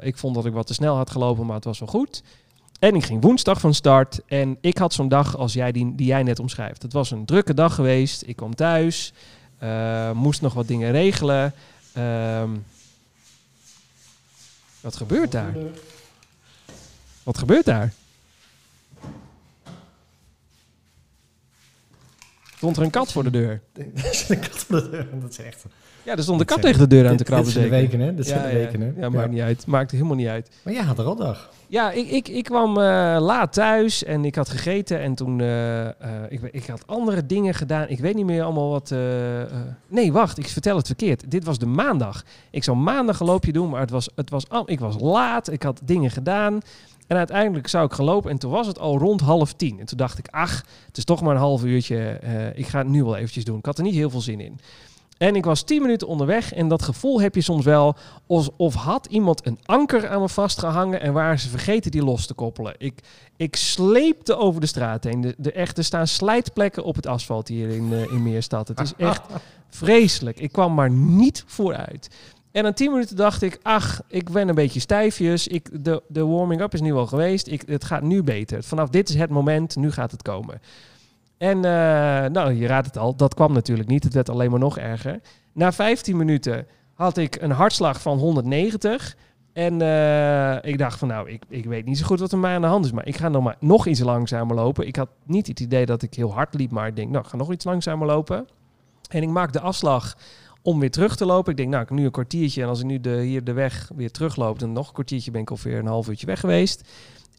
Ik 0.02 0.18
vond 0.18 0.36
dat 0.36 0.46
ik 0.46 0.54
wat 0.54 0.68
te 0.68 0.74
snel 0.74 0.96
had 0.96 1.10
gelopen, 1.10 1.46
maar 1.46 1.56
het 1.56 1.66
was 1.66 1.80
wel 1.80 1.90
goed. 1.90 2.24
En 2.80 2.96
ik 2.96 3.04
ging 3.04 3.22
woensdag 3.22 3.60
van 3.60 3.74
start. 3.74 4.20
En 4.26 4.58
ik 4.62 4.78
had 4.78 4.94
zo'n 4.94 5.08
dag 5.08 5.38
als 5.38 5.54
jij 5.54 5.72
die, 5.72 5.96
die 5.96 6.08
jij 6.08 6.24
net 6.24 6.40
omschrijft. 6.40 6.82
Het 6.82 6.94
was 6.94 7.12
een 7.12 7.26
drukke 7.26 7.54
dag 7.54 7.76
geweest. 7.76 8.24
Ik 8.26 8.36
kwam 8.36 8.56
thuis. 8.56 9.14
eh, 9.58 10.12
moest 10.12 10.42
nog 10.42 10.54
wat 10.54 10.68
dingen 10.68 10.92
regelen. 10.92 11.54
Ehm, 11.94 12.50
wat 14.82 14.96
gebeurt 14.96 15.32
daar? 15.32 15.56
Wat 17.24 17.38
gebeurt 17.38 17.66
daar? 17.66 17.94
Stond 22.58 22.78
er 22.78 22.84
een 22.84 22.90
kat 22.90 23.12
voor 23.12 23.24
de 23.24 23.30
deur? 23.30 23.62
Een 24.28 24.40
kat 24.40 24.66
voor 24.68 24.82
de 24.82 24.90
deur. 24.90 25.08
Dat 25.22 25.30
is 25.32 25.38
echt... 25.38 25.66
Ja, 26.04 26.16
er 26.16 26.24
stond 26.24 26.40
een 26.40 26.46
kat 26.46 26.62
tegen 26.62 26.80
de 26.80 26.88
deur 26.88 27.10
aan 27.10 27.18
te 27.18 27.24
krabben. 27.24 27.46
dit 27.46 27.54
zijn 27.54 27.70
de 27.70 27.76
zeker. 27.76 27.90
weken, 27.90 28.08
hè? 28.08 28.16
Dit 28.16 28.28
zijn 28.28 28.42
de 28.42 28.56
weken, 28.58 28.82
hè? 28.82 29.02
Ja, 29.02 29.10
maakt 29.10 29.30
niet 29.30 29.42
uit. 29.42 29.66
Maakt 29.66 29.92
helemaal 29.92 30.16
niet 30.16 30.28
uit. 30.28 30.50
Maar 30.64 30.74
jij 30.74 30.84
had 30.84 31.00
er 31.00 31.06
al 31.06 31.16
dag. 31.16 31.50
Ja, 31.68 31.92
ik, 31.92 32.10
ik, 32.10 32.28
ik 32.28 32.44
kwam 32.44 32.70
eh, 32.78 33.18
laat 33.20 33.54
thuis 33.54 34.04
en 34.04 34.26
ik 34.26 34.36
had 34.36 34.50
gegeten 34.50 35.00
en 35.00 35.16
toen... 35.16 35.42
eh, 35.42 35.86
eh, 35.88 35.94
ik, 36.30 36.42
ik 36.52 36.66
had 36.66 36.88
andere 36.88 37.26
dingen 37.26 37.54
gedaan. 37.54 37.88
Ik 37.88 38.00
weet 38.00 38.16
niet 38.16 38.26
meer 38.26 38.44
allemaal 38.44 38.70
wat... 38.70 38.94
nee, 39.88 40.12
wacht, 40.12 40.38
ik 40.38 40.48
vertel 40.48 40.78
het 40.78 40.86
verkeerd. 40.88 41.32
Dit 41.32 41.44
was 41.44 41.60
de 41.60 41.66
maandag. 41.66 42.24
Ik 42.50 42.64
zou 42.64 42.78
maandag 42.78 43.20
een 43.20 43.26
loopje 43.26 43.52
doen, 43.52 43.70
maar 43.70 43.82
het 43.82 43.90
was, 43.90 44.10
het 44.16 44.30
was, 44.30 44.46
ik 44.66 44.80
was 44.80 44.96
laat. 45.00 45.52
Ik 45.52 45.64
had 45.64 45.82
dingen 45.84 46.12
gedaan. 46.12 46.60
En 47.08 47.18
uiteindelijk 47.18 47.68
zou 47.68 47.86
ik 47.86 47.94
gelopen 47.94 48.32
en 48.32 48.38
toen 48.38 48.52
was 48.52 48.68
het 48.68 48.80
al 48.80 48.98
rond 48.98 49.22
half 49.22 49.54
tien. 49.54 49.80
En 49.80 49.86
toen 49.86 49.98
dacht 49.98 50.18
ik, 50.18 50.28
ach, 50.28 50.64
het 50.86 50.98
is 50.98 51.04
toch 51.04 51.22
maar 51.22 51.36
een 51.36 51.42
half 51.42 51.64
uurtje. 51.64 51.98
eh, 51.98 52.58
ik 52.58 52.68
ga 52.68 52.78
het 52.78 52.88
nu 52.88 53.04
wel 53.04 53.16
eventjes 53.16 53.44
doen. 53.44 53.58
Ik 53.58 53.66
had 53.66 53.78
er 53.78 53.84
niet 53.84 53.96
heel 53.96 54.10
veel 54.10 54.22
zin 54.22 54.40
in. 54.40 54.60
En 55.18 55.36
ik 55.36 55.46
was 55.46 55.64
10 55.64 55.82
minuten 55.82 56.08
onderweg 56.08 56.54
en 56.54 56.68
dat 56.68 56.82
gevoel 56.82 57.22
heb 57.22 57.36
je 57.36 57.42
soms 57.42 57.66
wel 57.66 57.96
alsof 58.28 58.74
had 58.74 59.06
iemand 59.06 59.46
een 59.46 59.60
anker 59.66 60.10
aan 60.10 60.22
me 60.22 60.30
vastgehangen 60.30 61.02
en 61.02 61.14
waren 61.14 61.40
ze 61.40 61.50
vergeten 61.50 61.92
die 61.92 62.04
los 62.04 62.26
te 62.26 62.34
koppelen. 62.34 62.76
Ik, 62.78 63.00
ik 63.38 63.56
sleepte 63.56 64.36
over 64.38 64.62
de 64.62 64.68
straat 64.68 65.04
heen. 65.04 65.22
De, 65.22 65.36
de 65.38 65.52
echte 65.52 65.82
staan 65.82 66.08
slijtplekken 66.08 66.84
op 66.84 66.96
het 66.96 67.08
asfalt 67.08 67.48
hier 67.48 67.70
in, 67.70 67.92
uh, 67.92 68.12
in 68.12 68.24
Meerstad. 68.24 68.68
Het 68.68 68.80
is 68.80 68.94
echt 68.98 69.22
vreselijk. 69.70 70.40
Ik 70.40 70.52
kwam 70.52 70.74
maar 70.74 70.90
niet 70.92 71.44
vooruit. 71.48 72.10
En 72.58 72.64
na 72.64 72.74
10 72.74 72.92
minuten 72.92 73.16
dacht 73.16 73.42
ik, 73.42 73.60
ach, 73.62 74.02
ik 74.08 74.30
ben 74.30 74.48
een 74.48 74.56
beetje 74.56 74.80
stijfjes. 74.80 75.48
Ik, 75.48 75.84
de, 75.84 76.04
de 76.08 76.26
warming-up 76.26 76.74
is 76.74 76.82
nu 76.82 76.94
al 76.94 77.08
geweest. 77.08 77.48
Ik, 77.48 77.64
het 77.66 77.84
gaat 77.84 78.02
nu 78.02 78.24
beter. 78.24 78.64
Vanaf 78.64 78.90
dit 78.90 79.10
is 79.10 79.16
het 79.16 79.30
moment, 79.30 79.76
nu 79.76 79.92
gaat 79.92 80.12
het 80.12 80.22
komen. 80.22 80.62
En 81.38 81.58
uh, 81.58 81.64
nou, 82.26 82.54
je 82.54 82.68
raadt 82.68 82.86
het 82.86 82.98
al, 82.98 83.16
dat 83.16 83.34
kwam 83.34 83.54
natuurlijk 83.54 83.90
niet. 83.90 84.04
Het 84.04 84.14
werd 84.14 84.30
alleen 84.30 84.50
maar 84.52 84.60
nog 84.60 84.78
erger. 84.78 85.20
Na 85.54 85.72
15 85.72 86.18
minuten 86.18 86.68
had 86.94 87.18
ik 87.18 87.42
een 87.42 87.52
hartslag 87.52 88.02
van 88.02 88.18
190. 88.18 89.16
En 89.54 89.82
uh, 89.82 90.64
ik 90.64 90.78
dacht 90.78 91.00
van 91.00 91.08
nou, 91.08 91.30
ik, 91.30 91.44
ik 91.50 91.66
weet 91.66 91.86
niet 91.86 91.98
zo 91.98 92.06
goed 92.06 92.20
wat 92.20 92.32
er 92.32 92.38
mij 92.38 92.56
aan 92.56 92.62
de 92.62 92.68
hand 92.68 92.86
is. 92.86 92.92
Maar 92.92 93.08
ik 93.08 93.18
ga 93.18 93.30
nog, 93.30 93.44
maar 93.44 93.56
nog 93.60 93.88
iets 93.88 94.00
langzamer 94.00 94.56
lopen. 94.56 94.88
Ik 94.88 94.96
had 94.96 95.10
niet 95.26 95.48
het 95.48 95.60
idee 95.60 95.86
dat 95.86 96.02
ik 96.02 96.14
heel 96.14 96.34
hard 96.34 96.54
liep. 96.54 96.72
Maar 96.72 96.88
ik 96.88 96.96
denk, 96.96 97.10
nou, 97.10 97.24
ik 97.24 97.30
ga 97.30 97.38
nog 97.38 97.52
iets 97.52 97.66
langzamer 97.66 98.08
lopen. 98.08 98.48
En 99.10 99.22
ik 99.22 99.30
maak 99.30 99.54
de 99.54 99.60
afslag 99.60 100.16
om 100.68 100.80
weer 100.80 100.92
terug 100.92 101.16
te 101.16 101.26
lopen. 101.26 101.52
Ik 101.52 101.58
denk, 101.58 101.70
nou, 101.70 101.84
ik 101.84 101.90
nu 101.90 102.06
een 102.06 102.12
kwartiertje. 102.12 102.62
En 102.62 102.68
als 102.68 102.80
ik 102.80 102.86
nu 102.86 103.00
de, 103.00 103.22
hier 103.22 103.44
de 103.44 103.54
weg 103.54 103.92
weer 103.96 104.12
terugloop, 104.12 104.60
dan 104.60 104.72
nog 104.72 104.88
een 104.88 104.94
kwartiertje 104.94 105.32
ben 105.32 105.42
ik 105.42 105.50
alweer 105.50 105.78
een 105.78 105.88
half 105.88 106.08
uurtje 106.08 106.26
weg 106.26 106.40
geweest. 106.40 106.90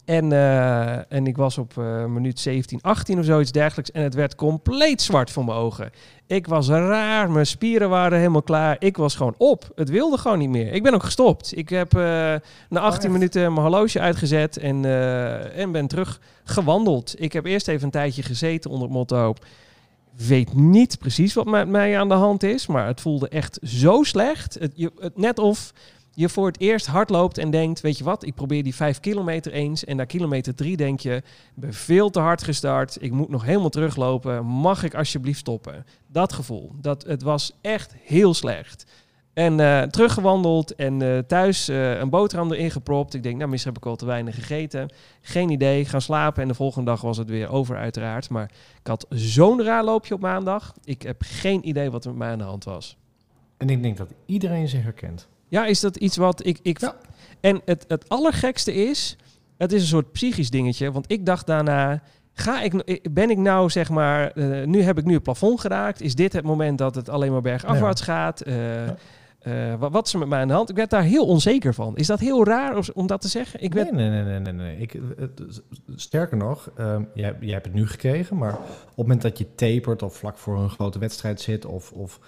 En, 0.05 0.31
uh, 0.31 1.11
en 1.11 1.27
ik 1.27 1.37
was 1.37 1.57
op 1.57 1.73
uh, 1.79 2.05
minuut 2.05 2.39
17, 2.39 2.81
18 2.81 3.19
of 3.19 3.25
zoiets 3.25 3.51
dergelijks. 3.51 3.91
En 3.91 4.03
het 4.03 4.13
werd 4.13 4.35
compleet 4.35 5.01
zwart 5.01 5.31
voor 5.31 5.45
mijn 5.45 5.57
ogen. 5.57 5.91
Ik 6.27 6.47
was 6.47 6.67
raar, 6.67 7.31
mijn 7.31 7.45
spieren 7.45 7.89
waren 7.89 8.17
helemaal 8.17 8.41
klaar. 8.41 8.75
Ik 8.79 8.97
was 8.97 9.15
gewoon 9.15 9.35
op. 9.37 9.71
Het 9.75 9.89
wilde 9.89 10.17
gewoon 10.17 10.39
niet 10.39 10.49
meer. 10.49 10.73
Ik 10.73 10.83
ben 10.83 10.93
ook 10.93 11.03
gestopt. 11.03 11.57
Ik 11.57 11.69
heb 11.69 11.95
uh, 11.95 12.01
na 12.69 12.79
18 12.79 13.07
oh, 13.07 13.13
minuten 13.15 13.41
mijn 13.41 13.67
horloge 13.67 13.99
uitgezet 13.99 14.57
en, 14.57 14.85
en 15.55 15.71
ben 15.71 15.87
terug 15.87 16.19
gewandeld. 16.43 17.15
Ik 17.17 17.33
heb 17.33 17.45
eerst 17.45 17.67
even 17.67 17.83
een 17.83 17.91
tijdje 17.91 18.23
gezeten 18.23 18.69
onder 18.69 18.87
het 18.87 18.95
motto 18.95 19.33
weet 20.15 20.53
niet 20.53 20.97
precies 20.97 21.33
wat 21.33 21.45
met 21.45 21.67
mij 21.67 21.99
aan 21.99 22.07
de 22.07 22.13
hand 22.13 22.43
is, 22.43 22.67
maar 22.67 22.87
het 22.87 23.01
voelde 23.01 23.29
echt 23.29 23.59
zo 23.63 24.03
slecht. 24.03 24.53
Het, 24.59 24.71
je, 24.75 24.91
het, 24.99 25.17
net 25.17 25.39
of 25.39 25.73
je 26.13 26.29
voor 26.29 26.47
het 26.47 26.59
eerst 26.59 26.85
hard 26.85 27.09
loopt 27.09 27.37
en 27.37 27.51
denkt, 27.51 27.81
weet 27.81 27.97
je 27.97 28.03
wat, 28.03 28.25
ik 28.25 28.35
probeer 28.35 28.63
die 28.63 28.75
vijf 28.75 28.99
kilometer 28.99 29.51
eens 29.51 29.85
en 29.85 29.95
na 29.95 30.05
kilometer 30.05 30.55
drie 30.55 30.77
denk 30.77 30.99
je, 30.99 31.23
ben 31.55 31.73
veel 31.73 32.09
te 32.09 32.19
hard 32.19 32.43
gestart, 32.43 32.97
ik 33.01 33.11
moet 33.11 33.29
nog 33.29 33.43
helemaal 33.43 33.69
teruglopen, 33.69 34.45
mag 34.45 34.83
ik 34.83 34.95
alsjeblieft 34.95 35.39
stoppen? 35.39 35.85
Dat 36.07 36.33
gevoel, 36.33 36.71
dat, 36.81 37.03
het 37.03 37.21
was 37.21 37.51
echt 37.61 37.95
heel 38.03 38.33
slecht. 38.33 38.85
En 39.39 39.59
uh, 39.59 39.81
teruggewandeld 39.81 40.75
en 40.75 41.01
uh, 41.01 41.17
thuis 41.17 41.69
uh, 41.69 41.99
een 41.99 42.09
boterham 42.09 42.51
erin 42.51 42.71
gepropt. 42.71 43.13
Ik 43.13 43.23
denk, 43.23 43.37
nou, 43.37 43.49
misschien 43.49 43.73
heb 43.73 43.81
ik 43.81 43.89
al 43.89 43.95
te 43.95 44.05
weinig 44.05 44.35
gegeten. 44.35 44.89
Geen 45.21 45.49
idee, 45.49 45.85
gaan 45.85 46.01
slapen. 46.01 46.41
En 46.41 46.47
de 46.47 46.53
volgende 46.53 46.89
dag 46.89 47.01
was 47.01 47.17
het 47.17 47.29
weer 47.29 47.49
over, 47.49 47.77
uiteraard. 47.77 48.29
Maar 48.29 48.51
ik 48.81 48.87
had 48.87 49.05
zo'n 49.09 49.63
raar 49.63 49.83
loopje 49.83 50.13
op 50.13 50.19
maandag. 50.19 50.73
Ik 50.83 51.01
heb 51.01 51.21
geen 51.25 51.67
idee 51.67 51.91
wat 51.91 52.03
er 52.03 52.09
met 52.09 52.19
mij 52.19 52.31
aan 52.31 52.37
de 52.37 52.43
hand 52.43 52.63
was. 52.63 52.97
En 53.57 53.69
ik 53.69 53.83
denk 53.83 53.97
dat 53.97 54.13
iedereen 54.25 54.67
zich 54.67 54.83
herkent. 54.83 55.27
Ja, 55.47 55.65
is 55.65 55.79
dat 55.79 55.95
iets 55.95 56.17
wat 56.17 56.45
ik... 56.45 56.59
ik 56.61 56.79
Ja. 56.79 56.95
En 57.39 57.61
het, 57.65 57.85
het 57.87 58.09
allergekste 58.09 58.73
is, 58.73 59.17
het 59.57 59.71
is 59.71 59.81
een 59.81 59.87
soort 59.87 60.11
psychisch 60.11 60.49
dingetje. 60.49 60.91
Want 60.91 61.11
ik 61.11 61.25
dacht 61.25 61.47
daarna, 61.47 62.01
ga 62.33 62.61
ik, 62.61 63.01
ben 63.11 63.29
ik 63.29 63.37
nou 63.37 63.69
zeg 63.69 63.89
maar, 63.89 64.31
eh, 64.31 64.65
nu 64.65 64.81
heb 64.81 64.97
ik 64.97 65.05
nu 65.05 65.13
het 65.13 65.23
plafond 65.23 65.59
geraakt. 65.59 66.01
Is 66.01 66.15
dit 66.15 66.33
het 66.33 66.43
moment 66.43 66.77
dat 66.77 66.95
het 66.95 67.09
alleen 67.09 67.31
maar 67.31 67.41
bergafwaarts 67.41 68.01
gaat? 68.01 68.41
Eh, 68.41 68.85
Ja. 68.85 68.95
Eh, 69.39 69.75
wat, 69.79 69.91
wat 69.91 70.05
is 70.07 70.13
er 70.13 70.19
met 70.19 70.27
mij 70.27 70.41
aan 70.41 70.47
de 70.47 70.53
hand? 70.53 70.69
Ik 70.69 70.75
werd 70.75 70.89
daar 70.89 71.03
heel 71.03 71.25
onzeker 71.25 71.73
van. 71.73 71.97
Is 71.97 72.07
dat 72.07 72.19
heel 72.19 72.45
raar 72.45 72.77
om- 72.93 73.07
dat 73.07 73.21
te 73.21 73.27
zeggen? 73.27 73.63
Ik 73.63 73.73
werd, 73.73 73.91
Nee, 73.91 74.09
nee, 74.09 74.23
nee, 74.23 74.39
nee, 74.39 74.53
nee. 74.53 74.77
Ik, 74.77 74.99
het- 75.17 75.61
sterker 75.95 76.37
nog, 76.37 76.69
ehm, 76.75 77.03
jij, 77.13 77.35
jij 77.39 77.53
hebt 77.53 77.65
het 77.65 77.73
nu 77.75 77.87
gekregen, 77.87 78.37
maar 78.37 78.53
op 78.53 78.87
het 78.87 78.95
moment 78.95 79.21
dat 79.21 79.37
je 79.37 79.55
tapert 79.55 80.03
of 80.03 80.15
vlak 80.17 80.37
voor 80.37 80.59
een 80.59 80.69
grote 80.69 80.99
wedstrijd 80.99 81.41
zit, 81.41 81.65
of, 81.65 81.91
of 81.91 82.19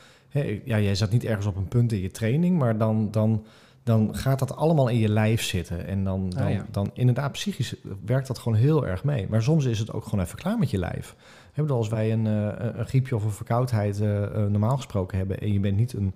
ja, 0.65 0.79
jij 0.79 0.95
zat 0.95 1.11
niet 1.11 1.23
ergens 1.25 1.45
op 1.45 1.55
een 1.55 1.67
punt 1.67 1.91
in 1.91 1.99
je 2.01 2.11
training, 2.11 2.57
maar 2.57 2.77
dan, 2.77 3.11
dan, 3.11 3.45
dan 3.83 4.15
gaat 4.15 4.39
dat 4.39 4.55
allemaal 4.55 4.87
in 4.87 4.97
je 4.99 5.09
lijf 5.09 5.41
zitten. 5.43 5.87
En 5.87 6.03
dan, 6.03 6.29
dan, 6.29 6.43
Ah, 6.43 6.51
ja. 6.53 6.65
dan 6.71 6.89
inderdaad, 6.93 7.31
psychisch 7.31 7.75
werkt 8.05 8.27
dat 8.27 8.39
gewoon 8.39 8.57
heel 8.57 8.87
erg 8.87 9.03
mee. 9.03 9.27
Maar 9.29 9.41
soms 9.43 9.65
is 9.65 9.79
het 9.79 9.91
ook 9.93 10.03
gewoon 10.03 10.25
even 10.25 10.37
klaar 10.37 10.57
met 10.57 10.69
je 10.69 10.77
lijf. 10.77 11.15
Bedoel, 11.55 11.77
als 11.77 11.89
wij 11.89 12.11
een, 12.11 12.27
eh, 12.27 12.69
een 12.77 12.85
griepje 12.85 13.15
of 13.15 13.23
een 13.23 13.31
verkoudheid 13.31 14.01
eh, 14.01 14.23
eh, 14.23 14.31
normaal 14.49 14.75
gesproken 14.75 15.17
hebben 15.17 15.39
en 15.39 15.53
je 15.53 15.59
bent 15.59 15.77
niet 15.77 15.93
een 15.93 16.13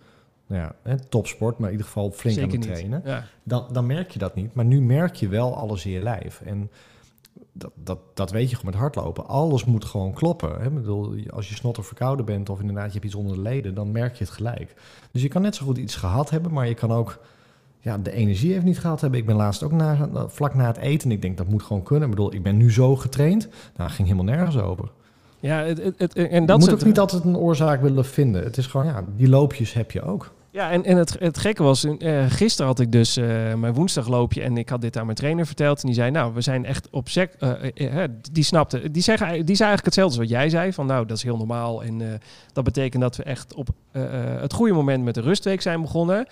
nou 0.48 0.62
ja, 0.62 0.76
hè, 0.82 1.00
topsport, 1.00 1.58
maar 1.58 1.68
in 1.68 1.72
ieder 1.72 1.88
geval 1.88 2.12
flink 2.12 2.38
aan 2.38 2.50
het 2.50 2.62
trainen 2.62 3.02
Ja. 3.06 3.24
dan, 3.43 3.66
dan 3.72 3.86
merk 3.86 4.12
je 4.12 4.20
dat 4.20 4.36
niet. 4.36 4.54
Maar 4.54 4.66
nu 4.66 4.82
merk 4.82 5.16
je 5.16 5.28
wel 5.28 5.56
alles 5.58 5.86
in 5.86 5.91
je 5.91 6.02
lijf. 6.02 6.41
En 6.46 6.70
dat, 7.52 7.72
dat, 7.76 8.00
dat 8.14 8.32
weet 8.32 8.50
je 8.50 8.56
gewoon 8.56 8.72
met 8.72 8.82
hardlopen. 8.82 9.28
Alles 9.28 9.66
moet 9.66 9.86
gewoon 9.86 10.14
kloppen. 10.14 10.50
Hè? 10.60 10.66
Ik 10.66 10.74
bedoel, 10.74 11.16
als 11.30 11.50
je 11.50 11.56
snot 11.56 11.78
of 11.78 11.86
verkouden 11.88 12.26
bent 12.26 12.50
of 12.50 12.60
inderdaad 12.60 12.86
je 12.86 12.91
hebt 12.93 13.06
iets 13.06 13.16
onder 13.16 13.36
de 13.36 13.41
leden, 13.41 13.74
dan 13.74 13.91
merk 13.91 14.16
je 14.16 14.24
het 14.24 14.34
gelijk. 14.34 14.74
Dus 15.12 15.22
je 15.22 15.28
kan 15.28 15.41
net 15.41 15.56
zo 15.56 15.66
goed 15.66 15.78
iets 15.78 15.96
gehad 15.96 16.30
hebben, 16.30 16.54
maar 16.54 16.68
je 16.68 16.74
kan 16.74 16.91
ook 16.91 17.20
ja, 17.80 17.98
de 17.98 18.12
energie 18.12 18.52
even 18.54 18.66
niet 18.66 18.80
gehad 18.80 19.02
hebben. 19.02 19.20
Ik 19.20 19.26
ben 19.26 19.36
laatst 19.36 19.64
ook 19.64 19.72
na, 19.72 20.10
vlak 20.28 20.54
na 20.54 20.66
het 20.68 20.78
eten. 20.78 21.12
Ik 21.12 21.22
denk 21.22 21.38
dat 21.38 21.48
moet 21.48 21.64
gewoon 21.64 21.84
kunnen. 21.84 22.10
Ik 22.10 22.16
bedoel, 22.16 22.34
ik 22.34 22.43
ben 22.43 22.58
nu 22.58 22.72
zo 22.72 22.96
getraind. 22.96 23.48
Nou, 23.76 23.89
ging 23.89 24.08
helemaal 24.08 24.36
nergens 24.36 24.58
over. 24.58 24.89
Ja, 25.39 25.60
het, 25.64 25.78
het, 25.84 25.96
het- 25.98 26.16
en 26.16 26.41
Je 26.41 26.48
dat 26.48 26.60
moet 26.60 26.68
is 26.68 26.74
ook 26.74 26.84
niet 26.86 27.00
altijd 27.00 27.24
een 27.24 27.38
oorzaak 27.38 27.82
willen 27.82 28.06
vinden. 28.06 28.43
Het 28.43 28.58
is 28.58 28.68
gewoon, 28.68 28.86
ja, 28.86 29.04
die 29.16 29.30
loopjes 29.30 29.74
heb 29.74 29.91
je 29.91 30.02
ook. 30.02 30.34
Ja, 30.56 30.72
en, 30.72 30.86
en 30.86 30.97
het, 30.97 31.16
het 31.20 31.38
gekke 31.38 31.64
was, 31.64 31.84
eh 31.84 32.26
gisteren 32.28 32.68
had 32.68 32.80
ik 32.80 32.91
dus 32.91 33.18
eh, 33.18 33.53
mijn 33.53 33.74
woensdagloopje 33.74 34.41
en 34.41 34.58
ik 34.58 34.70
had 34.70 34.82
dit 34.82 34.97
aan 34.97 35.06
mijn 35.06 35.18
trainer 35.18 35.45
verteld. 35.45 35.82
En 35.82 35.86
die 35.86 35.95
zei, 35.95 36.12
nou, 36.12 36.34
we 36.34 36.41
zijn 36.41 36.66
echt 36.66 36.89
op 36.89 37.10
sec... 37.10 37.34
eh, 37.34 38.03
die 38.32 38.43
snapte, 38.43 38.91
die, 38.91 39.01
zei, 39.01 39.18
die 39.43 39.56
zei 39.56 39.70
eigenlijk 39.70 39.86
hetzelfde 39.86 40.20
als 40.20 40.30
wat 40.30 40.38
jij 40.39 40.49
zei. 40.49 40.74
Van 40.74 40.86
nou, 40.86 41.06
dat 41.06 41.18
is 41.18 41.24
heel 41.24 41.38
normaal 41.38 41.84
en 41.84 42.22
dat 42.53 42.64
betekent 42.64 43.01
dat 43.01 43.16
we 43.16 43.24
echt 43.24 43.53
op 43.53 43.68
het 43.91 44.53
goede 44.53 44.74
moment 44.74 45.03
met 45.03 45.14
de 45.14 45.22
rustweek 45.22 45.62
zijn 45.62 45.82
begonnen. 45.82 46.28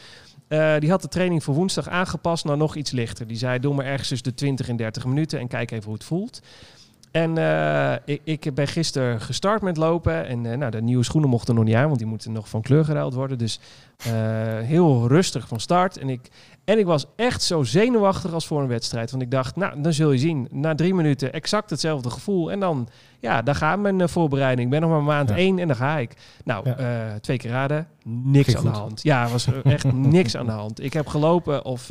Die 0.80 0.90
had 0.90 1.02
de 1.02 1.08
training 1.08 1.44
voor 1.44 1.54
woensdag 1.54 1.90
aangepast 1.90 2.46
naar 2.46 2.58
nog 2.58 2.76
iets 2.76 2.92
lichter. 2.92 3.28
Die 3.28 3.38
zei, 3.38 3.60
doe 3.60 3.74
maar 3.74 3.86
ergens 3.86 4.08
tussen 4.08 4.28
de 4.28 4.34
20 4.34 4.70
en 4.70 4.76
30 4.76 5.06
minuten 5.06 5.40
en 5.40 5.48
kijk 5.48 5.72
even 5.72 5.86
hoe 5.86 5.94
het 5.94 6.04
voelt. 6.04 6.42
En 7.14 7.38
eh, 7.38 7.94
ik, 8.06 8.22
ik 8.24 8.54
ben 8.54 8.68
gisteren 8.68 9.22
gestart 9.22 9.62
met 9.62 9.78
lopen. 9.78 10.28
En 10.28 10.46
eh, 10.46 10.58
nou, 10.58 10.72
de 10.72 10.82
nieuwe 10.82 11.04
schoenen 11.04 11.30
mochten 11.30 11.56
nog 11.56 11.64
niet 11.64 11.76
aan, 11.76 11.86
want 11.88 11.98
die 11.98 12.08
moeten 12.08 12.32
nog 12.32 12.50
van 12.50 12.62
kleur 12.62 12.86
geruild 12.86 13.14
worden. 13.14 13.38
Dus 13.38 13.60
eh, 13.98 14.12
heel 14.60 15.08
rustig 15.08 15.48
van 15.48 15.60
start. 15.60 15.98
En 15.98 16.10
ik, 16.10 16.28
en 16.66 16.80
ik 16.80 16.86
was 16.86 17.06
echt 17.16 17.42
zo 17.42 17.64
zenuwachtig 17.64 18.34
als 18.34 18.48
voor 18.48 18.62
een 18.62 18.68
wedstrijd. 18.68 19.12
Want 19.12 19.24
ik 19.24 19.32
dacht, 19.32 19.56
nou, 19.56 19.82
dan 19.82 19.94
zul 19.94 20.12
je 20.12 20.18
zien. 20.18 20.48
Na 20.52 20.76
drie 20.76 20.94
minuten 20.94 21.34
exact 21.34 21.70
hetzelfde 21.70 22.10
gevoel. 22.10 22.52
En 22.52 22.60
dan, 22.60 22.88
ja, 23.20 23.42
daar 23.42 23.56
gaat 23.56 23.80
mijn 23.80 24.10
voorbereiding. 24.10 24.66
Ik 24.66 24.80
ben 24.80 24.82
nog 24.82 24.90
maar 24.90 25.04
maand 25.04 25.30
Ja. 25.30 25.36
één 25.36 25.60
en 25.60 25.68
dan 25.68 25.76
ga 25.78 25.98
ik. 25.98 26.14
Nou, 26.44 26.70
Ja. 26.70 27.20
twee 27.20 27.38
keer 27.38 27.52
raden. 27.52 27.88
Niks 28.04 28.56
aan 28.58 28.64
de 28.64 28.70
hand. 28.70 29.04
Ja, 29.04 29.24
er 29.24 29.30
was 29.32 29.48
echt 29.64 29.94
niks 30.18 30.38
aan 30.38 30.46
de 30.46 30.52
hand. 30.52 30.84
Ik 30.84 30.94
heb 30.94 31.08
gelopen 31.08 31.66
of... 31.66 31.90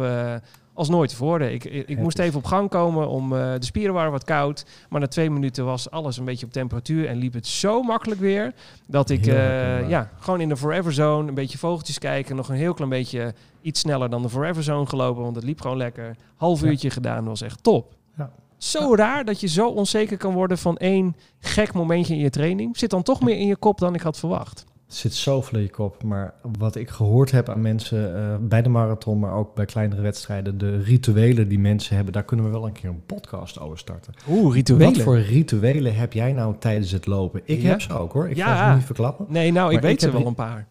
als 0.75 0.89
nooit 0.89 1.11
tevoren. 1.11 1.53
Ik, 1.53 1.65
ik, 1.65 1.89
ik 1.89 1.99
moest 1.99 2.19
even 2.19 2.39
op 2.39 2.45
gang 2.45 2.71
komen 2.71 3.09
om 3.09 3.33
eh, 3.33 3.53
de 3.53 3.65
spieren 3.65 3.95
waren 3.95 4.11
wat 4.13 4.25
koud. 4.25 4.65
Maar 4.89 5.01
na 5.01 5.07
twee 5.07 5.31
minuten 5.31 5.65
was 5.65 5.91
alles 5.91 6.17
een 6.17 6.25
beetje 6.25 6.47
op 6.47 6.53
temperatuur 6.53 7.09
en 7.09 7.17
liep 7.17 7.33
het 7.33 7.47
zo 7.47 7.83
makkelijk 7.83 8.21
weer. 8.21 8.53
Dat 8.87 9.11
ik 9.11 9.27
eh, 9.27 9.89
ja, 9.89 10.11
gewoon 10.19 10.41
in 10.41 10.49
de 10.49 10.57
Forever 10.57 10.93
Zone 10.93 11.29
een 11.29 11.35
beetje 11.35 11.59
vogeltjes 11.59 11.99
kijken. 11.99 12.37
Nog 12.37 12.49
een 12.49 12.55
heel 12.55 12.75
klein 12.75 12.91
beetje 12.91 13.35
iets 13.63 13.81
sneller 13.81 14.11
dan 14.11 14.23
de 14.23 14.29
Forever 14.29 14.63
Zone 14.63 14.87
gelopen. 14.87 15.23
Want 15.23 15.37
het 15.37 15.45
liep 15.45 15.61
gewoon 15.61 15.77
lekker. 15.77 16.17
Half 16.37 16.61
Ja. 16.61 16.67
uurtje 16.67 16.91
gedaan 16.91 17.25
was 17.25 17.41
echt 17.43 17.63
top. 17.63 17.95
Ja. 18.17 18.31
Zo 18.59 18.95
raar 18.95 19.25
dat 19.25 19.41
je 19.41 19.49
zo 19.49 19.69
onzeker 19.69 20.17
kan 20.17 20.33
worden 20.35 20.59
van 20.59 20.77
één 20.77 21.17
gek 21.41 21.73
momentje 21.73 22.15
in 22.15 22.21
je 22.21 22.31
training. 22.31 22.79
Zit 22.79 22.91
dan 22.91 23.03
toch 23.03 23.21
meer 23.21 23.37
in 23.37 23.47
je 23.47 23.57
kop 23.57 23.79
dan 23.79 23.95
ik 23.95 24.01
had 24.01 24.19
verwacht. 24.19 24.65
Er 24.93 24.99
zit 24.99 25.15
zoveel 25.15 25.59
in 25.59 25.65
je 25.65 25.71
kop. 25.71 26.03
Maar 26.03 26.35
wat 26.59 26.77
ik 26.77 26.89
gehoord 26.91 27.31
heb 27.31 27.49
aan 27.49 27.61
mensen 27.61 28.17
eh, 28.17 28.37
bij 28.41 28.63
de 28.63 28.69
marathon, 28.69 29.19
maar 29.19 29.33
ook 29.35 29.55
bij 29.55 29.65
kleinere 29.65 30.03
wedstrijden, 30.03 30.59
de 30.59 30.79
rituelen 30.83 31.49
die 31.49 31.59
mensen 31.59 31.95
hebben, 31.97 32.13
daar 32.13 32.25
kunnen 32.25 32.47
we 32.47 32.53
wel 32.53 32.67
een 32.67 32.73
keer 32.73 32.89
een 32.91 33.07
podcast 33.07 33.61
over 33.61 33.79
starten. 33.79 34.15
Oeh, 34.29 34.63
Wat 34.79 34.99
voor 34.99 35.19
rituelen 35.21 35.95
heb 35.95 36.13
jij 36.13 36.33
nou 36.33 36.55
tijdens 36.59 36.91
het 36.91 37.07
lopen? 37.07 37.41
Ik 37.45 37.63
Ja. 37.63 37.69
heb 37.69 37.81
ze 37.81 37.93
ook 37.99 38.13
hoor. 38.13 38.29
Ik 38.29 38.37
Ja. 38.37 38.57
ga 38.57 38.69
ze 38.71 38.77
niet 38.77 38.85
verklappen. 38.85 39.27
Nee, 39.29 39.53
nou, 39.53 39.75
ik 39.75 39.81
weet 39.81 39.93
ik 39.93 40.01
ze 40.01 40.05
heb 40.07 40.15
wel 40.15 40.27
een 40.27 40.35
paar. 40.35 40.67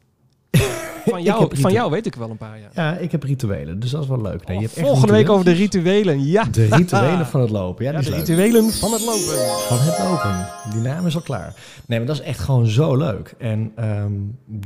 Van 1.10 1.24
jou, 1.24 1.58
van 1.58 1.72
jou 1.72 1.92
weet 1.92 2.06
ik 2.06 2.16
wel 2.16 2.30
een 2.30 2.38
paar, 2.38 2.60
ja. 2.60 2.70
Ja, 2.74 2.98
ik 2.98 3.12
heb 3.12 3.24
rituelen, 3.24 3.80
dus 3.80 3.90
dat 3.90 4.02
is 4.02 4.08
wel 4.08 4.22
leuk. 4.22 4.48
Nee, 4.48 4.58
je 4.58 4.64
hebt 4.64 4.78
echt 4.78 4.88
Volgende 4.88 5.14
week 5.14 5.30
over 5.30 5.46
de 5.46 5.52
rituelen, 5.52 6.26
ja. 6.26 6.44
De 6.44 6.66
rituelen 6.66 7.26
van 7.26 7.42
het 7.42 7.50
lopen. 7.50 7.86
Ja, 7.86 7.92
de 7.92 8.10
leuk. 8.10 8.20
rituelen 8.20 8.72
van 8.72 8.92
het 8.92 9.02
lopen. 9.06 9.60
Van 9.68 9.78
het 9.80 9.98
lopen. 10.00 10.48
Die 10.72 10.82
naam 10.82 11.06
is 11.06 11.16
al 11.16 11.22
klaar. 11.22 11.54
Nee, 11.86 11.98
maar 11.98 12.08
dat 12.08 12.20
is 12.20 12.22
echt 12.22 12.40
gewoon 12.40 12.68
zo 12.68 12.96
leuk. 12.96 13.34
En 13.38 13.72
ehm, 13.76 14.12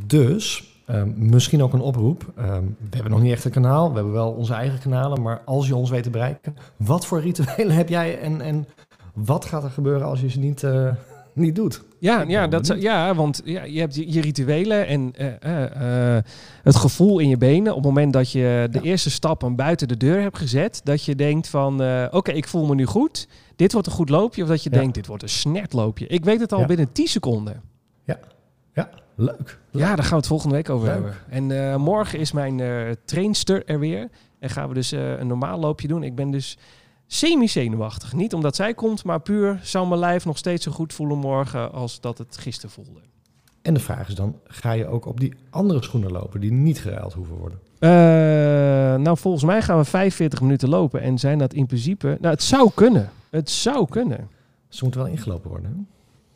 dus, 0.05 0.73
ehm, 0.85 1.09
misschien 1.15 1.63
ook 1.63 1.73
een 1.73 1.81
oproep. 1.81 2.31
Ehm, 2.37 2.63
we 2.89 2.95
hebben 2.95 3.11
nog 3.11 3.21
niet 3.21 3.31
echt 3.31 3.45
een 3.45 3.51
kanaal. 3.51 3.89
We 3.89 3.95
hebben 3.95 4.13
wel 4.13 4.31
onze 4.31 4.53
eigen 4.53 4.79
kanalen. 4.79 5.21
Maar 5.21 5.41
als 5.45 5.67
je 5.67 5.75
ons 5.75 5.89
weet 5.89 6.03
te 6.03 6.09
bereiken, 6.09 6.55
wat 6.77 7.05
voor 7.05 7.21
rituelen 7.21 7.75
heb 7.81 7.89
jij 7.89 8.19
en, 8.19 8.41
en 8.41 8.67
wat 9.13 9.45
gaat 9.45 9.63
er 9.63 9.69
gebeuren 9.71 10.07
als 10.07 10.21
je 10.21 10.29
ze 10.29 10.39
niet, 10.39 10.63
eh, 10.63 10.89
niet 11.35 11.55
doet. 11.55 11.81
Ja, 11.99 12.21
Ik 12.21 12.29
ja, 12.29 12.47
dat, 12.47 12.75
ja 12.79 13.15
want 13.15 13.41
ja, 13.45 13.63
je 13.63 13.79
hebt 13.79 13.95
je, 13.95 14.11
je 14.13 14.21
rituelen 14.21 14.87
en 14.87 15.11
eh, 15.15 15.27
eh, 15.41 16.15
eh, 16.17 16.23
het 16.63 16.75
gevoel 16.75 17.19
in 17.19 17.29
je 17.29 17.37
benen. 17.37 17.71
Op 17.71 17.77
het 17.77 17.85
moment 17.93 18.13
dat 18.13 18.31
je 18.31 18.67
de 18.71 18.77
Ja. 18.77 18.83
eerste 18.83 19.09
stappen 19.11 19.55
buiten 19.55 19.87
de 19.87 19.97
deur 19.97 20.21
hebt 20.21 20.37
gezet. 20.37 20.81
Dat 20.83 21.03
je 21.03 21.15
denkt 21.15 21.47
van, 21.47 21.73
oké, 22.11 22.31
ik 22.31 22.47
voel 22.47 22.65
me 22.65 22.75
nu 22.75 22.85
goed. 22.85 23.27
Dit 23.55 23.71
wordt 23.71 23.87
een 23.87 23.93
goed 23.93 24.09
loopje. 24.09 24.41
Of 24.43 24.47
dat 24.49 24.63
je 24.63 24.69
Ja. 24.69 24.77
denkt, 24.77 24.93
dit 24.93 25.07
wordt 25.07 25.23
een 25.23 25.29
snertloopje. 25.29 26.07
Ik 26.07 26.23
weet 26.25 26.39
het 26.39 26.53
al 26.53 26.59
Ja. 26.59 26.65
binnen 26.65 26.91
10 26.91 27.07
seconden. 27.07 27.61
Ja, 28.73 28.89
leuk. 29.15 29.59
Ja, 29.71 29.87
daar 29.95 29.97
gaan 30.03 30.09
we 30.09 30.15
het 30.15 30.27
volgende 30.27 30.55
week 30.55 30.69
over 30.69 30.87
Leuk. 30.87 31.13
hebben. 31.29 31.49
En 31.51 31.81
morgen 31.81 32.19
is 32.19 32.31
mijn 32.31 32.61
trainster 33.05 33.65
er 33.65 33.79
weer. 33.79 34.09
En 34.39 34.49
gaan 34.49 34.67
we 34.67 34.73
dus 34.73 34.91
een 34.91 35.27
normaal 35.27 35.59
loopje 35.59 35.87
doen. 35.87 36.03
Ik 36.03 36.15
ben 36.15 36.31
dus 36.31 36.57
semi-zenuwachtig. 37.07 38.13
Niet 38.13 38.33
omdat 38.33 38.55
zij 38.55 38.73
komt, 38.73 39.03
maar 39.03 39.19
puur 39.19 39.59
zal 39.63 39.85
mijn 39.85 39.99
lijf 39.99 40.25
nog 40.25 40.37
steeds 40.37 40.63
zo 40.63 40.71
goed 40.71 40.93
voelen 40.93 41.17
morgen 41.17 41.71
als 41.71 41.99
dat 42.01 42.17
het 42.17 42.37
gisteren 42.37 42.71
voelde. 42.71 42.99
En 43.61 43.73
de 43.73 43.79
vraag 43.79 44.07
is 44.07 44.15
dan, 44.15 44.39
ga 44.43 44.71
je 44.71 44.87
ook 44.87 45.05
op 45.05 45.19
die 45.19 45.33
andere 45.49 45.83
schoenen 45.83 46.11
lopen 46.11 46.39
die 46.41 46.51
niet 46.51 46.79
geruild 46.79 47.13
hoeven 47.13 47.35
worden? 47.35 47.59
Eh, 47.79 47.89
nou, 49.01 49.17
volgens 49.17 49.43
mij 49.43 49.61
gaan 49.61 49.77
we 49.77 49.85
45 49.85 50.41
minuten 50.41 50.69
lopen. 50.69 51.01
En 51.01 51.19
zijn 51.19 51.37
dat 51.37 51.53
in 51.53 51.65
principe... 51.65 52.17
Nou, 52.21 52.33
het 52.33 52.43
zou 52.43 52.71
kunnen. 52.75 53.09
Het 53.29 53.49
zou 53.49 53.87
kunnen. 53.89 54.29
Ze 54.67 54.83
moeten 54.83 55.01
wel 55.01 55.09
ingelopen 55.09 55.49
worden, 55.49 55.69
hè? 55.69 55.93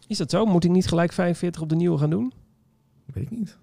Is 0.07 0.17
dat 0.17 0.29
zo? 0.29 0.45
Moet 0.45 0.63
ik 0.63 0.71
niet 0.71 0.87
gelijk 0.87 1.11
45 1.11 1.61
op 1.61 1.69
de 1.69 1.75
nieuwe 1.75 1.97
gaan 1.97 2.09
doen? 2.09 2.33
Weet 3.05 3.23
ik 3.23 3.31
niet. 3.31 3.57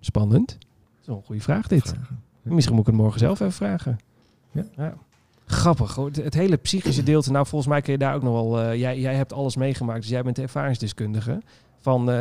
Spannend. 0.00 0.48
Dat 0.48 1.00
is 1.00 1.06
wel 1.06 1.16
een 1.16 1.22
goede 1.22 1.40
vraag 1.40 1.66
dit. 1.66 1.88
Vragen. 1.88 2.22
Misschien 2.42 2.74
moet 2.74 2.86
ik 2.86 2.92
het 2.92 3.00
morgen 3.00 3.18
zelf 3.18 3.40
even 3.40 3.52
vragen. 3.52 3.98
Ja. 4.76 4.94
Grappig. 5.52 5.94
hoor. 5.94 6.10
Het, 6.22 6.34
hele 6.34 6.56
psychische 6.56 7.02
deelte. 7.02 7.30
Nou, 7.32 7.46
volgens 7.46 7.70
mij 7.70 7.80
kun 7.80 7.92
je 7.92 7.98
daar 7.98 8.14
ook 8.14 8.22
nog 8.22 8.32
wel... 8.32 8.60
eh, 8.60 8.74
jij, 8.80 8.98
jij 9.00 9.14
hebt 9.14 9.32
alles 9.32 9.56
meegemaakt, 9.56 10.00
dus 10.00 10.10
jij 10.10 10.22
bent 10.22 10.36
de 10.36 10.42
ervaringsdeskundige. 10.42 11.40
Van 11.80 12.00
eh, 12.00 12.14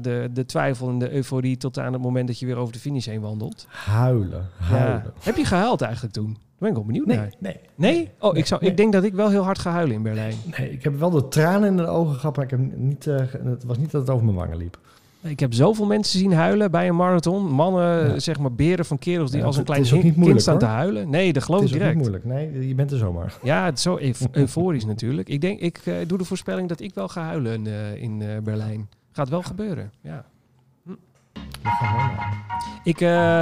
de, 0.00 0.30
de 0.32 0.44
twijfel 0.46 0.88
en 0.88 0.98
de 0.98 1.12
euforie 1.12 1.56
tot 1.56 1.78
aan 1.78 1.92
het 1.92 2.02
moment 2.02 2.26
dat 2.26 2.38
je 2.38 2.46
weer 2.46 2.56
over 2.56 2.72
de 2.72 2.78
finish 2.78 3.06
heen 3.06 3.20
wandelt. 3.20 3.66
Huilen, 3.68 4.48
huilen. 4.56 5.02
Ja. 5.04 5.12
Heb 5.20 5.36
je 5.36 5.44
gehuild 5.44 5.80
eigenlijk 5.80 6.14
toen? 6.14 6.26
Daar 6.32 6.42
ben 6.58 6.68
ik 6.68 6.74
wel 6.74 6.84
benieuwd 6.84 7.06
Nee, 7.06 7.16
naar. 7.16 7.32
nee. 7.38 7.60
Nee? 7.74 8.10
Oh, 8.18 8.32
Nee, 8.32 8.40
ik, 8.40 8.46
zou, 8.46 8.60
nee. 8.60 8.70
ik 8.70 8.76
denk 8.76 8.92
dat 8.92 9.04
ik 9.04 9.14
wel 9.14 9.30
heel 9.30 9.42
hard 9.44 9.58
ga 9.58 9.70
huilen 9.70 9.94
in 9.96 10.02
Berlijn. 10.02 10.34
Nee, 10.58 10.70
ik 10.72 10.84
heb 10.84 10.98
wel 10.98 11.10
de 11.10 11.28
tranen 11.28 11.68
in 11.68 11.76
de 11.76 11.86
ogen 11.86 12.14
gehad, 12.14 12.36
maar 12.36 12.44
ik 12.44 12.50
heb 12.50 12.60
niet, 12.76 13.06
eh, 13.06 13.16
het 13.44 13.64
was 13.64 13.78
niet 13.78 13.90
dat 13.90 14.00
het 14.00 14.10
over 14.10 14.24
mijn 14.24 14.36
wangen 14.36 14.56
liep. 14.56 14.78
Ik 15.24 15.40
heb 15.40 15.54
zoveel 15.54 15.86
mensen 15.86 16.18
zien 16.18 16.32
huilen 16.32 16.70
bij 16.70 16.88
een 16.88 16.96
marathon. 16.96 17.46
Mannen, 17.46 18.08
Ja. 18.12 18.18
zeg 18.18 18.38
maar 18.38 18.52
beren 18.52 18.84
van 18.84 18.98
kerels 18.98 19.30
die 19.30 19.40
Ja, 19.40 19.46
als 19.46 19.54
een 19.54 19.60
het 19.60 19.70
klein 19.70 19.84
is 19.84 19.92
niet 19.92 20.00
kind 20.02 20.16
moeilijk, 20.16 20.40
staan 20.40 20.58
te 20.58 20.64
huilen. 20.64 21.10
Nee, 21.10 21.32
dat 21.32 21.42
geloof 21.42 21.60
het 21.60 21.70
ik 21.70 21.76
is 21.76 21.82
ook 21.82 21.94
niet 21.94 22.04
direct. 22.04 22.24
moeilijk. 22.26 22.52
Nee, 22.54 22.68
je 22.68 22.74
bent 22.74 22.90
er 22.90 22.98
zomaar. 22.98 23.34
Ja, 23.42 23.64
het 23.64 23.76
is 23.76 23.82
zo 23.82 23.96
euf- 23.96 24.26
euforisch 24.32 24.84
natuurlijk. 24.84 25.28
Ik 25.28 25.40
denk, 25.40 25.60
ik 25.60 25.80
eh, 25.84 25.94
doe 26.06 26.18
de 26.18 26.24
voorspelling 26.24 26.68
dat 26.68 26.80
ik 26.80 26.94
wel 26.94 27.08
ga 27.08 27.22
huilen 27.22 27.66
eh, 27.66 28.02
in 28.02 28.22
eh, 28.22 28.28
Berlijn. 28.42 28.88
Gaat 29.12 29.28
wel 29.28 29.42
gebeuren, 29.42 29.90
ja. 30.00 30.24
Meemaken. 30.82 32.42
Ik, 32.84 33.00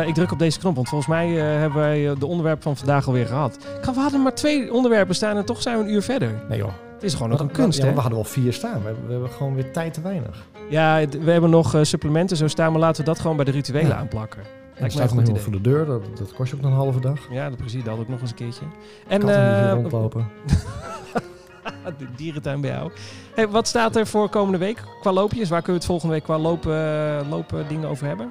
ik 0.08 0.14
druk 0.14 0.32
op 0.32 0.38
deze 0.38 0.58
knop, 0.58 0.74
want 0.74 0.88
volgens 0.88 1.10
mij 1.10 1.28
hebben 1.30 1.78
wij 1.78 2.14
de 2.18 2.26
onderwerp 2.26 2.62
van 2.62 2.76
vandaag 2.76 3.06
alweer 3.06 3.26
gehad. 3.26 3.54
Ik 3.54 3.84
ga- 3.84 3.94
We 3.94 4.00
hadden 4.00 4.22
maar 4.22 4.34
twee 4.34 4.72
onderwerpen 4.72 5.14
staan 5.14 5.36
en 5.36 5.44
toch 5.44 5.62
zijn 5.62 5.78
we 5.78 5.84
een 5.84 5.90
uur 5.92 6.02
verder. 6.02 6.42
Nee 6.48 6.58
joh. 6.58 6.72
Het 7.02 7.10
is 7.10 7.16
gewoon 7.16 7.32
ook 7.32 7.40
een 7.40 7.50
kunst, 7.50 7.82
hè? 7.82 7.88
we 7.88 7.94
hadden 8.00 8.14
wel 8.14 8.24
vier 8.24 8.52
staan. 8.52 8.78
We 8.80 8.86
hebben, 8.86 9.06
we 9.06 9.12
hebben 9.12 9.30
gewoon 9.30 9.54
weer 9.54 9.72
tijd 9.72 9.94
te 9.94 10.00
weinig. 10.00 10.46
Ja, 10.70 11.06
we 11.20 11.30
hebben 11.30 11.50
nog 11.50 11.74
eh, 11.74 11.82
supplementen 11.82 12.36
zo 12.36 12.48
staan, 12.48 12.72
maar 12.72 12.80
laten 12.80 13.00
we 13.04 13.08
dat 13.08 13.20
gewoon 13.20 13.36
bij 13.36 13.44
de 13.44 13.50
rituelen 13.50 13.90
Ja. 13.90 13.96
aanplakken. 13.96 14.42
En 14.74 14.84
een 14.84 14.90
staat 14.90 15.14
nog 15.14 15.24
iemand 15.24 15.40
voor 15.40 15.52
de 15.52 15.60
deur. 15.60 15.86
Dat, 15.86 16.02
dat 16.18 16.32
kost 16.34 16.50
je 16.50 16.56
ook 16.56 16.62
nog 16.62 16.70
een 16.70 16.76
halve 16.76 17.00
dag. 17.00 17.18
Ja, 17.30 17.48
dat 17.48 17.58
precies. 17.58 17.84
Dat 17.84 17.98
ook 17.98 18.08
nog 18.08 18.20
eens 18.20 18.30
een 18.30 18.36
keertje. 18.36 18.64
En 19.08 19.28
eh, 19.28 19.72
rondlopen. 19.72 20.28
de 21.98 22.06
dierentuin 22.16 22.60
bij 22.60 22.70
jou. 22.70 22.90
Hey, 23.34 23.48
wat 23.48 23.68
staat 23.68 23.96
er 23.96 24.06
voor 24.06 24.28
komende 24.28 24.58
week 24.58 24.82
qua 25.00 25.12
loopjes? 25.12 25.48
Waar 25.48 25.62
kunnen 25.62 25.80
we 25.82 25.86
het 25.86 26.00
volgende 26.00 26.14
week 26.14 26.24
qua 26.24 26.38
lopen, 26.38 27.28
lopen 27.28 27.68
dingen 27.68 27.88
over 27.88 28.06
hebben? 28.06 28.30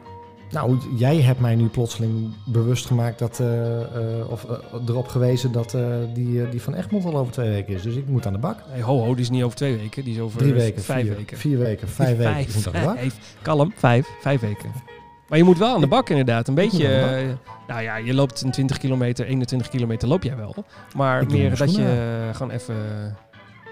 Nou, 0.51 0.77
jij 0.97 1.21
hebt 1.21 1.39
mij 1.39 1.55
nu 1.55 1.67
plotseling 1.67 2.33
bewust 2.45 2.85
gemaakt 2.85 3.19
dat, 3.19 3.39
eh, 3.39 3.81
eh, 3.81 4.29
of 4.31 4.43
eh, 4.43 4.57
erop 4.87 5.07
gewezen 5.07 5.51
dat 5.51 5.77
die, 6.13 6.49
die 6.49 6.61
van 6.61 6.73
Egmond 6.73 7.05
al 7.05 7.17
over 7.17 7.33
twee 7.33 7.49
weken 7.49 7.73
is. 7.73 7.81
Dus 7.81 7.95
ik 7.95 8.07
moet 8.07 8.25
aan 8.25 8.33
de 8.33 8.39
bak. 8.39 8.57
Hey, 8.67 8.81
ho, 8.81 8.99
ho, 8.99 9.13
die 9.13 9.23
is 9.23 9.29
niet 9.29 9.43
over 9.43 9.57
twee 9.57 9.77
weken. 9.77 10.03
Die 10.03 10.13
is 10.13 10.19
over 10.19 10.37
Drie 10.37 10.53
weken, 10.53 10.81
vijf 10.83 11.05
vier, 11.05 11.15
weken. 11.15 11.37
vier 11.37 11.57
weken, 11.57 11.87
vijf 11.87 12.17
weken. 12.17 12.39
Ik 12.39 12.55
moet 12.55 12.67
aan 12.67 12.73
de 12.73 12.85
bak. 12.85 12.97
Vijf. 12.97 13.35
Kalm, 13.41 13.73
vijf. 13.75 14.07
Vijf 14.21 14.41
weken. 14.41 14.71
Maar 15.27 15.37
je 15.37 15.43
moet 15.43 15.57
wel 15.57 15.73
aan 15.75 15.81
de 15.81 15.87
bak 15.87 16.09
inderdaad. 16.09 16.47
Een 16.47 16.53
beetje... 16.53 16.87
nou 17.67 17.81
ja, 17.81 17.95
je 17.95 18.13
loopt 18.13 18.41
een 18.41 18.51
20 18.51 18.77
kilometer, 18.77 19.25
21 19.25 19.69
kilometer 19.69 20.07
loop 20.07 20.23
jij 20.23 20.35
wel. 20.35 20.55
Maar 20.95 21.25
meer 21.25 21.57
dat 21.57 21.75
je 21.75 22.29
gewoon 22.33 22.51
even, 22.51 22.75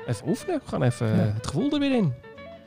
even 0.07 0.27
oefenen. 0.27 0.61
Gewoon 0.65 0.83
even 0.83 1.07
Ja. 1.07 1.31
het 1.33 1.47
gevoel 1.47 1.71
er 1.71 1.79
weer 1.79 1.95
in. 1.95 2.13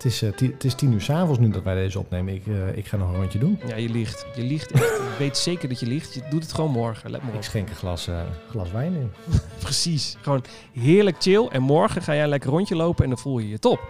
Het 0.03 0.13
is, 0.13 0.23
eh, 0.23 0.31
het 0.53 0.65
is 0.65 0.75
tien 0.75 0.93
uur 0.93 1.01
s'avonds 1.01 1.39
nu 1.39 1.49
dat 1.51 1.63
wij 1.63 1.75
deze 1.75 1.99
opnemen. 1.99 2.35
Ik, 2.35 2.47
eh, 2.47 2.77
ik 2.77 2.87
ga 2.87 2.97
nog 2.97 3.09
een 3.09 3.17
rondje 3.17 3.39
doen. 3.39 3.61
Ja, 3.67 3.77
je 3.77 3.89
liegt. 3.89 4.27
Je 4.35 4.43
liegt 4.43 4.71
echt. 4.73 4.85
ik 5.13 5.19
weet 5.19 5.37
zeker 5.37 5.69
dat 5.69 5.81
je 5.81 5.87
liegt. 5.87 6.15
Je 6.15 6.23
doet 6.31 6.43
het 6.43 6.53
gewoon 6.53 6.71
morgen. 6.71 7.11
Let 7.11 7.21
op. 7.29 7.35
Ik 7.35 7.43
schenk 7.43 7.69
een 7.69 7.75
glas, 7.75 8.09
eh, 8.09 8.21
glas 8.51 8.71
wijn 8.71 8.95
in. 8.95 9.11
Precies. 9.63 10.17
Gewoon 10.21 10.45
heerlijk 10.73 11.17
chill. 11.19 11.47
En 11.51 11.63
morgen 11.63 12.03
ga 12.03 12.15
jij 12.15 12.27
lekker 12.29 12.51
rondje 12.51 12.77
lopen 12.77 13.05
en 13.05 13.11
dan 13.11 13.19
voel 13.19 13.39
je 13.39 13.49
je 13.49 13.59
top. 13.59 13.81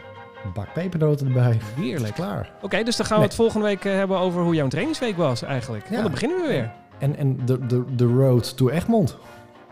Een 0.44 0.52
bak 0.52 0.72
pepernoten 0.72 1.26
erbij. 1.26 1.58
Heerlijk. 1.74 2.14
Klaar. 2.14 2.50
Oké, 2.62 2.82
dus 2.82 2.96
dan 2.96 3.06
gaan 3.06 3.14
we 3.16 3.20
Nee. 3.20 3.28
het 3.30 3.40
volgende 3.40 3.66
week 3.66 3.82
hebben 3.84 4.18
over 4.18 4.42
hoe 4.42 4.54
jouw 4.54 4.68
trainingsweek 4.68 5.16
was 5.16 5.42
eigenlijk. 5.42 5.90
Ja. 5.90 6.02
dan 6.02 6.10
beginnen 6.10 6.40
we 6.42 6.48
weer. 6.48 6.72
En, 6.98 7.16
en 7.16 7.38
de, 7.46 7.66
de, 7.66 7.84
de 7.94 8.04
road 8.06 8.56
to 8.56 8.68
Egmond. 8.68 9.16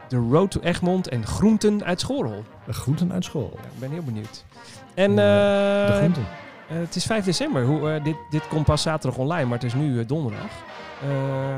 De 0.08 0.16
Road 0.16 0.50
to 0.50 0.60
Egmond 0.60 1.08
en 1.08 1.26
groenten 1.26 1.84
uit 1.84 2.00
Schorel. 2.00 2.44
De 2.66 2.72
groenten 2.72 3.12
uit 3.12 3.24
school. 3.24 3.50
Ja, 3.54 3.62
ik 3.62 3.78
ben 3.78 3.90
heel 3.90 4.02
benieuwd. 4.02 4.44
En 4.94 5.16
de 5.16 5.86
eh, 5.88 5.96
groenten. 5.96 6.26
eh, 6.68 6.76
het 6.76 6.96
is 6.96 7.04
5 7.04 7.24
december. 7.24 7.64
Hoe, 7.64 7.90
eh, 7.90 8.04
dit, 8.04 8.16
dit 8.30 8.48
komt 8.48 8.64
pas 8.64 8.82
zaterdag 8.82 9.18
online, 9.18 9.44
maar 9.44 9.58
het 9.58 9.66
is 9.66 9.74
nu 9.74 10.06
donderdag. 10.06 10.50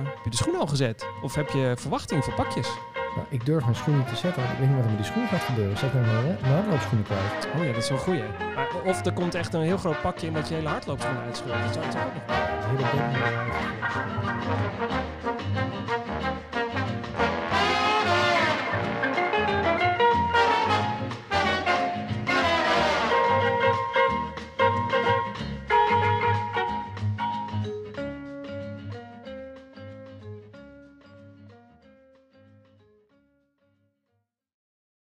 Heb 0.04 0.24
je 0.24 0.30
de 0.30 0.36
schoen 0.36 0.54
al 0.58 0.66
gezet? 0.66 1.06
Of 1.22 1.34
heb 1.34 1.48
je 1.48 1.74
verwachting 1.76 2.24
voor 2.24 2.34
pakjes? 2.34 2.68
Nou, 3.14 3.26
ik 3.28 3.44
durf 3.44 3.62
mijn 3.62 3.76
schoen 3.76 3.96
niet 3.96 4.08
te 4.08 4.16
zetten, 4.16 4.42
want 4.42 4.52
ik 4.52 4.58
weet 4.58 4.68
niet 4.68 4.76
wat 4.76 4.84
er 4.84 4.90
met 4.90 5.02
die 5.02 5.12
schoen 5.12 5.26
gaat 5.26 5.40
gebeuren. 5.42 5.78
Zet 5.78 5.92
mijn, 5.92 6.04
mijn 6.04 6.24
mijn 6.40 6.52
hardloopschoenen 6.54 7.04
kwijt. 7.04 7.48
Oh 7.56 7.64
ja, 7.64 7.72
dat 7.72 7.82
is 7.82 7.88
wel 7.88 7.98
goeie. 7.98 8.22
Maar 8.54 8.66
of 8.84 9.04
er 9.06 9.12
komt 9.12 9.34
echt 9.34 9.54
een 9.54 9.62
heel 9.62 9.78
groot 9.78 10.00
pakje 10.00 10.26
en 10.26 10.32
dat 10.32 10.48
je 10.48 10.54
hele 10.54 10.68
hardloopschoenen 10.68 11.22
uitscheurt. 11.22 11.62
Dat 11.62 11.72
zou 11.72 11.86
het 11.86 11.96
ook 11.96 12.14
nog 12.78 12.90
Hele. 12.90 13.62